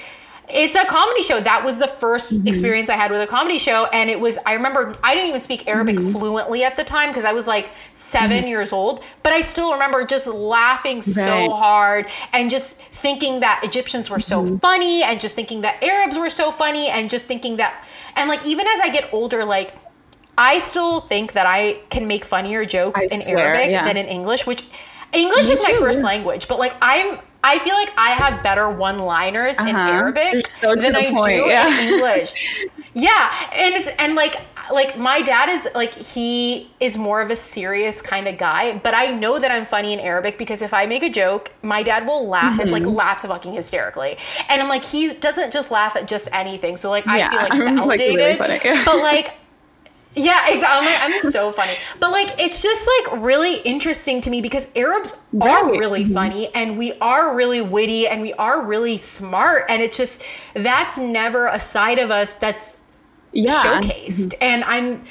it's 0.52 0.76
a 0.76 0.84
comedy 0.84 1.22
show. 1.22 1.40
That 1.40 1.64
was 1.64 1.78
the 1.78 1.86
1st 1.86 2.34
mm-hmm. 2.34 2.48
experience 2.48 2.88
I 2.88 2.94
had 2.94 3.10
with 3.10 3.20
a 3.20 3.26
comedy 3.26 3.58
show. 3.58 3.86
And 3.92 4.10
it 4.10 4.18
was, 4.18 4.38
I 4.46 4.54
remember 4.54 4.96
I 5.02 5.14
didn't 5.14 5.28
even 5.28 5.40
speak 5.40 5.66
Arabic 5.68 5.96
mm-hmm. 5.96 6.12
fluently 6.12 6.64
at 6.64 6.76
the 6.76 6.84
time 6.84 7.10
because 7.10 7.24
I 7.24 7.32
was 7.32 7.46
like 7.46 7.70
7 7.94 8.30
mm-hmm. 8.30 8.46
years 8.46 8.72
old. 8.72 9.04
But 9.22 9.32
I 9.32 9.40
still 9.40 9.72
remember 9.72 10.04
just 10.04 10.26
laughing 10.26 10.96
right. 10.96 11.04
so 11.04 11.50
hard 11.50 12.08
and 12.32 12.50
just 12.50 12.76
thinking 12.76 13.40
that 13.40 13.60
Egyptians 13.64 14.10
were 14.10 14.20
so 14.20 14.44
mm-hmm. 14.44 14.56
funny 14.58 15.02
and 15.02 15.20
just 15.20 15.34
thinking 15.34 15.60
that 15.62 15.82
Arabs 15.82 16.18
were 16.18 16.30
so 16.30 16.50
funny 16.50 16.88
and 16.88 17.08
just 17.10 17.26
thinking 17.26 17.56
that, 17.56 17.84
and 18.16 18.28
like 18.28 18.44
even 18.46 18.66
as 18.66 18.80
I 18.80 18.88
get 18.88 19.12
older, 19.12 19.44
like, 19.44 19.74
I 20.38 20.58
still 20.58 21.00
think 21.00 21.32
that 21.32 21.46
I 21.46 21.80
can 21.90 22.06
make 22.06 22.24
funnier 22.24 22.64
jokes 22.64 22.98
I 22.98 23.04
in 23.04 23.20
swear, 23.20 23.38
Arabic 23.38 23.72
yeah. 23.72 23.84
than 23.84 23.98
in 23.98 24.06
English, 24.06 24.46
which 24.46 24.64
English 25.12 25.48
Me 25.48 25.52
is 25.52 25.62
my 25.62 25.74
first 25.78 26.02
language, 26.02 26.48
but 26.48 26.58
like 26.58 26.74
I'm 26.80 27.18
I 27.42 27.58
feel 27.60 27.74
like 27.74 27.92
I 27.96 28.10
have 28.10 28.42
better 28.42 28.70
one-liners 28.70 29.58
uh-huh. 29.58 29.68
in 29.68 29.76
Arabic 29.76 30.46
so 30.46 30.74
than 30.74 30.94
I 30.94 31.10
point. 31.10 31.44
do 31.44 31.48
yeah. 31.48 31.80
in 31.80 31.94
English. 31.94 32.66
yeah, 32.94 33.32
and 33.54 33.74
it's 33.74 33.88
and 33.98 34.14
like 34.14 34.36
like 34.72 34.98
my 34.98 35.22
dad 35.22 35.48
is 35.48 35.68
like 35.74 35.94
he 35.94 36.70
is 36.80 36.96
more 36.96 37.20
of 37.20 37.30
a 37.30 37.36
serious 37.36 38.02
kind 38.02 38.28
of 38.28 38.38
guy, 38.38 38.78
but 38.78 38.94
I 38.94 39.06
know 39.06 39.38
that 39.38 39.50
I'm 39.50 39.64
funny 39.64 39.92
in 39.92 40.00
Arabic 40.00 40.38
because 40.38 40.62
if 40.62 40.72
I 40.74 40.86
make 40.86 41.02
a 41.02 41.10
joke, 41.10 41.52
my 41.62 41.82
dad 41.82 42.06
will 42.06 42.26
laugh 42.28 42.52
mm-hmm. 42.52 42.60
and 42.60 42.70
like 42.70 42.86
laugh 42.86 43.22
fucking 43.22 43.52
hysterically. 43.52 44.16
And 44.48 44.60
I'm 44.60 44.68
like 44.68 44.84
he 44.84 45.14
doesn't 45.14 45.52
just 45.52 45.70
laugh 45.70 45.96
at 45.96 46.08
just 46.08 46.28
anything. 46.32 46.76
So 46.76 46.90
like 46.90 47.06
yeah, 47.06 47.12
I 47.12 47.28
feel 47.28 47.38
like 47.38 47.52
I'm 47.52 47.76
validated. 47.76 48.38
Like 48.38 48.64
really 48.64 48.84
but 48.84 48.98
like 48.98 49.34
yeah, 50.14 50.44
exactly. 50.48 50.92
I'm 51.00 51.30
so 51.30 51.52
funny. 51.52 51.74
But 52.00 52.10
like 52.10 52.40
it's 52.40 52.62
just 52.62 52.88
like 52.98 53.20
really 53.22 53.58
interesting 53.58 54.20
to 54.22 54.30
me 54.30 54.40
because 54.40 54.66
Arabs 54.74 55.14
are 55.40 55.70
really 55.70 56.02
mm-hmm. 56.02 56.14
funny 56.14 56.54
and 56.54 56.76
we 56.76 56.94
are 57.00 57.34
really 57.34 57.60
witty 57.60 58.08
and 58.08 58.20
we 58.20 58.32
are 58.34 58.62
really 58.62 58.98
smart 58.98 59.64
and 59.68 59.80
it's 59.80 59.96
just 59.96 60.24
that's 60.54 60.98
never 60.98 61.46
a 61.46 61.58
side 61.58 61.98
of 61.98 62.10
us 62.10 62.34
that's 62.36 62.82
yeah. 63.32 63.52
showcased. 63.62 64.34
Mm-hmm. 64.34 64.42
And 64.42 64.64
I'm 64.64 65.04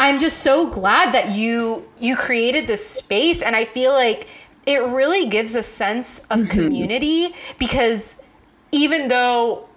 I'm 0.00 0.18
just 0.18 0.38
so 0.38 0.68
glad 0.68 1.14
that 1.14 1.30
you 1.30 1.86
you 2.00 2.16
created 2.16 2.66
this 2.66 2.84
space 2.84 3.42
and 3.42 3.54
I 3.54 3.64
feel 3.66 3.92
like 3.92 4.26
it 4.66 4.82
really 4.82 5.26
gives 5.26 5.54
a 5.54 5.62
sense 5.62 6.18
of 6.30 6.40
mm-hmm. 6.40 6.50
community 6.50 7.34
because 7.58 8.16
even 8.72 9.06
though 9.06 9.68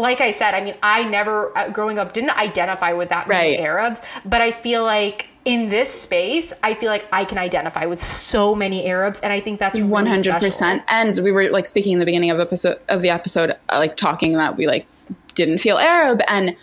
like 0.00 0.20
I 0.20 0.32
said, 0.32 0.54
I 0.54 0.62
mean, 0.62 0.74
I 0.82 1.04
never 1.04 1.56
uh, 1.56 1.68
growing 1.68 1.98
up 1.98 2.12
didn't 2.12 2.36
identify 2.36 2.92
with 2.92 3.10
that 3.10 3.28
many 3.28 3.58
right. 3.58 3.60
Arabs, 3.60 4.00
but 4.24 4.40
I 4.40 4.50
feel 4.50 4.82
like 4.82 5.26
in 5.44 5.68
this 5.68 5.90
space, 5.90 6.52
I 6.62 6.74
feel 6.74 6.90
like 6.90 7.06
I 7.12 7.24
can 7.24 7.38
identify 7.38 7.86
with 7.86 8.00
so 8.00 8.54
many 8.54 8.86
Arabs, 8.86 9.20
and 9.20 9.32
I 9.32 9.40
think 9.40 9.58
that's 9.58 9.80
one 9.80 10.06
hundred 10.06 10.40
percent. 10.40 10.82
And 10.88 11.18
we 11.22 11.32
were 11.32 11.50
like 11.50 11.66
speaking 11.66 11.92
in 11.92 11.98
the 11.98 12.04
beginning 12.04 12.30
of 12.30 12.38
the 12.38 12.44
episode 12.44 12.78
of 12.88 13.02
the 13.02 13.10
episode, 13.10 13.50
uh, 13.50 13.78
like 13.78 13.96
talking 13.96 14.34
that 14.34 14.56
we 14.56 14.66
like 14.66 14.86
didn't 15.34 15.58
feel 15.58 15.78
Arab, 15.78 16.20
and 16.28 16.56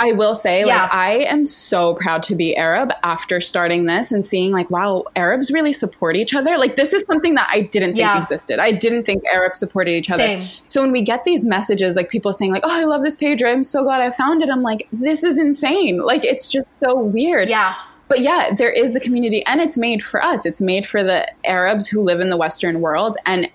I 0.00 0.12
will 0.12 0.34
say, 0.34 0.60
yeah. 0.60 0.82
like, 0.82 0.94
I 0.94 1.12
am 1.24 1.44
so 1.44 1.94
proud 1.94 2.22
to 2.24 2.34
be 2.34 2.56
Arab 2.56 2.90
after 3.02 3.40
starting 3.40 3.84
this 3.84 4.10
and 4.10 4.24
seeing, 4.24 4.50
like, 4.50 4.70
wow, 4.70 5.04
Arabs 5.14 5.50
really 5.50 5.74
support 5.74 6.16
each 6.16 6.34
other. 6.34 6.56
Like, 6.56 6.76
this 6.76 6.94
is 6.94 7.02
something 7.02 7.34
that 7.34 7.48
I 7.52 7.60
didn't 7.60 7.90
think 7.90 7.98
yeah. 7.98 8.18
existed. 8.18 8.58
I 8.58 8.72
didn't 8.72 9.04
think 9.04 9.22
Arabs 9.32 9.58
supported 9.58 9.92
each 9.92 10.10
other. 10.10 10.22
Same. 10.22 10.48
So 10.64 10.80
when 10.80 10.90
we 10.90 11.02
get 11.02 11.24
these 11.24 11.44
messages, 11.44 11.96
like 11.96 12.08
people 12.08 12.32
saying, 12.32 12.50
like, 12.50 12.62
oh, 12.64 12.80
I 12.80 12.84
love 12.84 13.02
this 13.02 13.14
page, 13.14 13.42
or 13.42 13.48
I'm 13.48 13.62
so 13.62 13.82
glad 13.82 14.00
I 14.00 14.10
found 14.10 14.42
it, 14.42 14.48
I'm 14.48 14.62
like, 14.62 14.88
this 14.90 15.22
is 15.22 15.38
insane. 15.38 15.98
Like, 15.98 16.24
it's 16.24 16.48
just 16.48 16.80
so 16.80 16.98
weird. 16.98 17.48
Yeah. 17.48 17.74
But 18.08 18.20
yeah, 18.20 18.54
there 18.56 18.72
is 18.72 18.92
the 18.92 19.00
community, 19.00 19.44
and 19.46 19.60
it's 19.60 19.76
made 19.76 20.02
for 20.02 20.20
us. 20.20 20.44
It's 20.44 20.60
made 20.60 20.84
for 20.86 21.04
the 21.04 21.30
Arabs 21.44 21.86
who 21.86 22.02
live 22.02 22.20
in 22.20 22.30
the 22.30 22.36
Western 22.36 22.80
world. 22.80 23.16
And 23.26 23.48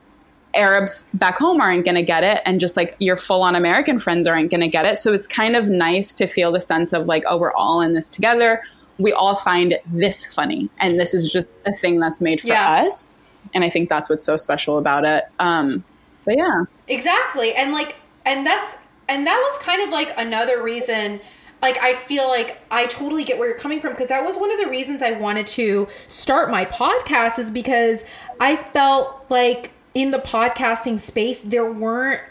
Arabs 0.56 1.10
back 1.14 1.38
home 1.38 1.62
aren't 1.62 1.86
going 1.86 1.96
to 1.96 2.04
get 2.04 2.24
it, 2.24 2.42
and 2.46 2.60
just 2.60 2.78
like 2.78 2.96
your 3.00 3.18
full 3.18 3.44
on 3.44 3.56
American 3.56 4.00
friends 4.00 4.28
aren't 4.28 4.52
going 4.52 4.62
to 4.62 4.68
get 4.68 4.86
it. 4.86 4.98
So 4.98 5.14
it's 5.14 5.28
kind 5.28 5.56
of 5.56 5.68
nice 5.68 6.14
to 6.16 6.28
feel 6.28 6.52
the 6.52 6.62
sense 6.62 6.94
of 6.94 7.06
like, 7.06 7.24
oh, 7.28 7.38
we're 7.38 7.54
all 7.54 7.82
in 7.82 7.94
this 7.94 8.10
together. 8.10 8.64
We 8.98 9.12
all 9.12 9.36
find 9.36 9.78
this 9.88 10.34
funny, 10.34 10.70
and 10.80 11.00
this 11.00 11.14
is 11.14 11.32
just 11.32 11.48
a 11.66 11.74
thing 11.74 12.00
that's 12.00 12.22
made 12.22 12.42
for 12.42 12.48
yeah. 12.48 12.84
us. 12.84 13.12
And 13.54 13.64
I 13.64 13.70
think 13.70 13.90
that's 13.90 14.10
what's 14.10 14.26
so 14.26 14.38
special 14.38 14.78
about 14.78 15.06
it. 15.06 15.26
Um, 15.40 15.84
but 16.26 16.38
yeah, 16.38 16.64
exactly, 16.88 17.54
and 17.54 17.72
like, 17.72 17.96
and 18.26 18.46
that's 18.46 18.76
and 19.08 19.28
that 19.28 19.38
was 19.38 19.58
kind 19.60 19.82
of 19.82 19.90
like 19.90 20.14
another 20.18 20.64
reason 20.64 21.22
like 21.62 21.78
I 21.80 21.96
feel 21.96 22.28
like 22.28 22.58
I 22.70 22.86
totally 22.86 23.24
get 23.24 23.40
where 23.40 23.48
you're 23.48 23.58
coming 23.58 23.80
from 23.80 23.94
because 23.94 24.10
that 24.10 24.24
was 24.24 24.38
one 24.38 24.52
of 24.52 24.60
the 24.60 24.68
reasons 24.68 25.02
I 25.02 25.12
wanted 25.12 25.48
to 25.48 25.88
start 26.08 26.52
my 26.52 26.66
podcast 26.66 27.40
is 27.40 27.50
because 27.50 28.04
I 28.40 28.56
felt 28.56 29.26
like 29.30 29.72
in 29.96 30.12
the 30.12 30.20
podcasting 30.20 31.00
space 31.00 31.40
there 31.40 31.72
weren't 31.72 32.22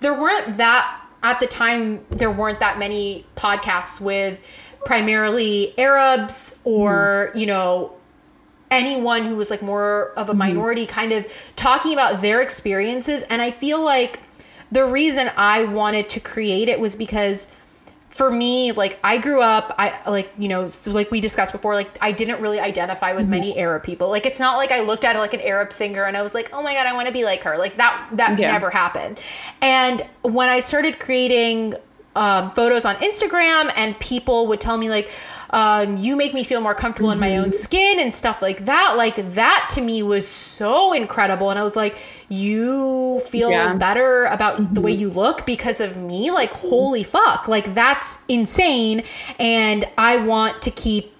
there 0.00 0.14
weren't 0.14 0.56
that 0.58 1.00
at 1.22 1.40
the 1.40 1.46
time 1.46 2.04
there 2.10 2.30
weren't 2.30 2.60
that 2.60 2.78
many 2.78 3.26
podcasts 3.34 4.00
with 4.00 4.38
primarily 4.84 5.76
Arabs 5.78 6.58
or 6.64 7.32
mm. 7.34 7.40
you 7.40 7.46
know 7.46 7.92
anyone 8.70 9.24
who 9.24 9.36
was 9.36 9.50
like 9.50 9.62
more 9.62 10.12
of 10.16 10.28
a 10.28 10.32
mm-hmm. 10.32 10.38
minority 10.38 10.86
mm. 10.86 10.90
kind 10.90 11.12
of 11.12 11.26
talking 11.56 11.92
about 11.92 12.20
their 12.20 12.40
experiences 12.40 13.22
and 13.22 13.42
I 13.42 13.50
feel 13.50 13.80
like 13.80 14.20
the 14.70 14.84
reason 14.84 15.30
I 15.36 15.64
wanted 15.64 16.08
to 16.10 16.20
create 16.20 16.68
it 16.68 16.80
was 16.80 16.96
because 16.96 17.46
for 18.12 18.30
me, 18.30 18.72
like 18.72 18.98
I 19.02 19.16
grew 19.16 19.40
up, 19.40 19.74
I 19.78 19.98
like 20.08 20.30
you 20.36 20.46
know, 20.46 20.68
like 20.86 21.10
we 21.10 21.20
discussed 21.20 21.50
before, 21.50 21.74
like 21.74 21.96
I 22.02 22.12
didn't 22.12 22.42
really 22.42 22.60
identify 22.60 23.14
with 23.14 23.22
mm-hmm. 23.22 23.30
many 23.30 23.58
Arab 23.58 23.82
people. 23.82 24.10
Like 24.10 24.26
it's 24.26 24.38
not 24.38 24.58
like 24.58 24.70
I 24.70 24.80
looked 24.80 25.04
at 25.04 25.16
like 25.16 25.32
an 25.32 25.40
Arab 25.40 25.72
singer 25.72 26.04
and 26.04 26.14
I 26.14 26.20
was 26.20 26.34
like, 26.34 26.50
oh 26.52 26.62
my 26.62 26.74
god, 26.74 26.86
I 26.86 26.92
want 26.92 27.06
to 27.06 27.12
be 27.12 27.24
like 27.24 27.42
her. 27.44 27.56
Like 27.56 27.78
that 27.78 28.06
that 28.12 28.38
yeah. 28.38 28.52
never 28.52 28.68
happened. 28.68 29.18
And 29.62 30.06
when 30.20 30.50
I 30.50 30.60
started 30.60 31.00
creating 31.00 31.74
um, 32.14 32.50
photos 32.50 32.84
on 32.84 32.96
Instagram, 32.96 33.72
and 33.76 33.98
people 33.98 34.46
would 34.48 34.60
tell 34.60 34.76
me 34.76 34.90
like, 34.90 35.10
um, 35.50 35.96
"You 35.96 36.16
make 36.16 36.34
me 36.34 36.44
feel 36.44 36.60
more 36.60 36.74
comfortable 36.74 37.10
mm-hmm. 37.10 37.22
in 37.22 37.30
my 37.30 37.36
own 37.38 37.44
mm-hmm. 37.44 37.52
skin" 37.52 38.00
and 38.00 38.12
stuff 38.12 38.42
like 38.42 38.66
that. 38.66 38.94
Like 38.96 39.16
that 39.34 39.68
to 39.70 39.80
me 39.80 40.02
was 40.02 40.26
so 40.26 40.92
incredible, 40.92 41.50
and 41.50 41.58
I 41.58 41.62
was 41.62 41.76
like, 41.76 41.96
"You 42.28 43.20
feel 43.20 43.50
yeah. 43.50 43.76
better 43.76 44.24
about 44.26 44.58
mm-hmm. 44.58 44.74
the 44.74 44.80
way 44.80 44.92
mm-hmm. 44.92 45.02
you 45.02 45.10
look 45.10 45.46
because 45.46 45.80
of 45.80 45.96
me?" 45.96 46.30
Like, 46.30 46.52
holy 46.52 47.02
fuck! 47.02 47.48
Like 47.48 47.74
that's 47.74 48.18
insane, 48.28 49.04
and 49.38 49.84
I 49.96 50.18
want 50.18 50.62
to 50.62 50.70
keep 50.70 51.11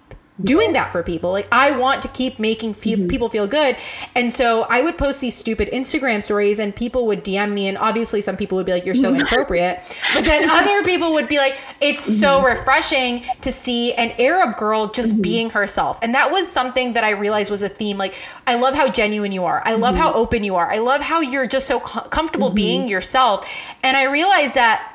doing 0.45 0.72
that 0.74 0.93
for 0.93 1.03
people. 1.03 1.30
Like 1.30 1.49
I 1.53 1.70
want 1.72 2.03
to 2.03 2.09
keep 2.09 2.38
making 2.38 2.74
fe- 2.74 2.93
Mm-hmm. 2.93 3.07
people 3.07 3.28
feel 3.28 3.47
good. 3.47 3.76
And 4.14 4.32
so 4.32 4.62
I 4.62 4.82
would 4.82 4.99
post 4.99 5.20
these 5.20 5.34
stupid 5.34 5.68
Instagram 5.72 6.22
stories 6.22 6.59
and 6.59 6.74
people 6.76 7.07
would 7.07 7.24
DM 7.24 7.53
me 7.53 7.68
and 7.68 7.78
obviously 7.78 8.20
some 8.20 8.36
people 8.36 8.57
would 8.57 8.66
be 8.66 8.72
like 8.72 8.84
you're 8.84 8.95
so 8.95 9.09
inappropriate. 9.14 9.80
But 10.14 10.24
then 10.24 10.49
other 10.51 10.82
people 10.84 11.12
would 11.12 11.28
be 11.28 11.38
like 11.38 11.59
it's 11.80 12.03
so 12.03 12.32
Mm-hmm. 12.43 12.47
refreshing 12.59 13.22
to 13.40 13.51
see 13.53 13.93
an 13.95 14.12
Arab 14.18 14.57
girl 14.57 14.88
just 14.88 15.20
being 15.22 15.49
herself. 15.51 15.99
And 16.03 16.14
that 16.14 16.30
was 16.30 16.51
something 16.51 16.93
that 16.95 17.05
I 17.05 17.11
realized 17.11 17.51
was 17.51 17.62
a 17.62 17.68
theme. 17.68 17.97
Like 17.99 18.14
I 18.47 18.55
love 18.57 18.74
how 18.74 18.88
genuine 18.90 19.32
you 19.32 19.45
are. 19.45 19.62
I 19.64 19.74
love 19.74 19.95
Mm-hmm. 19.95 20.03
how 20.03 20.12
open 20.14 20.43
you 20.45 20.57
are. 20.57 20.70
I 20.70 20.78
love 20.78 21.01
how 21.03 21.20
you're 21.20 21.47
just 21.47 21.66
so 21.66 21.80
co- 21.80 22.09
comfortable 22.09 22.51
being 22.51 22.88
yourself. 22.88 23.49
And 23.82 23.97
I 23.97 24.05
realized 24.05 24.55
that 24.55 24.91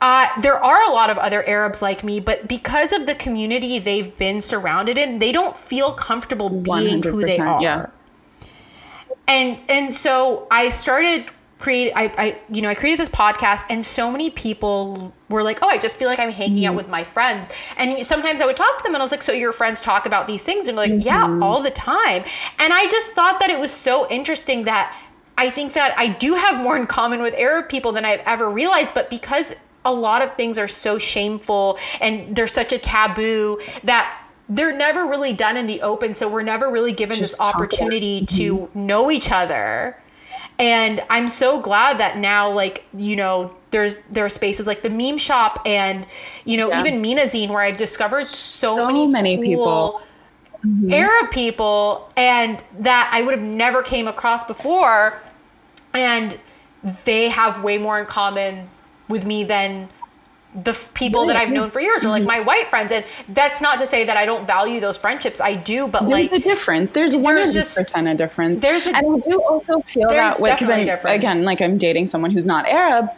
uh, 0.00 0.28
there 0.40 0.56
are 0.56 0.88
a 0.88 0.92
lot 0.92 1.10
of 1.10 1.18
other 1.18 1.46
Arabs 1.46 1.82
like 1.82 2.02
me, 2.02 2.20
but 2.20 2.48
because 2.48 2.92
of 2.92 3.06
the 3.06 3.14
community 3.14 3.78
they've 3.78 4.16
been 4.16 4.40
surrounded 4.40 4.96
in, 4.96 5.18
they 5.18 5.32
don't 5.32 5.56
feel 5.56 5.92
comfortable 5.92 6.48
being 6.48 7.02
who 7.02 7.22
they 7.22 7.38
are. 7.38 7.62
yeah. 7.62 7.86
And 9.28 9.62
and 9.68 9.94
so 9.94 10.46
I 10.50 10.70
started 10.70 11.30
create 11.58 11.92
I, 11.94 12.10
I 12.16 12.40
you 12.50 12.62
know 12.62 12.70
I 12.70 12.74
created 12.74 12.98
this 12.98 13.10
podcast 13.10 13.64
and 13.68 13.84
so 13.84 14.10
many 14.10 14.30
people 14.30 15.14
were 15.28 15.42
like 15.42 15.58
oh 15.60 15.68
I 15.68 15.76
just 15.76 15.98
feel 15.98 16.08
like 16.08 16.18
I'm 16.18 16.30
hanging 16.30 16.64
out 16.64 16.74
with 16.74 16.88
my 16.88 17.04
friends. 17.04 17.50
And 17.76 18.04
sometimes 18.04 18.40
I 18.40 18.46
would 18.46 18.56
talk 18.56 18.78
to 18.78 18.82
them 18.82 18.94
and 18.94 19.02
I 19.02 19.04
was 19.04 19.12
like 19.12 19.22
so 19.22 19.32
your 19.32 19.52
friends 19.52 19.82
talk 19.82 20.06
about 20.06 20.26
these 20.26 20.42
things? 20.42 20.66
And 20.66 20.78
they're 20.78 20.88
like 20.88 21.04
yeah 21.04 21.38
all 21.42 21.62
the 21.62 21.70
time. 21.70 22.24
And 22.58 22.72
I 22.72 22.88
just 22.88 23.12
thought 23.12 23.38
that 23.40 23.50
it 23.50 23.60
was 23.60 23.70
so 23.70 24.08
interesting 24.08 24.64
that 24.64 24.96
I 25.36 25.50
think 25.50 25.74
that 25.74 25.94
I 25.98 26.08
do 26.08 26.34
have 26.34 26.62
more 26.62 26.76
in 26.76 26.86
common 26.86 27.20
with 27.20 27.34
Arab 27.34 27.68
people 27.68 27.92
than 27.92 28.06
I've 28.06 28.22
ever 28.26 28.48
realized 28.48 28.94
but 28.94 29.10
because 29.10 29.54
a 29.84 29.92
lot 29.92 30.22
of 30.22 30.32
things 30.32 30.58
are 30.58 30.68
so 30.68 30.98
shameful 30.98 31.78
and 32.00 32.34
they're 32.36 32.46
such 32.46 32.72
a 32.72 32.78
taboo 32.78 33.58
that 33.84 34.16
they're 34.48 34.76
never 34.76 35.06
really 35.06 35.32
done 35.32 35.56
in 35.56 35.66
the 35.66 35.80
open 35.82 36.12
so 36.12 36.28
we're 36.28 36.42
never 36.42 36.70
really 36.70 36.92
given 36.92 37.16
Just 37.16 37.32
this 37.32 37.38
talk 37.38 37.54
about 37.54 37.62
it. 37.72 37.74
opportunity 37.80 38.26
to 38.26 38.68
know 38.74 39.10
each 39.10 39.30
other 39.32 39.96
and 40.58 41.00
i'm 41.08 41.28
so 41.28 41.58
glad 41.60 41.98
that 41.98 42.18
now 42.18 42.50
like 42.50 42.84
you 42.98 43.16
know 43.16 43.54
there's 43.70 43.98
there 44.10 44.24
are 44.24 44.28
spaces 44.28 44.66
like 44.66 44.82
the 44.82 44.90
meme 44.90 45.16
shop 45.18 45.60
and 45.64 46.06
you 46.44 46.56
know 46.56 46.68
Yeah. 46.68 46.80
even 46.80 47.00
mina 47.00 47.22
zine 47.22 47.48
where 47.48 47.60
i've 47.62 47.76
discovered 47.76 48.26
so, 48.28 48.76
So 48.76 48.86
many, 48.86 49.06
many 49.06 49.36
cool 49.36 49.42
people. 49.44 50.02
Mm-hmm. 50.66 50.92
arab 50.92 51.30
people 51.30 52.10
and 52.18 52.62
that 52.80 53.08
i 53.14 53.22
would 53.22 53.32
have 53.32 53.42
never 53.46 53.80
came 53.82 54.06
across 54.08 54.44
before 54.44 55.14
and 55.94 56.36
they 57.04 57.28
have 57.30 57.62
way 57.62 57.78
more 57.78 57.98
in 57.98 58.04
common 58.06 58.68
with 59.10 59.26
me 59.26 59.44
than 59.44 59.88
the 60.54 60.70
f- 60.70 60.92
people 60.94 61.26
that 61.26 61.36
I've 61.36 61.50
known 61.50 61.70
for 61.70 61.80
years, 61.80 62.04
or 62.04 62.08
like 62.08 62.22
mm-hmm. 62.22 62.28
my 62.28 62.40
white 62.40 62.68
friends, 62.68 62.90
and 62.90 63.04
that's 63.28 63.60
not 63.60 63.78
to 63.78 63.86
say 63.86 64.04
that 64.04 64.16
I 64.16 64.24
don't 64.26 64.46
value 64.46 64.80
those 64.80 64.96
friendships. 64.96 65.40
I 65.40 65.54
do, 65.54 65.86
but 65.86 66.00
There's 66.00 66.10
like 66.10 66.32
a 66.32 66.38
difference. 66.40 66.92
There's 66.92 67.14
one 67.14 67.36
there's 67.36 67.54
percent 67.54 68.08
a 68.08 68.14
difference. 68.14 68.60
there's 68.60 68.86
a- 68.86 68.96
and 68.96 69.16
I 69.16 69.18
do 69.20 69.40
also 69.42 69.80
feel 69.80 70.08
that 70.08 70.40
way 70.40 70.52
because 70.52 70.68
again 71.04 71.44
like 71.44 71.60
I'm 71.60 71.78
dating 71.78 72.08
someone 72.08 72.30
who's 72.30 72.46
not 72.46 72.66
Arab. 72.66 73.10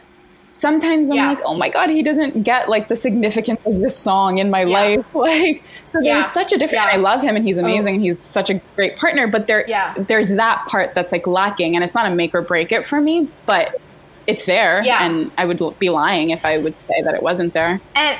Sometimes 0.51 1.09
I'm 1.09 1.15
Yeah. 1.15 1.29
like, 1.29 1.41
oh 1.43 1.55
my 1.55 1.69
god, 1.69 1.89
he 1.89 2.03
doesn't 2.03 2.43
get 2.43 2.69
like 2.69 2.87
the 2.87 2.95
significance 2.95 3.65
of 3.65 3.79
this 3.79 3.97
song 3.97 4.37
in 4.37 4.51
my 4.51 4.61
Yeah. 4.61 4.79
life. 4.79 5.05
Like, 5.15 5.63
so 5.85 5.99
there's 5.99 6.05
Yeah. 6.05 6.21
such 6.21 6.53
a. 6.53 6.63
Oh. 6.63 6.77
I 6.77 6.97
love 6.97 7.23
him 7.23 7.35
and 7.35 7.43
he's 7.43 7.57
oh. 7.57 7.63
amazing. 7.63 8.01
He's 8.01 8.19
such 8.19 8.51
a 8.51 8.61
great 8.75 8.95
partner. 8.95 9.25
But 9.25 9.47
there, 9.47 9.65
Yeah. 9.67 9.95
there's 9.97 10.29
that 10.29 10.67
part 10.67 10.93
that's 10.93 11.11
like 11.11 11.25
lacking, 11.25 11.73
and 11.73 11.83
it's 11.83 11.95
not 11.95 12.05
a 12.05 12.13
make 12.13 12.35
or 12.35 12.43
break 12.43 12.71
it 12.71 12.85
for 12.85 13.01
me, 13.01 13.29
but 13.47 13.81
it's 14.27 14.45
there. 14.45 14.83
Yeah. 14.83 15.05
and 15.05 15.31
I 15.37 15.45
would 15.45 15.61
be 15.79 15.89
lying 15.89 16.29
if 16.29 16.45
I 16.45 16.57
would 16.57 16.79
say 16.79 17.01
that 17.03 17.13
it 17.13 17.23
wasn't 17.23 17.53
there. 17.53 17.81
and 17.95 18.19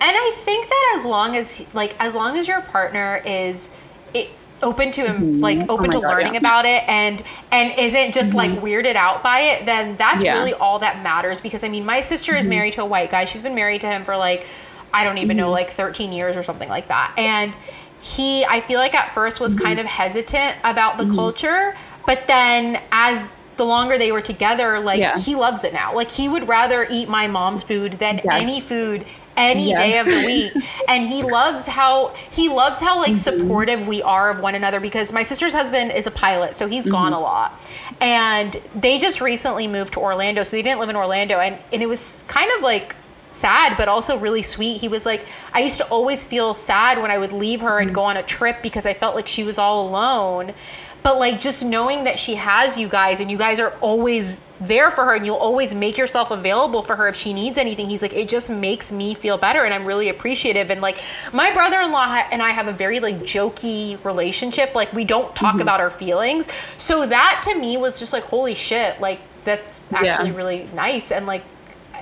and 0.00 0.16
I 0.16 0.32
think 0.34 0.66
that 0.66 0.96
as 0.96 1.06
long 1.06 1.36
as 1.36 1.64
like 1.72 1.94
as 2.00 2.14
long 2.14 2.36
as 2.36 2.46
your 2.48 2.60
partner 2.62 3.22
is 3.24 3.70
it, 4.12 4.28
open 4.62 4.90
to 4.92 5.02
mm-hmm. 5.02 5.40
like 5.40 5.70
open 5.70 5.90
Oh 5.90 5.92
to 5.92 6.00
God, 6.00 6.10
learning 6.10 6.34
yeah. 6.34 6.40
about 6.40 6.66
it 6.66 6.86
and 6.88 7.22
and 7.52 7.78
isn't 7.78 8.12
just 8.12 8.34
like 8.34 8.50
mm-hmm. 8.50 8.64
weirded 8.64 8.96
out 8.96 9.22
by 9.22 9.40
it, 9.40 9.66
then 9.66 9.96
that's 9.96 10.22
Yeah. 10.22 10.34
really 10.34 10.52
all 10.54 10.78
that 10.80 11.02
matters. 11.02 11.40
Because 11.40 11.64
I 11.64 11.68
mean, 11.68 11.84
my 11.86 12.00
sister 12.00 12.34
is 12.34 12.44
mm-hmm. 12.44 12.50
married 12.50 12.72
to 12.74 12.82
a 12.82 12.86
white 12.86 13.10
guy. 13.10 13.24
She's 13.24 13.42
been 13.42 13.54
married 13.54 13.80
to 13.82 13.86
him 13.86 14.04
for 14.04 14.16
like 14.16 14.46
I 14.92 15.04
don't 15.04 15.18
even 15.18 15.36
know 15.36 15.50
like 15.50 15.70
13 15.70 16.12
years 16.12 16.36
or 16.36 16.42
something 16.42 16.68
like 16.68 16.88
that, 16.88 17.14
and 17.16 17.56
he 18.00 18.44
I 18.44 18.60
feel 18.60 18.78
like 18.78 18.94
at 18.94 19.14
first 19.14 19.40
was 19.40 19.56
kind 19.56 19.80
of 19.80 19.86
hesitant 19.86 20.56
about 20.64 20.98
the 20.98 21.08
culture, 21.08 21.74
but 22.06 22.26
then 22.26 22.80
as 22.92 23.34
the 23.56 23.64
longer 23.64 23.98
they 23.98 24.12
were 24.12 24.20
together, 24.20 24.78
like 24.80 25.00
Yeah. 25.00 25.18
he 25.18 25.34
loves 25.34 25.64
it 25.64 25.72
now. 25.72 25.94
Like 25.94 26.10
he 26.10 26.28
would 26.28 26.48
rather 26.48 26.86
eat 26.90 27.08
my 27.08 27.26
mom's 27.26 27.62
food 27.62 27.94
than 27.94 28.16
Yes. 28.16 28.26
any 28.30 28.60
food 28.60 29.04
any 29.36 29.70
Yes. 29.70 29.78
day 29.78 29.98
of 29.98 30.06
the 30.06 30.22
week 30.24 30.64
and 30.88 31.04
he 31.04 31.24
loves 31.24 31.66
how 31.66 32.14
he 32.30 32.48
loves 32.48 32.78
how 32.80 32.98
like 32.98 33.12
Mm-hmm. 33.14 33.40
supportive 33.40 33.88
we 33.88 34.00
are 34.02 34.30
of 34.30 34.38
one 34.40 34.54
another 34.54 34.78
because 34.78 35.12
my 35.12 35.24
sister's 35.24 35.52
husband 35.52 35.90
is 35.90 36.06
a 36.06 36.10
pilot 36.12 36.54
so 36.54 36.68
he's 36.68 36.86
gone 36.86 37.10
Mm-hmm. 37.10 37.20
a 37.20 37.20
lot 37.20 37.60
and 38.00 38.56
they 38.76 38.96
just 38.96 39.20
recently 39.20 39.66
moved 39.66 39.94
to 39.94 39.98
orlando 40.00 40.44
so 40.44 40.56
they 40.56 40.62
didn't 40.62 40.78
live 40.78 40.88
in 40.88 40.94
orlando 40.94 41.40
and, 41.40 41.58
and 41.72 41.82
it 41.82 41.88
was 41.88 42.22
kind 42.28 42.48
of 42.56 42.62
like 42.62 42.94
sad 43.32 43.76
but 43.76 43.88
also 43.88 44.16
really 44.18 44.40
sweet 44.42 44.80
he 44.80 44.86
was 44.86 45.04
like 45.04 45.26
i 45.52 45.60
used 45.60 45.78
to 45.78 45.84
always 45.88 46.22
feel 46.22 46.54
sad 46.54 47.02
when 47.02 47.10
i 47.10 47.18
would 47.18 47.32
leave 47.32 47.60
her 47.60 47.70
Mm-hmm. 47.80 47.86
and 47.88 47.94
go 47.94 48.02
on 48.04 48.16
a 48.16 48.22
trip 48.22 48.62
because 48.62 48.86
i 48.86 48.94
felt 48.94 49.16
like 49.16 49.26
she 49.26 49.42
was 49.42 49.58
all 49.58 49.88
alone 49.88 50.54
but 51.04 51.18
like 51.18 51.38
just 51.38 51.64
knowing 51.64 52.02
that 52.04 52.18
she 52.18 52.34
has 52.34 52.76
you 52.78 52.88
guys 52.88 53.20
and 53.20 53.30
you 53.30 53.36
guys 53.36 53.60
are 53.60 53.76
always 53.82 54.40
there 54.60 54.90
for 54.90 55.04
her 55.04 55.14
and 55.14 55.26
you'll 55.26 55.36
always 55.36 55.74
make 55.74 55.98
yourself 55.98 56.30
available 56.30 56.80
for 56.80 56.96
her 56.96 57.06
if 57.06 57.14
she 57.14 57.34
needs 57.34 57.58
anything 57.58 57.86
he's 57.88 58.00
like 58.00 58.14
it 58.14 58.26
just 58.26 58.48
makes 58.48 58.90
me 58.90 59.12
feel 59.12 59.36
better 59.36 59.64
and 59.64 59.74
i'm 59.74 59.84
really 59.84 60.08
appreciative. 60.08 60.70
And 60.70 60.80
like 60.80 60.98
my 61.32 61.52
brother-in-law 61.52 62.24
and 62.32 62.42
i 62.42 62.50
have 62.50 62.66
a 62.66 62.72
very 62.72 62.98
like 62.98 63.16
jokey 63.18 64.02
relationship. 64.04 64.74
Like 64.74 64.92
we 64.92 65.04
don't 65.04 65.34
talk 65.36 65.52
mm-hmm. 65.52 65.62
about 65.62 65.80
our 65.80 65.90
feelings. 65.90 66.48
So 66.78 67.06
that 67.06 67.42
to 67.44 67.54
me 67.58 67.76
was 67.76 67.98
just 67.98 68.12
like 68.12 68.24
holy 68.24 68.54
shit 68.54 68.98
like 69.00 69.20
that's 69.44 69.90
Yeah. 69.92 69.98
actually 69.98 70.32
really 70.32 70.68
nice. 70.74 71.12
And 71.12 71.26
like 71.26 71.44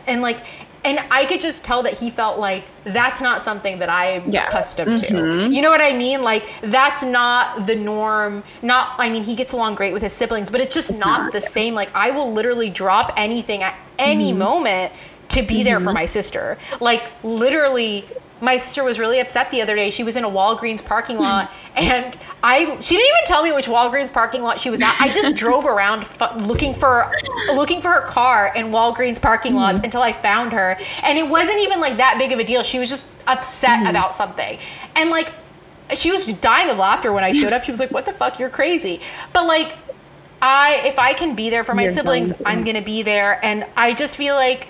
and 0.06 0.22
like 0.22 0.46
and 0.84 0.98
I 1.10 1.24
could 1.24 1.40
just 1.40 1.64
tell 1.64 1.82
that 1.84 1.98
he 1.98 2.10
felt 2.10 2.38
like 2.38 2.64
that's 2.84 3.22
not 3.22 3.42
something 3.42 3.78
that 3.78 3.88
I'm 3.88 4.30
Yeah. 4.30 4.44
accustomed 4.44 4.98
to. 4.98 5.06
Mm-hmm. 5.06 5.52
You 5.52 5.62
know 5.62 5.70
what 5.70 5.80
I 5.80 5.92
mean? 5.92 6.22
Like 6.22 6.46
that's 6.62 7.04
not 7.04 7.66
the 7.66 7.76
norm. 7.76 8.42
Not 8.62 8.94
I 8.98 9.08
mean 9.08 9.22
he 9.24 9.34
gets 9.34 9.52
along 9.52 9.76
great 9.76 9.92
with 9.92 10.02
his 10.02 10.12
siblings, 10.12 10.50
but 10.50 10.60
it's 10.60 10.74
just 10.74 10.94
not, 10.94 11.22
not, 11.22 11.32
the 11.32 11.40
yeah. 11.40 11.48
same. 11.48 11.74
Like 11.74 11.90
I 11.94 12.10
will 12.10 12.32
literally 12.32 12.70
drop 12.70 13.12
anything 13.16 13.62
at 13.62 13.78
any 13.98 14.30
mm-hmm. 14.30 14.38
moment 14.38 14.92
to 15.28 15.42
be 15.42 15.62
there 15.62 15.80
for 15.80 15.86
mm-hmm. 15.86 15.94
my 15.94 16.06
sister. 16.06 16.58
Like 16.80 17.12
literally 17.22 18.04
my 18.42 18.56
sister 18.56 18.82
was 18.82 18.98
really 18.98 19.20
upset 19.20 19.52
the 19.52 19.62
other 19.62 19.76
day. 19.76 19.88
She 19.90 20.02
was 20.02 20.16
in 20.16 20.24
a 20.24 20.28
Walgreens 20.28 20.84
parking 20.84 21.16
lot, 21.16 21.52
and 21.76 22.18
I 22.42 22.78
she 22.80 22.96
didn't 22.96 23.08
even 23.08 23.24
tell 23.24 23.44
me 23.44 23.52
which 23.52 23.66
Walgreens 23.66 24.12
parking 24.12 24.42
lot 24.42 24.58
she 24.58 24.68
was 24.68 24.82
at. 24.82 24.94
I 25.00 25.10
just 25.12 25.36
drove 25.36 25.64
around 25.64 26.04
fu- 26.04 26.36
looking 26.44 26.74
for 26.74 27.10
looking 27.54 27.80
for 27.80 27.88
her 27.88 28.02
car 28.02 28.52
in 28.56 28.72
Walgreens 28.72 29.22
parking 29.22 29.54
lots 29.54 29.76
mm-hmm. 29.76 29.84
until 29.84 30.02
I 30.02 30.12
found 30.12 30.52
her, 30.52 30.76
and 31.04 31.16
it 31.16 31.26
wasn't 31.26 31.60
even 31.60 31.80
like 31.80 31.96
that 31.98 32.16
big 32.18 32.32
of 32.32 32.40
a 32.40 32.44
deal. 32.44 32.64
She 32.64 32.80
was 32.80 32.90
just 32.90 33.12
upset 33.28 33.78
mm-hmm. 33.78 33.90
about 33.90 34.12
something, 34.12 34.58
and 34.96 35.08
like 35.08 35.32
she 35.94 36.10
was 36.10 36.26
dying 36.26 36.68
of 36.68 36.78
laughter 36.78 37.12
when 37.12 37.22
I 37.22 37.30
showed 37.40 37.52
up. 37.52 37.62
She 37.62 37.70
was 37.70 37.78
like, 37.78 37.92
"What 37.92 38.06
the 38.06 38.12
fuck? 38.12 38.38
You're 38.38 38.50
crazy!" 38.50 39.00
But 39.32 39.46
like. 39.46 39.76
I 40.44 40.82
if 40.86 40.98
I 40.98 41.12
can 41.12 41.36
be 41.36 41.50
there 41.50 41.62
for 41.62 41.72
my 41.72 41.84
You're 41.84 41.92
siblings, 41.92 42.32
going 42.32 42.42
to. 42.42 42.48
I'm 42.48 42.64
gonna 42.64 42.82
be 42.82 43.04
there, 43.04 43.38
and 43.44 43.64
I 43.76 43.94
just 43.94 44.16
feel 44.16 44.34
like 44.34 44.66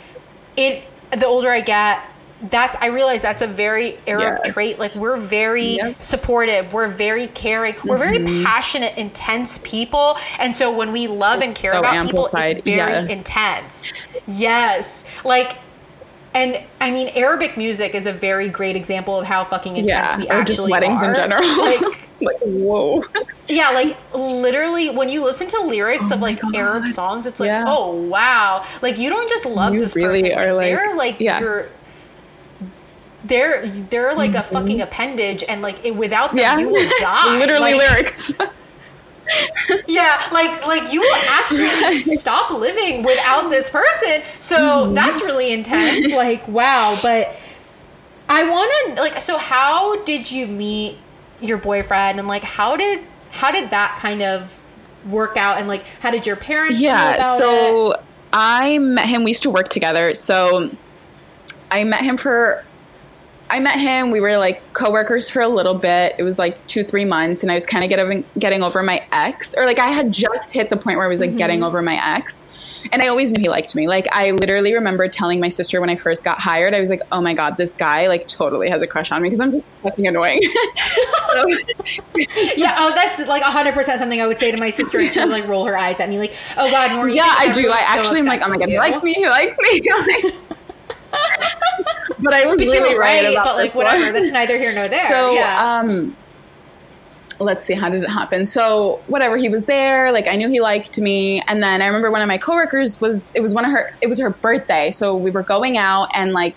it. 0.55 0.83
The 1.13 1.27
older 1.27 1.49
I 1.49 1.63
get, 1.63 2.12
that's 2.51 2.77
I 2.81 2.87
realize 2.87 3.23
that's 3.23 3.43
a 3.43 3.47
very 3.47 3.99
Arab 4.07 4.39
Yes. 4.45 4.53
trait. 4.55 4.79
Like 4.79 4.95
we're 4.97 5.17
very 5.17 5.77
Yep. 5.77 5.87
Mm-hmm. 5.93 6.01
supportive, 6.01 6.73
we're 6.73 6.89
very 6.89 7.29
caring, 7.29 7.75
we're 7.85 7.99
very 7.99 8.25
passionate, 8.45 8.97
intense 8.99 9.59
people, 9.63 10.17
and 10.39 10.55
so 10.55 10.75
when 10.75 10.93
we 10.93 11.07
love 11.07 11.41
and 11.41 11.55
care 11.55 11.73
so 11.73 11.79
about 11.81 12.05
people, 12.07 12.29
it's 12.35 12.63
very 12.65 12.77
yeah. 12.77 13.07
intense. 13.07 13.93
Yes, 14.27 15.05
like. 15.25 15.59
And 16.35 16.63
I 16.81 16.91
mean, 16.91 17.09
Arabic 17.15 17.59
music 17.59 17.95
is 17.95 18.07
a 18.07 18.13
very 18.13 18.49
great 18.49 18.75
example 18.75 19.21
of 19.21 19.27
how 19.27 19.45
fucking 19.45 19.77
intense 19.77 19.91
Yeah, 19.91 20.17
we 20.17 20.23
or 20.23 20.27
just 20.43 20.53
actually 20.53 20.73
weddings 20.73 21.03
are. 21.03 21.11
in 21.11 21.15
general. 21.17 21.43
Like, 21.59 22.09
like 22.23 22.39
whoa. 22.41 23.03
yeah, 23.49 23.69
like 23.71 23.99
literally 24.15 24.89
when 24.91 25.11
you 25.11 25.23
listen 25.25 25.47
to 25.49 25.61
lyrics 25.61 26.11
of 26.11 26.21
like 26.21 26.41
Arab 26.55 26.89
songs, 26.89 27.27
it's 27.27 27.39
like, 27.39 27.49
Yeah. 27.49 27.65
oh 27.67 27.93
wow. 27.97 28.65
Like 28.81 28.97
you 28.97 29.11
don't 29.11 29.29
just 29.29 29.45
love 29.45 29.75
You 29.75 29.81
this 29.81 29.95
really 29.95 30.23
person. 30.31 30.39
are, 30.39 30.53
like- 30.55 30.71
they're 30.75 30.97
like 30.97 31.21
yeah. 31.21 31.39
you're 31.41 31.69
they're 33.25 33.67
they're 33.69 34.15
like 34.15 34.35
a 34.35 34.43
fucking 34.43 34.81
appendage 34.81 35.45
and 35.49 35.63
like 35.63 35.85
it, 35.85 35.95
without 35.97 36.37
them 36.37 36.41
Yeah, 36.41 36.59
you 36.59 36.69
will 36.71 36.91
it's 36.99 36.99
die. 36.99 37.39
literally 37.39 37.75
Like, 37.75 37.75
lyrics. 37.75 38.33
Yeah, 39.87 40.29
like 40.33 40.67
like 40.67 40.93
you 40.93 41.01
will 41.03 41.17
actually 41.31 42.03
stop 42.03 42.51
living 42.51 43.03
without 43.03 43.49
this 43.51 43.71
person. 43.71 44.23
So 44.39 44.57
Mm-hmm. 44.59 44.95
that's 44.95 45.23
really 45.23 45.53
intense. 45.53 46.11
Like 46.13 46.47
wow, 46.49 46.99
but 47.03 47.35
I 48.29 48.45
want 48.49 48.97
to 48.97 49.01
like 49.03 49.23
so 49.23 49.39
how 49.39 50.03
did 50.05 50.31
you 50.31 50.47
meet 50.47 50.99
your 51.41 51.59
boyfriend 51.59 52.19
and 52.19 52.29
like 52.29 52.45
how 52.45 52.77
did 52.77 53.07
how 53.31 53.51
did 53.51 53.71
that 53.71 53.97
kind 53.99 54.23
of 54.23 54.59
work 55.05 55.37
out 55.37 55.59
and 55.59 55.69
like 55.69 55.85
how 56.01 56.11
did 56.11 56.27
your 56.27 56.37
parents 56.37 56.81
yeah 56.81 57.15
about 57.15 57.19
it? 57.19 57.25
so 57.25 57.95
i 58.33 58.79
met 58.79 59.09
him 59.09 59.25
we 59.25 59.31
used 59.31 59.43
to 59.43 59.51
work 59.51 59.69
together 59.69 60.15
so 60.15 60.71
i 61.71 61.83
met 61.85 62.03
him 62.03 62.17
for 62.17 62.65
I 63.53 63.61
met 63.61 63.79
him. 63.79 64.11
We 64.11 64.21
were 64.21 64.39
like 64.39 64.63
coworkers 64.73 65.29
for 65.29 65.43
a 65.43 65.49
little 65.49 65.75
bit. 65.75 66.15
It 66.19 66.23
was 66.23 66.39
like 66.39 66.67
two, 66.69 66.83
three 66.83 67.05
months, 67.05 67.43
and 67.43 67.53
I 67.53 67.55
was 67.55 67.67
kind 67.67 67.85
of 67.85 67.91
getting 67.91 68.25
getting 68.39 68.63
over 68.63 68.83
my 68.83 69.05
ex, 69.13 69.55
or 69.55 69.67
like 69.67 69.79
I 69.79 69.91
had 69.91 70.11
just 70.11 70.53
hit 70.53 70.71
the 70.71 70.79
point 70.79 70.97
where 70.97 71.05
I 71.05 71.09
was 71.11 71.21
like 71.21 71.37
getting 71.37 71.59
mm-hmm. 71.59 71.67
over 71.67 71.83
my 71.83 72.17
ex, 72.17 72.43
and 72.93 73.03
I 73.03 73.09
always 73.09 73.31
knew 73.31 73.41
he 73.43 73.51
liked 73.51 73.75
me. 73.75 73.87
Like 73.87 74.09
I 74.11 74.31
literally 74.31 74.73
remember 74.73 75.07
telling 75.07 75.39
my 75.39 75.51
sister 75.51 75.83
when 75.83 75.91
I 75.91 75.97
first 75.97 76.25
got 76.25 76.41
hired, 76.41 76.73
I 76.73 76.79
was 76.79 76.89
like, 76.89 77.03
"Oh 77.13 77.21
my 77.21 77.35
god, 77.35 77.59
this 77.59 77.75
guy 77.75 78.09
like 78.09 78.27
totally 78.27 78.71
has 78.71 78.81
a 78.81 78.87
crush 78.87 79.13
on 79.13 79.21
me 79.21 79.29
because 79.29 79.41
I'm 79.41 79.53
just 79.53 79.67
fucking 79.83 80.07
annoying." 80.07 80.41
Yeah, 82.57 82.77
oh, 82.79 82.95
that's 82.95 83.27
like 83.27 83.43
100% 83.43 83.99
something 83.99 84.21
I 84.21 84.27
would 84.27 84.39
say 84.39 84.53
to 84.53 84.59
my 84.59 84.69
sister 84.69 85.01
and 85.01 85.13
she 85.13 85.19
would 85.19 85.31
like 85.31 85.49
roll 85.49 85.65
her 85.67 85.77
eyes 85.77 85.99
at 85.99 86.09
me 86.09 86.19
like, 86.19 86.35
oh 86.59 86.71
God, 86.71 87.11
yeah, 87.11 87.35
I 87.39 87.51
do. 87.51 87.71
I 87.71 87.79
so 87.79 88.01
actually 88.01 88.21
am 88.21 88.27
like, 88.27 88.43
"Oh 88.45 88.51
my 88.51 88.59
god, 88.59 88.69
he 88.69 88.79
likes 88.79 89.03
me. 89.03 89.15
He 89.15 89.27
likes 89.27 89.59
me." 89.59 90.33
but 92.21 92.35
I 92.35 92.47
was 92.47 92.57
But 92.59 92.67
you 92.67 92.73
really 92.81 92.95
were 92.95 93.01
right, 93.01 93.25
right, 93.25 93.33
about 93.33 93.45
but 93.45 93.57
like 93.57 93.75
one. 93.75 93.87
whatever, 93.87 94.13
that's 94.13 94.33
neither 94.33 94.57
here 94.57 94.75
nor 94.75 94.89
there. 94.89 95.07
So, 95.09 95.35
yeah. 95.35 95.81
um, 95.81 96.17
let's 97.39 97.65
see, 97.65 97.75
how 97.75 97.89
did 97.89 98.03
it 98.03 98.09
happen? 98.09 98.47
So, 98.47 99.01
whatever, 99.07 99.37
he 99.37 99.49
was 99.49 99.65
there. 99.67 100.13
Like, 100.13 100.29
I 100.29 100.37
knew 100.37 100.49
he 100.49 100.61
liked 100.61 100.99
me, 100.99 101.43
and 101.47 101.63
then 101.63 101.83
I 101.83 101.87
remember 101.87 102.11
one 102.11 102.23
of 102.23 102.29
my 102.29 102.39
coworkers 102.39 103.01
was. 103.01 103.33
It 103.35 103.41
was 103.41 103.55
one 103.55 103.65
of 103.65 103.71
her. 103.73 103.93
It 104.01 104.07
was 104.07 104.19
her 104.21 104.31
birthday, 104.31 104.91
so 104.91 105.17
we 105.17 105.31
were 105.31 105.43
going 105.43 105.77
out, 105.77 106.09
and 106.15 106.33
like, 106.33 106.57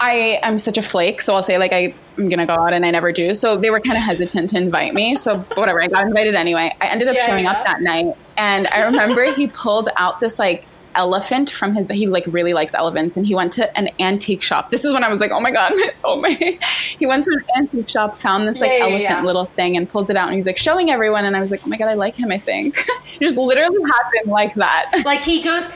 I 0.00 0.38
am 0.42 0.58
such 0.58 0.78
a 0.78 0.82
flake, 0.82 1.20
so 1.20 1.34
I'll 1.34 1.42
say 1.42 1.58
like 1.58 1.72
I. 1.72 1.94
I'm 2.18 2.28
gonna 2.28 2.44
go 2.44 2.52
out 2.52 2.74
and 2.74 2.84
I 2.84 2.90
never 2.90 3.10
do. 3.10 3.32
So 3.32 3.56
they 3.56 3.70
were 3.70 3.80
kind 3.80 3.96
of 3.96 4.02
hesitant 4.02 4.50
to 4.50 4.58
invite 4.58 4.92
me. 4.92 5.16
So 5.16 5.38
whatever, 5.54 5.82
I 5.82 5.86
got 5.88 6.04
invited 6.06 6.34
anyway. 6.34 6.70
I 6.78 6.88
ended 6.88 7.08
up 7.08 7.14
Yeah, 7.16 7.24
showing 7.24 7.44
yeah. 7.44 7.52
up 7.52 7.64
that 7.64 7.80
night, 7.80 8.14
and 8.36 8.66
I 8.66 8.82
remember 8.82 9.32
he 9.32 9.46
pulled 9.46 9.88
out 9.96 10.20
this 10.20 10.38
like 10.38 10.66
elephant 10.94 11.50
from 11.50 11.74
his. 11.74 11.88
He 11.88 12.06
like 12.06 12.24
really 12.26 12.54
likes 12.54 12.74
elephants, 12.74 13.16
and 13.16 13.26
he 13.26 13.34
went 13.34 13.52
to 13.54 13.76
an 13.76 13.88
antique 14.00 14.42
shop. 14.42 14.70
This 14.70 14.84
is 14.84 14.92
when 14.92 15.04
I 15.04 15.08
was 15.08 15.20
like, 15.20 15.30
oh 15.30 15.40
my 15.40 15.50
god, 15.50 15.72
my 15.76 15.88
soulmate. 15.88 16.62
he 16.64 17.06
went 17.06 17.24
to 17.24 17.30
an 17.32 17.44
antique 17.56 17.88
shop, 17.88 18.16
found 18.16 18.46
this 18.46 18.60
like 18.60 18.72
Yeah, 18.72 18.78
yeah, 18.78 18.84
elephant 18.84 19.02
yeah. 19.02 19.22
little 19.24 19.44
thing, 19.44 19.76
and 19.76 19.88
pulled 19.88 20.10
it 20.10 20.16
out, 20.16 20.24
and 20.24 20.32
he 20.32 20.36
was 20.36 20.46
like 20.46 20.58
showing 20.58 20.90
everyone, 20.90 21.24
and 21.24 21.36
I 21.36 21.40
was 21.40 21.50
like, 21.50 21.62
oh 21.64 21.68
my 21.68 21.76
god, 21.76 21.88
I 21.88 21.94
like 21.94 22.14
him. 22.14 22.30
I 22.30 22.38
think 22.38 22.78
it 23.20 23.22
just 23.22 23.36
literally 23.36 23.82
happened 23.90 24.30
like 24.30 24.54
that. 24.54 25.02
like 25.04 25.20
he 25.20 25.42
goes, 25.42 25.68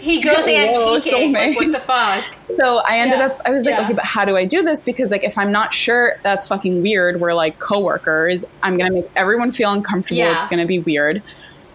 he 0.00 0.20
goes 0.20 0.46
antiquing. 0.46 1.32
Like, 1.32 1.56
what 1.56 1.72
the 1.72 1.80
fuck? 1.80 2.24
So 2.56 2.78
I 2.78 2.98
ended 2.98 3.20
up, 3.20 3.40
I 3.44 3.50
was 3.50 3.64
like, 3.64 3.78
okay, 3.78 3.94
but 3.94 4.04
how 4.04 4.24
do 4.24 4.36
I 4.36 4.44
do 4.44 4.62
this? 4.62 4.82
Because 4.82 5.10
like, 5.10 5.24
if 5.24 5.38
I'm 5.38 5.50
not 5.50 5.72
sure, 5.72 6.16
that's 6.22 6.46
fucking 6.46 6.82
weird. 6.82 7.20
We're 7.20 7.34
like 7.34 7.58
coworkers. 7.58 8.44
I'm 8.62 8.76
gonna 8.76 8.92
make 8.92 9.10
everyone 9.16 9.52
feel 9.52 9.72
uncomfortable. 9.72 10.22
It's 10.22 10.46
gonna 10.46 10.66
be 10.66 10.78
weird. 10.78 11.22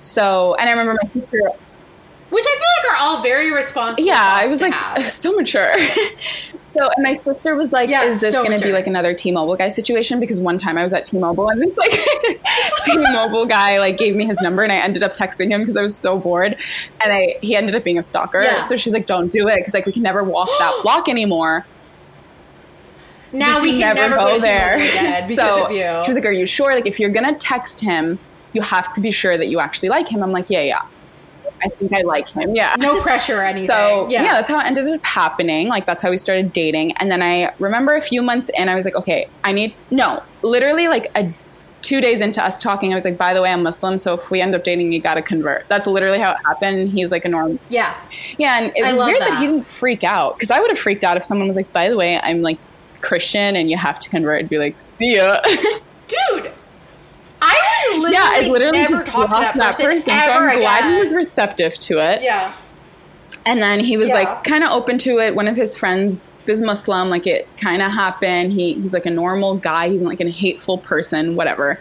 So, 0.02 0.56
and 0.56 0.70
I 0.70 0.72
remember 0.72 0.98
my 1.02 1.10
sister. 1.10 1.40
Which 2.30 2.46
I 2.48 2.59
like 2.84 2.92
are 2.92 2.98
all 2.98 3.22
very 3.22 3.52
responsible. 3.52 4.04
Yeah, 4.04 4.22
I 4.22 4.48
was 4.48 4.60
to 4.60 4.70
like 4.70 5.06
so 5.06 5.34
mature. 5.34 5.78
so, 6.74 6.90
and 6.96 7.04
my 7.04 7.14
sister 7.14 7.56
was 7.56 7.74
like, 7.74 7.90
Yeah, 7.90 8.04
"Is 8.04 8.22
this 8.22 8.34
so 8.34 8.44
gonna 8.44 8.60
be 8.60 8.72
like 8.72 8.88
another 8.88 9.14
T-Mobile 9.14 9.56
guy 9.56 9.70
situation?" 9.70 10.20
Because 10.20 10.40
one 10.40 10.58
time 10.58 10.78
I 10.78 10.84
was 10.84 10.94
at 10.94 11.06
T-Mobile 11.06 11.50
and 11.50 11.62
this 11.62 11.76
like 11.78 11.92
T-Mobile 12.86 13.46
guy 13.46 13.80
like 13.80 13.98
gave 13.98 14.16
me 14.16 14.26
his 14.26 14.42
number, 14.42 14.64
and 14.64 14.72
I 14.72 14.78
ended 14.78 15.04
up 15.04 15.16
texting 15.16 15.50
him 15.50 15.62
because 15.62 15.78
I 15.78 15.82
was 15.82 15.96
so 15.96 16.18
bored, 16.18 16.54
and 17.04 17.14
I 17.14 17.36
he 17.42 17.56
ended 17.56 17.76
up 17.76 17.84
being 17.84 17.98
a 17.98 18.04
stalker. 18.04 18.42
Yeah. 18.42 18.60
So 18.60 18.78
she's 18.78 18.94
like, 18.94 19.06
"Don't 19.06 19.32
do 19.32 19.48
it," 19.48 19.58
because 19.58 19.74
like 19.74 19.86
we 19.86 19.92
can 19.92 20.04
never 20.04 20.24
walk 20.24 20.50
that 20.60 20.74
block 20.84 21.10
anymore. 21.10 21.66
now 23.32 23.62
we 23.62 23.74
we 23.74 23.80
can 23.80 23.96
never, 23.96 24.16
go 24.16 24.40
there 24.40 24.74
because 24.78 25.36
so 25.36 25.66
of 25.66 25.72
you. 25.72 26.04
she 26.04 26.10
was 26.10 26.16
like, 26.16 26.26
"Are 26.26 26.32
you 26.32 26.46
sure? 26.46 26.74
Like, 26.74 26.88
if 26.88 27.00
you're 27.00 27.12
gonna 27.12 27.38
text 27.38 27.80
him, 27.82 28.18
you 28.54 28.62
have 28.62 28.92
to 28.96 29.02
be 29.02 29.12
sure 29.12 29.38
that 29.38 29.48
you 29.48 29.60
actually 29.60 29.90
like 29.90 30.08
him." 30.10 30.24
I'm 30.24 30.32
like, 30.32 30.50
"Yeah, 30.50 30.62
yeah, 30.62 30.82
I 31.64 31.70
think 31.70 31.94
I 31.94 32.02
like 32.02 32.30
him. 32.30 32.56
Yeah." 32.56 32.76
no 32.78 33.02
pressure 33.02 33.38
or 33.38 33.44
anything. 33.46 33.68
So 33.68 34.08
yeah. 34.10 34.24
yeah. 34.24 34.34
that's 34.34 34.50
how 34.50 34.60
it 34.60 34.66
ended 34.66 34.88
up 34.88 35.06
happening. 35.06 35.68
Like 35.68 35.86
that's 35.86 36.02
how 36.02 36.10
we 36.10 36.18
started 36.18 36.54
dating. 36.54 36.94
And 36.98 37.12
then 37.12 37.22
I 37.22 37.54
remember 37.60 37.96
a 37.96 38.02
few 38.02 38.22
months 38.22 38.50
in, 38.50 38.70
I 38.70 38.76
was 38.76 38.86
like, 38.86 38.96
okay, 38.96 39.28
I 39.44 39.52
need 39.52 39.74
no, 39.92 40.24
literally 40.42 40.88
like 40.88 41.08
a 41.16 41.34
two 41.82 42.02
days 42.02 42.22
into 42.22 42.44
us 42.44 42.60
talking, 42.60 42.92
I 42.92 42.96
was 42.96 43.06
like, 43.06 43.18
by 43.18 43.34
the 43.34 43.42
way, 43.42 43.52
I'm 43.52 43.64
Muslim, 43.64 43.98
so 43.98 44.16
if 44.16 44.30
we 44.30 44.42
end 44.42 44.56
up 44.56 44.64
dating, 44.64 44.92
you 44.92 45.02
gotta 45.02 45.22
convert. 45.22 45.68
That's 45.68 45.88
literally 45.88 46.20
how 46.20 46.32
it 46.32 46.38
happened. 46.46 46.92
He's 46.92 47.12
like 47.12 47.26
a 47.26 47.30
norm. 47.30 47.60
yeah. 47.70 47.96
Yeah, 48.38 48.60
and 48.60 48.72
it 48.76 48.84
I 48.84 48.90
was 48.90 49.00
weird 49.00 49.22
that. 49.22 49.30
that. 49.30 49.40
he 49.40 49.48
didn't 49.48 49.66
freak 49.66 50.04
out 50.04 50.36
because 50.36 50.52
I 50.52 50.60
would 50.60 50.70
have 50.70 50.80
freaked 50.80 51.04
out 51.04 51.18
if 51.18 51.24
someone 51.24 51.48
was 51.48 51.58
like, 51.58 51.72
by 51.74 51.90
the 51.90 51.98
way, 51.98 52.20
I'm 52.20 52.42
like 52.42 52.58
Christian 53.02 53.56
and 53.56 53.70
you 53.70 53.78
have 53.78 54.00
to 54.00 54.10
convert. 54.10 54.40
I'd 54.40 54.50
be 54.50 54.58
like, 54.58 54.76
see 54.94 55.16
ya. 55.16 55.42
Dude, 56.08 56.52
I 57.42 57.56
would 57.94 58.02
literally, 58.02 58.14
yeah, 58.14 58.30
I 58.48 58.48
literally 58.52 58.78
never 58.80 59.04
talk 59.04 59.28
to 59.28 59.28
blocked 59.30 59.56
that 59.58 59.78
person, 59.78 60.20
so 60.22 60.32
I'm 60.32 60.60
glad 60.60 60.94
he 60.94 61.00
was 61.02 61.14
receptive 61.14 61.74
to 61.80 62.00
it. 62.00 62.22
yeah. 62.22 62.52
And 63.46 63.62
then 63.62 63.80
he 63.80 63.96
was 63.98 64.10
Yeah. 64.10 64.16
like 64.16 64.44
kind 64.44 64.64
of 64.64 64.72
open 64.72 64.98
to 65.00 65.18
it. 65.20 65.34
One 65.36 65.48
of 65.48 65.56
his 65.56 65.76
friends 65.76 66.18
is 66.46 66.62
Muslim. 66.62 67.10
Like 67.10 67.26
it 67.26 67.48
kind 67.58 67.82
of 67.82 67.92
happened. 67.92 68.54
He 68.54 68.74
he's 68.74 68.94
like 68.94 69.06
a 69.06 69.10
normal 69.12 69.56
guy. 69.56 69.90
He's 69.90 70.02
like 70.02 70.20
a 70.20 70.30
hateful 70.30 70.78
person. 70.80 71.36
Whatever. 71.36 71.80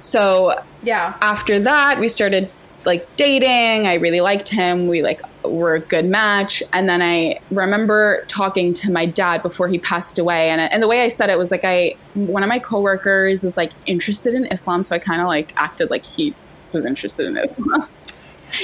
So 0.00 0.54
Yeah. 0.82 1.14
after 1.20 1.58
that, 1.60 1.98
we 1.98 2.08
started 2.08 2.50
like 2.86 3.06
dating. 3.16 3.86
I 3.86 3.94
really 3.94 4.20
liked 4.20 4.48
him. 4.48 4.88
We 4.88 5.02
like 5.02 5.20
were 5.44 5.74
a 5.74 5.80
good 5.80 6.06
match. 6.06 6.62
And 6.72 6.88
then 6.88 7.02
I 7.02 7.38
remember 7.50 8.24
talking 8.28 8.72
to 8.74 8.90
my 8.92 9.04
dad 9.06 9.42
before 9.42 9.68
he 9.68 9.78
passed 9.78 10.18
away. 10.18 10.48
And 10.50 10.60
and 10.60 10.82
the 10.82 10.88
way 10.88 11.02
I 11.02 11.08
said 11.08 11.28
it 11.28 11.36
was 11.38 11.50
like 11.50 11.64
I 11.64 11.94
one 12.14 12.42
of 12.42 12.48
my 12.48 12.58
coworkers 12.58 13.44
is 13.44 13.56
like 13.56 13.72
interested 13.86 14.34
in 14.34 14.46
Islam, 14.46 14.82
so 14.82 14.94
I 14.94 14.98
kind 14.98 15.20
of 15.20 15.26
like 15.26 15.52
acted 15.56 15.90
like 15.90 16.04
he 16.04 16.34
was 16.72 16.84
interested 16.86 17.26
in 17.26 17.36
Islam. 17.36 17.88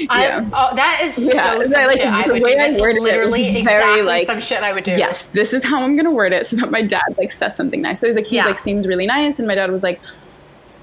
I, 0.09 0.23
Yeah. 0.27 0.49
oh, 0.55 0.75
that 0.77 1.01
is 1.05 1.33
Yeah, 1.35 1.55
so 1.59 1.63
some 1.65 1.87
like, 1.87 1.97
shit 1.99 2.07
I 2.07 2.27
the 2.27 2.33
would 2.35 2.43
way 2.45 2.55
do. 2.55 2.61
I 2.61 2.69
That's 2.69 2.79
it 2.81 3.01
literally 3.03 3.43
very, 3.45 3.59
exactly 3.61 4.03
like, 4.03 4.27
some 4.27 4.41
shit 4.41 4.63
I 4.63 4.73
would 4.73 4.85
do. 4.85 4.93
yes, 4.93 5.27
this 5.27 5.53
is 5.53 5.65
how 5.65 5.83
I'm 5.83 5.97
gonna 5.97 6.13
word 6.13 6.33
it 6.33 6.47
so 6.47 6.57
that 6.57 6.71
my 6.71 6.83
dad 6.83 7.03
like 7.19 7.33
says 7.33 7.57
something 7.57 7.83
nice. 7.83 8.01
So 8.01 8.07
he's 8.07 8.17
like, 8.17 8.27
he 8.27 8.37
Yeah. 8.37 8.47
like 8.47 8.59
seems 8.61 8.87
really 8.87 9.07
nice, 9.07 9.39
and 9.39 9.47
my 9.49 9.55
dad 9.57 9.71
was 9.71 9.83
like, 9.83 10.01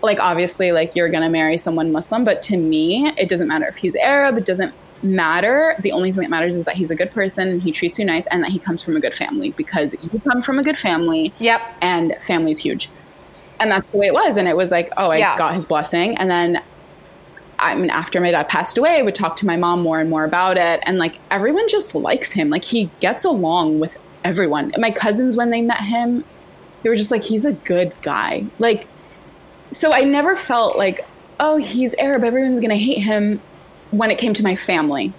like 0.01 0.19
obviously 0.19 0.71
like 0.71 0.95
you're 0.95 1.09
gonna 1.09 1.30
marry 1.30 1.57
someone 1.57 1.91
Muslim, 1.91 2.23
but 2.23 2.41
to 2.43 2.57
me 2.57 3.11
it 3.17 3.27
doesn't 3.30 3.47
matter 3.47 3.67
if 3.67 3.77
he's 3.77 3.95
Arab. 3.95 4.38
It 4.38 4.45
doesn't 4.45 4.73
matter. 5.01 5.76
The 5.80 5.91
only 5.93 6.11
thing 6.11 6.21
that 6.21 6.30
matters 6.30 6.55
is 6.55 6.65
that 6.65 6.76
he's 6.76 6.91
a 6.91 6.95
good 6.95 7.11
person 7.11 7.47
and 7.47 7.61
he 7.61 7.71
treats 7.71 7.97
you 7.97 8.05
nice, 8.05 8.26
and 8.27 8.43
that 8.43 8.51
he 8.51 8.59
comes 8.59 8.84
from 8.84 8.95
a 8.97 8.99
good 8.99 9.13
family 9.13 9.51
because 9.51 9.95
you 10.01 10.21
come 10.30 10.41
from 10.41 10.59
a 10.59 10.63
good 10.63 10.77
family, 10.77 11.34
Yep. 11.39 11.61
and 11.81 12.15
family's 12.21 12.59
huge. 12.59 12.89
And 13.61 13.71
that's 13.71 13.89
the 13.91 13.97
way 13.97 14.07
it 14.07 14.13
was. 14.13 14.38
And 14.38 14.47
it 14.47 14.55
was 14.55 14.71
like, 14.71 14.89
oh, 14.97 15.09
I 15.09 15.17
Yeah. 15.17 15.35
got 15.38 15.53
his 15.53 15.65
blessing. 15.65 16.17
And 16.17 16.30
then, 16.31 16.61
I 17.59 17.76
mean, 17.76 17.89
after 17.89 18.21
my 18.21 18.31
dad 18.31 18.47
passed 18.47 18.77
away, 18.77 18.97
I 18.99 19.01
would 19.01 19.15
talk 19.15 19.35
to 19.38 19.45
my 19.45 19.57
mom 19.57 19.81
more 19.81 19.99
and 19.99 20.09
more 20.09 20.23
about 20.23 20.57
it. 20.57 20.80
And 20.84 20.97
like, 20.97 21.19
everyone 21.30 21.67
just 21.67 21.93
likes 21.93 22.31
him. 22.31 22.49
Like, 22.49 22.63
he 22.63 22.89
gets 23.01 23.26
along 23.26 23.80
with 23.80 23.97
everyone. 24.23 24.71
My 24.77 24.91
cousins, 24.91 25.35
when 25.35 25.49
they 25.49 25.61
met 25.61 25.81
him, 25.81 26.23
they 26.84 26.89
were 26.89 26.95
just 26.95 27.11
like, 27.11 27.23
he's 27.23 27.43
a 27.43 27.51
good 27.53 27.93
guy. 28.01 28.45
Like, 28.59 28.88
so 29.72 29.94
I 29.94 30.02
never 30.02 30.36
felt 30.36 30.78
like, 30.78 31.06
oh, 31.40 31.58
he's 31.58 31.94
Arab. 31.96 32.24
Everyone's 32.24 32.60
going 32.60 32.70
to 32.72 32.78
hate 32.78 33.00
him 33.00 33.41
when 33.91 34.12
it 34.12 34.18
came 34.18 34.34
to 34.34 34.44
my 34.44 34.56
family. 34.56 35.14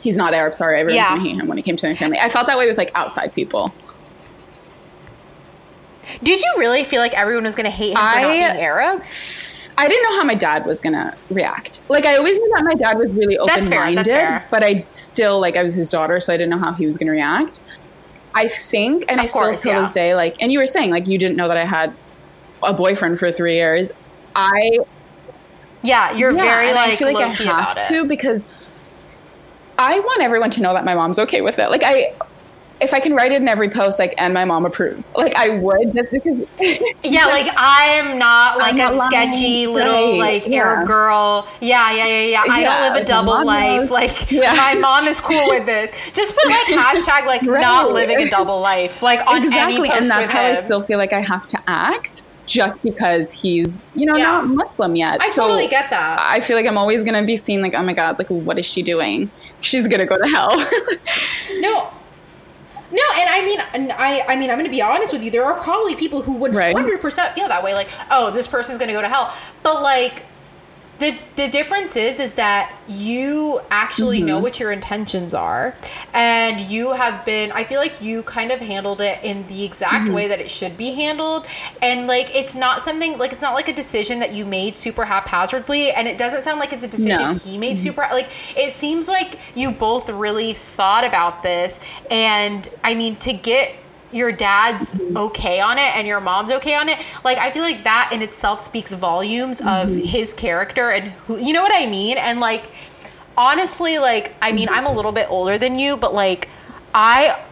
He's 0.00 0.16
not 0.16 0.34
Arab. 0.34 0.54
Sorry, 0.54 0.80
everyone's 0.80 0.96
Yeah. 0.96 1.08
going 1.10 1.22
to 1.22 1.28
hate 1.30 1.40
him 1.40 1.48
when 1.48 1.58
it 1.58 1.62
came 1.62 1.76
to 1.76 1.86
my 1.88 1.94
family. 1.94 2.18
I 2.18 2.28
felt 2.28 2.46
that 2.48 2.58
way 2.58 2.66
with 2.66 2.78
like 2.78 2.90
outside 2.94 3.34
people. 3.34 3.72
Did 6.22 6.40
you 6.40 6.54
really 6.58 6.84
feel 6.84 7.00
like 7.00 7.14
everyone 7.18 7.44
was 7.44 7.54
going 7.54 7.64
to 7.64 7.70
hate 7.70 7.90
him 7.90 7.96
for 7.96 8.02
not 8.02 8.16
I- 8.16 8.32
being 8.32 8.42
Arab? 8.42 9.02
I 9.78 9.88
didn't 9.88 10.02
know 10.10 10.18
how 10.18 10.24
my 10.24 10.34
dad 10.34 10.66
was 10.66 10.82
gonna 10.82 11.16
react. 11.30 11.80
Like 11.88 12.04
I 12.04 12.16
always 12.18 12.38
knew 12.38 12.52
that 12.54 12.62
my 12.62 12.74
dad 12.74 12.98
was 12.98 13.08
really 13.12 13.38
open 13.38 13.54
That's 13.54 13.68
fair, 13.68 13.80
minded, 13.80 13.98
that's 14.00 14.10
fair. 14.10 14.46
but 14.50 14.62
I 14.62 14.84
still 14.90 15.40
like 15.40 15.56
I 15.56 15.62
was 15.62 15.74
his 15.74 15.88
daughter, 15.88 16.20
so 16.20 16.30
I 16.30 16.36
didn't 16.36 16.50
know 16.50 16.58
how 16.58 16.72
he 16.74 16.84
was 16.84 16.98
gonna 16.98 17.12
react. 17.12 17.60
I 18.34 18.48
think, 18.48 19.06
and 19.08 19.18
I 19.18 19.24
Of 19.24 19.30
still 19.30 19.40
course, 19.42 19.62
till 19.62 19.72
yeah. 19.72 19.80
this 19.80 19.92
day, 19.92 20.14
like, 20.14 20.36
and 20.42 20.52
you 20.52 20.58
were 20.58 20.66
saying 20.66 20.90
like 20.90 21.08
you 21.08 21.16
didn't 21.16 21.36
know 21.38 21.48
that 21.48 21.56
I 21.56 21.64
had 21.64 21.94
a 22.64 22.72
boyfriend 22.72 23.18
for 23.18 23.30
three 23.32 23.54
years. 23.56 23.90
I 24.34 24.78
Yeah, 25.82 26.12
you're 26.16 26.32
yeah, 26.32 26.42
very 26.42 26.72
like 26.72 26.92
I 26.92 26.96
feel 26.96 27.12
like 27.12 27.24
I 27.40 27.42
have 27.44 27.88
to 27.88 28.04
because 28.06 28.48
I 29.78 29.98
want 30.00 30.22
everyone 30.22 30.50
to 30.52 30.60
know 30.62 30.74
that 30.74 30.84
my 30.84 30.94
mom's 30.94 31.18
okay 31.18 31.40
with 31.40 31.58
it. 31.58 31.70
Like 31.70 31.82
I. 31.84 32.12
If 32.80 32.92
I 32.92 32.98
can 32.98 33.14
write 33.14 33.30
it 33.30 33.40
in 33.40 33.46
every 33.46 33.68
post, 33.70 34.00
like, 34.00 34.12
and 34.18 34.34
my 34.34 34.44
mom 34.44 34.66
approves, 34.66 35.12
like 35.14 35.36
I 35.36 35.50
would, 35.50 35.94
just 35.94 36.10
because 36.10 36.48
Yeah, 37.04 37.26
like 37.26 37.46
I'm 37.56 38.18
not 38.18 38.58
like 38.58 38.70
I'm 38.72 38.74
a 38.74 38.78
not 38.78 38.94
lying. 38.94 39.30
sketchy 39.30 39.68
little 39.68 40.18
Right, 40.18 40.18
like 40.18 40.46
yeah. 40.48 40.64
Arab 40.64 40.88
girl. 40.88 41.46
Yeah, 41.60 41.92
yeah, 41.92 42.06
yeah, 42.08 42.22
yeah. 42.24 42.42
I 42.52 42.60
Yeah, 42.62 42.70
don't 42.70 42.82
live 42.82 42.94
like, 42.94 43.02
a 43.04 43.06
double 43.06 43.46
life. 43.46 43.78
knows. 43.82 43.90
Like 43.92 44.32
my 44.32 44.74
mom 44.74 45.06
is 45.06 45.20
cool 45.20 45.44
with 45.50 45.64
this. 45.64 46.10
Just 46.10 46.34
put 46.34 46.44
like 46.50 46.66
hashtag 46.96 47.24
like 47.26 47.42
Right. 47.46 47.60
not 47.60 47.92
living 47.92 48.18
a 48.20 48.28
double 48.28 48.58
life. 48.60 49.00
Like 49.00 49.20
on 49.28 49.36
any 49.36 49.42
post. 49.42 49.54
exactly 49.54 49.90
and 49.90 50.06
that's 50.10 50.32
how 50.32 50.42
i 50.42 50.54
still 50.54 50.82
feel 50.82 50.98
like 50.98 51.12
i 51.12 51.20
have 51.20 51.46
to 51.48 51.62
act 51.68 52.22
just 52.52 52.80
because 52.82 53.30
he's 53.32 53.78
you 53.94 54.06
know 54.06 54.16
Yeah. 54.16 54.24
not 54.24 54.46
muslim 54.46 54.94
yet 54.96 55.20
I 55.20 55.28
so 55.28 55.42
totally 55.42 55.66
get 55.68 55.90
that. 55.90 56.18
i 56.20 56.40
feel 56.40 56.56
like 56.56 56.66
i'm 56.66 56.78
always 56.78 57.02
going 57.04 57.18
to 57.20 57.26
be 57.26 57.36
seen 57.36 57.62
like 57.62 57.74
oh 57.74 57.82
my 57.82 57.92
god 57.92 58.18
like 58.18 58.28
what 58.28 58.58
is 58.58 58.66
she 58.66 58.82
doing 58.82 59.30
she's 59.60 59.86
going 59.88 60.00
to 60.00 60.06
go 60.06 60.16
to 60.18 60.28
hell 60.28 60.50
No. 61.60 61.90
No, 62.94 63.02
and 63.18 63.30
I 63.30 63.40
mean, 63.42 63.58
and 63.72 63.92
I, 63.92 64.20
I 64.28 64.36
mean, 64.36 64.50
I'm 64.50 64.56
going 64.58 64.66
to 64.66 64.70
be 64.70 64.82
honest 64.82 65.14
with 65.14 65.24
you. 65.24 65.30
There 65.30 65.44
are 65.46 65.58
probably 65.62 65.96
people 65.96 66.20
who 66.20 66.34
would 66.34 66.52
Right. 66.52 66.76
100% 66.76 67.32
feel 67.32 67.48
that 67.48 67.62
way. 67.64 67.72
Like, 67.72 67.88
oh, 68.10 68.30
this 68.30 68.46
person's 68.46 68.76
going 68.76 68.88
to 68.88 68.92
go 68.92 69.00
to 69.00 69.08
hell. 69.08 69.34
But 69.62 69.80
like, 69.80 70.24
the 71.02 71.18
the 71.36 71.48
difference 71.48 71.96
is 71.96 72.20
is 72.20 72.34
that 72.34 72.72
you 72.88 73.60
actually 73.70 74.20
know 74.22 74.34
Mm-hmm. 74.36 74.42
what 74.44 74.60
your 74.60 74.72
intentions 74.72 75.34
are 75.34 75.74
and 76.14 76.60
you 76.60 76.92
have 76.92 77.24
been 77.24 77.50
i 77.52 77.64
feel 77.64 77.80
like 77.80 78.00
you 78.00 78.22
kind 78.22 78.50
of 78.52 78.60
handled 78.60 79.00
it 79.00 79.18
in 79.22 79.46
the 79.48 79.64
exact 79.64 80.04
Mm-hmm. 80.04 80.14
way 80.14 80.28
that 80.28 80.40
it 80.40 80.50
should 80.50 80.76
be 80.76 80.92
handled 80.92 81.46
and 81.82 82.06
like 82.06 82.34
it's 82.34 82.54
not 82.54 82.82
something 82.82 83.18
like 83.18 83.32
it's 83.32 83.42
not 83.42 83.54
like 83.54 83.68
a 83.68 83.72
decision 83.72 84.18
that 84.20 84.32
you 84.32 84.44
made 84.46 84.76
super 84.76 85.04
haphazardly 85.04 85.90
and 85.92 86.06
it 86.06 86.16
doesn't 86.18 86.42
sound 86.42 86.60
like 86.60 86.72
it's 86.72 86.84
a 86.84 86.88
decision 86.88 87.28
No. 87.30 87.34
he 87.34 87.58
made 87.58 87.76
super 87.78 88.02
like 88.12 88.28
it 88.56 88.72
seems 88.72 89.08
like 89.08 89.40
you 89.56 89.70
both 89.72 90.08
really 90.08 90.54
thought 90.54 91.04
about 91.04 91.42
this 91.42 91.80
and 92.10 92.68
i 92.84 92.94
mean 92.94 93.16
to 93.16 93.32
get 93.32 93.74
your 94.12 94.30
dad's 94.30 94.94
okay 95.16 95.60
on 95.60 95.78
it 95.78 95.96
and 95.96 96.06
your 96.06 96.20
mom's 96.20 96.50
okay 96.50 96.74
on 96.74 96.88
it 96.88 97.04
like 97.24 97.38
i 97.38 97.50
feel 97.50 97.62
like 97.62 97.82
that 97.82 98.10
in 98.12 98.22
itself 98.22 98.60
speaks 98.60 98.92
volumes 98.92 99.60
of 99.60 99.88
mm-hmm. 99.88 100.04
his 100.04 100.34
character 100.34 100.90
and 100.90 101.04
who 101.26 101.38
you 101.38 101.52
know 101.52 101.62
what 101.62 101.72
i 101.74 101.86
mean? 101.86 102.18
And 102.18 102.40
like 102.40 102.70
honestly 103.36 103.98
like 103.98 104.34
i 104.42 104.52
mean 104.52 104.68
mm-hmm. 104.68 104.76
i'm 104.76 104.86
a 104.86 104.92
little 104.92 105.12
bit 105.12 105.26
older 105.30 105.56
than 105.56 105.78
you 105.78 105.96
but 105.96 106.12
like 106.12 106.48
i 106.94 107.42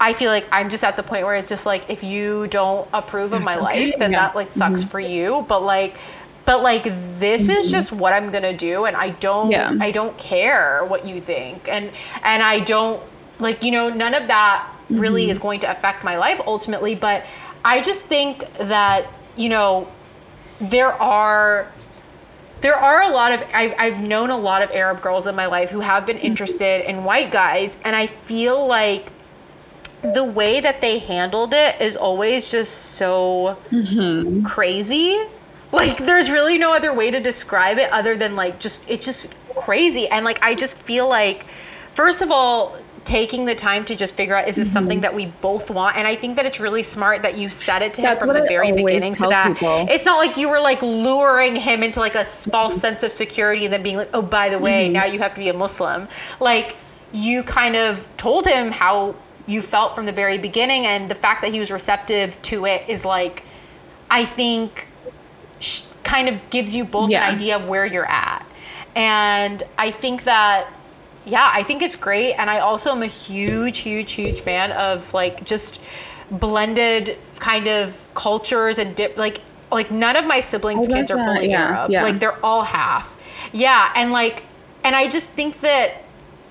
i 0.00 0.12
feel 0.12 0.30
like 0.30 0.46
i'm 0.50 0.70
just 0.70 0.82
at 0.82 0.96
the 0.96 1.02
point 1.02 1.24
where 1.24 1.34
it's 1.34 1.48
just 1.48 1.66
like 1.66 1.88
if 1.90 2.02
you 2.02 2.46
don't 2.48 2.88
approve 2.94 3.34
of 3.34 3.42
my 3.42 3.52
okay, 3.52 3.60
life 3.60 3.94
then 3.98 4.12
yeah. 4.12 4.20
that 4.22 4.34
like 4.34 4.52
sucks 4.52 4.80
mm-hmm. 4.80 4.90
for 4.90 5.00
you. 5.00 5.44
But 5.48 5.62
like 5.62 5.98
but 6.46 6.62
like 6.62 6.84
this 7.18 7.48
is 7.48 7.70
just 7.70 7.92
what 7.92 8.12
i'm 8.12 8.30
gonna 8.30 8.56
do 8.56 8.84
and 8.84 8.96
i 8.96 9.10
don't 9.10 9.50
Yeah. 9.50 9.74
i 9.80 9.90
don't 9.90 10.16
care 10.16 10.84
what 10.86 11.06
you 11.06 11.20
think. 11.20 11.68
And 11.68 11.90
and 12.22 12.42
i 12.42 12.60
don't 12.60 13.02
like 13.38 13.62
you 13.62 13.72
know 13.72 13.90
none 13.90 14.14
of 14.14 14.28
that 14.28 14.66
really 14.88 15.22
mm-hmm. 15.22 15.30
is 15.30 15.38
going 15.38 15.60
to 15.60 15.70
affect 15.70 16.04
my 16.04 16.16
life 16.16 16.40
ultimately 16.46 16.94
but 16.94 17.26
i 17.64 17.80
just 17.80 18.06
think 18.06 18.50
that 18.54 19.06
you 19.36 19.48
know 19.48 19.88
there 20.60 20.92
are 20.94 21.70
there 22.60 22.76
are 22.76 23.02
a 23.02 23.08
lot 23.08 23.32
of 23.32 23.40
I, 23.52 23.74
I've 23.78 24.02
known 24.02 24.30
a 24.30 24.36
lot 24.36 24.62
of 24.62 24.70
Arab 24.70 25.02
girls 25.02 25.26
in 25.26 25.34
my 25.34 25.46
life 25.46 25.70
who 25.70 25.80
have 25.80 26.06
been 26.06 26.16
mm-hmm. 26.16 26.26
interested 26.26 26.88
in 26.88 27.04
white 27.04 27.30
guys, 27.30 27.76
and 27.84 27.94
I 27.94 28.06
feel 28.06 28.66
like 28.66 29.12
the 30.02 30.24
way 30.24 30.60
that 30.60 30.80
they 30.80 30.98
handled 30.98 31.52
it 31.54 31.80
is 31.80 31.96
always 31.96 32.50
just 32.50 32.72
so 32.96 33.56
mm-hmm. 33.70 34.42
crazy. 34.44 35.26
Like, 35.72 35.98
there's 35.98 36.30
really 36.30 36.56
no 36.58 36.72
other 36.72 36.94
way 36.94 37.10
to 37.10 37.20
describe 37.20 37.76
it 37.78 37.90
other 37.92 38.16
than 38.16 38.36
like 38.36 38.60
just 38.60 38.88
it's 38.88 39.04
just 39.04 39.28
crazy, 39.56 40.08
and 40.08 40.24
like 40.24 40.42
I 40.42 40.54
just 40.54 40.78
feel 40.78 41.08
like, 41.08 41.46
first 41.92 42.22
of 42.22 42.30
all. 42.30 42.80
Taking 43.06 43.44
the 43.46 43.54
time 43.54 43.84
to 43.86 43.94
just 43.96 44.16
figure 44.16 44.34
out 44.34 44.48
is 44.48 44.56
this 44.56 44.70
something 44.70 45.00
that 45.00 45.14
we 45.14 45.26
both 45.40 45.70
want, 45.70 45.96
and 45.96 46.06
I 46.08 46.14
think 46.16 46.34
that 46.36 46.44
it's 46.44 46.58
really 46.60 46.82
smart 46.82 47.22
that 47.22 47.38
you 47.38 47.48
said 47.48 47.80
it 47.80 47.94
to 47.94 48.02
him 48.02 48.18
from 48.18 48.34
the 48.34 48.42
I 48.42 48.48
very 48.48 48.72
beginning, 48.72 49.14
so 49.14 49.28
that 49.30 49.54
people. 49.54 49.86
it's 49.88 50.04
not 50.04 50.16
like 50.18 50.36
you 50.36 50.48
were 50.48 50.58
like 50.60 50.82
luring 50.82 51.54
him 51.54 51.82
into 51.84 52.00
like 52.00 52.16
a 52.16 52.24
false 52.24 52.76
sense 52.76 53.02
of 53.04 53.12
security 53.12 53.64
and 53.64 53.72
then 53.72 53.82
being 53.82 53.96
like, 53.96 54.10
oh, 54.12 54.22
by 54.22 54.48
the 54.48 54.56
Mm-hmm. 54.56 54.64
way, 54.64 54.88
now 54.88 55.04
you 55.04 55.18
have 55.20 55.34
to 55.34 55.40
be 55.40 55.48
a 55.48 55.54
Muslim. 55.54 56.08
Like 56.40 56.74
you 57.12 57.44
kind 57.44 57.76
of 57.76 58.14
told 58.16 58.44
him 58.44 58.72
how 58.72 59.14
you 59.46 59.62
felt 59.62 59.94
from 59.94 60.04
the 60.04 60.12
very 60.12 60.36
beginning, 60.38 60.86
and 60.86 61.08
the 61.08 61.14
fact 61.14 61.42
that 61.42 61.52
he 61.52 61.60
was 61.60 61.70
receptive 61.70 62.42
to 62.42 62.66
it 62.66 62.88
is 62.88 63.04
like, 63.04 63.44
I 64.10 64.24
think, 64.24 64.88
sh- 65.60 65.82
kind 66.02 66.28
of 66.28 66.40
gives 66.50 66.74
you 66.74 66.84
both 66.84 67.10
Yeah. 67.10 67.28
an 67.28 67.34
idea 67.36 67.56
of 67.56 67.68
where 67.68 67.86
you're 67.86 68.10
at. 68.10 68.44
And 68.96 69.62
I 69.78 69.92
think 69.92 70.24
that 70.24 70.66
yeah, 71.26 71.50
I 71.52 71.62
think 71.64 71.82
it's 71.82 71.96
great. 71.96 72.34
And 72.34 72.48
I 72.48 72.60
also 72.60 72.90
am 72.92 73.02
a 73.02 73.06
huge, 73.06 73.78
huge, 73.78 74.12
huge 74.12 74.40
fan 74.40 74.72
of 74.72 75.12
like 75.12 75.44
just 75.44 75.80
blended 76.30 77.18
kind 77.38 77.68
of 77.68 78.08
cultures 78.14 78.78
and 78.78 78.94
dip 78.96 79.16
like 79.16 79.40
like 79.72 79.90
none 79.90 80.16
of 80.16 80.26
my 80.26 80.40
siblings' 80.40 80.86
kids 80.88 81.10
are 81.10 81.18
fully 81.18 81.50
yeah, 81.50 81.62
Arab. 81.78 81.90
yeah. 81.90 82.02
Like 82.02 82.18
they're 82.20 82.44
all 82.44 82.62
half. 82.62 83.16
Yeah, 83.52 83.92
and 83.96 84.12
like 84.12 84.44
and 84.84 84.94
I 84.94 85.08
just 85.08 85.32
think 85.32 85.60
that 85.60 86.02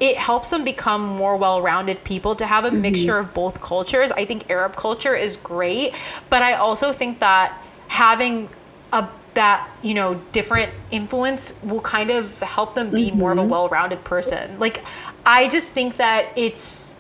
it 0.02 0.18
helps 0.18 0.50
them 0.50 0.66
become 0.66 1.02
more 1.02 1.38
well-rounded 1.38 2.04
people 2.04 2.36
to 2.36 2.46
have 2.46 2.66
a 2.66 2.70
Mm-hmm. 2.70 2.82
mixture 2.82 3.18
of 3.18 3.34
both 3.34 3.62
cultures. 3.62 4.12
I 4.12 4.26
think 4.26 4.50
Arab 4.52 4.76
culture 4.76 5.16
is 5.16 5.38
great, 5.38 5.96
but 6.30 6.42
I 6.42 6.56
also 6.56 6.92
think 6.92 7.20
that 7.20 7.58
having 7.88 8.50
a 8.92 9.08
that 9.36 9.70
you 9.84 9.94
know 9.94 10.16
different 10.32 10.72
influence 10.92 11.54
will 11.64 11.82
kind 11.82 12.10
of 12.10 12.40
help 12.42 12.74
them 12.74 12.90
be 12.90 13.12
more 13.12 13.32
Mm-hmm. 13.32 13.40
of 13.40 13.46
a 13.46 13.50
well-rounded 13.50 14.04
person. 14.04 14.58
Like 14.60 14.84
I 15.26 15.48
just 15.50 15.74
think 15.74 15.98
that 15.98 16.28
it's 16.36 16.96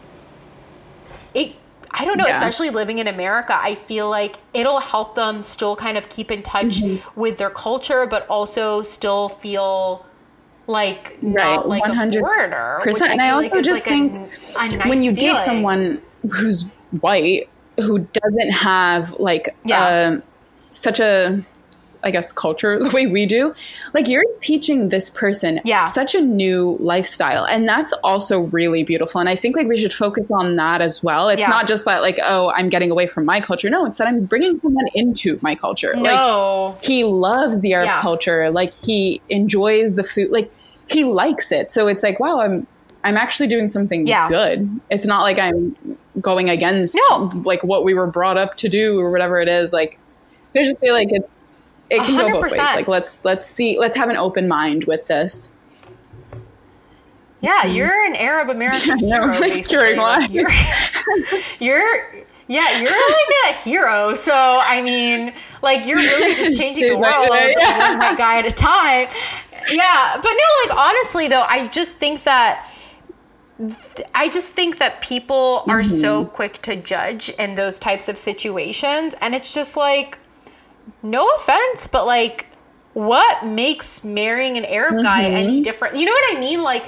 it 1.33 1.53
I 1.97 2.03
don't 2.03 2.17
know, 2.17 2.27
Yeah. 2.27 2.37
especially 2.37 2.69
living 2.71 2.97
in 2.97 3.07
America, 3.07 3.57
I 3.57 3.75
feel 3.75 4.09
like 4.09 4.35
it'll 4.53 4.81
help 4.81 5.15
them 5.15 5.41
still 5.41 5.75
kind 5.77 5.97
of 5.97 6.09
keep 6.09 6.29
in 6.29 6.43
touch 6.43 6.81
Mm-hmm. 6.81 7.19
with 7.19 7.37
their 7.37 7.49
culture 7.49 8.05
but 8.05 8.27
also 8.29 8.81
still 8.81 9.29
feel 9.29 10.05
like 10.67 11.17
Right, 11.21 11.55
not 11.55 11.69
like 11.69 11.85
a 11.85 11.91
100%. 11.91 12.19
foreigner. 12.19 12.79
which 12.85 13.01
And 13.01 13.21
I 13.21 13.29
also 13.29 13.49
like 13.55 13.63
just 13.63 13.85
like 13.87 13.93
think 13.95 14.15
a 14.15 14.77
nice 14.77 14.89
when 14.89 15.01
you 15.03 15.13
date 15.13 15.37
someone 15.39 16.01
who's 16.33 16.63
white 16.99 17.47
who 17.79 17.99
doesn't 17.99 18.51
have 18.51 19.13
like 19.19 19.55
Yeah. 19.63 19.83
uh, 19.83 20.21
such 20.71 20.99
a 20.99 21.45
I 22.05 22.11
guess 22.11 22.31
culture 22.31 22.77
the 22.83 22.89
way 22.91 23.07
we 23.07 23.25
do, 23.25 23.53
like 23.93 24.07
you're 24.07 24.23
teaching 24.39 24.89
this 24.89 25.09
person 25.09 25.59
Yeah. 25.65 25.87
such 25.89 26.13
a 26.15 26.21
new 26.21 26.77
lifestyle, 26.79 27.45
and 27.45 27.67
that's 27.67 27.91
also 28.03 28.41
really 28.41 28.83
beautiful. 28.83 29.19
And 29.19 29.27
I 29.27 29.35
think 29.35 29.55
like 29.57 29.67
we 29.67 29.75
should 29.75 29.91
focus 29.93 30.27
on 30.31 30.55
that 30.57 30.81
as 30.81 31.01
well. 31.03 31.29
It's 31.29 31.41
Yeah. 31.41 31.47
not 31.47 31.67
just 31.67 31.83
that 31.85 32.01
like 32.01 32.19
oh 32.23 32.51
I'm 32.55 32.69
getting 32.69 32.91
away 32.91 33.07
from 33.07 33.25
my 33.25 33.41
culture. 33.41 33.69
No, 33.69 33.85
it's 33.85 33.97
that 33.97 34.07
I'm 34.07 34.25
bringing 34.25 34.59
someone 34.61 34.85
into 34.93 35.39
my 35.41 35.55
culture. 35.55 35.93
Like 35.97 36.19
No. 36.19 36.77
he 36.81 37.03
loves 37.03 37.61
the 37.61 37.73
Arab 37.73 37.87
Yeah. 37.87 38.01
culture. 38.01 38.51
Like 38.51 38.71
he 38.83 39.21
enjoys 39.29 39.95
the 39.95 40.03
food. 40.03 40.29
Like 40.31 40.51
he 40.87 41.03
likes 41.03 41.51
it. 41.51 41.71
So 41.71 41.87
it's 41.87 42.03
like, 42.03 42.19
wow, 42.19 42.39
I'm 42.41 42.67
I'm 43.03 43.17
actually 43.17 43.47
doing 43.47 43.67
something 43.67 44.05
Yeah. 44.05 44.29
good. 44.29 44.79
It's 44.91 45.05
not 45.07 45.21
like 45.23 45.39
I'm 45.39 45.75
going 46.21 46.49
against 46.49 46.97
No. 47.09 47.31
like 47.45 47.63
what 47.63 47.83
we 47.83 47.93
were 47.95 48.07
brought 48.07 48.37
up 48.37 48.57
to 48.57 48.69
do 48.69 48.99
or 48.99 49.09
whatever 49.11 49.39
it 49.39 49.47
is. 49.47 49.73
Like 49.73 49.97
so 50.51 50.59
I 50.59 50.63
just 50.63 50.79
feel 50.79 50.93
like 50.93 51.09
it's 51.11 51.34
it 51.89 52.01
can 52.03 52.17
go 52.17 52.31
both 52.41 52.43
ways. 52.51 52.57
Like 52.57 52.87
let's 52.87 53.23
let's 53.25 53.45
see 53.45 53.77
let's 53.79 53.95
have 53.97 54.09
an 54.09 54.17
open 54.17 54.47
mind 54.47 54.85
with 54.85 55.07
this. 55.07 55.49
Yeah, 57.41 57.65
you're 57.67 58.05
an 58.07 58.15
Arab 58.15 58.49
American 58.49 58.97
Yeah, 58.99 59.31
hero. 59.39 59.61
curing 59.63 59.97
Like, 59.97 60.33
you're, 60.33 60.49
you're, 61.59 62.25
yeah, 62.47 62.79
you're 62.79 62.89
like 62.89 63.49
a 63.49 63.53
hero. 63.53 64.13
So 64.15 64.33
I 64.33 64.81
mean, 64.81 65.31
like 65.61 65.85
you're 65.85 65.97
really 65.97 66.33
just 66.33 66.59
changing 66.61 66.87
the 66.87 66.97
world 66.97 67.27
yeah. 67.57 67.89
one 67.89 67.99
white 67.99 68.17
guy 68.17 68.39
at 68.39 68.47
a 68.47 68.51
time. 68.51 69.09
Yeah, 69.69 70.15
but 70.15 70.31
no, 70.31 70.73
like 70.73 70.77
honestly 70.77 71.27
though, 71.27 71.45
I 71.47 71.67
just 71.67 71.97
think 71.97 72.23
that. 72.23 72.67
I 74.13 74.27
just 74.27 74.53
think 74.53 74.79
that 74.79 75.01
people 75.01 75.63
are 75.69 75.79
Mm-hmm. 75.79 75.83
so 76.01 76.25
quick 76.25 76.61
to 76.63 76.75
judge 76.75 77.29
in 77.29 77.55
those 77.55 77.79
types 77.79 78.09
of 78.09 78.17
situations, 78.17 79.15
and 79.21 79.33
it's 79.33 79.53
just 79.53 79.77
like, 79.77 80.19
no 81.03 81.29
offense, 81.35 81.87
but 81.87 82.05
like, 82.05 82.47
what 82.93 83.45
makes 83.45 84.03
marrying 84.03 84.57
an 84.57 84.65
Arab 84.65 85.03
guy 85.03 85.25
Mm-hmm. 85.25 85.35
any 85.35 85.61
different? 85.61 85.95
You 85.95 86.05
know 86.05 86.13
what 86.13 86.37
I 86.37 86.39
mean? 86.39 86.61
Like, 86.63 86.85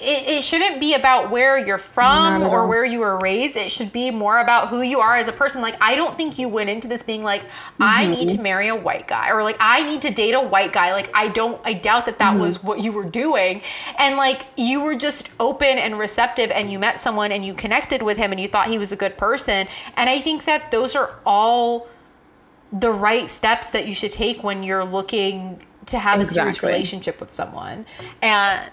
it, 0.00 0.28
it 0.38 0.44
shouldn't 0.44 0.78
be 0.80 0.94
about 0.94 1.30
where 1.30 1.56
you're 1.56 1.78
from 1.78 2.42
or 2.42 2.60
all. 2.60 2.68
where 2.68 2.84
you 2.84 2.98
were 3.00 3.18
raised. 3.20 3.56
It 3.56 3.70
should 3.72 3.92
be 3.92 4.10
more 4.10 4.40
about 4.40 4.68
who 4.68 4.82
you 4.82 5.00
are 5.00 5.16
as 5.16 5.26
a 5.28 5.32
person. 5.32 5.62
Like, 5.62 5.76
I 5.80 5.94
don't 5.94 6.16
think 6.16 6.38
you 6.38 6.48
went 6.48 6.68
into 6.68 6.86
this 6.88 7.02
being 7.02 7.22
like, 7.24 7.42
I 7.80 8.06
need 8.06 8.28
Mm-hmm. 8.28 8.36
to 8.36 8.42
marry 8.42 8.68
a 8.68 8.76
white 8.76 9.08
guy 9.08 9.30
or 9.30 9.42
like, 9.42 9.56
I 9.60 9.82
need 9.82 10.02
to 10.02 10.10
date 10.10 10.32
a 10.34 10.40
white 10.40 10.72
guy. 10.72 10.92
Like, 10.92 11.10
I 11.14 11.28
don't, 11.28 11.60
I 11.64 11.72
doubt 11.72 12.06
that 12.06 12.18
that 12.18 12.32
Mm-hmm. 12.34 12.40
was 12.40 12.62
what 12.62 12.80
you 12.80 12.92
were 12.92 13.04
doing. 13.04 13.62
And 13.98 14.16
like, 14.16 14.44
you 14.56 14.82
were 14.82 14.94
just 14.94 15.30
open 15.40 15.78
and 15.78 15.98
receptive 15.98 16.50
and 16.50 16.70
you 16.70 16.78
met 16.78 17.00
someone 17.00 17.32
and 17.32 17.44
you 17.44 17.54
connected 17.54 18.02
with 18.02 18.18
him 18.18 18.30
and 18.32 18.40
you 18.40 18.48
thought 18.48 18.68
he 18.68 18.78
was 18.78 18.92
a 18.92 18.96
good 18.96 19.16
person. 19.16 19.66
And 19.96 20.10
I 20.10 20.20
think 20.20 20.44
that 20.44 20.70
those 20.70 20.94
are 20.94 21.14
all 21.24 21.88
the 22.74 22.90
right 22.90 23.30
steps 23.30 23.70
that 23.70 23.86
you 23.86 23.94
should 23.94 24.10
take 24.10 24.42
when 24.42 24.62
you're 24.62 24.84
looking 24.84 25.64
to 25.86 25.98
have 25.98 26.20
a 26.20 26.26
serious 26.26 26.62
relationship 26.62 27.20
with 27.20 27.30
someone. 27.30 27.86
And 28.20 28.70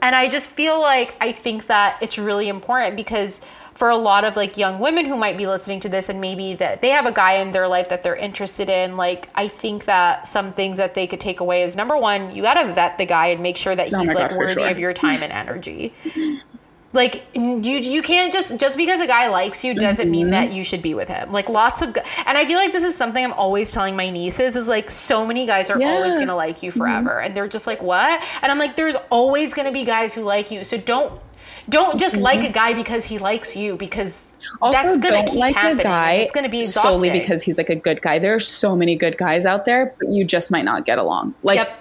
and 0.00 0.14
I 0.14 0.28
just 0.28 0.50
feel 0.50 0.80
like 0.80 1.16
I 1.20 1.32
think 1.32 1.66
that 1.66 1.98
it's 2.00 2.18
really 2.18 2.48
important 2.48 2.94
because 2.94 3.40
for 3.74 3.90
a 3.90 3.96
lot 3.96 4.24
of 4.24 4.36
like 4.36 4.56
young 4.56 4.78
women 4.78 5.06
who 5.06 5.16
might 5.16 5.36
be 5.36 5.46
listening 5.46 5.80
to 5.80 5.88
this 5.88 6.08
and 6.08 6.20
maybe 6.20 6.54
that 6.54 6.80
they 6.80 6.90
have 6.90 7.06
a 7.06 7.12
guy 7.12 7.34
in 7.34 7.52
their 7.52 7.66
life 7.66 7.88
that 7.88 8.02
they're 8.02 8.16
interested 8.16 8.68
in, 8.68 8.96
like 8.96 9.28
I 9.34 9.48
think 9.48 9.86
that 9.86 10.28
some 10.28 10.52
things 10.52 10.76
that 10.76 10.94
they 10.94 11.06
could 11.06 11.20
take 11.20 11.40
away 11.40 11.62
is 11.62 11.74
number 11.76 11.96
one, 11.96 12.34
you 12.34 12.42
gotta 12.42 12.72
vet 12.72 12.98
the 12.98 13.06
guy 13.06 13.28
and 13.28 13.42
make 13.42 13.56
sure 13.56 13.74
that 13.74 13.88
he's 13.88 14.14
Oh 14.14 14.18
like 14.18 14.32
worthy 14.32 14.62
sure. 14.62 14.70
of 14.70 14.78
your 14.78 14.92
time 14.92 15.22
and 15.22 15.32
energy. 15.32 15.92
like 16.94 17.24
you 17.34 17.58
you 17.78 18.00
can't 18.02 18.32
just 18.32 18.58
just 18.58 18.76
because 18.76 18.98
a 19.00 19.06
guy 19.06 19.28
likes 19.28 19.62
you 19.64 19.74
doesn't 19.74 20.10
mean 20.10 20.26
Mm-hmm. 20.28 20.30
that 20.48 20.52
you 20.52 20.64
should 20.64 20.80
be 20.80 20.94
with 20.94 21.08
him 21.08 21.30
like 21.30 21.48
lots 21.50 21.82
of 21.82 21.88
and 22.26 22.38
i 22.38 22.46
feel 22.46 22.56
like 22.58 22.72
this 22.72 22.82
is 22.82 22.96
something 22.96 23.22
i'm 23.22 23.34
always 23.34 23.72
telling 23.72 23.94
my 23.94 24.08
nieces 24.08 24.56
is 24.56 24.68
like 24.68 24.90
so 24.90 25.26
many 25.26 25.44
guys 25.46 25.68
are 25.68 25.78
Yeah. 25.78 25.90
always 25.92 26.16
gonna 26.16 26.34
like 26.34 26.62
you 26.62 26.70
forever 26.70 27.20
and 27.20 27.36
they're 27.36 27.46
just 27.48 27.66
like 27.66 27.82
what 27.82 28.22
and 28.42 28.50
i'm 28.50 28.58
like 28.58 28.74
there's 28.74 28.96
always 29.10 29.52
gonna 29.52 29.70
be 29.72 29.84
guys 29.84 30.14
who 30.14 30.22
like 30.22 30.50
you 30.50 30.64
so 30.64 30.78
don't 30.78 31.20
don't 31.68 31.98
just 32.00 32.16
like 32.16 32.42
a 32.42 32.50
guy 32.50 32.72
because 32.72 33.04
he 33.04 33.18
likes 33.18 33.54
you 33.54 33.76
because 33.76 34.32
Mm-hmm. 34.38 34.62
Also, 34.62 34.80
that's 34.82 34.96
gonna 34.96 35.24
keep 35.26 35.40
like 35.40 35.54
happening. 35.54 35.76
the 35.76 35.82
guy 35.82 36.12
it's 36.12 36.32
gonna 36.32 36.48
be 36.48 36.60
exhausting. 36.60 36.90
solely 36.90 37.10
because 37.10 37.42
he's 37.42 37.58
like 37.58 37.68
a 37.68 37.74
good 37.76 38.00
guy. 38.00 38.18
There 38.18 38.34
are 38.34 38.40
so 38.40 38.74
many 38.74 38.96
good 38.96 39.18
guys 39.18 39.44
out 39.44 39.66
there, 39.66 39.94
but 39.98 40.08
you 40.08 40.24
just 40.24 40.50
might 40.50 40.64
not 40.64 40.86
get 40.86 40.96
along. 40.96 41.34
Like 41.42 41.56
Yep. 41.56 41.80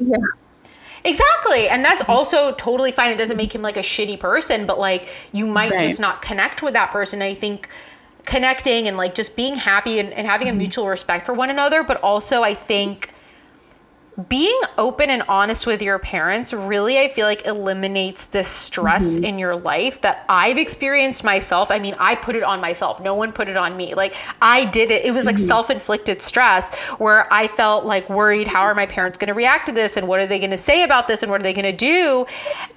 Yeah. 0.00 0.16
Exactly. 1.04 1.68
And 1.68 1.84
that's 1.84 2.02
mm-hmm. 2.02 2.12
also 2.12 2.52
totally 2.52 2.90
fine. 2.90 3.10
It 3.10 3.18
doesn't 3.18 3.36
make 3.36 3.54
him 3.54 3.62
like 3.62 3.76
a 3.76 3.80
shitty 3.80 4.18
person, 4.18 4.66
but 4.66 4.78
like 4.78 5.08
you 5.32 5.46
might 5.46 5.72
Right. 5.72 5.80
just 5.80 6.00
not 6.00 6.22
connect 6.22 6.62
with 6.62 6.72
that 6.74 6.90
person. 6.90 7.22
I 7.22 7.34
think 7.34 7.68
connecting 8.24 8.88
and 8.88 8.96
like 8.96 9.14
just 9.14 9.36
being 9.36 9.54
happy 9.54 9.98
and, 9.98 10.12
and 10.12 10.26
having 10.26 10.48
a 10.48 10.50
mm-hmm. 10.50 10.58
mutual 10.58 10.88
respect 10.88 11.26
for 11.26 11.34
one 11.34 11.50
another, 11.50 11.82
but 11.82 12.00
also 12.02 12.42
I 12.42 12.54
think 12.54 13.10
being 14.28 14.58
open 14.78 15.10
and 15.10 15.24
honest 15.28 15.66
with 15.66 15.82
your 15.82 15.98
parents 15.98 16.52
really 16.52 17.00
i 17.00 17.08
feel 17.08 17.26
like 17.26 17.44
eliminates 17.46 18.26
this 18.26 18.46
stress 18.46 19.16
mm-hmm. 19.16 19.24
in 19.24 19.38
your 19.40 19.56
life 19.56 20.00
that 20.02 20.24
i've 20.28 20.56
experienced 20.56 21.24
myself. 21.24 21.70
I 21.70 21.80
mean 21.80 21.96
i 21.98 22.14
put 22.14 22.36
it 22.36 22.44
on 22.44 22.60
myself. 22.60 23.00
No 23.00 23.14
one 23.16 23.32
put 23.32 23.48
it 23.48 23.56
on 23.56 23.76
me. 23.76 23.94
Like 23.94 24.14
i 24.40 24.64
did 24.66 24.92
it. 24.92 25.04
It 25.04 25.12
was 25.12 25.26
like 25.26 25.34
mm-hmm. 25.34 25.46
self-inflicted 25.46 26.22
stress 26.22 26.72
where 27.00 27.32
i 27.32 27.48
felt 27.48 27.86
like 27.86 28.08
worried 28.08 28.46
how 28.46 28.62
are 28.62 28.74
my 28.74 28.86
parents 28.86 29.18
going 29.18 29.28
to 29.28 29.34
react 29.34 29.66
to 29.66 29.72
this 29.72 29.96
and 29.96 30.06
what 30.06 30.20
are 30.20 30.26
they 30.26 30.38
going 30.38 30.52
to 30.52 30.58
say 30.58 30.84
about 30.84 31.08
this 31.08 31.22
and 31.24 31.30
what 31.30 31.40
are 31.40 31.44
they 31.44 31.52
going 31.52 31.64
to 31.64 31.72
do? 31.76 32.24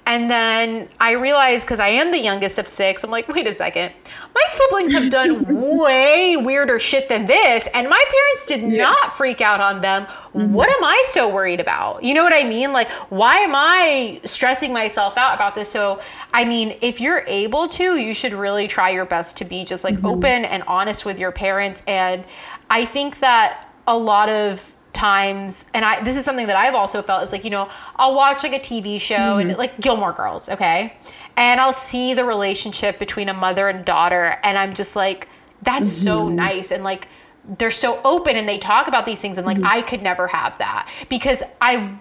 And 0.06 0.28
then 0.28 0.88
i 0.98 1.12
realized 1.12 1.66
because 1.66 1.78
i 1.78 1.88
am 1.88 2.10
the 2.10 2.18
youngest 2.18 2.58
of 2.58 2.66
six 2.66 3.04
i'm 3.04 3.10
like 3.10 3.28
wait 3.28 3.46
a 3.46 3.54
second. 3.54 3.92
My 4.34 4.44
siblings 4.50 4.92
have 4.92 5.10
done 5.10 5.78
way 5.78 6.36
weirder 6.36 6.80
shit 6.80 7.08
than 7.08 7.26
this 7.26 7.68
and 7.74 7.88
my 7.88 8.04
parents 8.10 8.46
did 8.46 8.64
not 8.64 9.12
freak 9.12 9.40
out 9.40 9.60
on 9.60 9.80
them. 9.80 10.04
Mm-hmm. 10.04 10.52
What 10.52 10.68
am 10.68 10.82
i 10.82 11.04
so 11.06 11.27
worried 11.32 11.60
about. 11.60 12.02
You 12.02 12.14
know 12.14 12.22
what 12.22 12.32
i 12.32 12.44
mean? 12.44 12.72
Like 12.72 12.90
why 13.10 13.36
am 13.38 13.52
i 13.54 14.20
stressing 14.24 14.72
myself 14.72 15.16
out 15.16 15.34
about 15.34 15.54
this? 15.54 15.68
So 15.68 16.00
i 16.32 16.44
mean 16.44 16.76
if 16.80 17.00
you're 17.00 17.24
able 17.26 17.68
to 17.68 17.96
you 17.96 18.14
should 18.14 18.32
really 18.32 18.66
try 18.66 18.90
your 18.90 19.04
best 19.04 19.36
to 19.38 19.44
be 19.44 19.64
just 19.64 19.84
like 19.84 19.94
mm-hmm. 19.96 20.06
open 20.06 20.44
and 20.44 20.62
honest 20.64 21.04
with 21.04 21.18
your 21.18 21.32
parents. 21.32 21.82
And 21.86 22.24
i 22.70 22.84
think 22.84 23.18
that 23.20 23.68
a 23.86 23.96
lot 23.96 24.28
of 24.28 24.74
times 24.92 25.64
and 25.74 25.84
i 25.84 26.00
this 26.02 26.16
is 26.16 26.24
something 26.24 26.48
that 26.48 26.56
i've 26.56 26.74
also 26.74 27.00
felt 27.02 27.22
is 27.22 27.30
like 27.30 27.44
you 27.44 27.50
know 27.50 27.68
i'll 27.96 28.16
watch 28.16 28.42
like 28.42 28.52
a 28.52 28.58
tv 28.58 29.00
show 29.00 29.38
and 29.38 29.50
mm-hmm. 29.50 29.58
like 29.58 29.78
gilmore 29.80 30.12
girls 30.12 30.48
okay? 30.48 30.96
And 31.36 31.60
i'll 31.60 31.72
see 31.72 32.14
the 32.14 32.24
relationship 32.24 32.98
between 32.98 33.28
a 33.28 33.34
mother 33.34 33.68
and 33.68 33.84
daughter 33.84 34.36
and 34.42 34.58
i'm 34.58 34.74
just 34.74 34.96
like 34.96 35.28
that's 35.62 35.90
so 35.90 36.22
mm-hmm. 36.22 36.36
nice. 36.36 36.70
And 36.70 36.84
like 36.84 37.08
they're 37.56 37.70
so 37.70 38.00
open 38.04 38.36
and 38.36 38.48
they 38.48 38.58
talk 38.58 38.88
about 38.88 39.06
these 39.06 39.20
things 39.20 39.38
and 39.38 39.46
like 39.46 39.56
mm-hmm. 39.56 39.66
I 39.66 39.82
could 39.82 40.02
never 40.02 40.26
have 40.26 40.58
that 40.58 40.88
because 41.08 41.42
I 41.60 41.98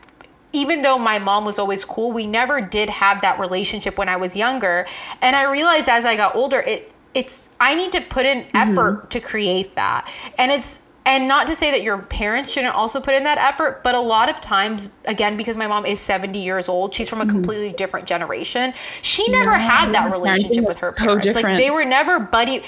even 0.54 0.82
though 0.82 0.98
my 0.98 1.20
mom 1.20 1.46
was 1.46 1.60
always 1.60 1.86
cool, 1.86 2.12
we 2.12 2.26
never 2.26 2.62
did 2.62 2.90
have 2.90 3.22
that 3.22 3.40
relationship 3.40 3.98
when 3.98 4.10
I 4.10 4.16
was 4.16 4.36
younger. 4.36 4.86
And 5.22 5.36
I 5.36 5.52
realized 5.52 5.90
as 5.90 6.06
I 6.06 6.16
got 6.16 6.36
older, 6.36 6.62
it 6.62 6.94
it's 7.14 7.50
I 7.60 7.76
need 7.76 7.92
to 7.94 8.02
put 8.02 8.26
in 8.26 8.44
mm-hmm. 8.44 8.72
effort 8.72 9.10
to 9.12 9.20
create 9.20 9.76
that. 9.76 10.12
And 10.38 10.52
it's 10.52 10.82
and 11.06 11.26
not 11.26 11.48
to 11.48 11.56
say 11.56 11.72
that 11.72 11.84
your 11.84 12.00
parents 12.04 12.52
shouldn't 12.52 12.76
also 12.76 13.00
put 13.00 13.16
in 13.16 13.24
that 13.24 13.38
effort, 13.38 13.82
but 13.82 13.96
a 13.96 14.00
lot 14.00 14.28
of 14.28 14.42
times, 14.42 14.90
again, 15.06 15.38
because 15.38 15.56
my 15.56 15.66
mom 15.66 15.86
is 15.86 16.02
70 16.02 16.38
years 16.38 16.68
old, 16.68 16.94
she's 16.94 17.08
from 17.08 17.22
a 17.22 17.24
mm-hmm. 17.24 17.32
completely 17.32 17.72
different 17.72 18.06
generation. 18.06 18.74
She 19.04 19.26
never 19.30 19.54
had 19.54 19.94
that 19.94 20.12
relationship 20.12 20.66
with 20.66 20.78
her 20.80 20.92
so 20.92 21.06
parents. 21.06 21.26
Like 21.28 21.36
different. 21.36 21.58
they 21.60 21.72
were 21.72 21.86
never 21.86 22.20
buddy 22.20 22.64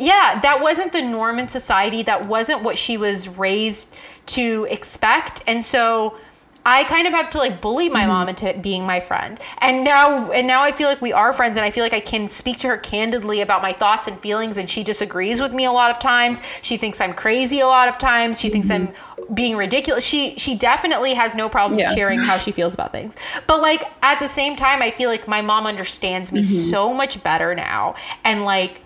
yeah, 0.00 0.40
that 0.40 0.62
wasn't 0.62 0.92
the 0.92 1.02
norm 1.02 1.38
in 1.38 1.46
society. 1.46 2.02
That 2.02 2.26
wasn't 2.26 2.62
what 2.62 2.78
she 2.78 2.96
was 2.96 3.28
raised 3.28 3.94
to 4.26 4.66
expect. 4.70 5.42
And 5.46 5.64
so 5.64 6.16
I 6.64 6.84
kind 6.84 7.06
of 7.06 7.12
have 7.12 7.30
to 7.30 7.38
like 7.38 7.60
bully 7.60 7.88
my 7.88 8.00
mm-hmm. 8.00 8.08
mom 8.08 8.28
into 8.30 8.54
being 8.62 8.84
my 8.84 8.98
friend. 9.00 9.38
And 9.58 9.84
now 9.84 10.30
and 10.30 10.46
now 10.46 10.62
I 10.62 10.72
feel 10.72 10.88
like 10.88 11.02
we 11.02 11.12
are 11.12 11.32
friends 11.32 11.56
and 11.56 11.64
I 11.64 11.70
feel 11.70 11.84
like 11.84 11.92
I 11.92 12.00
can 12.00 12.28
speak 12.28 12.58
to 12.60 12.68
her 12.68 12.76
candidly 12.78 13.42
about 13.42 13.60
my 13.60 13.72
thoughts 13.72 14.08
and 14.08 14.18
feelings 14.20 14.56
and 14.56 14.68
she 14.68 14.82
disagrees 14.82 15.40
with 15.40 15.52
me 15.52 15.66
a 15.66 15.72
lot 15.72 15.90
of 15.90 15.98
times. 15.98 16.40
She 16.62 16.78
thinks 16.78 17.00
I'm 17.00 17.12
crazy 17.12 17.60
a 17.60 17.66
lot 17.66 17.88
of 17.88 17.98
times. 17.98 18.40
She 18.40 18.48
thinks 18.48 18.70
I'm 18.70 18.88
mm-hmm. 18.88 19.34
being 19.34 19.56
ridiculous. 19.56 20.04
She 20.04 20.34
she 20.36 20.54
definitely 20.54 21.12
has 21.12 21.34
no 21.34 21.48
problem 21.48 21.78
Yeah. 21.78 21.94
sharing 21.94 22.18
how 22.18 22.38
she 22.44 22.52
feels 22.52 22.72
about 22.72 22.92
things. 22.92 23.14
But 23.46 23.60
like 23.60 23.84
at 24.02 24.18
the 24.18 24.28
same 24.28 24.56
time 24.56 24.80
I 24.80 24.90
feel 24.90 25.10
like 25.10 25.28
my 25.28 25.42
mom 25.42 25.66
understands 25.66 26.32
me 26.32 26.40
mm-hmm. 26.40 26.70
so 26.70 26.92
much 26.92 27.22
better 27.22 27.54
now 27.54 27.94
and 28.24 28.44
like 28.44 28.79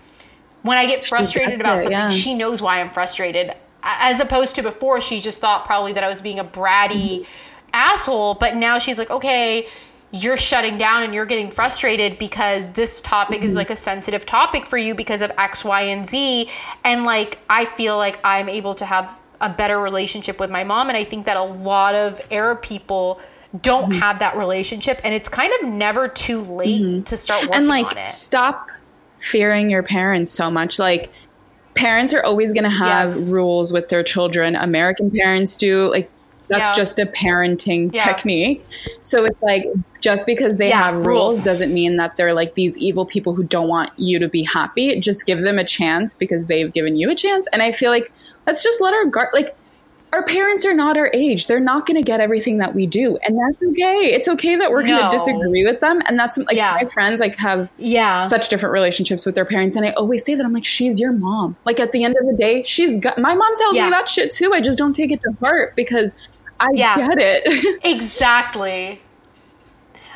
when 0.65 0.77
I 0.77 0.85
get 0.85 1.05
frustrated 1.05 1.59
about 1.61 1.77
it, 1.79 1.83
something, 1.83 1.91
yeah. 1.91 2.09
she 2.09 2.33
knows 2.33 2.61
why 2.61 2.79
I'm 2.81 2.89
frustrated. 2.89 3.53
As 3.83 4.19
opposed 4.19 4.55
to 4.55 4.63
before, 4.63 4.99
she 5.01 5.21
just 5.21 5.39
thought 5.39 5.65
probably 5.65 5.93
that 5.93 6.03
I 6.03 6.09
was 6.09 6.21
being 6.21 6.39
a 6.39 6.43
bratty 6.45 7.19
Mm-hmm. 7.21 7.69
asshole. 7.73 8.35
But 8.35 8.55
now 8.55 8.79
she's 8.79 8.97
like, 8.97 9.11
okay, 9.11 9.67
you're 10.11 10.37
shutting 10.37 10.77
down 10.77 11.03
and 11.03 11.13
you're 11.13 11.25
getting 11.25 11.49
frustrated 11.51 12.17
because 12.17 12.69
this 12.71 13.01
topic 13.01 13.39
Mm-hmm. 13.39 13.49
is 13.49 13.55
like 13.55 13.69
a 13.69 13.75
sensitive 13.75 14.25
topic 14.25 14.65
for 14.65 14.77
you 14.77 14.95
because 14.95 15.21
of 15.21 15.31
X, 15.37 15.63
Y, 15.65 15.81
and 15.81 16.07
Z. 16.07 16.49
And 16.83 17.03
like, 17.03 17.37
I 17.49 17.65
feel 17.65 17.97
like 17.97 18.19
I'm 18.23 18.47
able 18.49 18.73
to 18.75 18.85
have 18.85 19.21
a 19.41 19.49
better 19.49 19.79
relationship 19.79 20.39
with 20.39 20.49
my 20.49 20.63
mom. 20.63 20.87
And 20.87 20.97
I 20.97 21.03
think 21.03 21.25
that 21.25 21.37
a 21.37 21.43
lot 21.43 21.93
of 21.95 22.19
Arab 22.31 22.61
people 22.61 23.19
don't 23.61 23.89
Mm-hmm. 23.91 23.99
have 23.99 24.19
that 24.19 24.35
relationship. 24.37 24.99
And 25.03 25.13
it's 25.13 25.29
kind 25.29 25.51
of 25.61 25.67
never 25.69 26.07
too 26.07 26.41
late 26.41 27.05
to 27.05 27.15
start 27.17 27.41
working 27.43 27.55
and 27.55 27.67
like 27.67 27.85
on 27.87 27.97
it. 27.97 28.09
stop 28.11 28.69
fearing 29.25 29.69
your 29.71 29.81
parents 29.83 30.31
so 30.31 30.51
much 30.51 30.77
like 30.77 31.11
parents 31.75 32.13
are 32.13 32.23
always 32.23 32.53
going 32.53 32.63
to 32.63 32.69
have 32.69 33.07
Yes. 33.09 33.31
rules 33.31 33.73
with 33.73 33.89
their 33.89 34.03
children 34.03 34.55
american 34.55 35.09
parents 35.11 35.55
do 35.57 35.89
like 35.91 36.09
that's 36.47 36.69
Yeah. 36.69 36.75
just 36.75 36.99
a 36.99 37.07
parenting 37.07 37.89
Yeah. 37.91 38.03
technique 38.05 38.63
so 39.01 39.25
it's 39.25 39.41
like 39.41 39.63
just 39.99 40.27
because 40.27 40.57
they 40.57 40.69
Yeah, 40.69 40.83
have 40.83 40.95
rules, 40.97 41.07
rules. 41.07 41.43
doesn't 41.43 41.73
mean 41.73 41.97
that 41.97 42.17
they're 42.17 42.35
like 42.35 42.53
these 42.53 42.77
evil 42.77 43.03
people 43.05 43.33
who 43.33 43.43
don't 43.43 43.67
want 43.67 43.89
you 43.97 44.19
to 44.19 44.27
be 44.27 44.43
happy 44.43 44.99
just 44.99 45.25
give 45.25 45.41
them 45.41 45.57
a 45.57 45.63
chance 45.63 46.13
because 46.13 46.45
they've 46.45 46.71
given 46.71 46.95
you 46.95 47.09
a 47.09 47.15
chance 47.15 47.47
and 47.51 47.63
i 47.63 47.71
feel 47.71 47.89
like 47.89 48.11
let's 48.45 48.61
just 48.63 48.79
let 48.79 48.93
our 48.93 49.05
guard 49.05 49.29
like 49.33 49.55
our 50.15 50.23
parents 50.23 50.63
are 50.65 50.73
not 50.73 50.97
our 50.97 51.09
age. 51.13 51.47
They're 51.47 51.59
not 51.59 51.85
going 51.85 51.97
to 51.97 52.03
get 52.03 52.19
everything 52.21 52.57
that 52.59 52.73
we 52.73 52.87
do, 52.87 53.17
and 53.27 53.37
that's 53.37 53.61
okay. 53.61 54.13
It's 54.13 54.27
okay 54.29 54.55
that 54.55 54.71
we're 54.71 54.85
going 54.85 55.03
to 55.03 55.09
disagree 55.11 55.65
with 55.65 55.81
them, 55.81 56.01
and 56.07 56.17
that's 56.17 56.37
like 56.37 56.55
Yeah. 56.55 56.77
my 56.81 56.87
friends 56.89 57.19
like 57.19 57.35
have 57.35 57.69
yeah. 57.77 58.21
such 58.21 58.47
different 58.49 58.73
relationships 58.73 59.25
with 59.25 59.35
their 59.35 59.45
parents, 59.45 59.75
and 59.75 59.85
I 59.85 59.91
always 59.91 60.23
say 60.23 60.35
that 60.35 60.45
I'm 60.45 60.53
like, 60.53 60.65
she's 60.65 60.99
your 60.99 61.11
mom. 61.11 61.55
Like 61.65 61.79
at 61.79 61.91
the 61.91 62.03
end 62.03 62.15
of 62.19 62.25
the 62.25 62.33
day, 62.33 62.63
she's 62.63 62.97
got 62.97 63.17
my 63.19 63.35
mom 63.35 63.55
tells 63.57 63.75
Yeah. 63.75 63.85
me 63.85 63.89
that 63.91 64.07
shit 64.09 64.31
too. 64.31 64.51
I 64.53 64.61
just 64.61 64.77
don't 64.77 64.93
take 64.93 65.11
it 65.11 65.21
to 65.21 65.31
heart 65.41 65.75
because 65.75 66.15
I 66.59 66.69
Yeah. 66.73 66.95
get 66.95 67.17
it. 67.19 67.81
Exactly. 67.85 69.01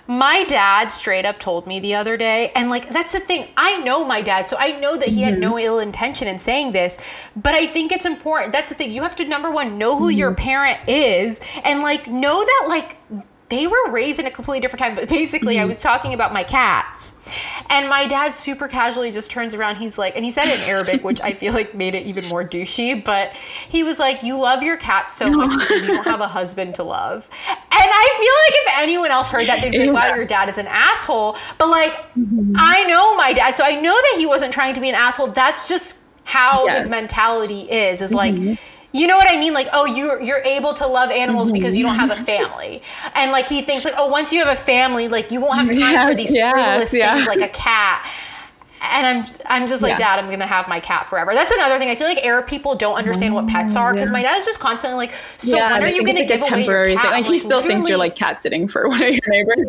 My 0.09 0.43
dad 0.45 0.87
straight 0.91 1.23
up 1.23 1.37
told 1.37 1.67
me 1.67 1.79
the 1.79 1.93
other 1.93 2.17
day, 2.17 2.51
and 2.55 2.71
like 2.71 2.89
that's 2.89 3.11
the 3.13 3.19
thing. 3.19 3.47
I 3.55 3.77
know 3.83 4.03
my 4.03 4.23
dad, 4.23 4.49
so 4.49 4.57
I 4.59 4.71
know 4.79 4.97
that 4.97 5.07
he 5.07 5.21
had 5.21 5.37
no 5.37 5.51
Mm-hmm. 5.51 5.59
ill 5.59 5.79
intention 5.79 6.27
in 6.27 6.39
saying 6.39 6.71
this. 6.71 6.97
But 7.35 7.53
I 7.53 7.67
think 7.67 7.91
it's 7.91 8.05
important. 8.05 8.51
That's 8.51 8.69
the 8.69 8.75
thing. 8.75 8.89
You 8.89 9.03
have 9.03 9.15
to 9.17 9.25
number 9.25 9.51
one 9.51 9.77
know 9.77 9.95
who 9.97 10.09
your 10.09 10.31
Mm-hmm. 10.31 10.43
parent 10.43 10.79
is, 10.89 11.39
and 11.63 11.81
like 11.81 12.07
know 12.07 12.43
that 12.43 12.65
like 12.67 12.97
they 13.49 13.65
were 13.67 13.89
raised 13.91 14.19
in 14.19 14.25
a 14.27 14.31
completely 14.31 14.59
different 14.59 14.81
time. 14.83 14.95
But 14.95 15.09
basically, 15.09 15.55
Mm-hmm. 15.55 15.63
I 15.63 15.65
was 15.65 15.77
talking 15.77 16.13
about 16.13 16.31
my 16.33 16.43
cats, 16.43 17.13
and 17.69 17.89
my 17.89 18.05
dad 18.07 18.35
super 18.35 18.67
casually 18.67 19.11
just 19.11 19.31
turns 19.31 19.53
around. 19.55 19.77
He's 19.77 19.97
like, 19.97 20.15
and 20.15 20.23
he 20.23 20.31
said 20.31 20.45
it 20.45 20.59
in 20.63 20.69
Arabic, 20.69 21.03
which 21.03 21.19
I 21.21 21.33
feel 21.33 21.53
like 21.53 21.73
made 21.75 21.95
it 21.95 22.05
even 22.05 22.27
more 22.29 22.43
douchey. 22.43 23.03
But 23.03 23.33
he 23.33 23.83
was 23.83 23.97
like, 23.99 24.21
"You 24.23 24.37
love 24.37 24.61
your 24.63 24.77
cats 24.77 25.15
so 25.15 25.29
much 25.29 25.51
because 25.59 25.81
you 25.81 25.87
don't 25.87 26.05
have 26.05 26.21
a 26.21 26.27
husband 26.27 26.75
to 26.75 26.83
love." 26.83 27.27
And 27.49 27.57
I 27.71 28.07
feel 28.19 28.67
like 28.67 28.75
if 28.77 28.83
anyone 28.83 29.11
else 29.11 29.29
heard 29.29 29.47
that, 29.47 29.61
they'd 29.61 29.71
be 29.71 29.89
like, 29.89 29.93
"Wow, 30.09 30.15
your 30.15 30.25
dad 30.25 30.47
is 30.49 30.57
an 30.57 30.67
asshole." 30.67 31.35
But 31.57 31.69
like, 31.69 31.93
I 32.55 32.85
know 32.87 33.15
my 33.15 33.33
dad, 33.33 33.55
so 33.57 33.63
I 33.63 33.79
know 33.81 33.95
that 33.95 34.15
he 34.17 34.25
wasn't 34.25 34.53
trying 34.53 34.73
to 34.75 34.81
be 34.81 34.89
an 34.89 34.95
asshole. 34.95 35.27
That's 35.27 35.67
just 35.67 35.97
how 36.25 36.65
Yes. 36.67 36.79
his 36.83 36.89
mentality 36.89 37.61
is. 37.71 38.01
Is 38.01 38.13
like. 38.13 38.35
You 38.91 39.05
know 39.05 39.17
what 39.17 39.29
I 39.29 39.35
mean? 39.37 39.53
Like, 39.53 39.67
oh, 39.71 39.85
you're 39.85 40.21
you're 40.21 40.39
able 40.39 40.73
to 40.73 40.87
love 40.87 41.11
animals 41.11 41.49
mm-hmm. 41.49 41.55
because 41.55 41.77
you 41.77 41.85
don't 41.85 41.95
have 41.95 42.09
a 42.09 42.15
family, 42.15 42.81
and 43.15 43.31
like 43.31 43.47
he 43.47 43.61
thinks 43.61 43.85
like, 43.85 43.93
oh, 43.97 44.07
once 44.07 44.33
you 44.33 44.39
have 44.43 44.51
a 44.51 44.59
family, 44.59 45.07
like 45.07 45.31
you 45.31 45.41
won't 45.41 45.55
have 45.55 45.67
time 45.71 45.79
Yeah, 45.79 46.09
for 46.09 46.15
these 46.15 46.33
yes, 46.33 46.53
frivolous 46.53 46.93
yeah. 46.93 47.13
things 47.13 47.27
like 47.27 47.41
a 47.41 47.49
cat. 47.49 48.09
And 48.81 49.05
I'm 49.05 49.25
I'm 49.45 49.67
just 49.67 49.81
like, 49.83 49.91
Yeah. 49.91 50.15
Dad, 50.15 50.19
I'm 50.19 50.29
gonna 50.29 50.45
have 50.47 50.67
my 50.67 50.79
cat 50.79 51.05
forever. 51.05 51.33
That's 51.33 51.51
another 51.51 51.77
thing. 51.77 51.89
I 51.89 51.95
feel 51.95 52.07
like 52.07 52.25
Arab 52.25 52.47
people 52.47 52.75
don't 52.75 52.95
understand 52.95 53.33
what 53.33 53.47
pets 53.47 53.75
are 53.75 53.93
because 53.93 54.09
yeah. 54.09 54.13
my 54.13 54.21
dad 54.23 54.37
is 54.37 54.45
just 54.45 54.59
constantly 54.59 54.97
like, 54.97 55.13
so 55.37 55.57
yeah, 55.57 55.73
when 55.73 55.83
are 55.83 55.87
you 55.87 56.05
gonna 56.05 56.19
like 56.19 56.27
give 56.27 56.37
a 56.41 56.41
away 56.41 56.49
temporary 56.49 56.91
your 56.93 57.01
cat? 57.01 57.11
thing? 57.13 57.23
Like 57.23 57.31
he 57.31 57.37
still 57.39 57.61
thinks 57.61 57.87
you're 57.89 57.97
like 57.97 58.15
cat 58.15 58.39
sitting 58.41 58.67
for 58.67 58.87
one 58.87 59.03
of 59.03 59.09
your 59.09 59.19
neighbors. 59.27 59.67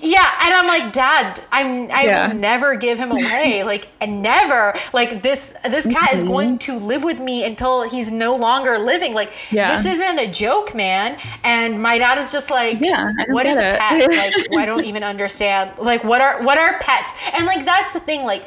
yeah, 0.00 0.30
and 0.44 0.54
I'm 0.54 0.66
like, 0.66 0.92
Dad, 0.92 1.42
I'm 1.52 1.90
I 1.90 2.04
Yeah. 2.04 2.28
will 2.28 2.36
never 2.36 2.76
give 2.76 2.98
him 2.98 3.12
away. 3.12 3.62
like, 3.64 3.88
and 4.00 4.22
never. 4.22 4.74
Like 4.92 5.22
this 5.22 5.54
this 5.68 5.86
cat 5.86 6.14
is 6.14 6.20
Mm-hmm. 6.20 6.32
going 6.32 6.58
to 6.58 6.76
live 6.76 7.02
with 7.02 7.18
me 7.20 7.44
until 7.44 7.88
he's 7.88 8.10
no 8.10 8.36
longer 8.36 8.78
living. 8.78 9.14
Like 9.14 9.30
this 9.50 9.84
isn't 9.86 10.18
a 10.18 10.30
joke, 10.30 10.74
man. 10.74 11.18
And 11.44 11.80
my 11.82 11.98
dad 11.98 12.18
is 12.18 12.30
just 12.32 12.50
like, 12.50 12.78
Yeah, 12.80 13.10
what 13.28 13.46
is 13.46 13.58
get 13.58 13.74
a 13.74 13.78
pet? 13.78 14.10
like, 14.10 14.58
I 14.58 14.66
don't 14.66 14.84
even 14.84 15.02
understand. 15.02 15.78
Like, 15.78 16.04
what 16.04 16.20
are 16.20 16.42
what 16.44 16.58
are 16.58 16.78
pets? 16.80 17.12
And 17.34 17.46
like 17.46 17.64
that's 17.64 17.89
the 17.92 18.00
thing. 18.00 18.24
Like, 18.24 18.44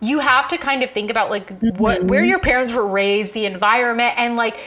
you 0.00 0.18
have 0.18 0.48
to 0.48 0.58
kind 0.58 0.82
of 0.82 0.90
think 0.90 1.10
about 1.10 1.30
like 1.30 1.48
Mm-hmm. 1.60 2.06
where 2.08 2.24
your 2.24 2.38
parents 2.38 2.72
were 2.72 2.86
raised, 2.86 3.32
the 3.34 3.46
environment, 3.46 4.14
and 4.18 4.36
like 4.36 4.58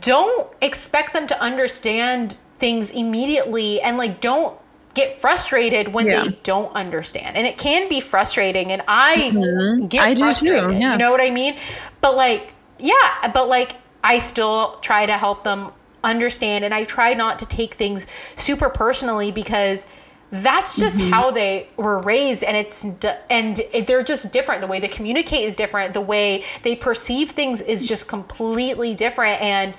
don't 0.00 0.48
expect 0.62 1.12
them 1.12 1.26
to 1.26 1.40
understand 1.42 2.38
things 2.58 2.90
immediately 2.90 3.80
and 3.80 3.96
like 3.98 4.20
don't 4.20 4.56
get 4.94 5.18
frustrated 5.18 5.88
when 5.94 6.06
Yeah. 6.06 6.24
they 6.24 6.38
don't 6.42 6.72
understand 6.74 7.36
and 7.36 7.46
it 7.46 7.58
can 7.58 7.88
be 7.88 8.00
frustrating 8.00 8.70
and 8.72 8.82
i 8.86 9.16
get 9.16 9.34
Mm-hmm. 9.34 9.98
I 10.00 10.14
do 10.14 10.18
too, 10.20 10.24
frustrated 10.24 10.80
yeah. 10.80 10.92
you 10.92 10.98
know 10.98 11.10
what 11.10 11.20
i 11.20 11.30
mean 11.30 11.56
but 12.00 12.14
like 12.16 12.52
yeah 12.78 13.28
but 13.32 13.48
like 13.48 13.76
i 14.04 14.18
still 14.18 14.76
try 14.82 15.06
to 15.06 15.14
help 15.14 15.42
them 15.42 15.72
understand 16.02 16.64
and 16.64 16.72
I 16.72 16.84
try 16.84 17.12
not 17.14 17.38
to 17.40 17.46
take 17.46 17.74
things 17.74 18.06
super 18.36 18.70
personally 18.70 19.32
because 19.32 19.86
that's 20.32 20.78
just 20.78 20.98
Mm-hmm. 20.98 21.10
how 21.12 21.30
they 21.30 21.68
were 21.76 22.00
raised 22.00 22.42
and 22.44 22.56
it's 22.56 22.84
and 23.30 23.60
they're 23.86 24.02
just 24.02 24.30
different 24.32 24.60
the 24.60 24.66
way 24.66 24.78
they 24.80 24.88
communicate 24.88 25.42
is 25.46 25.56
different 25.56 25.92
the 25.92 26.00
way 26.00 26.42
they 26.62 26.76
perceive 26.76 27.30
things 27.30 27.60
is 27.60 27.86
just 27.86 28.06
completely 28.08 28.94
different 28.94 29.40
and 29.40 29.74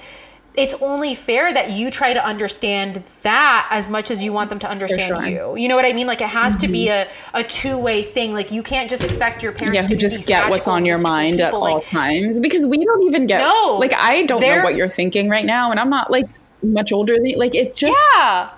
it's 0.55 0.73
only 0.81 1.15
fair 1.15 1.53
that 1.53 1.71
you 1.71 1.89
try 1.89 2.11
to 2.11 2.25
understand 2.25 3.01
that 3.23 3.67
as 3.71 3.87
much 3.87 4.11
as 4.11 4.21
you 4.21 4.33
want 4.33 4.49
them 4.49 4.59
to 4.59 4.69
understand 4.69 5.15
sure. 5.15 5.25
you. 5.25 5.55
You 5.55 5.69
know 5.69 5.77
what 5.77 5.85
I 5.85 5.93
mean? 5.93 6.07
Like 6.07 6.19
it 6.19 6.27
has 6.27 6.57
to 6.57 6.67
be 6.67 6.89
a, 6.89 7.09
a 7.33 7.41
two 7.41 7.77
way 7.77 8.03
thing. 8.03 8.33
Like 8.33 8.51
you 8.51 8.61
can't 8.61 8.89
just 8.89 9.01
expect 9.01 9.41
your 9.41 9.53
parents 9.53 9.77
Yeah, 9.77 9.87
to 9.87 9.95
just 9.95 10.27
get 10.27 10.49
what's 10.49 10.67
on 10.67 10.85
your 10.85 10.99
mind 11.01 11.39
at 11.39 11.51
people. 11.51 11.63
all 11.63 11.75
Like, 11.75 11.87
times 11.87 12.37
because 12.41 12.65
we 12.65 12.83
don't 12.83 13.03
even 13.03 13.27
get 13.27 13.39
No, 13.39 13.77
like 13.79 13.93
I 13.93 14.23
don't 14.25 14.41
know 14.41 14.61
what 14.61 14.75
you're 14.75 14.89
thinking 14.89 15.29
right 15.29 15.45
now 15.45 15.71
and 15.71 15.79
I'm 15.79 15.89
not 15.89 16.11
like 16.11 16.25
much 16.61 16.91
older 16.91 17.15
than 17.15 17.31
like 17.37 17.55
it's 17.55 17.77
just 17.77 17.97
yeah. 18.15 18.49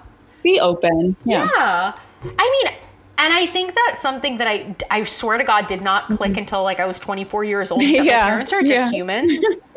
Be 0.44 0.60
open. 0.60 1.16
Yeah. 1.26 1.50
Yeah. 1.56 1.94
I 2.24 2.64
mean, 2.64 2.74
and 3.18 3.34
I 3.34 3.46
think 3.46 3.74
that's 3.74 4.02
something 4.02 4.38
that 4.38 4.48
I, 4.48 4.76
I 4.92 5.04
swear 5.04 5.38
to 5.38 5.44
God 5.44 5.68
did 5.68 5.82
not 5.82 6.04
mm-hmm. 6.04 6.16
click 6.16 6.38
until 6.38 6.64
like 6.64 6.80
I 6.80 6.86
was 6.86 7.00
24 7.00 7.44
years 7.44 7.72
old. 7.72 7.84
Yeah, 7.84 8.02
My 8.02 8.10
parents 8.10 8.54
are 8.54 8.62
just 8.62 8.74
yeah. 8.74 8.92
humans. 8.92 9.44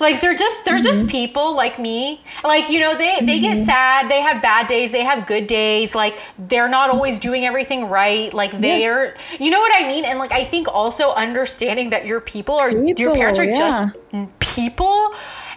Like 0.00 0.20
they're 0.20 0.36
just 0.36 0.64
they're 0.64 0.80
just 0.80 1.02
mm-hmm. 1.02 1.10
people 1.10 1.56
like 1.56 1.78
me. 1.78 2.22
Like 2.44 2.70
you 2.70 2.78
know 2.80 2.94
they 2.94 3.18
they 3.22 3.38
get 3.38 3.56
mm-hmm. 3.56 3.64
sad, 3.64 4.08
they 4.08 4.20
have 4.20 4.42
bad 4.42 4.66
days, 4.66 4.92
they 4.92 5.02
have 5.02 5.26
good 5.26 5.46
days. 5.46 5.94
Like 5.94 6.18
they're 6.38 6.68
not 6.68 6.90
always 6.90 7.18
doing 7.18 7.44
everything 7.44 7.86
right. 7.86 8.32
Like 8.32 8.52
they're 8.52 9.16
you 9.40 9.50
know 9.50 9.58
what 9.58 9.72
I 9.74 9.88
mean? 9.88 10.04
And 10.04 10.18
like 10.18 10.32
I 10.32 10.44
think 10.44 10.68
also 10.68 11.12
understanding 11.12 11.90
that 11.90 12.06
your 12.06 12.20
people 12.20 12.54
are 12.54 12.70
your 12.70 13.14
parents 13.14 13.38
are 13.38 13.44
yeah. 13.44 13.54
just 13.54 13.96
people. 14.38 15.14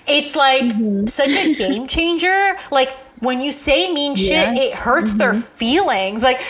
It's 0.07 0.35
like 0.35 0.63
Mm-hmm. 0.63 1.07
such 1.07 1.31
a 1.31 1.53
game 1.53 1.87
changer. 1.87 2.55
Like 2.71 2.95
when 3.21 3.39
you 3.41 3.51
say 3.51 3.91
mean 3.93 4.15
shit, 4.15 4.57
it 4.57 4.73
hurts 4.73 5.13
their 5.15 5.31
Mm-hmm. 5.31 5.39
feelings. 5.41 6.21
Like 6.23 6.41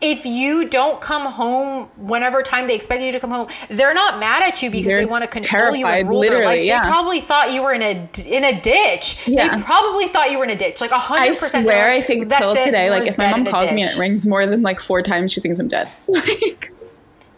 if 0.00 0.24
you 0.24 0.68
don't 0.68 1.00
come 1.00 1.22
home 1.26 1.88
whenever 1.96 2.40
time 2.40 2.68
they 2.68 2.74
expect 2.76 3.02
you 3.02 3.10
to 3.10 3.18
come 3.18 3.30
home, 3.30 3.48
they're 3.68 3.94
not 3.94 4.20
mad 4.20 4.44
at 4.44 4.62
you 4.62 4.70
because 4.70 4.86
They're 4.86 4.98
they 4.98 5.06
want 5.06 5.24
to 5.24 5.28
control 5.28 5.74
you 5.74 5.86
and 5.88 6.08
rule 6.08 6.20
their 6.20 6.44
life. 6.44 6.62
yeah. 6.64 6.82
They 6.84 6.88
probably 6.88 7.20
thought 7.20 7.52
you 7.52 7.62
were 7.62 7.72
in 7.74 7.82
a 7.82 8.08
in 8.24 8.44
a 8.44 8.60
ditch. 8.60 9.26
Yeah. 9.26 9.56
They 9.56 9.62
probably 9.64 10.06
thought 10.06 10.30
you 10.30 10.38
were 10.38 10.44
in 10.44 10.50
a 10.50 10.56
ditch. 10.56 10.80
Like 10.80 10.92
a 10.92 10.98
hundred 11.00 11.22
I 11.22 11.28
percent. 11.28 11.64
swear, 11.66 11.74
they're 11.76 11.90
I 11.90 12.00
think 12.00 12.28
till 12.32 12.52
it, 12.52 12.64
today, 12.64 12.90
like 12.90 13.08
if 13.08 13.18
my 13.18 13.30
mom 13.32 13.44
calls 13.44 13.72
me 13.72 13.82
and 13.82 13.90
it 13.90 13.98
rings 13.98 14.24
more 14.24 14.46
than 14.46 14.62
like 14.62 14.78
four 14.80 15.02
times, 15.02 15.32
she 15.32 15.40
thinks 15.40 15.58
I'm 15.58 15.66
dead. 15.68 15.90
Like, 16.06 16.72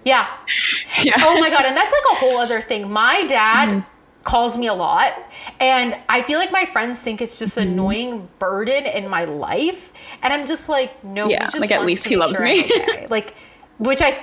Yeah. 0.04 0.26
yeah. 1.02 1.12
Oh 1.18 1.40
my 1.40 1.48
god, 1.50 1.64
and 1.64 1.74
that's 1.76 1.92
like 1.92 2.12
a 2.12 2.14
whole 2.16 2.36
other 2.38 2.60
thing. 2.60 2.90
My 2.90 3.24
dad 3.26 3.68
Mm-hmm. 3.70 3.80
Calls 4.24 4.56
me 4.58 4.66
a 4.66 4.74
lot, 4.74 5.14
and 5.60 5.98
I 6.08 6.22
feel 6.22 6.38
like 6.38 6.52
my 6.52 6.64
friends 6.64 7.02
think 7.02 7.20
it's 7.20 7.38
just 7.38 7.56
Mm-hmm. 7.56 7.72
annoying 7.72 8.28
burden 8.38 8.86
in 8.86 9.08
my 9.08 9.24
life, 9.24 9.92
and 10.22 10.32
I'm 10.32 10.46
just 10.46 10.68
like, 10.68 11.02
no, 11.04 11.32
he 11.34 11.34
Yeah, 11.34 11.44
just 11.46 11.58
like, 11.58 11.70
at 11.70 11.84
least 11.84 12.06
he 12.06 12.16
loves 12.16 12.36
sure 12.36 12.44
me. 12.44 12.64
Okay. 12.88 13.06
like, 13.10 13.34
which 13.78 14.00
I. 14.02 14.22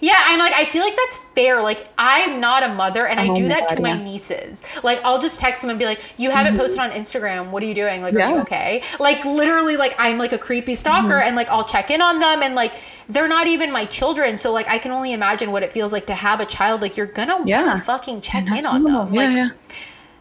Yeah, 0.00 0.14
I'm 0.16 0.38
like 0.38 0.54
I 0.54 0.64
feel 0.64 0.82
like 0.82 0.96
that's 0.96 1.18
fair. 1.34 1.60
Like 1.62 1.86
I'm 1.98 2.40
not 2.40 2.62
a 2.62 2.68
mother, 2.74 3.06
and 3.06 3.20
I 3.20 3.32
do 3.34 3.48
that 3.48 3.68
to 3.68 3.74
God, 3.76 3.82
my 3.82 3.88
yeah. 3.90 3.94
Mm-hmm. 3.96 4.04
nieces. 4.04 4.64
Like 4.82 5.00
I'll 5.04 5.18
just 5.18 5.38
text 5.38 5.60
them 5.60 5.70
and 5.70 5.78
be 5.78 5.84
like, 5.84 6.00
"You 6.18 6.30
haven't 6.30 6.56
posted 6.56 6.80
on 6.80 6.90
Instagram. 6.90 7.50
What 7.50 7.62
are 7.62 7.66
you 7.66 7.74
doing? 7.74 8.00
Like, 8.02 8.14
are 8.14 8.28
you 8.30 8.38
okay?" 8.40 8.82
Like 8.98 9.24
literally, 9.24 9.76
like 9.76 9.94
I'm 9.98 10.16
like 10.18 10.32
a 10.32 10.38
creepy 10.38 10.74
stalker, 10.74 11.12
Mm-hmm. 11.12 11.26
and 11.28 11.36
like 11.36 11.48
I'll 11.50 11.64
check 11.64 11.90
in 11.90 12.00
on 12.00 12.18
them, 12.18 12.42
and 12.42 12.54
like 12.54 12.74
they're 13.08 13.28
not 13.28 13.46
even 13.46 13.70
my 13.72 13.84
children. 13.84 14.36
So 14.36 14.52
like 14.52 14.68
I 14.68 14.78
can 14.78 14.90
only 14.92 15.12
imagine 15.12 15.52
what 15.52 15.62
it 15.62 15.72
feels 15.72 15.92
like 15.92 16.06
to 16.06 16.14
have 16.14 16.40
a 16.40 16.46
child. 16.46 16.80
Like 16.82 16.96
you're 16.96 17.06
gonna 17.06 17.42
Yeah. 17.46 17.66
wanna 17.66 17.80
fucking 17.80 18.22
check 18.22 18.46
in 18.50 18.66
on 18.66 18.84
them. 18.84 19.12
Yeah, 19.14 19.20
like 19.26 19.36
yeah. 19.36 19.48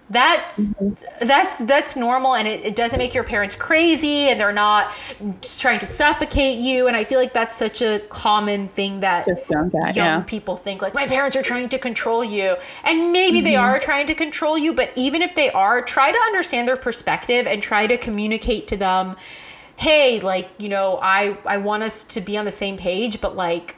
That's 0.10 0.70
that's 1.22 1.60
that's 1.66 1.96
normal, 1.96 2.36
and 2.36 2.48
it, 2.48 2.66
it 2.66 2.76
doesn't 2.76 2.98
make 2.98 3.14
your 3.14 3.24
parents 3.24 3.56
crazy, 3.56 4.30
and 4.30 4.40
they're 4.40 4.52
not 4.52 4.92
just 5.42 5.62
trying 5.62 5.80
to 5.80 5.86
suffocate 5.86 6.58
you. 6.60 6.88
And 6.88 6.96
I 6.98 7.04
feel 7.04 7.20
like 7.20 7.34
that's 7.34 7.56
such 7.56 7.82
a 7.82 8.00
common 8.10 8.68
thing 8.68 9.00
that 9.02 9.26
don't 9.50 9.72
young 9.74 9.94
yeah. 9.96 10.24
people 10.24 10.56
think 10.56 10.82
like 10.82 10.94
my 10.94 11.06
parents 11.06 11.36
are 11.38 11.42
trying 11.42 11.70
to 11.70 11.78
control 11.78 12.24
you 12.24 12.56
and 12.84 13.12
maybe 13.12 13.42
they 13.42 13.54
Mm-hmm. 13.54 13.64
are 13.64 13.80
trying 13.80 14.08
to 14.08 14.16
control 14.16 14.58
you 14.58 14.74
but 14.74 14.92
even 14.96 15.22
if 15.22 15.36
they 15.36 15.52
are 15.52 15.82
try 15.82 16.12
to 16.12 16.18
understand 16.28 16.68
their 16.68 16.78
perspective 16.78 17.48
and 17.48 17.62
try 17.62 17.88
to 17.88 17.98
communicate 17.98 18.68
to 18.68 18.78
them 18.78 19.16
hey 19.78 20.20
like 20.20 20.50
you 20.58 20.70
know 20.70 21.00
i 21.02 21.38
i 21.46 21.58
want 21.58 21.84
us 21.84 22.04
to 22.04 22.22
be 22.22 22.38
on 22.38 22.46
the 22.46 22.52
same 22.52 22.78
page 22.78 23.20
but 23.22 23.36
like 23.36 23.76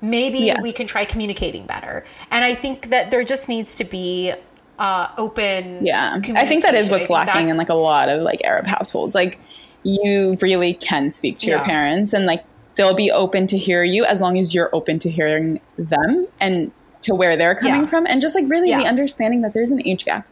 maybe 0.00 0.38
Yeah. 0.38 0.60
we 0.60 0.72
can 0.72 0.86
try 0.86 1.04
communicating 1.04 1.66
better 1.66 2.04
and 2.30 2.44
i 2.44 2.54
think 2.54 2.90
that 2.90 3.10
there 3.10 3.24
just 3.24 3.48
needs 3.48 3.74
to 3.76 3.84
be 3.84 4.32
uh 4.78 5.08
open 5.18 5.84
Yeah. 5.84 6.18
I 6.34 6.46
think 6.46 6.62
that 6.64 6.74
is 6.74 6.90
what's 6.90 7.10
lacking 7.10 7.48
in 7.50 7.56
like 7.56 7.68
a 7.68 7.74
lot 7.74 8.08
of 8.08 8.22
like 8.22 8.42
Arab 8.44 8.66
households. 8.66 9.14
Like 9.14 9.38
you 9.84 10.36
really 10.40 10.74
can 10.74 11.10
speak 11.10 11.38
to 11.40 11.46
your 11.48 11.58
Yeah. 11.58 11.64
parents 11.64 12.12
and 12.12 12.24
like 12.26 12.44
they'll 12.74 12.94
be 12.94 13.10
open 13.10 13.46
to 13.48 13.58
hear 13.58 13.84
you 13.84 14.04
as 14.04 14.20
long 14.20 14.38
as 14.38 14.54
you're 14.54 14.70
open 14.74 14.98
to 15.00 15.10
hearing 15.10 15.60
them 15.76 16.26
and 16.40 16.72
to 17.02 17.14
where 17.14 17.36
they're 17.36 17.54
coming 17.54 17.82
Yeah. 17.82 17.86
from 17.86 18.06
and 18.06 18.22
just 18.22 18.34
like 18.34 18.48
really 18.48 18.72
the 18.74 18.86
understanding 18.86 19.42
that 19.42 19.52
there's 19.52 19.70
an 19.72 19.86
age 19.86 20.04
gap. 20.04 20.26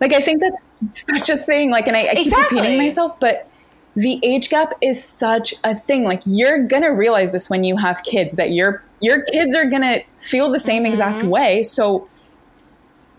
Like 0.00 0.12
I 0.12 0.20
think 0.20 0.40
that's 0.42 1.04
such 1.08 1.30
a 1.30 1.36
thing. 1.36 1.70
Like 1.70 1.86
and 1.86 1.96
I, 1.96 2.08
I 2.08 2.14
keep 2.14 2.26
Exactly. 2.26 2.58
repeating 2.60 2.78
myself, 2.78 3.18
but 3.20 3.48
the 3.94 4.20
age 4.22 4.48
gap 4.48 4.74
is 4.80 5.02
such 5.02 5.54
a 5.64 5.74
thing. 5.76 6.04
Like 6.04 6.22
you're 6.24 6.62
gonna 6.66 6.92
realize 6.92 7.32
this 7.32 7.48
when 7.50 7.64
you 7.64 7.76
have 7.76 8.02
kids 8.04 8.34
that 8.36 8.50
your 8.52 8.82
your 9.00 9.22
kids 9.22 9.54
are 9.54 9.64
gonna 9.66 10.00
feel 10.20 10.50
the 10.50 10.58
same 10.58 10.84
exact 10.86 11.18
Mm-hmm. 11.18 11.28
way. 11.30 11.62
So 11.62 12.08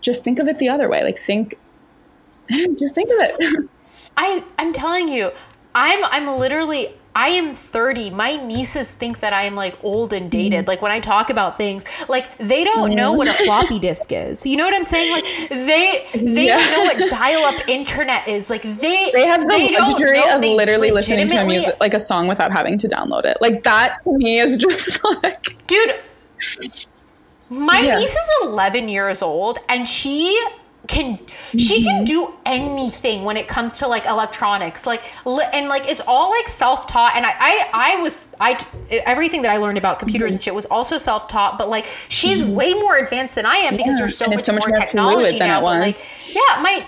just 0.00 0.24
think 0.24 0.38
of 0.38 0.48
it 0.48 0.58
the 0.58 0.68
other 0.68 0.88
way. 0.88 1.02
Like 1.04 1.18
think 1.18 1.56
just 2.78 2.94
think 2.94 3.10
of 3.10 3.16
it. 3.20 3.68
I 4.16 4.44
I'm 4.58 4.72
telling 4.72 5.08
you, 5.08 5.30
I'm 5.74 6.04
I'm 6.04 6.38
literally 6.38 6.94
I 7.14 7.30
am 7.30 7.54
30. 7.56 8.10
My 8.10 8.36
nieces 8.36 8.94
think 8.94 9.18
that 9.18 9.32
I 9.32 9.42
am 9.42 9.56
like 9.56 9.76
old 9.82 10.12
and 10.12 10.30
dated. 10.30 10.60
Mm-hmm. 10.60 10.68
Like 10.68 10.80
when 10.82 10.92
I 10.92 11.00
talk 11.00 11.28
about 11.28 11.56
things, 11.56 11.84
like 12.08 12.38
they 12.38 12.62
don't 12.62 12.94
know 12.94 13.12
what 13.12 13.26
a 13.28 13.32
floppy 13.44 13.78
disk 13.80 14.12
is. 14.12 14.46
You 14.46 14.56
know 14.56 14.64
what 14.64 14.74
I'm 14.74 14.84
saying? 14.84 15.12
Like 15.12 15.48
they 15.50 16.06
they 16.14 16.46
Yeah. 16.46 16.56
don't 16.58 16.70
know 16.72 16.82
what 16.84 17.10
dial-up 17.18 17.68
internet 17.68 18.28
is. 18.28 18.48
Like 18.48 18.62
they 18.62 19.10
They 19.12 19.26
have 19.26 19.42
the 19.42 19.48
they 19.48 19.76
luxury 19.76 20.22
of 20.30 20.40
literally 20.40 20.92
listening 20.92 21.26
to 21.28 21.36
a 21.36 21.46
music 21.46 21.76
like 21.80 21.94
a 21.94 22.00
song 22.00 22.28
without 22.28 22.52
having 22.52 22.78
to 22.78 22.88
download 22.88 23.24
it. 23.24 23.38
Like 23.40 23.64
that 23.64 23.98
to 24.04 24.16
me 24.18 24.38
is 24.38 24.56
just 24.56 25.04
like 25.22 25.56
dude 25.66 25.94
my 27.50 27.80
Yeah. 27.80 27.98
niece 27.98 28.12
is 28.14 28.28
11 28.42 28.88
years 28.88 29.22
old 29.22 29.58
and 29.68 29.88
she 29.88 30.38
can 30.86 31.18
she 31.58 31.80
Mm-hmm. 31.80 31.84
can 31.84 32.04
do 32.04 32.32
anything 32.46 33.24
when 33.24 33.36
it 33.36 33.46
comes 33.46 33.78
to 33.78 33.86
like 33.86 34.06
electronics 34.06 34.86
like 34.86 35.02
and 35.54 35.68
like 35.68 35.88
it's 35.90 36.00
all 36.08 36.30
like 36.30 36.48
self-taught 36.48 37.12
and 37.16 37.26
i 37.26 37.32
i, 37.38 37.68
I 37.74 37.96
was 38.02 38.28
i 38.40 38.56
everything 39.06 39.42
that 39.42 39.50
i 39.52 39.56
learned 39.58 39.78
about 39.78 39.98
computers 39.98 40.30
Mm-hmm. 40.30 40.36
and 40.36 40.42
shit 40.44 40.54
was 40.54 40.66
also 40.66 40.96
self-taught 40.96 41.58
but 41.58 41.68
like 41.68 41.86
she's 42.08 42.42
way 42.42 42.72
more 42.74 42.96
advanced 42.96 43.34
than 43.34 43.46
i 43.46 43.56
am 43.56 43.76
because 43.76 43.92
Yeah, 43.94 43.98
there's 44.06 44.16
so 44.16 44.26
much, 44.26 44.40
so 44.40 44.52
much 44.52 44.62
more, 44.66 44.70
more 44.76 44.86
technology 44.86 45.38
now 45.38 45.60
but 45.60 45.84
was. 45.84 46.00
like 46.00 46.34
yeah 46.34 46.62
my 46.62 46.86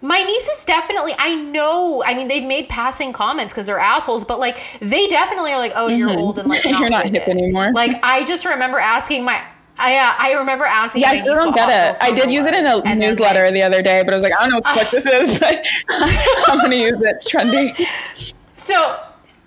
my 0.00 0.22
nieces 0.22 0.64
definitely 0.64 1.12
i 1.18 1.34
know 1.34 2.02
i 2.04 2.14
mean 2.14 2.28
they've 2.28 2.46
made 2.46 2.68
passing 2.68 3.12
comments 3.12 3.52
because 3.52 3.66
they're 3.66 3.78
assholes 3.78 4.24
but 4.24 4.38
like 4.38 4.56
they 4.80 5.06
definitely 5.08 5.52
are 5.52 5.58
like 5.58 5.72
oh 5.74 5.88
you're 5.88 6.10
old 6.10 6.38
and 6.38 6.48
like 6.48 6.64
not 6.64 6.80
You're 6.80 6.90
not 6.90 7.04
hip 7.06 7.26
it. 7.26 7.28
anymore. 7.28 7.72
like 7.72 7.92
i 8.02 8.24
just 8.24 8.44
remember 8.44 8.78
asking 8.78 9.24
my 9.24 9.42
I, 9.80 9.96
uh, 9.96 10.14
I 10.18 10.32
remember 10.32 10.64
asking 10.64 11.02
yeah, 11.02 11.10
I 11.10 11.20
still 11.20 11.36
don't 11.36 11.54
get 11.54 11.68
it. 11.68 12.02
I 12.02 12.10
did 12.10 12.32
use 12.32 12.46
it 12.46 12.54
in 12.54 12.66
a 12.66 12.78
and 12.78 12.98
newsletter 12.98 13.44
like, 13.44 13.52
the 13.52 13.62
other 13.62 13.80
day, 13.80 14.02
but 14.02 14.12
I 14.12 14.16
was 14.16 14.24
like, 14.24 14.32
I 14.36 14.40
don't 14.40 14.50
know 14.50 14.56
what 14.56 14.76
fuck 14.76 14.90
this 14.90 15.06
is, 15.06 15.38
but 15.38 15.64
I'm 16.48 16.58
gonna 16.58 16.74
use 16.74 17.00
it. 17.00 17.06
It's 17.06 17.32
trendy. 17.32 18.34
So 18.56 19.00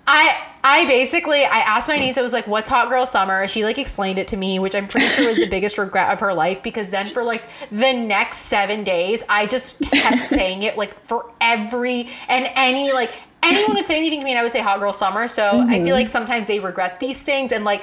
I 0.06 0.48
I 0.64 0.84
basically 0.86 1.44
I 1.44 1.58
asked 1.58 1.88
my 1.88 1.98
niece, 1.98 2.18
I 2.18 2.22
was 2.22 2.32
like, 2.32 2.46
what's 2.46 2.68
hot 2.68 2.88
girl 2.88 3.06
summer? 3.06 3.46
She 3.48 3.64
like 3.64 3.78
explained 3.78 4.18
it 4.18 4.28
to 4.28 4.36
me, 4.36 4.58
which 4.58 4.74
I'm 4.74 4.86
pretty 4.86 5.06
sure 5.08 5.28
was 5.28 5.38
the 5.38 5.48
biggest 5.48 5.78
regret 5.78 6.12
of 6.12 6.20
her 6.20 6.32
life 6.32 6.62
because 6.62 6.88
then 6.88 7.06
for 7.06 7.22
like 7.22 7.44
the 7.70 7.92
next 7.92 8.38
seven 8.38 8.84
days, 8.84 9.24
I 9.28 9.46
just 9.46 9.80
kept 9.80 10.22
saying 10.28 10.62
it 10.62 10.76
like 10.76 11.04
for 11.04 11.32
every 11.40 12.08
and 12.28 12.50
any 12.54 12.92
like 12.92 13.12
anyone 13.42 13.74
would 13.74 13.84
say 13.84 13.96
anything 13.96 14.20
to 14.20 14.24
me 14.24 14.30
and 14.30 14.38
I 14.38 14.42
would 14.42 14.52
say 14.52 14.60
hot 14.60 14.80
girl 14.80 14.92
summer. 14.92 15.26
So 15.28 15.64
I 15.68 15.82
feel 15.82 15.94
like 15.94 16.06
mm-hmm. 16.06 16.12
sometimes 16.12 16.46
they 16.46 16.60
regret 16.60 17.00
these 17.00 17.22
things 17.22 17.52
and 17.52 17.64
like 17.64 17.82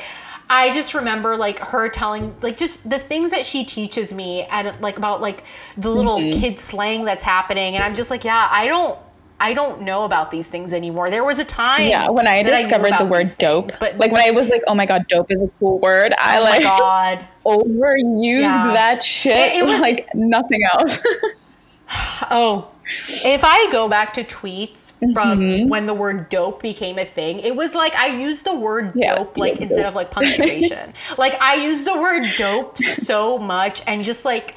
I 0.50 0.72
just 0.72 0.96
remember 0.96 1.38
like 1.38 1.60
her 1.60 1.90
telling 1.90 2.36
like 2.42 2.58
just 2.58 2.90
the 2.90 2.98
things 2.98 3.32
that 3.32 3.46
she 3.46 3.64
teaches 3.64 4.14
me 4.14 4.44
and 4.52 4.74
like 4.82 4.98
about 4.98 5.22
like 5.22 5.44
the 5.78 5.90
little 5.90 6.18
mm-hmm. 6.18 6.40
kid 6.40 6.60
slang 6.60 7.06
that's 7.06 7.24
happening 7.24 7.76
and 7.76 7.84
I'm 7.84 7.94
just 7.94 8.10
like 8.10 8.24
yeah 8.24 8.48
I 8.50 8.66
don't 8.66 8.98
I 9.42 9.54
don't 9.54 9.82
know 9.84 10.04
about 10.04 10.32
these 10.32 10.48
things 10.48 10.74
anymore. 10.74 11.10
There 11.10 11.24
was 11.24 11.40
a 11.40 11.46
time 11.46 11.88
Yeah, 11.88 12.10
when 12.10 12.28
I 12.28 12.44
discovered 12.44 12.94
the 12.98 13.06
word 13.06 13.28
dope, 13.40 13.66
things, 13.72 13.78
but 13.80 13.98
like 13.98 14.12
when 14.12 14.22
I 14.22 14.32
was 14.32 14.50
like, 14.50 14.64
oh 14.68 14.76
my 14.76 14.86
god, 14.86 15.08
dope 15.08 15.32
is 15.32 15.42
a 15.42 15.48
cool 15.60 15.80
word. 15.80 16.14
I 16.20 16.40
oh 16.40 16.44
like 16.44 16.64
god. 16.64 17.26
overused 17.46 18.42
Yeah. 18.42 18.74
that 18.76 19.04
shit 19.04 19.38
It- 19.56 19.58
it 19.60 19.64
was- 19.66 19.82
like 19.82 20.08
nothing 20.14 20.62
else. 20.74 21.02
Oh, 22.32 22.70
if 22.86 23.44
I 23.44 23.70
go 23.72 23.88
back 23.88 24.14
to 24.14 24.24
tweets 24.24 24.92
from 25.14 25.40
Mm-hmm. 25.40 25.70
when 25.70 25.86
the 25.86 25.94
word 25.94 26.30
dope 26.30 26.62
became 26.62 27.00
a 27.00 27.06
thing, 27.06 27.40
it 27.40 27.56
was 27.56 27.74
like 27.74 27.96
I 27.96 28.08
used 28.08 28.46
the 28.46 28.54
word 28.54 28.92
Yeah, 28.94 29.16
dope 29.16 29.38
like 29.38 29.60
instead 29.62 29.86
of 29.86 29.96
like 29.96 30.12
punctuation. 30.12 30.94
like 31.18 31.36
I 31.42 31.56
used 31.56 31.88
the 31.88 32.00
word 32.00 32.28
dope 32.38 32.78
so 32.78 33.38
much 33.40 33.82
and 33.88 34.04
just 34.04 34.26
like 34.26 34.54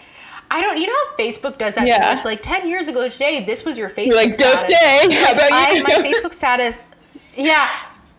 I 0.53 0.61
don't. 0.61 0.77
You 0.77 0.87
know 0.87 0.93
how 0.93 1.17
Facebook 1.17 1.57
does 1.57 1.77
that? 1.77 1.87
Yeah. 1.87 2.15
It's 2.15 2.27
like 2.27 2.43
ten 2.43 2.69
years 2.69 2.87
ago 2.87 3.09
today. 3.09 3.43
This 3.43 3.65
was 3.65 3.79
your 3.79 3.89
Facebook 3.89 4.07
You're 4.07 4.17
like, 4.17 4.37
dope 4.37 4.67
status. 4.67 4.79
day. 4.79 5.15
How 5.15 5.23
Like, 5.33 5.37
about 5.37 5.53
I, 5.53 5.73
you? 5.73 5.83
my 5.83 5.91
Facebook 5.91 6.35
status. 6.35 6.81
Yeah. 7.37 7.67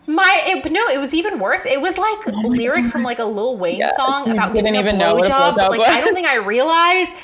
My 0.06 0.42
it, 0.44 0.70
no, 0.70 0.86
it 0.88 0.98
was 0.98 1.14
even 1.14 1.38
worse. 1.38 1.64
It 1.64 1.80
was 1.80 1.96
like 1.96 2.26
lyrics 2.26 2.90
from 2.90 3.04
like 3.04 3.20
a 3.20 3.24
Lil 3.24 3.56
Wayne 3.56 3.78
Yeah. 3.78 3.90
song 3.92 4.28
about 4.28 4.52
didn't 4.52 4.72
giving 4.72 4.76
a 4.76 4.80
even 4.80 5.00
a 5.00 5.04
blowjob. 5.04 5.54
But 5.54 5.70
blowjob 5.70 5.78
like, 5.78 5.88
I 5.88 6.00
don't 6.00 6.12
think 6.12 6.26
I 6.26 6.34
realized. 6.34 7.14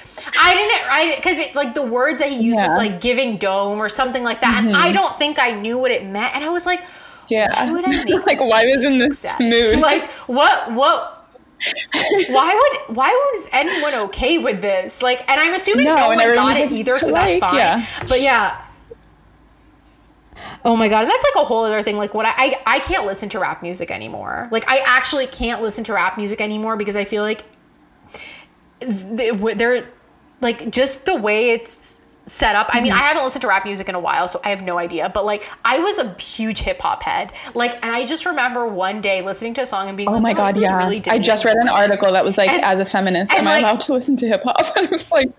I 0.41 0.55
didn't. 0.55 0.91
I 0.91 1.17
because 1.17 1.39
it 1.39 1.57
like 1.57 1.75
the 1.75 1.83
words 1.83 2.21
that 2.21 2.31
he 2.31 2.37
used 2.37 2.61
was 2.61 2.79
like 2.79 3.01
giving 3.01 3.37
dome 3.37 3.81
or 3.81 3.89
something 3.89 4.23
like 4.23 4.41
that, 4.43 4.65
and 4.65 4.77
I 4.77 4.85
mm-hmm. 4.87 4.93
don't 4.95 5.17
think 5.17 5.41
I 5.41 5.51
knew 5.51 5.77
what 5.77 5.91
it 5.91 6.07
meant. 6.07 6.37
And 6.37 6.45
I 6.45 6.51
was 6.51 6.67
like, 6.67 6.85
yeah. 7.29 7.53
why 7.53 7.73
would 7.73 7.85
I 7.85 8.05
make 8.05 8.27
like, 8.27 8.41
why 8.41 8.65
was 8.65 8.93
in 8.93 8.99
this 9.01 9.19
status? 9.19 9.75
mood? 9.75 9.83
Like 9.83 10.09
what? 10.29 10.73
What? 10.73 11.20
Why 12.31 12.55
would 12.89 12.97
why 12.97 13.11
was 13.11 13.49
anyone 13.53 13.95
okay 14.07 14.39
with 14.39 14.61
this? 14.61 15.03
Like, 15.03 15.29
and 15.29 15.41
I'm 15.41 15.55
assuming 15.55 15.85
No, 15.87 15.95
no, 15.95 16.09
one 16.09 16.19
got 16.35 16.57
it 16.59 16.73
either, 16.73 16.99
so 16.99 17.13
that's 17.13 17.37
fine. 17.37 17.57
yeah. 17.57 17.85
But 18.09 18.21
yeah. 18.23 18.65
Oh 20.65 20.77
my 20.77 20.89
god, 20.89 21.03
and 21.03 21.11
that's 21.11 21.25
like 21.35 21.43
a 21.43 21.47
whole 21.47 21.65
other 21.65 21.83
thing. 21.83 21.97
Like, 21.97 22.15
what 22.15 22.25
I, 22.27 22.33
I 22.37 22.63
I 22.67 22.79
can't 22.81 23.05
listen 23.07 23.29
to 23.31 23.39
rap 23.39 23.63
music 23.63 23.91
anymore. 23.91 24.49
Like, 24.51 24.65
I 24.69 24.83
actually 24.87 25.27
can't 25.27 25.61
listen 25.61 25.85
to 25.85 25.93
rap 25.93 26.17
music 26.17 26.41
anymore 26.41 26.77
because 26.77 26.97
I 26.97 27.05
feel 27.05 27.23
like 27.23 27.45
they're 28.81 29.89
like 30.41 30.71
just 30.71 31.05
the 31.05 31.17
way 31.17 31.51
it's 31.51 32.00
set 32.27 32.55
up. 32.55 32.69
Mm-hmm. 32.69 32.77
I 32.77 32.81
mean, 32.81 32.93
I 32.93 32.97
mm-hmm. 32.97 33.07
haven't 33.07 33.25
listened 33.25 33.43
to 33.43 33.49
rap 33.49 33.65
music 33.65 33.89
in 33.89 33.95
a 33.95 34.01
while, 34.01 34.29
so 34.29 34.41
I 34.45 34.51
have 34.51 34.63
no 34.63 34.79
idea. 34.79 35.11
But 35.13 35.25
like, 35.25 35.49
I 35.65 35.79
was 35.79 35.99
a 35.99 36.15
huge 36.15 36.61
hip 36.61 36.81
hop 36.81 37.03
head. 37.03 37.33
Like, 37.55 37.75
and 37.85 37.95
I 37.95 38.07
just 38.07 38.27
remember 38.27 38.67
one 38.67 39.01
day 39.01 39.23
listening 39.23 39.55
to 39.55 39.63
a 39.63 39.67
song 39.67 39.89
and 39.89 39.97
being 39.97 40.09
like, 40.09 40.21
Oh 40.21 40.23
like, 40.23 40.37
my 40.37 40.43
oh, 40.43 40.47
"Wow, 40.47 40.53
god, 40.53 40.61
yeah. 40.61 40.77
really 40.77 41.03
I 41.09 41.19
just 41.19 41.45
read 41.45 41.57
an 41.57 41.69
article 41.69 42.13
that 42.13 42.25
was 42.25 42.39
like, 42.39 42.51
And- 42.51 42.65
as 42.65 42.81
a 42.81 42.87
feminist, 42.87 43.33
am 43.33 43.49
I 43.49 43.59
allowed 43.59 43.81
to 43.81 43.93
listen 43.93 44.17
to 44.17 44.29
hip 44.29 44.43
hop? 44.45 44.61
And 44.77 44.89
I 44.89 44.91
was 44.91 45.11
like, 45.11 45.31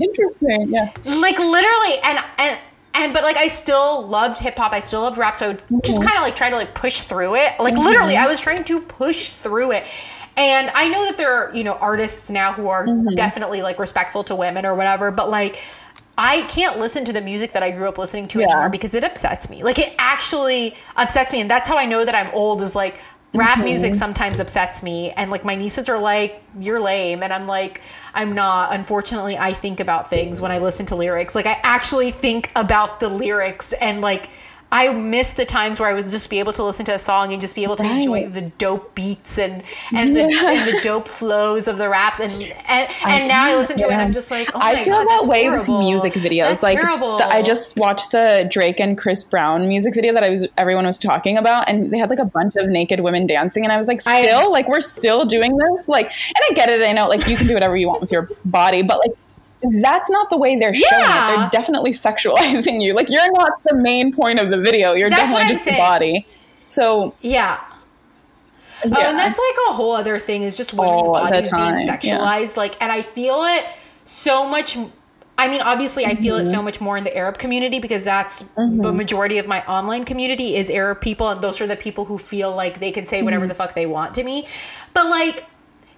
interesting. 0.00 0.70
Yeah. 0.70 0.92
like 1.20 1.38
literally 1.38 1.98
and 2.02 2.18
and 2.38 2.58
and 2.94 3.12
but 3.12 3.22
like 3.22 3.36
I 3.36 3.48
still 3.48 4.06
loved 4.06 4.38
hip 4.38 4.56
hop. 4.56 4.72
I 4.72 4.80
still 4.80 5.02
loved 5.02 5.18
rap. 5.18 5.36
So 5.36 5.46
I 5.46 5.48
would 5.48 5.62
just 5.84 5.98
mm-hmm. 5.98 6.08
kind 6.08 6.18
of 6.18 6.22
like 6.22 6.34
try 6.34 6.50
to 6.50 6.56
like 6.56 6.74
push 6.74 7.02
through 7.02 7.36
it. 7.36 7.52
Like 7.58 7.76
literally, 7.76 8.14
mm-hmm. 8.14 8.24
I 8.24 8.28
was 8.28 8.40
trying 8.40 8.64
to 8.64 8.80
push 8.80 9.30
through 9.30 9.72
it. 9.72 9.86
And 10.36 10.70
I 10.74 10.88
know 10.88 11.04
that 11.04 11.16
there 11.16 11.32
are 11.32 11.54
you 11.54 11.64
know 11.64 11.74
artists 11.74 12.30
now 12.30 12.52
who 12.52 12.68
are 12.68 12.86
definitely 13.14 13.62
like 13.62 13.78
respectful 13.78 14.24
to 14.24 14.34
women 14.34 14.66
or 14.66 14.74
whatever. 14.74 15.10
But 15.10 15.30
like. 15.30 15.62
I 16.18 16.42
can't 16.42 16.78
listen 16.78 17.04
to 17.04 17.12
the 17.12 17.20
music 17.20 17.52
that 17.52 17.62
I 17.62 17.70
grew 17.70 17.88
up 17.88 17.96
listening 17.96 18.26
to 18.28 18.40
Yeah. 18.40 18.46
anymore 18.46 18.70
because 18.70 18.94
it 18.94 19.04
upsets 19.04 19.48
me. 19.48 19.62
Like 19.62 19.78
it 19.78 19.94
actually 19.98 20.74
upsets 20.96 21.32
me, 21.32 21.40
and 21.40 21.48
that's 21.48 21.68
how 21.68 21.78
I 21.78 21.86
know 21.86 22.04
that 22.04 22.14
I'm 22.14 22.28
old. 22.34 22.60
Is 22.60 22.74
like 22.74 23.00
rap 23.34 23.58
mm-hmm. 23.58 23.66
music 23.66 23.94
sometimes 23.94 24.40
upsets 24.40 24.82
me, 24.82 25.12
and 25.12 25.30
like 25.30 25.44
my 25.44 25.54
nieces 25.54 25.88
are 25.88 25.98
like, 25.98 26.42
"You're 26.58 26.80
lame," 26.80 27.22
and 27.22 27.32
I'm 27.32 27.46
like, 27.46 27.82
"I'm 28.14 28.34
not." 28.34 28.74
Unfortunately, 28.74 29.38
I 29.38 29.52
think 29.52 29.78
about 29.78 30.10
things 30.10 30.40
when 30.40 30.50
I 30.50 30.58
listen 30.58 30.86
to 30.86 30.96
lyrics. 30.96 31.36
Like 31.36 31.46
I 31.46 31.60
actually 31.62 32.10
think 32.10 32.50
about 32.56 32.98
the 32.98 33.08
lyrics, 33.08 33.72
and 33.74 34.00
like 34.00 34.28
I 34.70 34.92
miss 34.92 35.32
the 35.32 35.46
times 35.46 35.80
where 35.80 35.88
I 35.88 35.94
would 35.94 36.08
just 36.08 36.28
be 36.28 36.38
able 36.40 36.52
to 36.52 36.62
listen 36.62 36.84
to 36.86 36.94
a 36.94 36.98
song 36.98 37.32
and 37.32 37.40
just 37.40 37.54
be 37.54 37.62
able 37.62 37.76
to 37.76 37.86
enjoy 37.86 38.28
the 38.28 38.42
dope 38.42 38.94
beats 38.94 39.38
and 39.38 39.62
and 39.94 40.14
the, 40.14 40.22
and 40.24 40.68
the 40.68 40.80
dope 40.82 41.08
flows 41.08 41.68
of 41.68 41.78
the 41.78 41.88
raps, 41.88 42.20
and 42.20 42.30
and, 42.32 42.90
and 43.06 43.28
now 43.28 43.44
I 43.44 43.56
listen 43.56 43.76
to 43.78 43.84
it 43.84 43.92
and 43.92 44.00
I'm 44.00 44.12
just 44.12 44.30
like, 44.30 44.50
oh 44.54 44.58
my 44.58 44.72
I 44.72 44.84
feel 44.84 44.92
god, 44.94 45.08
that 45.08 45.28
way 45.28 45.44
horrible. 45.44 45.78
with 45.78 45.84
music 45.86 46.12
videos. 46.12 46.48
That's 46.48 46.62
like 46.62 46.80
terrible. 46.80 47.16
the- 47.16 47.26
I 47.26 47.42
just 47.42 47.76
watched 47.78 48.12
the 48.12 48.46
Drake 48.50 48.78
and 48.78 48.98
Chris 48.98 49.24
Brown 49.24 49.68
music 49.68 49.94
video 49.94 50.12
that 50.12 50.22
I 50.22 50.28
was 50.28 50.46
everyone 50.58 50.84
was 50.84 50.98
talking 50.98 51.38
about, 51.38 51.68
and 51.68 51.90
they 51.90 51.98
had 51.98 52.10
like 52.10 52.18
a 52.18 52.26
bunch 52.26 52.54
of 52.56 52.68
naked 52.68 53.00
women 53.00 53.26
dancing, 53.26 53.64
and 53.64 53.72
I 53.72 53.76
was 53.78 53.88
like, 53.88 54.06
I- 54.06 54.20
still, 54.20 54.52
like 54.52 54.68
we're 54.68 54.80
still 54.82 55.24
doing 55.24 55.56
this, 55.56 55.88
like, 55.88 56.06
and 56.06 56.36
I 56.50 56.52
get 56.52 56.68
it. 56.68 56.82
I 56.82 56.92
know, 56.92 57.08
like 57.08 57.26
you 57.26 57.36
can 57.36 57.46
do 57.46 57.54
whatever 57.54 57.76
you 57.76 57.88
want 57.88 58.00
with 58.02 58.12
your 58.12 58.28
body, 58.44 58.82
but 58.82 58.98
like. 58.98 59.16
That's 59.62 60.08
not 60.10 60.30
the 60.30 60.36
way 60.36 60.56
they're 60.56 60.74
showing 60.74 61.02
it. 61.02 61.36
They're 61.36 61.48
definitely 61.50 61.90
sexualizing 61.92 62.80
you. 62.80 62.94
Like 62.94 63.10
you're 63.10 63.30
not 63.32 63.52
the 63.64 63.74
main 63.74 64.12
point 64.12 64.38
of 64.40 64.50
the 64.50 64.58
video. 64.58 64.92
You're 64.92 65.10
That's 65.10 65.30
definitely 65.30 65.54
just 65.54 65.64
the 65.66 65.76
body. 65.76 66.26
So 66.64 67.14
Yeah. 67.22 67.58
Oh, 68.84 68.86
and 68.86 69.18
that's 69.18 69.38
like 69.38 69.56
a 69.70 69.72
whole 69.72 69.92
other 69.92 70.18
thing 70.18 70.42
is 70.42 70.56
just 70.56 70.72
women's 70.72 71.08
All 71.08 71.12
bodies 71.12 71.50
being 71.50 71.50
time, 71.50 71.78
yeah. 71.80 71.96
sexualized. 71.96 72.56
Like, 72.56 72.80
and 72.80 72.92
I 72.92 73.02
feel 73.02 73.42
it 73.44 73.64
so 74.04 74.46
much. 74.46 74.78
I 75.36 75.48
mean, 75.48 75.60
obviously, 75.60 76.04
I 76.06 76.14
feel 76.14 76.36
Mm-hmm. 76.36 76.46
it 76.46 76.50
so 76.52 76.62
much 76.62 76.80
more 76.80 76.96
in 76.96 77.02
the 77.02 77.16
Arab 77.16 77.38
community 77.38 77.80
because 77.80 78.04
that's 78.04 78.42
the 78.56 78.92
majority 78.92 79.38
of 79.38 79.48
my 79.48 79.64
online 79.66 80.04
community 80.04 80.54
is 80.56 80.70
Arab 80.70 81.00
people, 81.00 81.28
and 81.28 81.40
those 81.42 81.60
are 81.60 81.66
the 81.66 81.74
people 81.76 82.04
who 82.04 82.18
feel 82.18 82.54
like 82.54 82.78
they 82.78 82.92
can 82.92 83.04
say 83.06 83.22
whatever 83.22 83.42
Mm-hmm. 83.44 83.48
the 83.48 83.54
fuck 83.54 83.74
they 83.74 83.86
want 83.86 84.14
to 84.14 84.22
me. 84.22 84.46
But 84.94 85.08
like, 85.08 85.44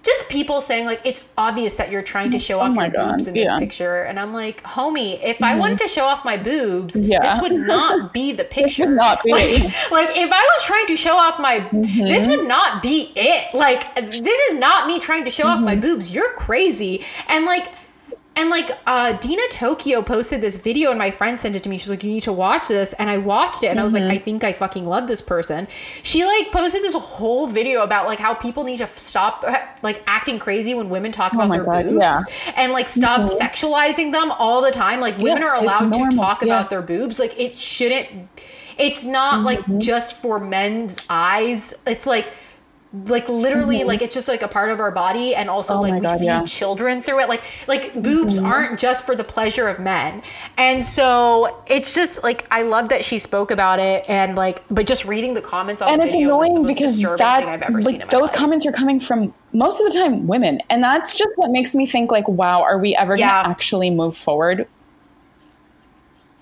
just 0.03 0.27
people 0.29 0.61
saying 0.61 0.85
like 0.85 0.99
it's 1.05 1.25
obvious 1.37 1.77
that 1.77 1.91
you're 1.91 2.01
trying 2.01 2.31
to 2.31 2.39
show 2.39 2.59
off 2.59 2.71
Oh 2.71 2.75
my 2.75 2.85
your 2.85 2.93
God, 2.93 3.11
boobs 3.11 3.27
in 3.27 3.33
this 3.33 3.43
yeah. 3.45 3.51
Mm-hmm. 3.51 3.59
picture, 3.59 4.03
and 4.03 4.19
I'm 4.19 4.33
like, 4.33 4.63
homie, 4.63 5.19
if 5.23 5.41
I 5.43 5.55
wanted 5.57 5.79
to 5.79 5.87
show 5.87 6.03
off 6.05 6.25
my 6.25 6.37
boobs, 6.37 6.99
Yeah. 6.99 7.19
this 7.19 7.41
would 7.41 7.53
not 7.53 8.11
be 8.13 8.31
the 8.31 8.43
picture. 8.43 8.85
not 8.87 9.23
be 9.23 9.31
like, 9.31 9.51
like 9.91 10.09
if 10.17 10.31
I 10.31 10.49
was 10.55 10.63
trying 10.65 10.87
to 10.87 10.97
show 10.97 11.15
off 11.15 11.39
my, 11.39 11.67
this 11.71 12.25
would 12.27 12.47
not 12.47 12.81
be 12.81 13.11
it. 13.15 13.53
Like 13.53 13.93
this 13.95 14.39
is 14.51 14.55
not 14.59 14.87
me 14.87 14.99
trying 14.99 15.25
to 15.25 15.31
show 15.31 15.45
off 15.45 15.61
my 15.61 15.75
boobs. 15.75 16.13
You're 16.13 16.33
crazy. 16.33 17.03
And 17.27 17.45
like, 17.45 17.67
and 18.37 18.49
like, 18.49 18.71
uh, 18.87 19.13
Dina 19.13 19.41
Tokio 19.51 20.01
posted 20.05 20.39
this 20.39 20.57
video, 20.57 20.89
and 20.89 20.97
my 20.97 21.11
friend 21.11 21.37
sent 21.37 21.55
it 21.55 21.63
to 21.63 21.69
me. 21.69 21.77
She's 21.77 21.89
like, 21.89 22.03
"You 22.03 22.11
need 22.11 22.23
to 22.23 22.31
watch 22.33 22.69
this," 22.69 22.93
and 22.93 23.09
I 23.09 23.17
watched 23.17 23.61
it, 23.63 23.67
and 23.67 23.79
I 23.79 23.83
was 23.83 23.93
like, 23.93 24.03
"I 24.03 24.17
think 24.17 24.43
I 24.43 24.53
fucking 24.53 24.85
love 24.85 25.07
this 25.07 25.21
person." 25.21 25.67
She 26.01 26.23
like 26.23 26.51
posted 26.51 26.81
this 26.81 26.95
whole 26.95 27.47
video 27.47 27.83
about 27.83 28.05
like 28.07 28.19
how 28.19 28.33
people 28.33 28.63
need 28.63 28.77
to 28.77 28.87
stop 28.87 29.43
like 29.83 30.01
acting 30.07 30.39
crazy 30.39 30.73
when 30.73 30.89
women 30.89 31.11
talk 31.11 31.33
about 31.33 31.49
my 31.49 31.57
their 31.57 31.65
God, 31.65 31.83
boobs, 31.83 31.97
yeah. 31.99 32.21
and 32.55 32.71
like 32.71 32.87
stop 32.87 33.29
sexualizing 33.29 34.11
them 34.11 34.31
all 34.39 34.61
the 34.61 34.71
time. 34.71 34.99
Like 35.01 35.17
women 35.17 35.41
Yeah, 35.41 35.49
are 35.49 35.55
allowed 35.55 35.91
to 35.93 36.15
talk 36.15 36.41
yeah. 36.41 36.47
about 36.47 36.69
their 36.69 36.81
boobs. 36.81 37.19
Like 37.19 37.37
it 37.39 37.53
shouldn't. 37.53 38.07
It's 38.77 39.03
not 39.03 39.43
like 39.43 39.59
Mm-hmm. 39.59 39.79
just 39.79 40.21
for 40.21 40.39
men's 40.39 40.97
eyes. 41.09 41.73
It's 41.85 42.07
like 42.07 42.27
like 43.05 43.29
literally 43.29 43.85
like 43.85 44.01
it's 44.01 44.13
just 44.13 44.27
like 44.27 44.41
a 44.41 44.47
part 44.49 44.69
of 44.69 44.81
our 44.81 44.91
body 44.91 45.33
and 45.33 45.49
also 45.49 45.73
Mm-hmm. 45.75 45.79
Oh 45.79 45.81
like 45.81 45.93
we 45.93 45.99
God, 46.01 46.19
feed 46.19 46.25
yeah. 46.25 46.37
Mm-hmm. 46.39 46.45
children 46.45 47.01
through 47.01 47.21
it 47.21 47.29
like 47.29 47.41
like 47.69 47.93
boobs 48.01 48.37
aren't 48.37 48.77
just 48.77 49.05
for 49.05 49.15
the 49.15 49.23
pleasure 49.23 49.69
of 49.69 49.79
men 49.79 50.21
and 50.57 50.83
so 50.83 51.63
it's 51.67 51.95
just 51.95 52.21
like 52.21 52.45
i 52.51 52.63
love 52.63 52.89
that 52.89 53.05
she 53.05 53.17
spoke 53.17 53.49
about 53.49 53.79
it 53.79 54.03
and 54.09 54.35
like 54.35 54.61
but 54.69 54.85
just 54.85 55.05
reading 55.05 55.33
the 55.33 55.41
comments 55.41 55.81
on 55.81 55.89
and 55.93 56.01
the 56.01 56.05
it's 56.07 56.15
video 56.15 56.35
was 56.37 56.49
the 56.49 56.55
annoying 56.55 56.67
because 56.67 56.99
that 57.17 57.39
thing 57.39 57.47
i've 57.49 57.61
ever 57.61 57.81
like 57.81 58.09
those 58.09 58.29
life. 58.29 58.33
comments 58.33 58.65
are 58.65 58.73
coming 58.73 58.99
from 58.99 59.33
most 59.53 59.79
of 59.79 59.89
the 59.89 59.97
time 59.97 60.27
women 60.27 60.59
and 60.69 60.83
that's 60.83 61.17
just 61.17 61.31
what 61.37 61.49
makes 61.49 61.73
me 61.73 61.85
think 61.85 62.11
like 62.11 62.27
wow 62.27 62.61
are 62.61 62.77
we 62.77 62.93
ever 62.97 63.15
Yeah. 63.17 63.43
gonna 63.43 63.49
actually 63.51 63.89
move 63.89 64.17
forward 64.17 64.67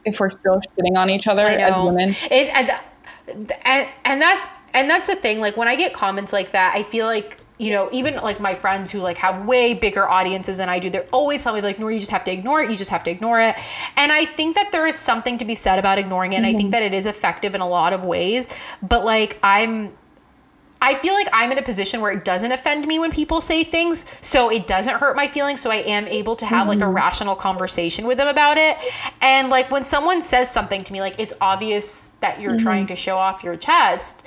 if 0.06 0.20
we're 0.20 0.30
still 0.32 0.60
shitting 0.78 0.98
on 0.98 1.12
each 1.12 1.28
other 1.28 1.46
as 1.46 1.76
women 1.76 2.10
It, 2.32 2.50
and, 2.56 2.72
and 3.66 3.90
and 4.06 4.20
that's 4.22 4.48
and 4.74 4.90
that's 4.90 5.08
the 5.08 5.16
thing. 5.16 5.40
Like 5.40 5.58
when 5.58 5.68
I 5.68 5.76
get 5.76 5.94
comments 5.94 6.34
like 6.34 6.52
that, 6.52 6.76
I 6.76 6.84
feel 6.84 7.06
like 7.06 7.40
you 7.60 7.72
know, 7.72 7.90
even 7.92 8.16
like 8.16 8.40
my 8.40 8.54
friends 8.54 8.90
who 8.90 9.00
like 9.00 9.18
have 9.18 9.46
way 9.46 9.74
bigger 9.74 10.08
audiences 10.08 10.56
than 10.56 10.70
I 10.70 10.80
do, 10.80 10.90
they're 10.90 11.08
always 11.12 11.44
telling 11.44 11.62
me 11.62 11.68
like, 11.68 11.78
"Nor, 11.78 11.92
you 11.92 12.00
just 12.00 12.12
have 12.12 12.24
to 12.24 12.32
ignore 12.32 12.62
it. 12.62 12.72
You 12.72 12.78
just 12.78 12.90
have 12.90 13.04
to 13.04 13.12
ignore 13.12 13.42
it." 13.42 13.58
And 13.98 14.14
I 14.14 14.24
think 14.24 14.56
that 14.56 14.72
there 14.72 14.88
is 14.88 14.96
something 14.96 15.38
to 15.38 15.46
be 15.46 15.56
said 15.56 15.78
about 15.78 16.00
ignoring 16.00 16.34
it. 16.34 16.38
And 16.38 16.46
I 16.46 16.52
think 16.52 16.66
mm-hmm. 16.66 16.72
that 16.72 16.84
it 16.84 16.94
is 16.94 17.06
effective 17.06 17.56
in 17.56 17.62
a 17.62 17.68
lot 17.68 17.92
of 17.92 18.06
ways. 18.06 18.48
But 18.82 19.04
like 19.04 19.38
I'm 19.44 19.92
I 20.82 20.96
feel 20.96 21.14
like 21.14 21.28
I'm 21.34 21.52
in 21.52 21.58
a 21.58 21.62
position 21.62 22.00
where 22.00 22.12
it 22.12 22.24
doesn't 22.24 22.52
offend 22.52 22.88
me 22.88 23.00
when 23.00 23.12
people 23.12 23.42
say 23.42 23.66
things, 23.66 24.06
so 24.22 24.50
it 24.50 24.66
doesn't 24.66 24.96
hurt 24.96 25.16
my 25.16 25.28
feelings. 25.28 25.60
So 25.60 25.70
I 25.70 25.78
am 25.78 26.08
able 26.08 26.36
to 26.38 26.46
have 26.46 26.68
like 26.70 26.80
a 26.80 26.84
mm-hmm. 26.84 26.96
rational 26.96 27.36
conversation 27.36 28.08
with 28.08 28.18
them 28.18 28.30
about 28.30 28.58
it. 28.58 28.78
And 29.22 29.50
like 29.50 29.70
when 29.72 29.84
someone 29.84 30.22
says 30.22 30.50
something 30.50 30.84
to 30.86 30.94
me, 30.94 31.02
like 31.02 31.20
it's 31.20 31.34
obvious 31.42 32.14
that 32.22 32.40
you're 32.40 32.54
mm-hmm. 32.54 32.64
trying 32.64 32.88
to 32.88 32.96
show 32.96 33.18
off 33.18 33.44
your 33.44 33.58
chest. 33.58 34.26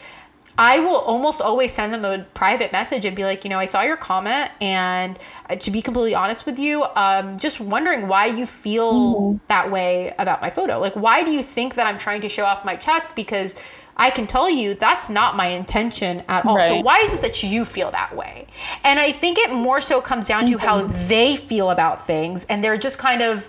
I 0.58 0.80
will 0.80 0.98
almost 0.98 1.40
always 1.40 1.72
send 1.72 1.94
them 1.94 2.04
a 2.04 2.24
private 2.34 2.72
message 2.72 3.04
and 3.04 3.16
be 3.16 3.24
like, 3.24 3.44
you 3.44 3.50
know, 3.50 3.58
I 3.58 3.64
saw 3.64 3.82
your 3.82 3.96
comment, 3.96 4.50
and 4.60 5.18
uh, 5.48 5.56
to 5.56 5.70
be 5.70 5.80
completely 5.80 6.14
honest 6.14 6.44
with 6.44 6.58
you, 6.58 6.84
um, 6.94 7.38
just 7.38 7.60
wondering 7.60 8.06
why 8.06 8.26
you 8.26 8.44
feel 8.44 9.40
that 9.48 9.70
way 9.70 10.14
about 10.18 10.42
my 10.42 10.50
photo. 10.50 10.78
Like, 10.78 10.94
why 10.94 11.22
do 11.22 11.30
you 11.30 11.42
think 11.42 11.74
that 11.76 11.86
I'm 11.86 11.98
trying 11.98 12.20
to 12.20 12.28
show 12.28 12.44
off 12.44 12.64
my 12.64 12.76
chest? 12.76 13.14
Because 13.14 13.56
I 13.96 14.10
can 14.10 14.26
tell 14.26 14.48
you 14.50 14.74
that's 14.74 15.08
not 15.10 15.36
my 15.36 15.46
intention 15.46 16.22
at 16.28 16.44
all. 16.46 16.58
So 16.66 16.80
why 16.80 16.98
is 17.00 17.12
it 17.12 17.22
that 17.22 17.42
you 17.42 17.64
feel 17.64 17.90
that 17.90 18.14
way? 18.14 18.46
And 18.84 18.98
I 18.98 19.12
think 19.12 19.38
it 19.38 19.52
more 19.52 19.80
so 19.80 20.00
comes 20.00 20.28
down 20.28 20.46
to 20.46 20.58
how 20.58 20.82
they 20.82 21.36
feel 21.36 21.70
about 21.70 22.06
things, 22.06 22.44
and 22.44 22.62
they're 22.62 22.78
just 22.78 22.98
kind 22.98 23.22
of 23.22 23.48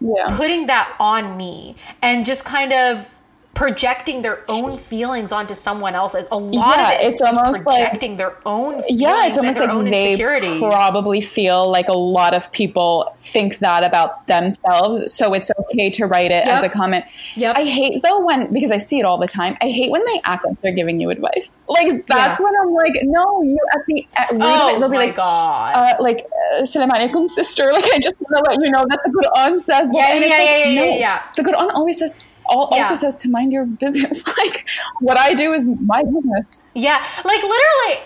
yeah 0.00 0.36
putting 0.36 0.66
that 0.66 0.94
on 1.00 1.38
me 1.38 1.74
and 2.02 2.26
just 2.26 2.44
kind 2.44 2.70
of 2.70 3.15
projecting 3.56 4.20
their 4.22 4.44
own 4.48 4.76
feelings 4.76 5.32
onto 5.32 5.54
someone 5.54 5.94
else. 5.94 6.14
A 6.14 6.38
lot 6.38 6.52
Yeah, 6.52 6.88
of 6.88 6.92
it 6.92 7.04
is 7.04 7.10
it's 7.12 7.20
just 7.20 7.38
almost 7.38 7.62
projecting 7.62 8.16
their 8.18 8.36
own 8.44 8.74
feelings 8.82 9.00
yeah, 9.00 9.26
it's 9.26 9.36
and 9.38 9.46
almost 9.46 9.58
their 9.58 9.68
like 9.68 9.76
own 9.76 9.84
they 9.86 10.10
insecurities. 10.10 10.58
probably 10.60 11.20
feel 11.22 11.68
like 11.70 11.88
a 11.88 11.96
lot 11.96 12.34
of 12.34 12.52
people 12.52 13.16
think 13.20 13.58
that 13.60 13.82
about 13.82 14.26
themselves, 14.26 15.10
so 15.12 15.32
it's 15.32 15.50
okay 15.60 15.88
to 15.90 16.06
write 16.06 16.30
it 16.30 16.46
as 16.46 16.62
a 16.62 16.68
comment. 16.68 17.06
Yep. 17.36 17.56
I 17.56 17.64
hate 17.64 18.02
though 18.02 18.24
when 18.24 18.52
because 18.52 18.70
I 18.70 18.76
see 18.76 18.98
it 19.00 19.06
all 19.06 19.16
the 19.18 19.26
time. 19.26 19.56
I 19.62 19.68
hate 19.68 19.90
when 19.90 20.04
they 20.04 20.20
act 20.24 20.44
like 20.44 20.60
they're 20.60 20.72
giving 20.72 21.00
you 21.00 21.08
advice. 21.10 21.54
Like 21.68 22.06
that's 22.06 22.38
Yeah. 22.38 22.44
when 22.44 22.54
I'm 22.60 22.72
like, 22.74 22.94
no, 23.04 23.42
you 23.42 23.58
at 23.74 23.80
the 23.88 24.06
at 24.16 24.30
read 24.32 24.42
oh 24.42 24.76
it, 24.76 24.80
they'll 24.80 24.90
be 24.90 24.98
like, 24.98 25.14
god. 25.16 25.74
uh, 25.74 26.02
like 26.02 26.26
uh, 26.60 26.64
"Salam 26.66 26.90
alaikum, 26.90 27.26
sister." 27.26 27.72
Like 27.76 27.84
I 27.92 27.98
just 27.98 28.16
want 28.20 28.44
to 28.44 28.50
let 28.50 28.60
you 28.64 28.70
know 28.70 28.84
that 28.88 29.00
the 29.02 29.10
Quran 29.10 29.58
says. 29.60 29.90
Yeah, 29.92 30.12
and 30.12 30.24
yeah, 30.24 30.40
it's 30.40 30.66
like, 30.66 30.74
no, 30.76 30.96
yeah. 30.98 31.22
The 31.36 31.42
Quran 31.42 31.70
always 31.74 31.98
says. 31.98 32.18
Al- 32.50 32.68
Also 32.72 32.94
says 32.94 33.20
to 33.22 33.28
mind 33.30 33.52
your 33.52 33.64
business. 33.66 34.26
like 34.38 34.66
what 35.00 35.18
I 35.18 35.34
do 35.34 35.52
is 35.52 35.68
my 35.68 36.02
business. 36.02 36.62
Yeah, 36.74 37.04
like 37.24 37.42
literally. 37.42 38.02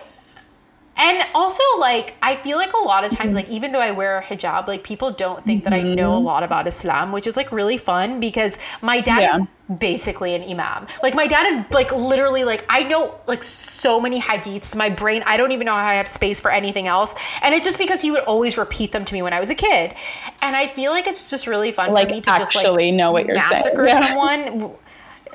And 1.01 1.27
also, 1.35 1.63
like, 1.79 2.15
I 2.23 2.37
feel 2.37 2.59
like 2.59 2.75
a 2.75 2.79
lot 2.85 3.05
of 3.05 3.11
times, 3.11 3.29
mm-hmm. 3.29 3.37
like, 3.37 3.49
even 3.49 3.73
though 3.73 3.81
I 3.81 3.91
wear 3.91 4.19
a 4.19 4.23
hijab, 4.23 4.69
like, 4.69 4.85
people 4.85 5.11
don't 5.13 5.43
think 5.43 5.65
that 5.65 5.73
I 5.73 5.81
know 5.83 6.13
a 6.13 6.17
mm-hmm. 6.17 6.27
lot 6.27 6.43
about 6.43 6.67
Islam, 6.67 7.11
which 7.13 7.27
is 7.27 7.37
like 7.37 7.51
really 7.53 7.79
fun 7.79 8.21
because 8.21 8.59
my 8.83 9.01
dad 9.01 9.21
Yeah. 9.23 9.35
is 9.37 9.41
basically 9.79 10.35
an 10.35 10.43
imam. 10.43 10.87
Like, 11.03 11.15
my 11.15 11.27
dad 11.27 11.47
is 11.47 11.59
like 11.73 11.91
literally 11.93 12.45
like, 12.45 12.65
I 12.69 12.83
know 12.83 13.15
like 13.27 13.43
so 13.43 13.99
many 14.01 14.21
hadiths. 14.21 14.77
My 14.77 14.91
brain, 14.91 15.23
I 15.27 15.37
don't 15.39 15.53
even 15.53 15.65
know 15.65 15.73
how 15.73 15.87
I 15.87 15.95
have 15.95 16.09
space 16.09 16.39
for 16.41 16.51
anything 16.51 16.87
else. 16.87 17.15
And 17.43 17.55
it's 17.55 17.65
just 17.65 17.79
because 17.79 18.03
he 18.03 18.11
would 18.11 18.25
always 18.25 18.59
repeat 18.59 18.93
them 18.93 19.05
to 19.07 19.15
me 19.15 19.23
when 19.23 19.33
I 19.33 19.41
was 19.41 19.49
a 19.49 19.55
kid. 19.55 19.95
And 20.43 20.55
I 20.55 20.67
feel 20.67 20.93
like 20.93 21.07
it's 21.07 21.31
just 21.31 21.47
really 21.47 21.73
fun 21.73 21.93
Like, 21.93 22.09
for 22.09 22.15
me 22.15 22.21
to 22.21 22.31
just 22.31 22.55
like 22.55 22.95
know 22.95 23.13
what 23.13 23.27
you're 23.27 23.41
saying. 23.41 23.63
massacre 23.63 23.87
Yeah. 23.89 24.07
someone. 24.07 24.73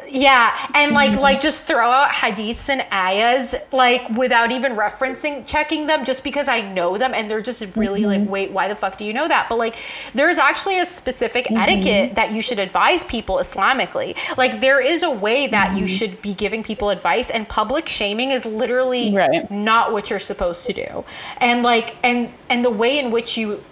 Yeah, 0.10 0.56
and 0.73 0.94
like 0.94 1.11
mm-hmm. 1.11 1.22
like 1.22 1.40
just 1.40 1.64
throw 1.64 1.88
out 1.88 2.10
hadiths 2.10 2.69
and 2.69 2.86
ayahs 2.94 3.56
like 3.72 4.07
without 4.10 4.52
even 4.52 4.73
referencing 4.73 5.45
checking 5.45 5.88
them 5.88 6.06
just 6.06 6.23
because 6.23 6.48
I 6.48 6.61
know 6.61 6.98
them 6.98 7.14
and 7.14 7.30
they're 7.30 7.41
just 7.41 7.65
really 7.76 8.06
like 8.06 8.22
mm-hmm. 8.22 8.32
wait 8.32 8.52
why 8.52 8.68
the 8.68 8.76
fuck 8.76 8.98
do 8.98 9.06
you 9.06 9.14
know 9.14 9.27
that? 9.27 9.48
But 9.49 9.57
like 9.57 9.76
there's 10.14 10.38
actually 10.38 10.80
a 10.80 10.86
specific 10.86 11.52
etiquette 11.52 11.86
mm-hmm. 11.86 12.14
that 12.15 12.32
you 12.32 12.41
should 12.41 12.60
advise 12.60 13.03
people 13.03 13.38
Islamically. 13.38 14.15
Like 14.38 14.61
there 14.61 14.80
is 14.80 15.03
a 15.03 15.11
way 15.11 15.48
that 15.48 15.77
you 15.77 15.88
should 15.88 16.22
be 16.22 16.34
giving 16.34 16.64
people 16.64 16.90
advice 16.90 17.30
and 17.30 17.48
public 17.48 17.88
shaming 17.88 18.32
is 18.32 18.45
literally 18.45 19.14
Right. 19.15 19.49
not 19.52 19.94
what 19.94 20.10
you're 20.10 20.19
supposed 20.19 20.65
to 20.68 20.73
do. 20.73 21.03
And 21.38 21.64
like 21.64 21.95
and 22.03 22.32
and 22.49 22.64
the 22.64 22.69
way 22.69 22.99
in 22.99 23.11
which 23.11 23.38
you 23.38 23.64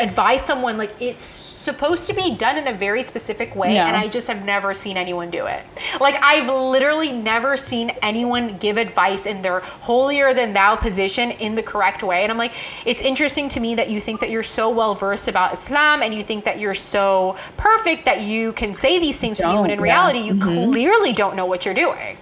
advise 0.00 0.42
someone 0.42 0.76
like 0.76 0.94
it's 1.00 1.22
supposed 1.22 2.06
to 2.06 2.12
be 2.12 2.36
done 2.36 2.56
in 2.56 2.68
a 2.68 2.72
very 2.72 3.02
specific 3.02 3.56
way 3.56 3.74
Yeah. 3.74 3.88
and 3.88 3.96
i 3.96 4.06
just 4.06 4.28
have 4.28 4.44
never 4.44 4.72
seen 4.74 4.96
anyone 4.96 5.30
do 5.30 5.46
it 5.46 5.64
like 6.00 6.14
i've 6.22 6.48
literally 6.48 7.10
never 7.10 7.56
seen 7.56 7.90
anyone 8.00 8.56
give 8.58 8.78
advice 8.78 9.26
in 9.26 9.42
their 9.42 9.60
holier 9.60 10.34
than 10.34 10.52
thou 10.52 10.76
position 10.76 11.32
in 11.32 11.54
the 11.54 11.62
correct 11.62 12.02
way 12.02 12.22
and 12.22 12.30
i'm 12.30 12.38
like 12.38 12.54
it's 12.86 13.00
interesting 13.00 13.48
to 13.48 13.58
me 13.58 13.74
that 13.74 13.90
you 13.90 14.00
think 14.00 14.20
that 14.20 14.30
you're 14.30 14.42
so 14.42 14.70
well 14.70 14.94
versed 14.94 15.26
about 15.26 15.52
islam 15.52 16.02
and 16.02 16.14
you 16.14 16.22
think 16.22 16.44
that 16.44 16.60
you're 16.60 16.74
so 16.74 17.36
perfect 17.56 18.04
that 18.04 18.20
you 18.20 18.52
can 18.52 18.72
say 18.74 19.00
these 19.00 19.18
things 19.18 19.38
to 19.38 19.48
me 19.48 19.54
when 19.54 19.62
Don't, 19.64 19.70
in 19.70 19.78
yeah. 19.78 19.82
reality 19.82 20.18
you 20.20 20.34
mm-hmm. 20.34 20.70
clearly 20.70 21.12
don't 21.12 21.34
know 21.34 21.46
what 21.46 21.64
you're 21.64 21.74
doing 21.74 22.16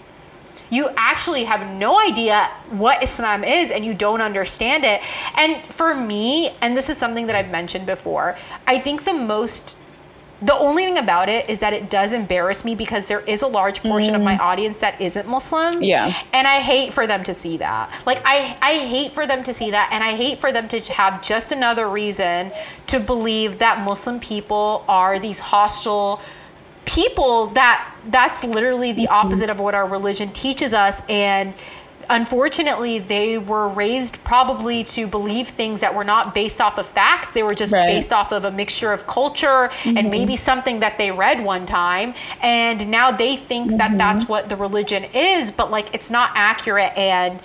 you 0.71 0.89
actually 0.97 1.45
have 1.45 1.69
no 1.69 2.01
idea 2.01 2.45
what 2.71 3.03
Islam 3.03 3.45
is 3.45 3.71
and 3.71 3.85
you 3.85 3.95
don't 3.95 4.21
understand 4.21 4.85
it. 4.85 5.03
And 5.37 5.65
for 5.67 5.95
me, 5.95 6.51
and 6.63 6.77
this 6.77 6.89
is 6.89 6.97
something 6.97 7.27
that 7.27 7.37
I've 7.37 7.51
mentioned 7.51 7.87
before, 7.87 8.37
I 8.67 8.79
think 8.79 9.05
the 9.05 9.15
most 9.15 9.77
the 10.43 10.59
only 10.59 10.85
thing 10.85 10.99
about 10.99 11.29
it 11.29 11.49
is 11.51 11.61
that 11.61 11.73
it 11.73 11.91
does 11.91 12.15
embarrass 12.15 12.65
me 12.65 12.75
because 12.75 13.07
there 13.09 13.21
is 13.21 13.43
a 13.43 13.47
large 13.47 13.83
portion 13.83 14.15
of 14.15 14.23
my 14.23 14.37
mm. 14.37 14.41
audience 14.41 14.79
that 14.79 14.99
isn't 14.99 15.29
Muslim. 15.29 15.83
Yeah. 15.83 16.11
And 16.33 16.47
I 16.47 16.61
hate 16.61 16.93
for 16.93 17.07
them 17.07 17.23
to 17.25 17.35
see 17.35 17.59
that. 17.59 18.03
Like 18.07 18.23
I 18.25 18.57
I 18.63 18.79
hate 18.79 19.13
for 19.13 19.27
them 19.27 19.43
to 19.43 19.53
see 19.53 19.71
that 19.71 19.91
and 19.93 20.03
I 20.03 20.15
hate 20.15 20.39
for 20.39 20.51
them 20.51 20.67
to 20.69 20.81
have 20.93 21.21
just 21.21 21.53
another 21.53 21.91
reason 21.91 22.53
to 22.87 23.01
believe 23.01 23.59
that 23.59 23.85
Muslim 23.85 24.19
people 24.19 24.85
are 24.89 25.19
these 25.19 25.41
hostile 25.41 26.23
people 26.87 27.49
that 27.49 27.90
that's 28.07 28.45
literally 28.45 28.93
the 28.93 29.05
mm-hmm. 29.05 29.27
opposite 29.27 29.51
of 29.51 29.61
what 29.61 29.75
our 29.75 29.89
religion 29.89 30.33
teaches 30.33 30.73
us 30.73 31.03
and 31.09 31.55
unfortunately 32.11 32.99
they 32.99 33.39
were 33.39 33.69
raised 33.69 34.23
probably 34.25 34.83
to 34.83 35.07
believe 35.07 35.49
things 35.49 35.81
that 35.81 35.95
were 35.95 36.05
not 36.05 36.35
based 36.35 36.61
off 36.61 36.77
of 36.77 36.87
facts. 36.87 37.33
They 37.33 37.43
were 37.43 37.55
just 37.55 37.73
Right. 37.73 37.87
based 37.87 38.13
off 38.13 38.33
of 38.33 38.45
a 38.45 38.51
mixture 38.51 38.93
of 38.93 39.07
culture 39.07 39.71
and 39.85 39.97
mm-hmm. 39.97 40.11
maybe 40.11 40.37
something 40.37 40.81
that 40.81 40.99
they 40.99 41.13
read 41.13 41.43
one 41.43 41.67
time 41.67 42.13
and 42.43 42.89
now 42.89 43.13
they 43.13 43.37
think 43.37 43.71
that 43.73 43.91
mm-hmm. 43.91 43.97
that's 43.97 44.29
what 44.29 44.49
the 44.49 44.57
religion 44.57 45.05
is 45.15 45.53
but 45.53 45.71
like 45.71 45.95
it's 45.95 46.11
not 46.11 46.33
accurate 46.35 46.93
and 46.97 47.41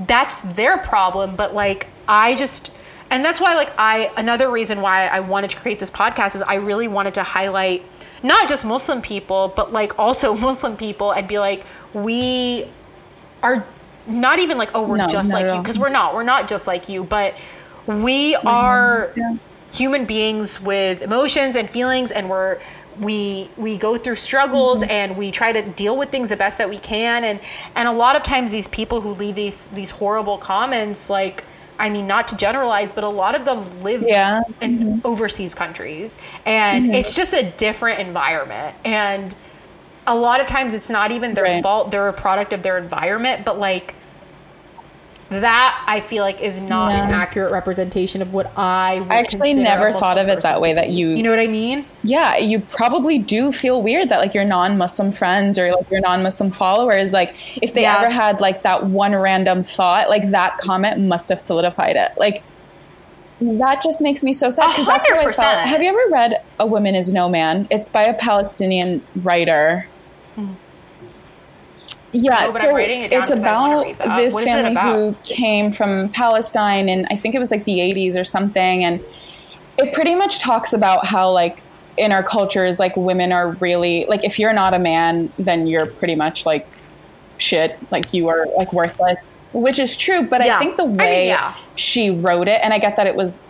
that's 0.00 0.42
their 0.54 0.76
problem 0.78 1.34
but 1.34 1.54
like 1.54 1.86
i 2.08 2.34
just 2.34 2.72
and 3.10 3.24
that's 3.24 3.40
why 3.40 3.54
like 3.54 3.72
i 3.78 4.10
another 4.16 4.50
reason 4.50 4.80
why 4.80 5.06
i 5.08 5.20
wanted 5.20 5.50
to 5.50 5.56
create 5.56 5.78
this 5.78 5.90
podcast 5.90 6.34
is 6.34 6.42
i 6.42 6.54
really 6.56 6.88
wanted 6.88 7.14
to 7.14 7.22
highlight 7.22 7.82
not 8.22 8.48
just 8.48 8.64
muslim 8.64 9.00
people 9.02 9.52
but 9.56 9.72
like 9.72 9.98
also 9.98 10.34
muslim 10.48 10.76
people 10.76 11.12
and 11.12 11.28
be 11.28 11.38
like 11.38 11.64
we 11.92 12.66
are 13.42 13.64
not 14.06 14.38
even 14.38 14.58
like 14.58 14.70
oh 14.74 14.82
we're 14.82 14.96
No, 14.96 15.06
just 15.06 15.30
like 15.30 15.46
you. 15.52 15.60
because 15.60 15.78
we're 15.78 15.88
not. 15.88 16.14
We're 16.14 16.24
not 16.24 16.46
just 16.48 16.66
like 16.66 16.88
you 16.88 17.04
but 17.04 17.34
we 17.86 18.34
are 18.36 19.10
Yeah. 19.16 19.36
human 19.72 20.04
beings 20.04 20.60
with 20.60 21.00
emotions 21.02 21.56
and 21.56 21.68
feelings 21.70 22.10
and 22.10 22.28
we're 22.28 22.58
we 23.00 23.50
we 23.56 23.76
go 23.78 23.96
through 23.96 24.16
struggles 24.16 24.82
Mm-hmm. 24.82 24.90
and 24.90 25.16
we 25.16 25.30
try 25.30 25.52
to 25.52 25.62
deal 25.62 25.96
with 25.96 26.10
things 26.10 26.28
the 26.28 26.36
best 26.36 26.58
that 26.58 26.68
we 26.68 26.78
can. 26.78 27.24
And 27.24 27.40
and 27.74 27.88
a 27.88 27.92
lot 27.92 28.14
of 28.14 28.22
times 28.22 28.50
these 28.50 28.68
people 28.68 29.00
who 29.00 29.10
leave 29.10 29.34
these 29.36 29.68
these 29.68 29.90
horrible 29.90 30.36
comments 30.38 31.08
like 31.10 31.44
I 31.78 31.88
mean 31.90 32.06
not 32.06 32.28
to 32.28 32.36
generalize 32.36 32.92
but 32.92 33.04
a 33.04 33.08
lot 33.08 33.34
of 33.34 33.44
them 33.44 33.64
live 33.82 34.02
Yeah. 34.02 34.40
in 34.60 35.00
overseas 35.04 35.54
countries 35.54 36.16
and 36.46 36.86
Mm-hmm. 36.86 36.94
it's 36.94 37.14
just 37.14 37.32
a 37.34 37.50
different 37.50 38.00
environment 38.00 38.76
and 38.84 39.34
a 40.06 40.14
lot 40.16 40.40
of 40.40 40.46
times 40.46 40.74
it's 40.74 40.90
not 40.90 41.12
even 41.12 41.34
their 41.34 41.44
Right. 41.44 41.62
fault 41.62 41.90
they're 41.90 42.08
a 42.08 42.12
product 42.12 42.52
of 42.52 42.62
their 42.62 42.76
environment 42.78 43.44
but 43.44 43.58
like 43.58 43.94
that 45.30 45.84
I 45.88 46.00
feel 46.00 46.22
like 46.22 46.40
is 46.40 46.60
not 46.60 46.92
an 46.92 47.10
accurate 47.12 47.50
representation 47.50 48.20
of 48.22 48.32
what 48.34 48.52
I 48.56 49.00
would 49.00 49.10
I 49.10 49.18
actually 49.18 49.54
never 49.54 49.90
thought 49.92 50.18
of 50.18 50.28
it 50.28 50.42
that 50.42 50.60
way. 50.60 50.74
That 50.74 50.90
you, 50.90 51.08
you 51.10 51.22
know 51.22 51.30
what 51.30 51.38
I 51.40 51.46
mean? 51.46 51.86
yeah, 52.02 52.36
you 52.36 52.60
probably 52.60 53.18
do 53.18 53.50
feel 53.50 53.80
weird 53.82 54.10
that 54.10 54.18
like 54.20 54.34
your 54.34 54.44
non-Muslim 54.44 55.12
friends 55.12 55.58
or 55.58 55.72
like 55.74 55.90
your 55.90 56.00
non-Muslim 56.00 56.50
followers, 56.50 57.12
like 57.12 57.34
if 57.62 57.74
they 57.74 57.82
Yeah. 57.82 58.00
ever 58.02 58.10
had 58.10 58.40
like 58.40 58.62
that 58.62 58.84
one 58.86 59.14
random 59.16 59.64
thought, 59.64 60.08
like 60.10 60.30
that 60.30 60.58
comment 60.58 61.00
must 61.00 61.28
have 61.30 61.40
solidified 61.40 61.96
it. 61.96 62.12
Like 62.18 62.42
that 63.40 63.82
just 63.82 64.00
makes 64.00 64.22
me 64.22 64.32
so 64.32 64.50
sad 64.50 64.68
because 64.68 64.86
that's 64.86 65.08
how 65.10 65.16
I 65.18 65.32
felt. 65.32 65.58
Have 65.68 65.82
you 65.82 65.88
ever 65.88 66.12
read 66.12 66.42
A 66.60 66.66
Woman 66.66 66.94
Is 66.94 67.12
No 67.12 67.28
Man? 67.28 67.66
It's 67.70 67.88
by 67.88 68.02
a 68.02 68.14
Palestinian 68.14 69.02
writer. 69.16 69.86
Mm. 70.36 70.54
Yeah, 72.14 72.40
No, 72.40 72.46
but 72.46 72.56
so 72.56 72.68
I'm 72.68 72.74
writing 72.76 73.02
it 73.02 73.12
it's 73.12 73.30
about 73.30 73.98
this 74.16 74.40
family 74.42 74.70
about? 74.70 74.94
who 74.94 75.16
came 75.24 75.72
from 75.72 76.08
Palestine, 76.10 76.88
and 76.88 77.06
I 77.10 77.16
think 77.16 77.34
it 77.34 77.40
was 77.40 77.50
like 77.50 77.64
the 77.64 77.78
80s 77.78 78.18
or 78.18 78.22
something, 78.24 78.84
and 78.84 79.04
it 79.78 79.92
pretty 79.92 80.14
much 80.14 80.38
talks 80.38 80.72
about 80.72 81.04
how 81.06 81.30
like 81.30 81.60
in 81.96 82.12
our 82.12 82.22
cultures 82.22 82.78
like 82.78 82.96
women 82.96 83.32
are 83.32 83.50
really 83.52 84.04
like 84.06 84.24
if 84.24 84.38
you're 84.38 84.52
not 84.52 84.74
a 84.74 84.78
man 84.78 85.32
then 85.38 85.66
you're 85.66 85.86
pretty 85.86 86.14
much 86.14 86.44
like 86.44 86.66
shit 87.38 87.78
like 87.90 88.12
you 88.12 88.28
are 88.28 88.46
like 88.56 88.72
worthless 88.72 89.18
which 89.52 89.78
is 89.78 89.96
true 89.96 90.22
but 90.22 90.44
Yeah. 90.44 90.56
i 90.56 90.58
think 90.58 90.76
the 90.76 90.84
I 90.84 90.86
mean, 90.86 90.96
way 90.96 91.26
yeah. 91.28 91.54
she 91.76 92.10
wrote 92.10 92.48
it 92.48 92.60
and 92.64 92.72
i 92.72 92.78
get 92.78 92.96
that 92.96 93.06
it 93.06 93.14
was 93.14 93.42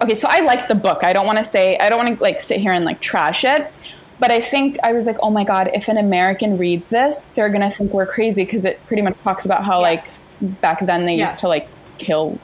okay 0.00 0.14
so 0.14 0.28
i 0.30 0.40
like 0.40 0.68
the 0.68 0.76
book 0.76 1.02
i 1.02 1.12
don't 1.12 1.26
want 1.26 1.38
to 1.38 1.44
say 1.44 1.76
i 1.78 1.88
don't 1.88 2.04
want 2.04 2.16
to 2.16 2.22
like 2.22 2.38
sit 2.38 2.60
here 2.60 2.72
and 2.72 2.84
like 2.84 3.00
trash 3.00 3.44
it 3.44 3.72
but 4.18 4.30
i 4.30 4.40
think 4.40 4.76
i 4.82 4.92
was 4.92 5.06
like 5.06 5.16
oh 5.22 5.30
my 5.30 5.44
god 5.44 5.70
if 5.74 5.88
an 5.88 5.96
american 5.98 6.56
reads 6.58 6.88
this 6.88 7.24
they're 7.34 7.50
gonna 7.50 7.70
think 7.70 7.92
we're 7.92 8.06
crazy 8.06 8.44
because 8.44 8.64
it 8.64 8.84
pretty 8.86 9.02
much 9.02 9.14
talks 9.24 9.44
about 9.44 9.64
how 9.64 9.80
Yes. 9.80 10.20
like 10.40 10.60
back 10.60 10.84
then 10.86 11.04
they 11.06 11.16
Yes. 11.16 11.30
used 11.32 11.38
to 11.40 11.48
like 11.48 11.68
kill 11.98 12.40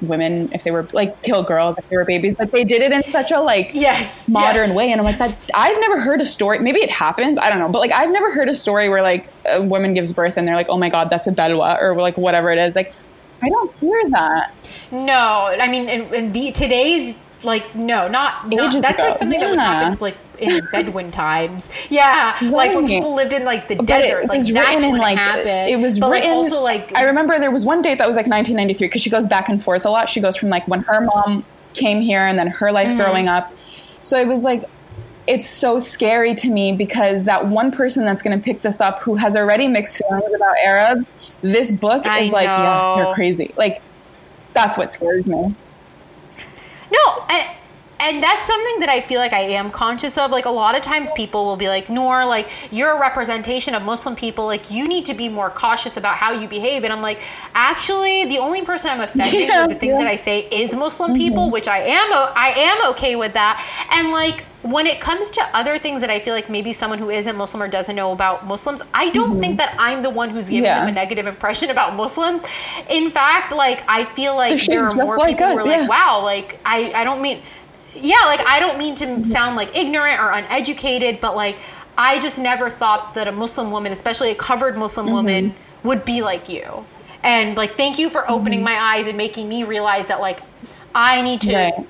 women 0.00 0.48
if 0.52 0.62
they 0.62 0.70
were 0.70 0.86
like 0.92 1.20
kill 1.22 1.42
girls 1.42 1.74
if 1.76 1.84
they 1.88 1.96
were 1.96 2.04
babies 2.04 2.36
but 2.38 2.52
they 2.52 2.62
did 2.62 2.82
it 2.82 2.92
in 2.92 3.02
such 3.02 3.32
a 3.32 3.40
like 3.40 3.70
Yes. 3.74 4.28
modern 4.28 4.68
yes. 4.68 4.76
way 4.76 4.92
and 4.92 5.00
i'm 5.00 5.04
like 5.04 5.18
that 5.18 5.36
i've 5.54 5.78
never 5.80 5.98
heard 6.00 6.20
a 6.20 6.26
story 6.26 6.60
maybe 6.60 6.78
it 6.80 6.90
happens 6.90 7.36
i 7.38 7.48
don't 7.50 7.58
know 7.58 7.68
but 7.68 7.80
like 7.80 7.90
i've 7.92 8.10
never 8.10 8.32
heard 8.32 8.48
a 8.48 8.54
story 8.54 8.88
where 8.88 9.02
like 9.02 9.28
a 9.50 9.60
woman 9.60 9.94
gives 9.94 10.12
birth 10.12 10.36
and 10.36 10.46
they're 10.46 10.54
like 10.54 10.68
oh 10.68 10.78
my 10.78 10.88
god 10.88 11.10
that's 11.10 11.26
a 11.26 11.32
belwa 11.32 11.80
or 11.80 11.96
like 11.96 12.16
whatever 12.16 12.52
it 12.52 12.58
is 12.58 12.76
like 12.76 12.94
i 13.42 13.48
don't 13.48 13.74
hear 13.80 14.00
that 14.10 14.52
No, 14.92 15.56
I 15.60 15.66
mean, 15.68 15.88
in, 15.88 16.14
in 16.14 16.32
the 16.32 16.52
today's 16.52 17.16
like 17.42 17.74
no, 17.74 18.06
not, 18.08 18.48
not 18.48 18.72
that's 18.80 18.98
ago. 18.98 19.02
like 19.02 19.18
something 19.18 19.38
that 19.40 19.50
would 19.50 19.58
happen 19.58 19.96
like 20.00 20.16
in 20.40 20.66
Bedouin 20.72 21.10
times. 21.10 21.68
Yeah, 21.90 22.36
like 22.50 22.74
when 22.74 22.86
people 22.86 23.14
lived 23.14 23.32
in 23.32 23.44
like 23.44 23.68
the 23.68 23.76
But 23.76 23.86
desert. 23.86 24.22
it 24.24 24.28
like 24.28 24.38
was 24.38 24.48
that's 24.52 24.68
written 24.68 24.84
in 24.86 24.92
when 24.92 25.00
like 25.00 25.14
it 25.16 25.18
happened. 25.18 25.70
it 25.70 25.78
was 25.80 25.98
but 25.98 26.10
written. 26.10 26.30
like 26.30 26.36
also 26.38 26.60
like 26.60 26.94
I 26.96 27.04
remember 27.04 27.38
there 27.38 27.50
was 27.50 27.64
one 27.64 27.82
date 27.82 27.98
that 27.98 28.06
was 28.06 28.16
like 28.16 28.26
1993 28.26 28.86
because 28.88 29.02
she 29.02 29.10
goes 29.10 29.26
back 29.26 29.48
and 29.48 29.62
forth 29.62 29.84
a 29.86 29.90
lot. 29.90 30.08
She 30.08 30.20
goes 30.20 30.36
from 30.36 30.48
like 30.48 30.66
when 30.68 30.80
her 30.82 31.00
mom 31.00 31.44
came 31.74 32.00
here 32.00 32.20
and 32.26 32.38
then 32.38 32.46
her 32.48 32.72
life 32.72 32.88
Mm-hmm. 32.88 32.96
growing 32.98 33.28
up. 33.28 33.52
So 34.02 34.18
it 34.18 34.26
was 34.28 34.44
like 34.44 34.64
it's 35.26 35.46
so 35.46 35.78
scary 35.78 36.34
to 36.36 36.48
me 36.50 36.72
because 36.72 37.24
that 37.24 37.46
one 37.48 37.70
person 37.70 38.04
that's 38.04 38.22
going 38.22 38.38
to 38.38 38.42
pick 38.42 38.62
this 38.62 38.80
up 38.80 39.02
who 39.02 39.16
has 39.16 39.36
already 39.36 39.68
mixed 39.68 39.98
feelings 39.98 40.32
about 40.34 40.56
Arabs, 40.64 41.04
this 41.42 41.70
book 41.70 42.06
I 42.06 42.20
is 42.20 42.32
like, 42.32 42.44
yeah, 42.46 42.94
know. 42.96 43.04
you're 43.04 43.14
crazy. 43.14 43.52
Like, 43.54 43.82
that's 44.54 44.78
what 44.78 44.90
scares 44.90 45.26
me. 45.26 45.54
No, 46.90 47.26
and, 47.30 47.48
and 48.00 48.22
that's 48.22 48.46
something 48.46 48.80
that 48.80 48.88
I 48.88 49.00
feel 49.00 49.20
like 49.20 49.32
I 49.32 49.40
am 49.40 49.70
conscious 49.70 50.16
of. 50.18 50.30
Like 50.30 50.44
a 50.46 50.50
lot 50.50 50.76
of 50.76 50.82
times 50.82 51.10
people 51.16 51.44
will 51.44 51.56
be 51.56 51.68
like, 51.68 51.88
Nor, 51.90 52.24
like 52.24 52.48
you're 52.72 52.90
a 52.96 53.00
representation 53.00 53.74
of 53.74 53.82
Muslim 53.82 54.14
people. 54.14 54.46
Like 54.46 54.70
you 54.70 54.86
need 54.86 55.04
to 55.06 55.14
be 55.14 55.28
more 55.28 55.50
cautious 55.50 55.96
about 55.96 56.16
how 56.16 56.32
you 56.32 56.48
behave. 56.48 56.84
And 56.84 56.92
I'm 56.92 57.02
like, 57.02 57.20
actually, 57.54 58.24
the 58.26 58.38
only 58.38 58.62
person 58.62 58.90
I'm 58.90 59.00
offending 59.08 59.48
Yeah, 59.48 59.62
with 59.66 59.74
the 59.74 59.80
things 59.80 59.94
yeah. 59.94 60.04
that 60.04 60.08
I 60.08 60.16
say 60.16 60.40
is 60.50 60.74
Muslim 60.74 61.14
people, 61.14 61.50
which 61.50 61.68
I 61.68 61.78
am. 61.80 62.08
I 62.12 62.52
am 62.56 62.90
okay 62.92 63.16
with 63.16 63.32
that. 63.34 63.64
And 63.90 64.10
like 64.10 64.44
when 64.62 64.86
it 64.86 65.00
comes 65.00 65.30
to 65.30 65.40
other 65.54 65.78
things 65.78 66.00
that 66.00 66.10
I 66.10 66.18
feel 66.18 66.34
like 66.34 66.50
maybe 66.50 66.72
someone 66.72 66.98
who 66.98 67.10
isn't 67.10 67.36
Muslim 67.36 67.62
or 67.62 67.68
doesn't 67.68 67.94
know 67.94 68.12
about 68.12 68.46
Muslims, 68.46 68.82
I 68.92 69.08
don't 69.10 69.38
think 69.40 69.56
that 69.58 69.74
I'm 69.78 70.02
the 70.02 70.10
one 70.10 70.30
who's 70.30 70.48
giving 70.48 70.64
Yeah. 70.64 70.80
them 70.80 70.88
a 70.88 70.92
negative 70.92 71.26
impression 71.26 71.70
about 71.70 71.94
Muslims. 71.94 72.42
In 72.90 73.08
fact, 73.10 73.52
like 73.54 73.82
I 73.88 74.04
feel 74.04 74.36
like 74.36 74.60
there 74.66 74.84
are 74.84 74.94
more 74.94 75.16
like 75.16 75.36
people 75.38 75.52
who 75.52 75.58
are 75.58 75.64
like, 75.64 75.88
wow, 75.88 76.20
like 76.24 76.58
I, 76.64 76.92
I 76.94 77.04
don't 77.04 77.22
mean 77.22 77.40
yeah, 77.94 78.16
like 78.26 78.40
I 78.46 78.60
don't 78.60 78.78
mean 78.78 78.94
to 78.96 79.24
sound 79.24 79.56
like 79.56 79.76
ignorant 79.76 80.20
or 80.20 80.30
uneducated, 80.30 81.20
but 81.20 81.36
like 81.36 81.58
I 81.96 82.18
just 82.20 82.38
never 82.38 82.70
thought 82.70 83.14
that 83.14 83.28
a 83.28 83.32
Muslim 83.32 83.70
woman, 83.70 83.92
especially 83.92 84.30
a 84.30 84.34
covered 84.34 84.76
Muslim 84.78 85.10
Mm-hmm. 85.10 85.10
woman, 85.10 85.56
would 85.82 86.04
be 86.04 86.22
like 86.22 86.48
you. 86.48 86.86
And 87.22 87.56
like 87.56 87.72
thank 87.72 87.98
you 87.98 88.10
for 88.10 88.28
Mm-hmm. 88.28 88.30
opening 88.30 88.62
my 88.62 88.74
eyes 88.76 89.06
and 89.06 89.16
making 89.16 89.48
me 89.48 89.64
realize 89.64 90.08
that 90.08 90.20
like 90.20 90.42
I 90.94 91.22
need 91.22 91.40
to 91.42 91.52
Right. 91.54 91.88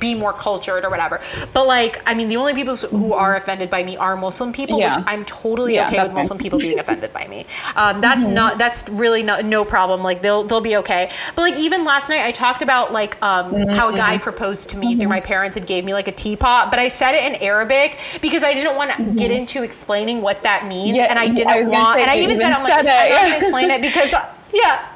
Be 0.00 0.14
more 0.14 0.32
cultured 0.32 0.84
or 0.84 0.90
whatever. 0.90 1.20
But 1.52 1.66
like 1.66 2.02
I 2.06 2.14
mean 2.14 2.28
the 2.28 2.36
only 2.36 2.52
people 2.54 2.76
who 2.76 3.12
are 3.12 3.36
offended 3.36 3.70
by 3.70 3.82
me 3.84 3.96
are 3.96 4.16
Muslim 4.16 4.52
people, 4.52 4.78
Mm-hmm. 4.78 4.80
Yeah. 4.92 4.96
which 4.98 5.04
I'm 5.06 5.24
totally 5.24 5.74
Yeah, 5.74 5.86
okay 5.86 6.02
with 6.02 6.12
fine. 6.12 6.16
Muslim 6.16 6.38
people 6.38 6.58
being 6.58 6.78
offended 6.84 7.12
by 7.12 7.26
me. 7.28 7.46
Um, 7.76 8.00
that's 8.00 8.26
Mm-hmm. 8.26 8.34
not 8.34 8.58
that's 8.58 8.88
really 8.90 9.22
no, 9.22 9.40
no 9.40 9.64
problem. 9.64 10.02
Like 10.02 10.20
they'll 10.22 10.44
they'll 10.44 10.60
be 10.60 10.76
okay. 10.78 11.10
But 11.34 11.42
like 11.42 11.58
even 11.58 11.84
last 11.84 12.08
night 12.08 12.22
I 12.24 12.32
talked 12.32 12.62
about 12.62 12.92
like 12.92 13.20
um, 13.22 13.52
how 13.70 13.88
a 13.88 13.92
Mm-hmm. 13.92 13.96
guy 13.96 14.18
proposed 14.18 14.68
to 14.70 14.76
me 14.76 14.96
through 14.96 15.08
my 15.08 15.20
parents 15.20 15.56
and 15.56 15.66
gave 15.66 15.84
me 15.84 15.94
like 15.94 16.08
a 16.08 16.12
teapot, 16.12 16.70
but 16.70 16.78
I 16.78 16.88
said 16.88 17.12
it 17.14 17.24
in 17.24 17.40
Arabic 17.40 17.98
because 18.20 18.42
I 18.42 18.52
didn't 18.52 18.76
want 18.76 18.90
to 18.92 19.04
get 19.14 19.30
into 19.30 19.62
explaining 19.62 20.20
what 20.22 20.42
that 20.42 20.66
means, 20.66 20.96
Mm-hmm. 20.96 20.96
Yeah, 20.96 21.04
and 21.10 21.18
I 21.18 21.24
I 21.24 21.28
didn't 21.30 21.52
gonna 21.62 21.70
want. 21.70 21.98
and 22.00 22.10
I 22.10 22.18
even 22.18 22.36
said 22.38 22.50
even 22.50 22.56
I'm 22.56 22.62
like 22.64 22.72
it, 22.72 22.78
I'm 22.78 22.84
not 22.86 23.08
yeah. 23.08 23.22
gonna 23.22 23.36
explain 23.42 23.70
it 23.70 23.80
because 23.82 24.12
yeah. 24.52 24.88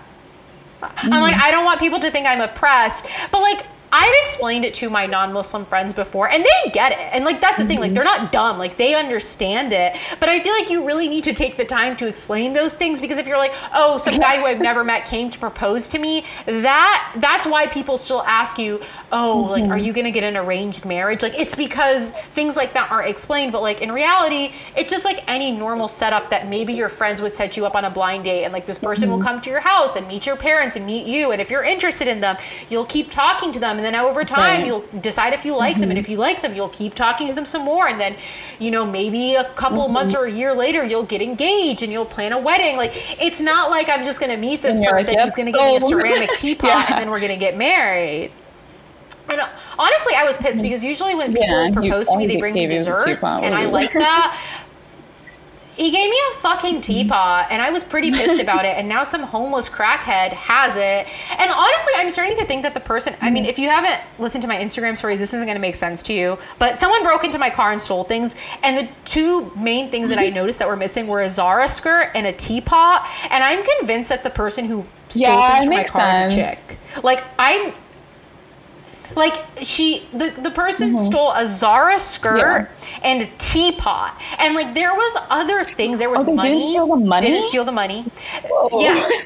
I'm 0.82 1.20
like, 1.20 1.36
I 1.36 1.50
don't 1.50 1.64
want 1.64 1.78
people 1.80 1.98
to 2.00 2.10
think 2.10 2.26
I'm 2.26 2.40
oppressed. 2.40 3.06
But 3.30 3.40
like, 3.42 3.66
I've 3.92 4.14
explained 4.24 4.64
it 4.64 4.74
to 4.74 4.90
my 4.90 5.06
non-Muslim 5.06 5.64
friends 5.64 5.92
before, 5.92 6.28
and 6.30 6.44
they 6.44 6.70
get 6.70 6.92
it. 6.92 6.98
And 7.12 7.24
like, 7.24 7.40
that's 7.40 7.58
the 7.60 7.66
thing. 7.66 7.80
Like, 7.80 7.94
they're 7.94 8.04
not 8.04 8.32
dumb. 8.32 8.58
Like, 8.58 8.76
they 8.76 8.94
understand 8.94 9.72
it. 9.72 9.96
But 10.20 10.28
I 10.28 10.40
feel 10.40 10.52
like 10.52 10.70
you 10.70 10.86
really 10.86 11.08
need 11.08 11.24
to 11.24 11.32
take 11.32 11.56
the 11.56 11.64
time 11.64 11.96
to 11.96 12.06
explain 12.06 12.52
those 12.52 12.74
things 12.74 13.00
because 13.00 13.18
if 13.18 13.26
you're 13.26 13.38
like, 13.38 13.54
oh, 13.74 13.98
some 13.98 14.18
guy 14.18 14.38
who 14.38 14.46
I've 14.46 14.60
never 14.60 14.84
met 14.84 15.06
came 15.06 15.30
to 15.30 15.38
propose 15.38 15.88
to 15.88 15.98
me, 15.98 16.24
that 16.46 17.14
that's 17.18 17.46
why 17.46 17.66
people 17.66 17.98
still 17.98 18.22
ask 18.22 18.58
you, 18.58 18.80
oh, 19.12 19.46
like, 19.50 19.64
are 19.64 19.76
mm-hmm. 19.76 19.84
you 19.84 19.92
gonna 19.92 20.10
get 20.10 20.24
an 20.24 20.36
arranged 20.36 20.84
marriage? 20.84 21.22
Like, 21.22 21.38
it's 21.38 21.54
because 21.54 22.10
things 22.10 22.56
like 22.56 22.72
that 22.74 22.90
aren't 22.90 23.08
explained. 23.08 23.52
But 23.52 23.62
like 23.62 23.82
in 23.82 23.90
reality, 23.90 24.52
it's 24.76 24.90
just 24.90 25.04
like 25.04 25.24
any 25.28 25.50
normal 25.50 25.88
setup 25.88 26.30
that 26.30 26.48
maybe 26.48 26.72
your 26.72 26.88
friends 26.88 27.20
would 27.20 27.34
set 27.34 27.56
you 27.56 27.66
up 27.66 27.74
on 27.74 27.84
a 27.84 27.90
blind 27.90 28.24
date, 28.24 28.44
and 28.44 28.52
like 28.52 28.66
this 28.66 28.78
person 28.78 29.10
will 29.10 29.18
mm-hmm. 29.18 29.26
come 29.26 29.40
to 29.40 29.50
your 29.50 29.60
house 29.60 29.96
and 29.96 30.06
meet 30.06 30.26
your 30.26 30.36
parents 30.36 30.76
and 30.76 30.86
meet 30.86 31.06
you, 31.06 31.32
and 31.32 31.40
if 31.40 31.50
you're 31.50 31.64
interested 31.64 32.06
in 32.06 32.20
them, 32.20 32.36
you'll 32.68 32.84
keep 32.84 33.10
talking 33.10 33.50
to 33.52 33.58
them, 33.58 33.79
and 33.80 33.94
then 33.94 33.96
over 33.96 34.24
time 34.24 34.58
Right. 34.60 34.66
you'll 34.66 34.84
decide 35.00 35.32
if 35.32 35.44
you 35.46 35.56
like 35.56 35.78
them, 35.78 35.88
and 35.88 35.98
if 35.98 36.06
you 36.08 36.18
like 36.18 36.42
them, 36.42 36.54
you'll 36.54 36.68
keep 36.68 36.92
talking 36.94 37.26
to 37.28 37.34
them 37.34 37.46
some 37.46 37.62
more, 37.64 37.88
and 37.88 37.98
then 37.98 38.14
you 38.58 38.70
know 38.70 38.84
maybe 38.84 39.36
a 39.36 39.44
couple 39.54 39.88
months 39.88 40.14
or 40.14 40.26
a 40.26 40.30
year 40.30 40.52
later 40.54 40.84
you'll 40.84 41.02
get 41.04 41.22
engaged 41.22 41.82
and 41.82 41.90
you'll 41.90 42.04
plan 42.04 42.32
a 42.32 42.38
wedding. 42.38 42.76
Like 42.76 42.92
it's 43.22 43.40
not 43.40 43.70
like 43.70 43.88
I'm 43.88 44.04
just 44.04 44.20
gonna 44.20 44.36
meet 44.36 44.60
this 44.60 44.78
like, 44.78 44.90
person, 44.90 45.14
"Yep, 45.14 45.24
he's 45.24 45.34
gonna 45.34 45.52
give 45.52 45.60
me 45.60 45.76
a 45.76 45.80
ceramic 45.92 46.30
teapot, 46.34 46.68
Yeah. 46.68 46.86
and 46.90 46.98
then 47.00 47.10
we're 47.10 47.20
gonna 47.20 47.36
get 47.38 47.56
married. 47.56 48.32
And 49.30 49.40
uh, 49.40 49.48
honestly, 49.78 50.14
I 50.16 50.24
was 50.24 50.36
pissed 50.36 50.62
because 50.62 50.84
usually 50.84 51.14
when 51.14 51.32
people 51.32 51.64
Yeah, 51.64 51.70
propose 51.72 52.08
to 52.10 52.18
me, 52.18 52.26
they 52.26 52.36
bring 52.36 52.52
me 52.52 52.60
gave 52.66 52.72
you 52.72 52.78
was 52.78 52.88
a 52.88 52.90
desserts, 53.06 53.38
and 53.42 53.54
I 53.54 53.66
like 53.66 53.92
that. 53.92 54.38
He 55.80 55.90
gave 55.90 56.10
me 56.10 56.16
a 56.32 56.36
fucking 56.40 56.82
teapot, 56.82 57.46
and 57.50 57.62
I 57.62 57.70
was 57.70 57.84
pretty 57.84 58.10
pissed 58.10 58.38
about 58.46 58.66
it. 58.66 58.76
And 58.76 58.86
now 58.86 59.02
some 59.02 59.22
homeless 59.22 59.70
crackhead 59.70 60.28
has 60.32 60.76
it. 60.76 61.08
And 61.40 61.50
honestly, 61.50 61.94
I'm 61.96 62.10
starting 62.10 62.36
to 62.36 62.44
think 62.44 62.62
that 62.64 62.74
the 62.74 62.80
person. 62.80 63.16
I 63.22 63.30
mean, 63.30 63.46
if 63.46 63.58
you 63.58 63.70
haven't 63.70 63.98
listened 64.18 64.42
to 64.42 64.48
my 64.48 64.58
Instagram 64.58 64.94
stories, 64.94 65.20
this 65.20 65.32
isn't 65.32 65.46
going 65.46 65.56
to 65.56 65.60
make 65.60 65.74
sense 65.74 66.02
to 66.02 66.12
you. 66.12 66.38
But 66.58 66.76
someone 66.76 67.02
broke 67.02 67.24
into 67.24 67.38
my 67.38 67.48
car 67.48 67.72
and 67.72 67.80
stole 67.80 68.04
things, 68.04 68.36
and 68.62 68.76
the 68.76 68.92
two 69.06 69.50
main 69.56 69.90
things 69.90 70.10
that 70.10 70.18
I 70.18 70.28
noticed 70.40 70.58
that 70.58 70.68
were 70.68 70.76
missing 70.76 71.06
were 71.06 71.22
a 71.22 71.30
Zara 71.30 71.66
skirt 71.66 72.10
and 72.14 72.26
a 72.26 72.32
teapot. 72.32 73.08
And 73.30 73.42
I'm 73.42 73.64
convinced 73.78 74.10
that 74.10 74.22
the 74.22 74.28
person 74.28 74.66
who 74.66 74.84
stole 75.08 75.22
Yeah, 75.22 75.60
things 75.60 75.64
from 75.64 75.74
my 75.74 75.84
car 75.84 76.26
is 76.26 76.34
a 76.34 76.36
chick. 76.36 76.78
Like 77.02 77.24
I'm 77.38 77.72
like 79.16 79.44
she 79.60 80.06
the, 80.12 80.30
the 80.42 80.50
person 80.50 80.88
Mm-hmm. 80.94 80.96
stole 81.04 81.32
a 81.32 81.46
Zara 81.46 81.98
skirt 81.98 82.70
and 83.02 83.22
a 83.22 83.26
teapot. 83.38 84.20
And 84.38 84.54
like 84.54 84.74
there 84.74 84.92
was 84.94 85.16
other 85.30 85.64
things. 85.64 85.98
There 85.98 86.10
was 86.10 86.22
Oh, 86.22 86.32
money. 86.34 86.48
didn't 86.50 86.68
steal 86.68 86.86
the 86.86 86.96
money? 86.96 87.26
Didn't 87.28 87.42
steal 87.44 87.64
the 87.64 87.72
money. 87.72 88.02
Whoa. 88.44 88.80
Yeah. 88.80 89.08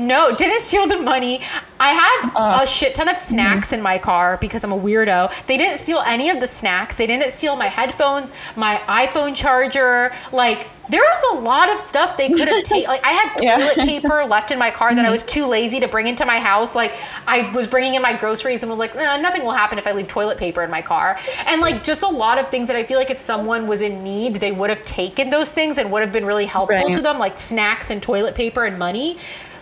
No, 0.00 0.34
didn't 0.34 0.60
steal 0.60 0.86
the 0.86 0.98
money. 0.98 1.40
I 1.78 1.88
had 1.92 2.30
Uh, 2.34 2.60
a 2.62 2.66
shit 2.66 2.94
ton 2.94 3.08
of 3.08 3.16
snacks 3.16 3.72
in 3.72 3.80
my 3.82 3.98
car 3.98 4.38
because 4.40 4.64
I'm 4.64 4.72
a 4.72 4.78
weirdo. 4.78 5.32
They 5.46 5.56
didn't 5.56 5.78
steal 5.78 6.02
any 6.06 6.28
of 6.30 6.40
the 6.40 6.48
snacks. 6.48 6.96
They 6.96 7.06
didn't 7.06 7.32
steal 7.32 7.56
my 7.56 7.66
headphones, 7.66 8.32
my 8.56 8.80
iPhone 8.88 9.34
charger. 9.34 10.12
Like 10.32 10.68
there 10.90 11.00
was 11.00 11.38
a 11.38 11.40
lot 11.42 11.70
of 11.70 11.78
stuff 11.78 12.16
they 12.16 12.28
could 12.28 12.48
have 12.48 12.62
taken. 12.64 12.88
Like 12.90 13.04
I 13.04 13.12
had 13.12 13.30
Yeah. 13.40 13.56
toilet 13.56 13.76
paper 13.88 14.24
left 14.26 14.50
in 14.50 14.58
my 14.58 14.70
car 14.70 14.94
that 14.94 15.04
I 15.04 15.10
was 15.10 15.22
too 15.22 15.46
lazy 15.46 15.80
to 15.80 15.88
bring 15.88 16.06
into 16.06 16.26
my 16.26 16.38
house. 16.38 16.74
Like 16.74 16.92
I 17.26 17.50
was 17.54 17.66
bringing 17.66 17.94
in 17.94 18.02
my 18.02 18.12
groceries 18.14 18.62
and 18.62 18.68
was 18.70 18.78
like, 18.78 18.94
eh, 18.96 19.16
nothing 19.18 19.42
will 19.44 19.52
happen 19.52 19.78
if 19.78 19.86
I 19.86 19.92
leave 19.92 20.06
toilet 20.08 20.36
paper 20.38 20.62
in 20.62 20.70
my 20.70 20.82
car. 20.82 21.16
And 21.46 21.60
like 21.62 21.82
just 21.84 22.02
a 22.02 22.08
lot 22.08 22.38
of 22.38 22.48
things 22.48 22.66
that 22.68 22.76
I 22.76 22.82
feel 22.82 22.98
like 22.98 23.10
if 23.10 23.18
someone 23.18 23.66
was 23.66 23.80
in 23.82 24.02
need, 24.04 24.34
they 24.36 24.52
would 24.52 24.68
have 24.70 24.84
taken 24.84 25.30
those 25.30 25.52
things 25.52 25.78
and 25.78 25.90
would 25.92 26.02
have 26.02 26.12
been 26.12 26.26
really 26.26 26.46
helpful 26.46 26.76
Right. 26.84 26.92
to 26.92 27.00
them, 27.00 27.18
like 27.18 27.38
snacks 27.38 27.90
and 27.90 28.02
toilet 28.02 28.34
paper 28.34 28.64
and 28.64 28.78
money. 28.78 29.16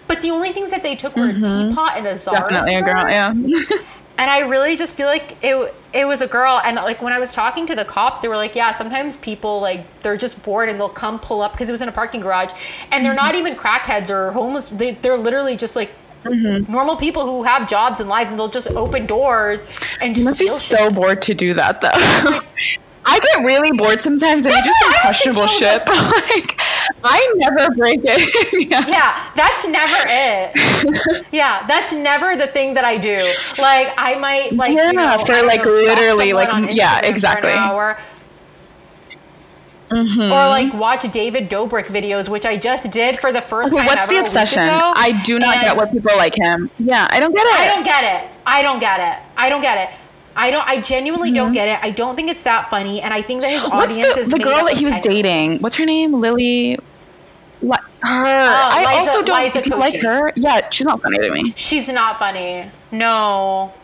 But 0.09 0.23
the 0.23 0.31
only 0.31 0.53
things 0.53 0.71
that 0.71 0.83
they 0.83 0.97
took 0.97 1.15
were 1.17 1.27
a 1.27 1.33
mm-hmm. 1.33 1.69
teapot 1.69 1.97
and 1.97 2.07
a 2.07 2.17
Zara 2.17 2.41
Definitely 2.41 2.75
a 2.75 2.83
girl, 2.83 3.09
yeah. 3.09 3.33
And 4.19 4.29
I 4.29 4.41
really 4.41 4.75
just 4.75 4.97
feel 4.97 5.07
like 5.07 5.37
it 5.45 5.75
it 5.93 6.05
was 6.05 6.23
a 6.23 6.27
girl 6.27 6.61
and 6.65 6.75
like 6.75 7.01
when 7.01 7.13
I 7.13 7.21
was 7.21 7.33
talking 7.33 7.67
to 7.69 7.77
the 7.77 7.85
cops 7.85 8.21
they 8.21 8.27
were 8.27 8.37
like 8.37 8.57
yeah 8.57 8.75
sometimes 8.75 9.17
people 9.17 9.61
like 9.61 9.87
they're 10.03 10.17
just 10.17 10.43
bored 10.43 10.69
and 10.69 10.79
they'll 10.79 10.89
come 10.89 11.21
pull 11.21 11.41
up 11.41 11.53
because 11.53 11.69
it 11.69 11.73
was 11.73 11.83
in 11.83 11.89
a 11.89 11.93
parking 11.93 12.21
garage 12.21 12.53
and 12.91 13.05
they're 13.05 13.15
not 13.15 13.35
mm-hmm. 13.35 13.47
even 13.47 13.55
crackheads 13.55 14.11
or 14.11 14.33
homeless 14.33 14.67
they, 14.67 14.93
they're 14.93 15.17
literally 15.17 15.57
just 15.57 15.77
like 15.77 15.93
mm-hmm. 16.25 16.71
normal 16.71 16.97
people 16.97 17.25
who 17.25 17.43
have 17.43 17.69
jobs 17.69 18.01
and 18.01 18.09
lives 18.09 18.31
and 18.31 18.39
they'll 18.39 18.49
just 18.49 18.69
open 18.73 19.07
doors 19.07 19.67
and 20.01 20.11
You 20.11 20.25
just 20.25 20.27
must 20.27 20.41
be 20.41 20.47
steal 20.47 20.79
shit. 20.79 20.89
so 20.89 20.91
bored 20.91 21.23
to 21.23 21.35
do 21.35 21.55
that, 21.55 21.81
though. 21.81 22.41
I 23.09 23.19
get 23.21 23.45
really 23.45 23.77
bored 23.77 24.01
sometimes, 24.01 24.45
and 24.47 24.55
I 24.55 24.61
just 24.61 24.79
some 24.79 24.93
questionable. 25.01 25.47
Shit. 25.47 25.83
But 25.87 25.97
like, 25.97 26.61
I 27.05 27.33
never 27.37 27.75
break 27.75 28.01
it. 28.03 28.71
yeah. 28.71 28.87
yeah 28.89 29.31
that's 29.35 29.67
never 29.67 29.97
it 30.09 31.25
yeah 31.33 31.67
that's 31.67 31.93
never 31.93 32.37
the 32.37 32.47
thing 32.47 32.75
that 32.75 32.85
I 32.85 32.97
do 32.97 33.19
like 33.59 33.93
I 33.97 34.17
might 34.19 34.53
like 34.53 34.73
Yeah, 34.73 34.91
you 34.91 34.97
know, 34.97 35.19
for, 35.19 35.43
like, 35.43 35.65
know, 35.65 35.71
literally, 35.71 36.33
like, 36.33 36.51
yeah, 36.75 37.01
Instagram 37.01 37.01
for 37.01 37.05
an 37.05 37.05
exactly. 37.05 37.51
Mm-hmm. 39.91 40.21
Or 40.21 40.49
like 40.49 40.75
watch 40.75 41.11
David 41.11 41.49
Dobrik 41.49 41.87
videos, 41.87 42.29
which 42.29 42.45
I 42.45 42.57
just 42.57 42.93
did 42.93 43.19
for 43.19 43.33
the 43.33 43.41
first 43.41 43.73
Okay, 43.73 43.81
time. 43.81 43.87
what's 43.87 44.07
the 44.07 44.19
obsession? 44.19 44.69
I 44.69 45.19
do 45.25 45.39
not 45.39 45.55
get 45.63 45.77
what 45.77 45.91
people 45.91 46.15
like 46.17 46.35
him. 46.35 46.71
Yeah, 46.79 47.09
I 47.11 47.21
don't 47.21 47.35
get 47.35 47.47
it. 47.47 47.53
I 47.55 47.75
don't 47.75 47.85
get 47.85 48.05
it. 48.05 48.31
I 48.47 48.63
don't 48.63 48.79
get 48.81 49.01
it. 49.01 49.23
I 49.37 49.49
don't 49.49 49.63
get 49.63 49.89
it. 49.89 49.99
I 50.39 50.51
don't. 50.53 50.67
I 50.69 50.81
genuinely 50.81 51.33
don't 51.33 51.53
get 51.53 51.69
it. 51.69 51.79
I 51.85 51.91
don't 51.91 52.15
think 52.17 52.31
it's 52.31 52.45
that 52.45 52.71
funny, 52.71 53.03
and 53.03 53.13
I 53.13 53.21
think 53.23 53.41
that 53.43 53.51
his 53.51 53.63
Mm-hmm. 53.63 53.77
What's 53.77 53.95
audience 53.97 54.15
the, 54.15 54.21
is 54.21 54.31
the 54.31 54.39
girl 54.39 54.65
that 54.67 54.77
he 54.77 54.85
was 54.85 55.01
10 55.01 55.03
dating? 55.13 55.59
What's 55.59 55.75
her 55.77 55.85
name? 55.85 56.13
Lily. 56.15 56.79
What? 57.61 57.81
Her. 57.81 57.89
I 58.09 58.79
Liza- 58.79 58.89
also 59.01 59.23
don't 59.25 59.53
do 59.65 59.71
you 59.71 59.77
like 59.77 60.01
her. 60.01 60.33
Yeah, 60.37 60.69
she's 60.71 60.87
not 60.87 61.03
funny 61.03 61.19
to 61.19 61.31
me. 61.33 61.53
She's 61.57 61.89
not 61.89 62.17
funny. 62.17 62.71
No. 62.93 63.75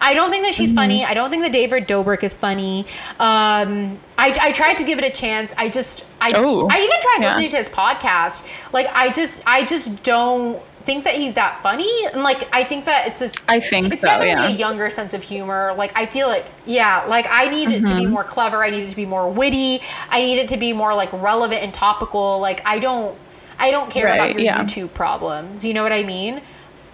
I 0.00 0.14
don't 0.14 0.30
think 0.30 0.42
that 0.44 0.52
Mm-hmm. 0.54 0.62
she's 0.62 0.72
funny. 0.72 1.04
I 1.04 1.14
don't 1.14 1.30
think 1.30 1.42
that 1.42 1.52
David 1.52 1.86
Dobrik 1.86 2.24
is 2.24 2.34
funny. 2.34 2.86
Um, 3.20 3.98
I, 4.18 4.34
I 4.40 4.52
tried 4.52 4.74
to 4.78 4.84
give 4.84 4.98
it 4.98 5.04
a 5.04 5.10
chance. 5.10 5.52
I 5.58 5.68
just, 5.68 6.04
I, 6.20 6.32
Oh, 6.34 6.66
I 6.70 6.78
even 6.78 7.00
tried 7.00 7.18
yeah. 7.20 7.28
listening 7.28 7.50
to 7.50 7.56
his 7.58 7.68
podcast. 7.68 8.72
Like, 8.72 8.86
I 8.92 9.10
just, 9.10 9.42
I 9.46 9.64
just 9.64 10.02
don't 10.02 10.60
think 10.90 11.04
that 11.04 11.14
he's 11.14 11.34
that 11.34 11.62
funny. 11.62 11.88
And 12.12 12.24
like, 12.24 12.52
I 12.52 12.64
think 12.64 12.84
that 12.86 13.06
it's 13.06 13.20
just, 13.20 13.48
I 13.48 13.60
think 13.60 13.94
it's 13.94 14.02
so, 14.02 14.08
definitely 14.08 14.32
yeah. 14.32 14.48
a 14.48 14.58
younger 14.58 14.90
sense 14.90 15.14
of 15.14 15.22
humor. 15.22 15.72
Like, 15.76 15.92
I 15.94 16.04
feel 16.04 16.26
like, 16.26 16.46
yeah, 16.66 17.04
like 17.06 17.26
I 17.30 17.46
need 17.48 17.70
it 17.70 17.86
to 17.86 17.92
Mm-hmm. 17.92 17.98
be 17.98 18.06
more 18.06 18.24
clever. 18.24 18.64
I 18.64 18.70
need 18.70 18.82
it 18.82 18.90
to 18.90 18.96
be 18.96 19.06
more 19.06 19.30
witty. 19.30 19.80
I 20.08 20.20
need 20.20 20.38
it 20.38 20.48
to 20.48 20.56
be 20.56 20.72
more 20.72 20.92
like 20.94 21.12
relevant 21.12 21.62
and 21.62 21.72
topical. 21.72 22.40
Like, 22.40 22.60
I 22.66 22.80
don't, 22.80 23.16
I 23.58 23.70
don't 23.70 23.88
care 23.88 24.12
about 24.12 24.32
your 24.32 24.40
yeah. 24.40 24.64
YouTube 24.64 24.92
problems. 24.92 25.64
You 25.64 25.74
know 25.74 25.84
what 25.84 25.92
I 25.92 26.02
mean? 26.02 26.42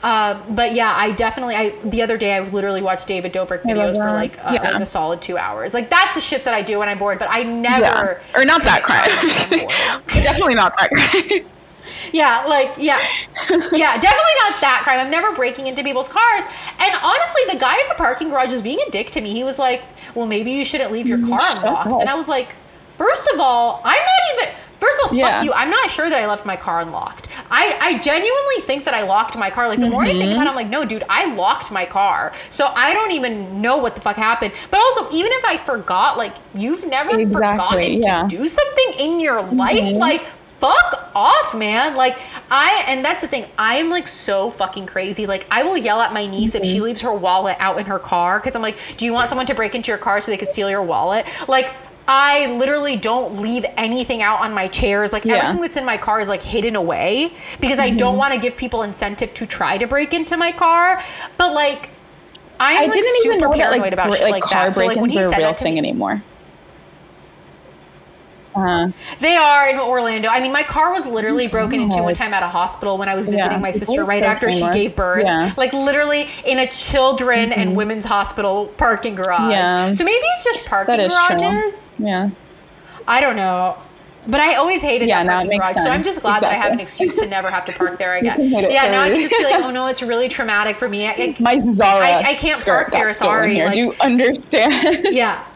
Um, 0.02 0.42
but 0.54 0.72
yeah, 0.74 0.92
I 0.94 1.12
definitely. 1.12 1.54
I 1.56 1.70
the 1.84 2.02
other 2.02 2.18
day 2.18 2.34
I 2.34 2.40
literally 2.40 2.82
watched 2.82 3.06
David 3.08 3.32
Dobrik 3.32 3.62
videos 3.62 3.94
for 3.96 4.12
like 4.12 4.38
uh, 4.44 4.50
Yeah. 4.52 4.72
like 4.72 4.82
a 4.82 4.86
solid 4.86 5.22
two 5.22 5.38
hours. 5.38 5.72
Like 5.72 5.88
that's 5.88 6.14
the 6.14 6.20
shit 6.20 6.44
that 6.44 6.52
I 6.52 6.60
do 6.62 6.78
when 6.78 6.88
I'm 6.88 6.98
bored. 6.98 7.18
But 7.18 7.28
I 7.30 7.42
never. 7.42 8.20
or 8.36 8.44
not 8.44 8.62
that 8.62 8.82
crime. 8.84 9.08
Definitely 10.08 10.54
not 10.54 10.74
that 10.78 10.90
crime. 10.90 11.46
Yeah, 12.12 12.44
like 12.46 12.74
yeah, 12.78 12.98
yeah, 13.50 13.98
definitely 13.98 14.36
not 14.40 14.60
that 14.60 14.80
crime. 14.84 15.00
I'm 15.00 15.10
never 15.10 15.32
breaking 15.32 15.66
into 15.66 15.82
people's 15.82 16.08
cars. 16.08 16.44
And 16.78 16.94
honestly, 17.02 17.42
the 17.52 17.58
guy 17.58 17.74
at 17.74 17.88
the 17.88 17.94
parking 17.96 18.28
garage 18.28 18.52
was 18.52 18.62
being 18.62 18.78
a 18.86 18.90
dick 18.90 19.10
to 19.10 19.20
me. 19.20 19.32
He 19.32 19.44
was 19.44 19.58
like, 19.58 19.82
"Well, 20.14 20.26
maybe 20.26 20.50
you 20.52 20.64
shouldn't 20.64 20.92
leave 20.92 21.06
your 21.08 21.18
car 21.26 21.40
shut 21.40 21.58
unlocked." 21.58 21.86
up. 21.88 22.00
And 22.00 22.08
I 22.08 22.14
was 22.14 22.28
like, 22.28 22.54
first 22.98 23.28
of 23.34 23.40
all, 23.40 23.80
I'm 23.84 23.98
not 23.98 24.42
even. 24.44 24.54
First 24.78 25.00
of 25.04 25.10
all, 25.12 25.16
Yeah. 25.16 25.36
fuck 25.36 25.44
you. 25.44 25.52
I'm 25.54 25.70
not 25.70 25.88
sure 25.90 26.10
that 26.10 26.20
I 26.20 26.26
left 26.26 26.44
my 26.44 26.54
car 26.54 26.82
unlocked. 26.82 27.28
I, 27.50 27.78
I 27.80 27.98
genuinely 27.98 28.60
think 28.60 28.84
that 28.84 28.92
I 28.92 29.04
locked 29.04 29.34
my 29.38 29.48
car. 29.48 29.68
Like 29.68 29.80
the 29.80 29.88
more 29.88 30.02
I 30.02 30.08
Mm-hmm. 30.10 30.18
think 30.18 30.32
about 30.34 30.46
it, 30.46 30.50
I'm 30.50 30.54
like, 30.54 30.68
no, 30.68 30.84
dude, 30.84 31.02
I 31.08 31.32
locked 31.34 31.72
my 31.72 31.86
car. 31.86 32.32
So 32.50 32.66
I 32.76 32.92
don't 32.92 33.12
even 33.12 33.62
know 33.62 33.78
what 33.78 33.94
the 33.94 34.02
fuck 34.02 34.16
happened. 34.16 34.52
But 34.70 34.78
also, 34.80 35.08
even 35.16 35.32
if 35.32 35.44
I 35.46 35.56
forgot, 35.56 36.18
like 36.18 36.34
you've 36.54 36.84
never 36.86 37.18
Exactly, 37.18 37.32
forgotten 37.32 38.02
yeah. 38.02 38.22
to 38.24 38.28
do 38.28 38.46
something 38.46 38.92
in 39.00 39.18
your 39.18 39.40
life, 39.42 39.96
like 39.96 40.26
fuck 40.66 41.10
off, 41.14 41.54
man. 41.54 41.96
Like 41.96 42.18
I 42.50 42.84
and 42.88 43.04
that's 43.04 43.22
the 43.22 43.28
thing. 43.28 43.46
I 43.58 43.76
am 43.76 43.88
like 43.88 44.08
so 44.08 44.50
fucking 44.50 44.86
crazy. 44.86 45.26
Like 45.26 45.46
I 45.50 45.62
will 45.62 45.76
yell 45.76 46.00
at 46.00 46.12
my 46.12 46.26
niece 46.26 46.54
if 46.54 46.64
she 46.64 46.76
mm-hmm. 46.76 46.84
leaves 46.84 47.00
her 47.00 47.12
wallet 47.12 47.56
out 47.58 47.78
in 47.78 47.86
her 47.86 47.98
car 47.98 48.38
because 48.38 48.56
I'm 48.56 48.62
like, 48.62 48.78
do 48.96 49.04
you 49.04 49.12
want 49.12 49.28
someone 49.28 49.46
to 49.46 49.54
break 49.54 49.74
into 49.74 49.90
your 49.90 49.98
car 49.98 50.20
so 50.20 50.30
they 50.30 50.36
can 50.36 50.48
steal 50.48 50.70
your 50.70 50.82
wallet? 50.82 51.26
Like 51.48 51.72
I 52.08 52.46
literally 52.56 52.96
don't 52.96 53.40
leave 53.40 53.66
anything 53.76 54.22
out 54.22 54.40
on 54.40 54.54
my 54.54 54.68
chairs. 54.68 55.12
Like 55.12 55.24
Yeah. 55.24 55.36
everything 55.36 55.60
that's 55.60 55.76
in 55.76 55.84
my 55.84 55.96
car 55.96 56.20
is 56.20 56.28
like 56.28 56.42
hidden 56.42 56.76
away 56.76 57.32
because 57.60 57.78
I 57.78 57.90
don't 57.90 58.12
mm-hmm. 58.12 58.18
want 58.18 58.34
to 58.34 58.40
give 58.40 58.56
people 58.56 58.82
incentive 58.82 59.34
to 59.34 59.46
try 59.46 59.78
to 59.78 59.86
break 59.86 60.14
into 60.14 60.36
my 60.36 60.52
car. 60.52 61.02
But 61.36 61.52
like 61.54 61.90
I'm 62.58 62.76
I 62.76 62.82
like, 62.84 62.92
didn't 62.92 63.22
super 63.22 63.34
even 63.34 63.38
know 63.40 63.50
that 63.50 63.58
paranoid 63.58 63.82
like, 63.82 63.92
about 63.92 64.12
shit 64.14 64.22
like 64.22 64.32
like 64.32 64.42
car 64.42 64.64
that. 64.66 64.74
So 64.74 64.86
like 64.86 64.98
break-ins 64.98 65.26
were 65.26 65.34
a 65.34 65.38
real 65.38 65.52
thing 65.52 65.74
me, 65.74 65.78
anymore. 65.78 66.22
Uh, 68.56 68.88
They 69.20 69.36
are 69.36 69.68
in 69.68 69.78
Orlando. 69.78 70.28
I 70.28 70.40
mean, 70.40 70.52
my 70.52 70.62
car 70.62 70.92
was 70.92 71.04
literally 71.06 71.46
broken 71.46 71.80
into 71.80 72.02
one 72.02 72.14
time 72.14 72.32
at 72.32 72.42
a 72.42 72.48
hospital 72.48 72.96
when 72.98 73.08
I 73.08 73.14
was 73.14 73.26
Yeah. 73.28 73.36
visiting 73.36 73.60
my 73.60 73.70
sister 73.72 74.04
right 74.04 74.22
so 74.22 74.28
after 74.28 74.50
she 74.50 74.68
gave 74.70 74.96
birth. 74.96 75.24
Yeah. 75.24 75.52
Like 75.56 75.72
literally 75.72 76.28
in 76.44 76.58
a 76.58 76.66
children 76.66 77.52
and 77.52 77.76
women's 77.76 78.04
hospital 78.04 78.66
parking 78.78 79.14
garage. 79.14 79.52
Yeah. 79.52 79.92
So 79.92 80.04
maybe 80.04 80.18
it's 80.22 80.44
just 80.44 80.64
parking 80.64 80.96
garages. 81.08 81.90
true. 81.96 82.06
Yeah. 82.06 82.28
I 83.06 83.20
don't 83.20 83.36
know. 83.36 83.76
But 84.28 84.40
I 84.40 84.54
always 84.56 84.82
hated 84.82 85.06
Yeah, 85.08 85.22
that 85.22 85.42
parking 85.44 85.58
garage. 85.60 85.74
So 85.84 85.88
I'm 85.90 86.02
just 86.02 86.20
glad 86.20 86.40
that 86.40 86.50
I 86.50 86.54
have 86.56 86.72
an 86.72 86.80
excuse 86.80 87.16
to 87.20 87.26
never 87.26 87.48
have 87.48 87.64
to 87.66 87.72
park 87.72 87.98
there 87.98 88.14
again. 88.20 88.36
can 88.36 88.48
hate 88.48 88.64
it 88.64 88.72
yeah, 88.72 88.88
now 88.90 89.02
I 89.02 89.10
can 89.10 89.20
just 89.20 89.32
be 89.38 89.44
like, 89.44 89.62
oh 89.62 89.70
no, 89.70 89.86
it's 89.86 90.02
really 90.12 90.28
traumatic 90.28 90.78
for 90.80 90.88
me. 90.88 91.06
I, 91.06 91.12
I- 91.12 91.36
My 91.38 91.58
Zara 91.58 92.04
I- 92.04 92.30
I 92.30 92.34
can't 92.34 92.60
park 92.64 92.90
there, 92.90 93.12
sorry, 93.12 93.54
Here. 93.54 93.66
like- 93.66 93.74
Do 93.74 93.80
you 93.80 93.92
understand? 94.02 95.06
yeah. 95.12 95.46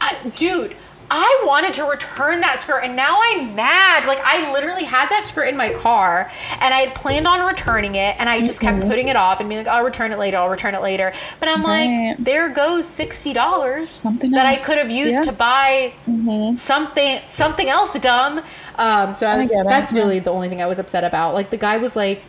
I, 0.00 0.14
dude, 0.36 0.76
I 1.14 1.42
wanted 1.46 1.74
to 1.74 1.84
return 1.84 2.40
that 2.40 2.58
skirt 2.58 2.80
and 2.84 2.96
now 2.96 3.18
I'm 3.22 3.54
mad. 3.54 4.06
Like, 4.06 4.18
I 4.24 4.50
literally 4.50 4.84
had 4.84 5.08
that 5.10 5.22
skirt 5.22 5.44
in 5.44 5.56
my 5.58 5.68
car 5.70 6.30
and 6.60 6.72
I 6.72 6.78
had 6.78 6.94
planned 6.94 7.26
on 7.26 7.44
returning 7.46 7.96
it 7.96 8.16
and 8.18 8.30
I 8.30 8.40
just 8.40 8.62
kept 8.62 8.80
putting 8.80 9.08
it 9.08 9.16
off 9.16 9.38
and 9.40 9.48
being 9.48 9.58
like, 9.64 9.68
I'll 9.68 9.84
return 9.84 10.10
it 10.12 10.18
later, 10.18 10.38
I'll 10.38 10.48
return 10.48 10.74
it 10.74 10.80
later. 10.80 11.12
But 11.38 11.50
I'm 11.50 11.62
Right. 11.62 12.14
like, 12.16 12.16
there 12.18 12.48
goes 12.48 12.86
$60 12.86 13.86
Something 13.86 14.30
that 14.32 14.46
I 14.46 14.56
could 14.56 14.78
have 14.78 14.90
used 14.90 15.26
Yeah. 15.26 15.30
Mm-hmm. 15.30 15.30
to 15.30 15.32
buy 15.32 16.54
something 16.54 17.20
something 17.28 17.68
else 17.68 17.98
dumb. 17.98 18.42
Um, 18.76 19.12
so 19.12 19.36
was, 19.36 19.50
it, 19.52 19.66
that's 19.68 19.92
really 19.92 20.18
the 20.18 20.30
only 20.32 20.48
thing 20.48 20.62
I 20.62 20.66
was 20.66 20.78
upset 20.78 21.04
about. 21.04 21.34
Like, 21.34 21.50
the 21.50 21.58
guy 21.58 21.76
was 21.76 21.94
like, 21.94 22.22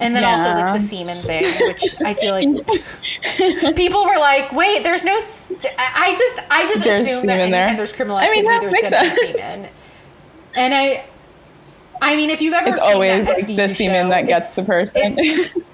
and 0.00 0.14
then 0.14 0.24
also 0.24 0.48
like 0.54 0.72
the 0.74 0.78
semen 0.80 1.18
thing, 1.22 1.44
which 1.68 1.94
I 2.02 2.14
feel 2.14 2.32
like 2.32 3.76
people 3.76 4.04
were 4.04 4.18
like, 4.18 4.52
"Wait, 4.52 4.82
there's 4.82 5.04
no." 5.04 5.18
St- 5.20 5.66
I 5.78 6.14
just, 6.18 6.38
I 6.50 6.66
just 6.66 6.84
There's 6.84 7.06
assume 7.06 7.26
that 7.26 7.50
there. 7.50 7.76
there's 7.76 7.92
criminal 7.92 8.16
I 8.16 8.30
mean, 8.30 8.44
that 8.44 8.60
there's 8.60 8.72
makes 8.72 8.90
gonna 8.90 9.08
be 9.08 9.16
sense. 9.38 9.54
semen. 9.54 9.70
And 10.56 10.74
I, 10.74 11.04
I 12.02 12.16
mean, 12.16 12.30
if 12.30 12.40
you've 12.42 12.54
ever 12.54 12.68
It's 12.70 12.82
seen 12.82 12.94
always 12.94 13.26
that 13.26 13.36
like 13.48 13.56
the 13.56 13.68
semen 13.68 14.08
that 14.10 14.26
gets 14.26 14.54
the 14.54 14.62
person. 14.64 15.00
it's- 15.02 15.56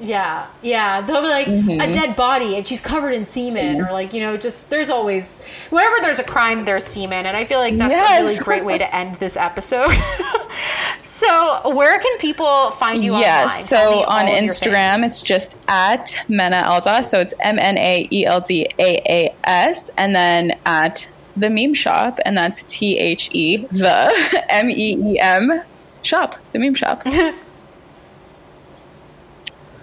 yeah, 0.00 0.46
yeah. 0.62 1.00
They'll 1.00 1.22
be 1.22 1.28
like 1.28 1.46
Mm-hmm. 1.46 1.80
a 1.80 1.92
dead 1.92 2.16
body 2.16 2.56
and 2.56 2.66
she's 2.66 2.80
covered 2.80 3.10
in 3.12 3.24
semen, 3.24 3.80
or 3.80 3.92
like 3.92 4.12
you 4.12 4.20
know, 4.20 4.36
just 4.36 4.68
there's 4.70 4.90
always 4.90 5.24
wherever 5.70 5.96
there's 6.02 6.18
a 6.18 6.24
crime, 6.24 6.64
there's 6.64 6.84
semen, 6.84 7.26
and 7.26 7.36
I 7.36 7.44
feel 7.44 7.58
like 7.58 7.76
that's 7.76 7.96
a 7.96 8.22
really 8.22 8.38
great 8.38 8.64
way 8.64 8.78
to 8.78 8.94
end 8.94 9.14
this 9.16 9.36
episode. 9.36 9.90
so, 11.02 11.70
where 11.74 11.98
can 11.98 12.18
people 12.18 12.70
find 12.72 13.04
you 13.04 13.12
online? 13.12 13.22
Yes. 13.26 13.70
Me 13.72 13.78
So 13.78 14.04
on 14.06 14.26
Instagram, 14.26 15.04
it's 15.04 15.22
just 15.22 15.58
at 15.68 16.16
Mena 16.28 16.64
Elda. 16.66 17.02
So 17.02 17.20
it's 17.20 17.34
M 17.40 17.58
N 17.58 17.78
A 17.78 18.08
E 18.10 18.24
L 18.26 18.40
D 18.40 18.66
A 18.78 19.00
A 19.08 19.34
S, 19.44 19.90
and 19.96 20.14
then 20.14 20.52
at 20.66 21.10
the 21.36 21.50
meme 21.50 21.74
shop, 21.74 22.18
and 22.24 22.36
that's 22.36 22.64
T 22.64 22.98
H 22.98 23.28
E 23.32 23.58
the 23.58 24.44
M 24.48 24.70
E 24.70 24.96
E 25.14 25.18
M 25.20 25.62
shop, 26.02 26.36
the 26.52 26.58
meme 26.58 26.74
shop. 26.74 27.02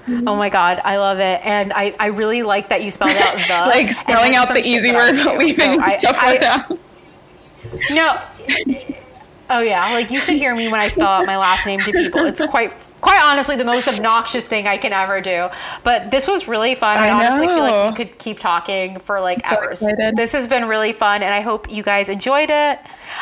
Oh 0.08 0.36
my 0.36 0.50
god, 0.50 0.82
I 0.84 0.98
love 0.98 1.20
it, 1.20 1.40
and 1.46 1.72
I, 1.74 1.96
I 2.00 2.08
really 2.08 2.44
like 2.44 2.70
that 2.70 2.84
you 2.84 2.92
spelled 2.92 3.12
out 3.16 3.36
the 3.36 3.54
like 3.70 3.90
spelling 3.90 4.36
out 4.36 4.50
the 4.50 4.60
easy 4.60 4.92
I 4.92 4.94
word, 4.96 5.16
but 5.24 5.38
leaving 5.38 5.56
So 5.56 5.80
I- 5.80 5.96
stuff 5.98 6.18
I- 6.22 6.32
like 6.32 6.40
that. 6.42 6.72
No. 7.92 8.94
Oh 9.54 9.60
yeah, 9.60 9.84
like 9.94 10.10
you 10.10 10.20
should 10.20 10.36
hear 10.36 10.56
me 10.56 10.68
when 10.72 10.82
I 10.82 10.88
spell 10.88 11.08
out 11.08 11.26
my 11.28 11.38
last 11.38 11.68
name 11.68 11.80
to 11.82 11.92
people. 11.92 12.22
It's 12.26 12.44
quite 12.48 12.76
quite 13.02 13.22
honestly 13.22 13.56
the 13.56 13.66
most 13.66 13.88
obnoxious 13.88 14.48
thing 14.48 14.66
I 14.66 14.78
can 14.78 14.94
ever 14.94 15.22
do. 15.22 15.50
But 15.84 16.10
this 16.10 16.28
was 16.28 16.48
really 16.48 16.74
fun. 16.74 16.98
I, 16.98 17.10
I 17.10 17.12
honestly 17.12 17.48
feel 17.48 17.60
like 17.60 17.92
we 17.92 17.96
could 17.96 18.18
keep 18.18 18.40
talking 18.40 18.98
for 19.00 19.20
like 19.20 19.46
So 19.46 19.58
hours. 19.58 19.82
excited. 19.84 20.16
This 20.16 20.32
has 20.32 20.48
been 20.48 20.68
really 20.68 20.94
fun 20.94 21.22
and 21.22 21.34
I 21.34 21.42
hope 21.42 21.72
you 21.72 21.84
guys 21.84 22.10
enjoyed 22.10 22.50
it. 22.50 22.80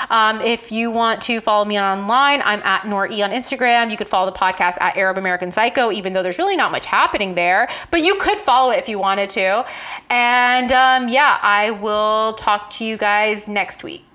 Um, 0.09 0.39
if 0.41 0.71
you 0.71 0.91
want 0.91 1.21
to 1.23 1.41
follow 1.41 1.65
me 1.65 1.79
online, 1.79 2.41
I'm 2.45 2.61
at 2.61 2.87
Nor 2.87 3.07
E 3.11 3.21
on 3.23 3.31
Instagram. 3.31 3.89
You 3.91 3.97
could 3.97 4.07
follow 4.07 4.31
the 4.31 4.37
podcast 4.37 4.77
at 4.79 4.95
Arab 4.95 5.17
American 5.17 5.51
Psycho, 5.51 5.91
even 5.91 6.13
though 6.13 6.23
there's 6.23 6.37
really 6.37 6.55
not 6.55 6.71
much 6.71 6.85
happening 6.85 7.35
there. 7.35 7.67
But 7.89 8.01
you 8.01 8.15
could 8.15 8.39
follow 8.39 8.71
it 8.71 8.77
if 8.77 8.87
you 8.87 8.99
wanted 8.99 9.31
to. 9.31 9.65
And 10.09 10.71
um, 10.71 11.09
yeah, 11.09 11.39
I 11.41 11.71
will 11.71 12.33
talk 12.33 12.69
to 12.71 12.85
you 12.85 12.97
guys 12.97 13.47
next 13.47 13.83
week. 13.83 14.10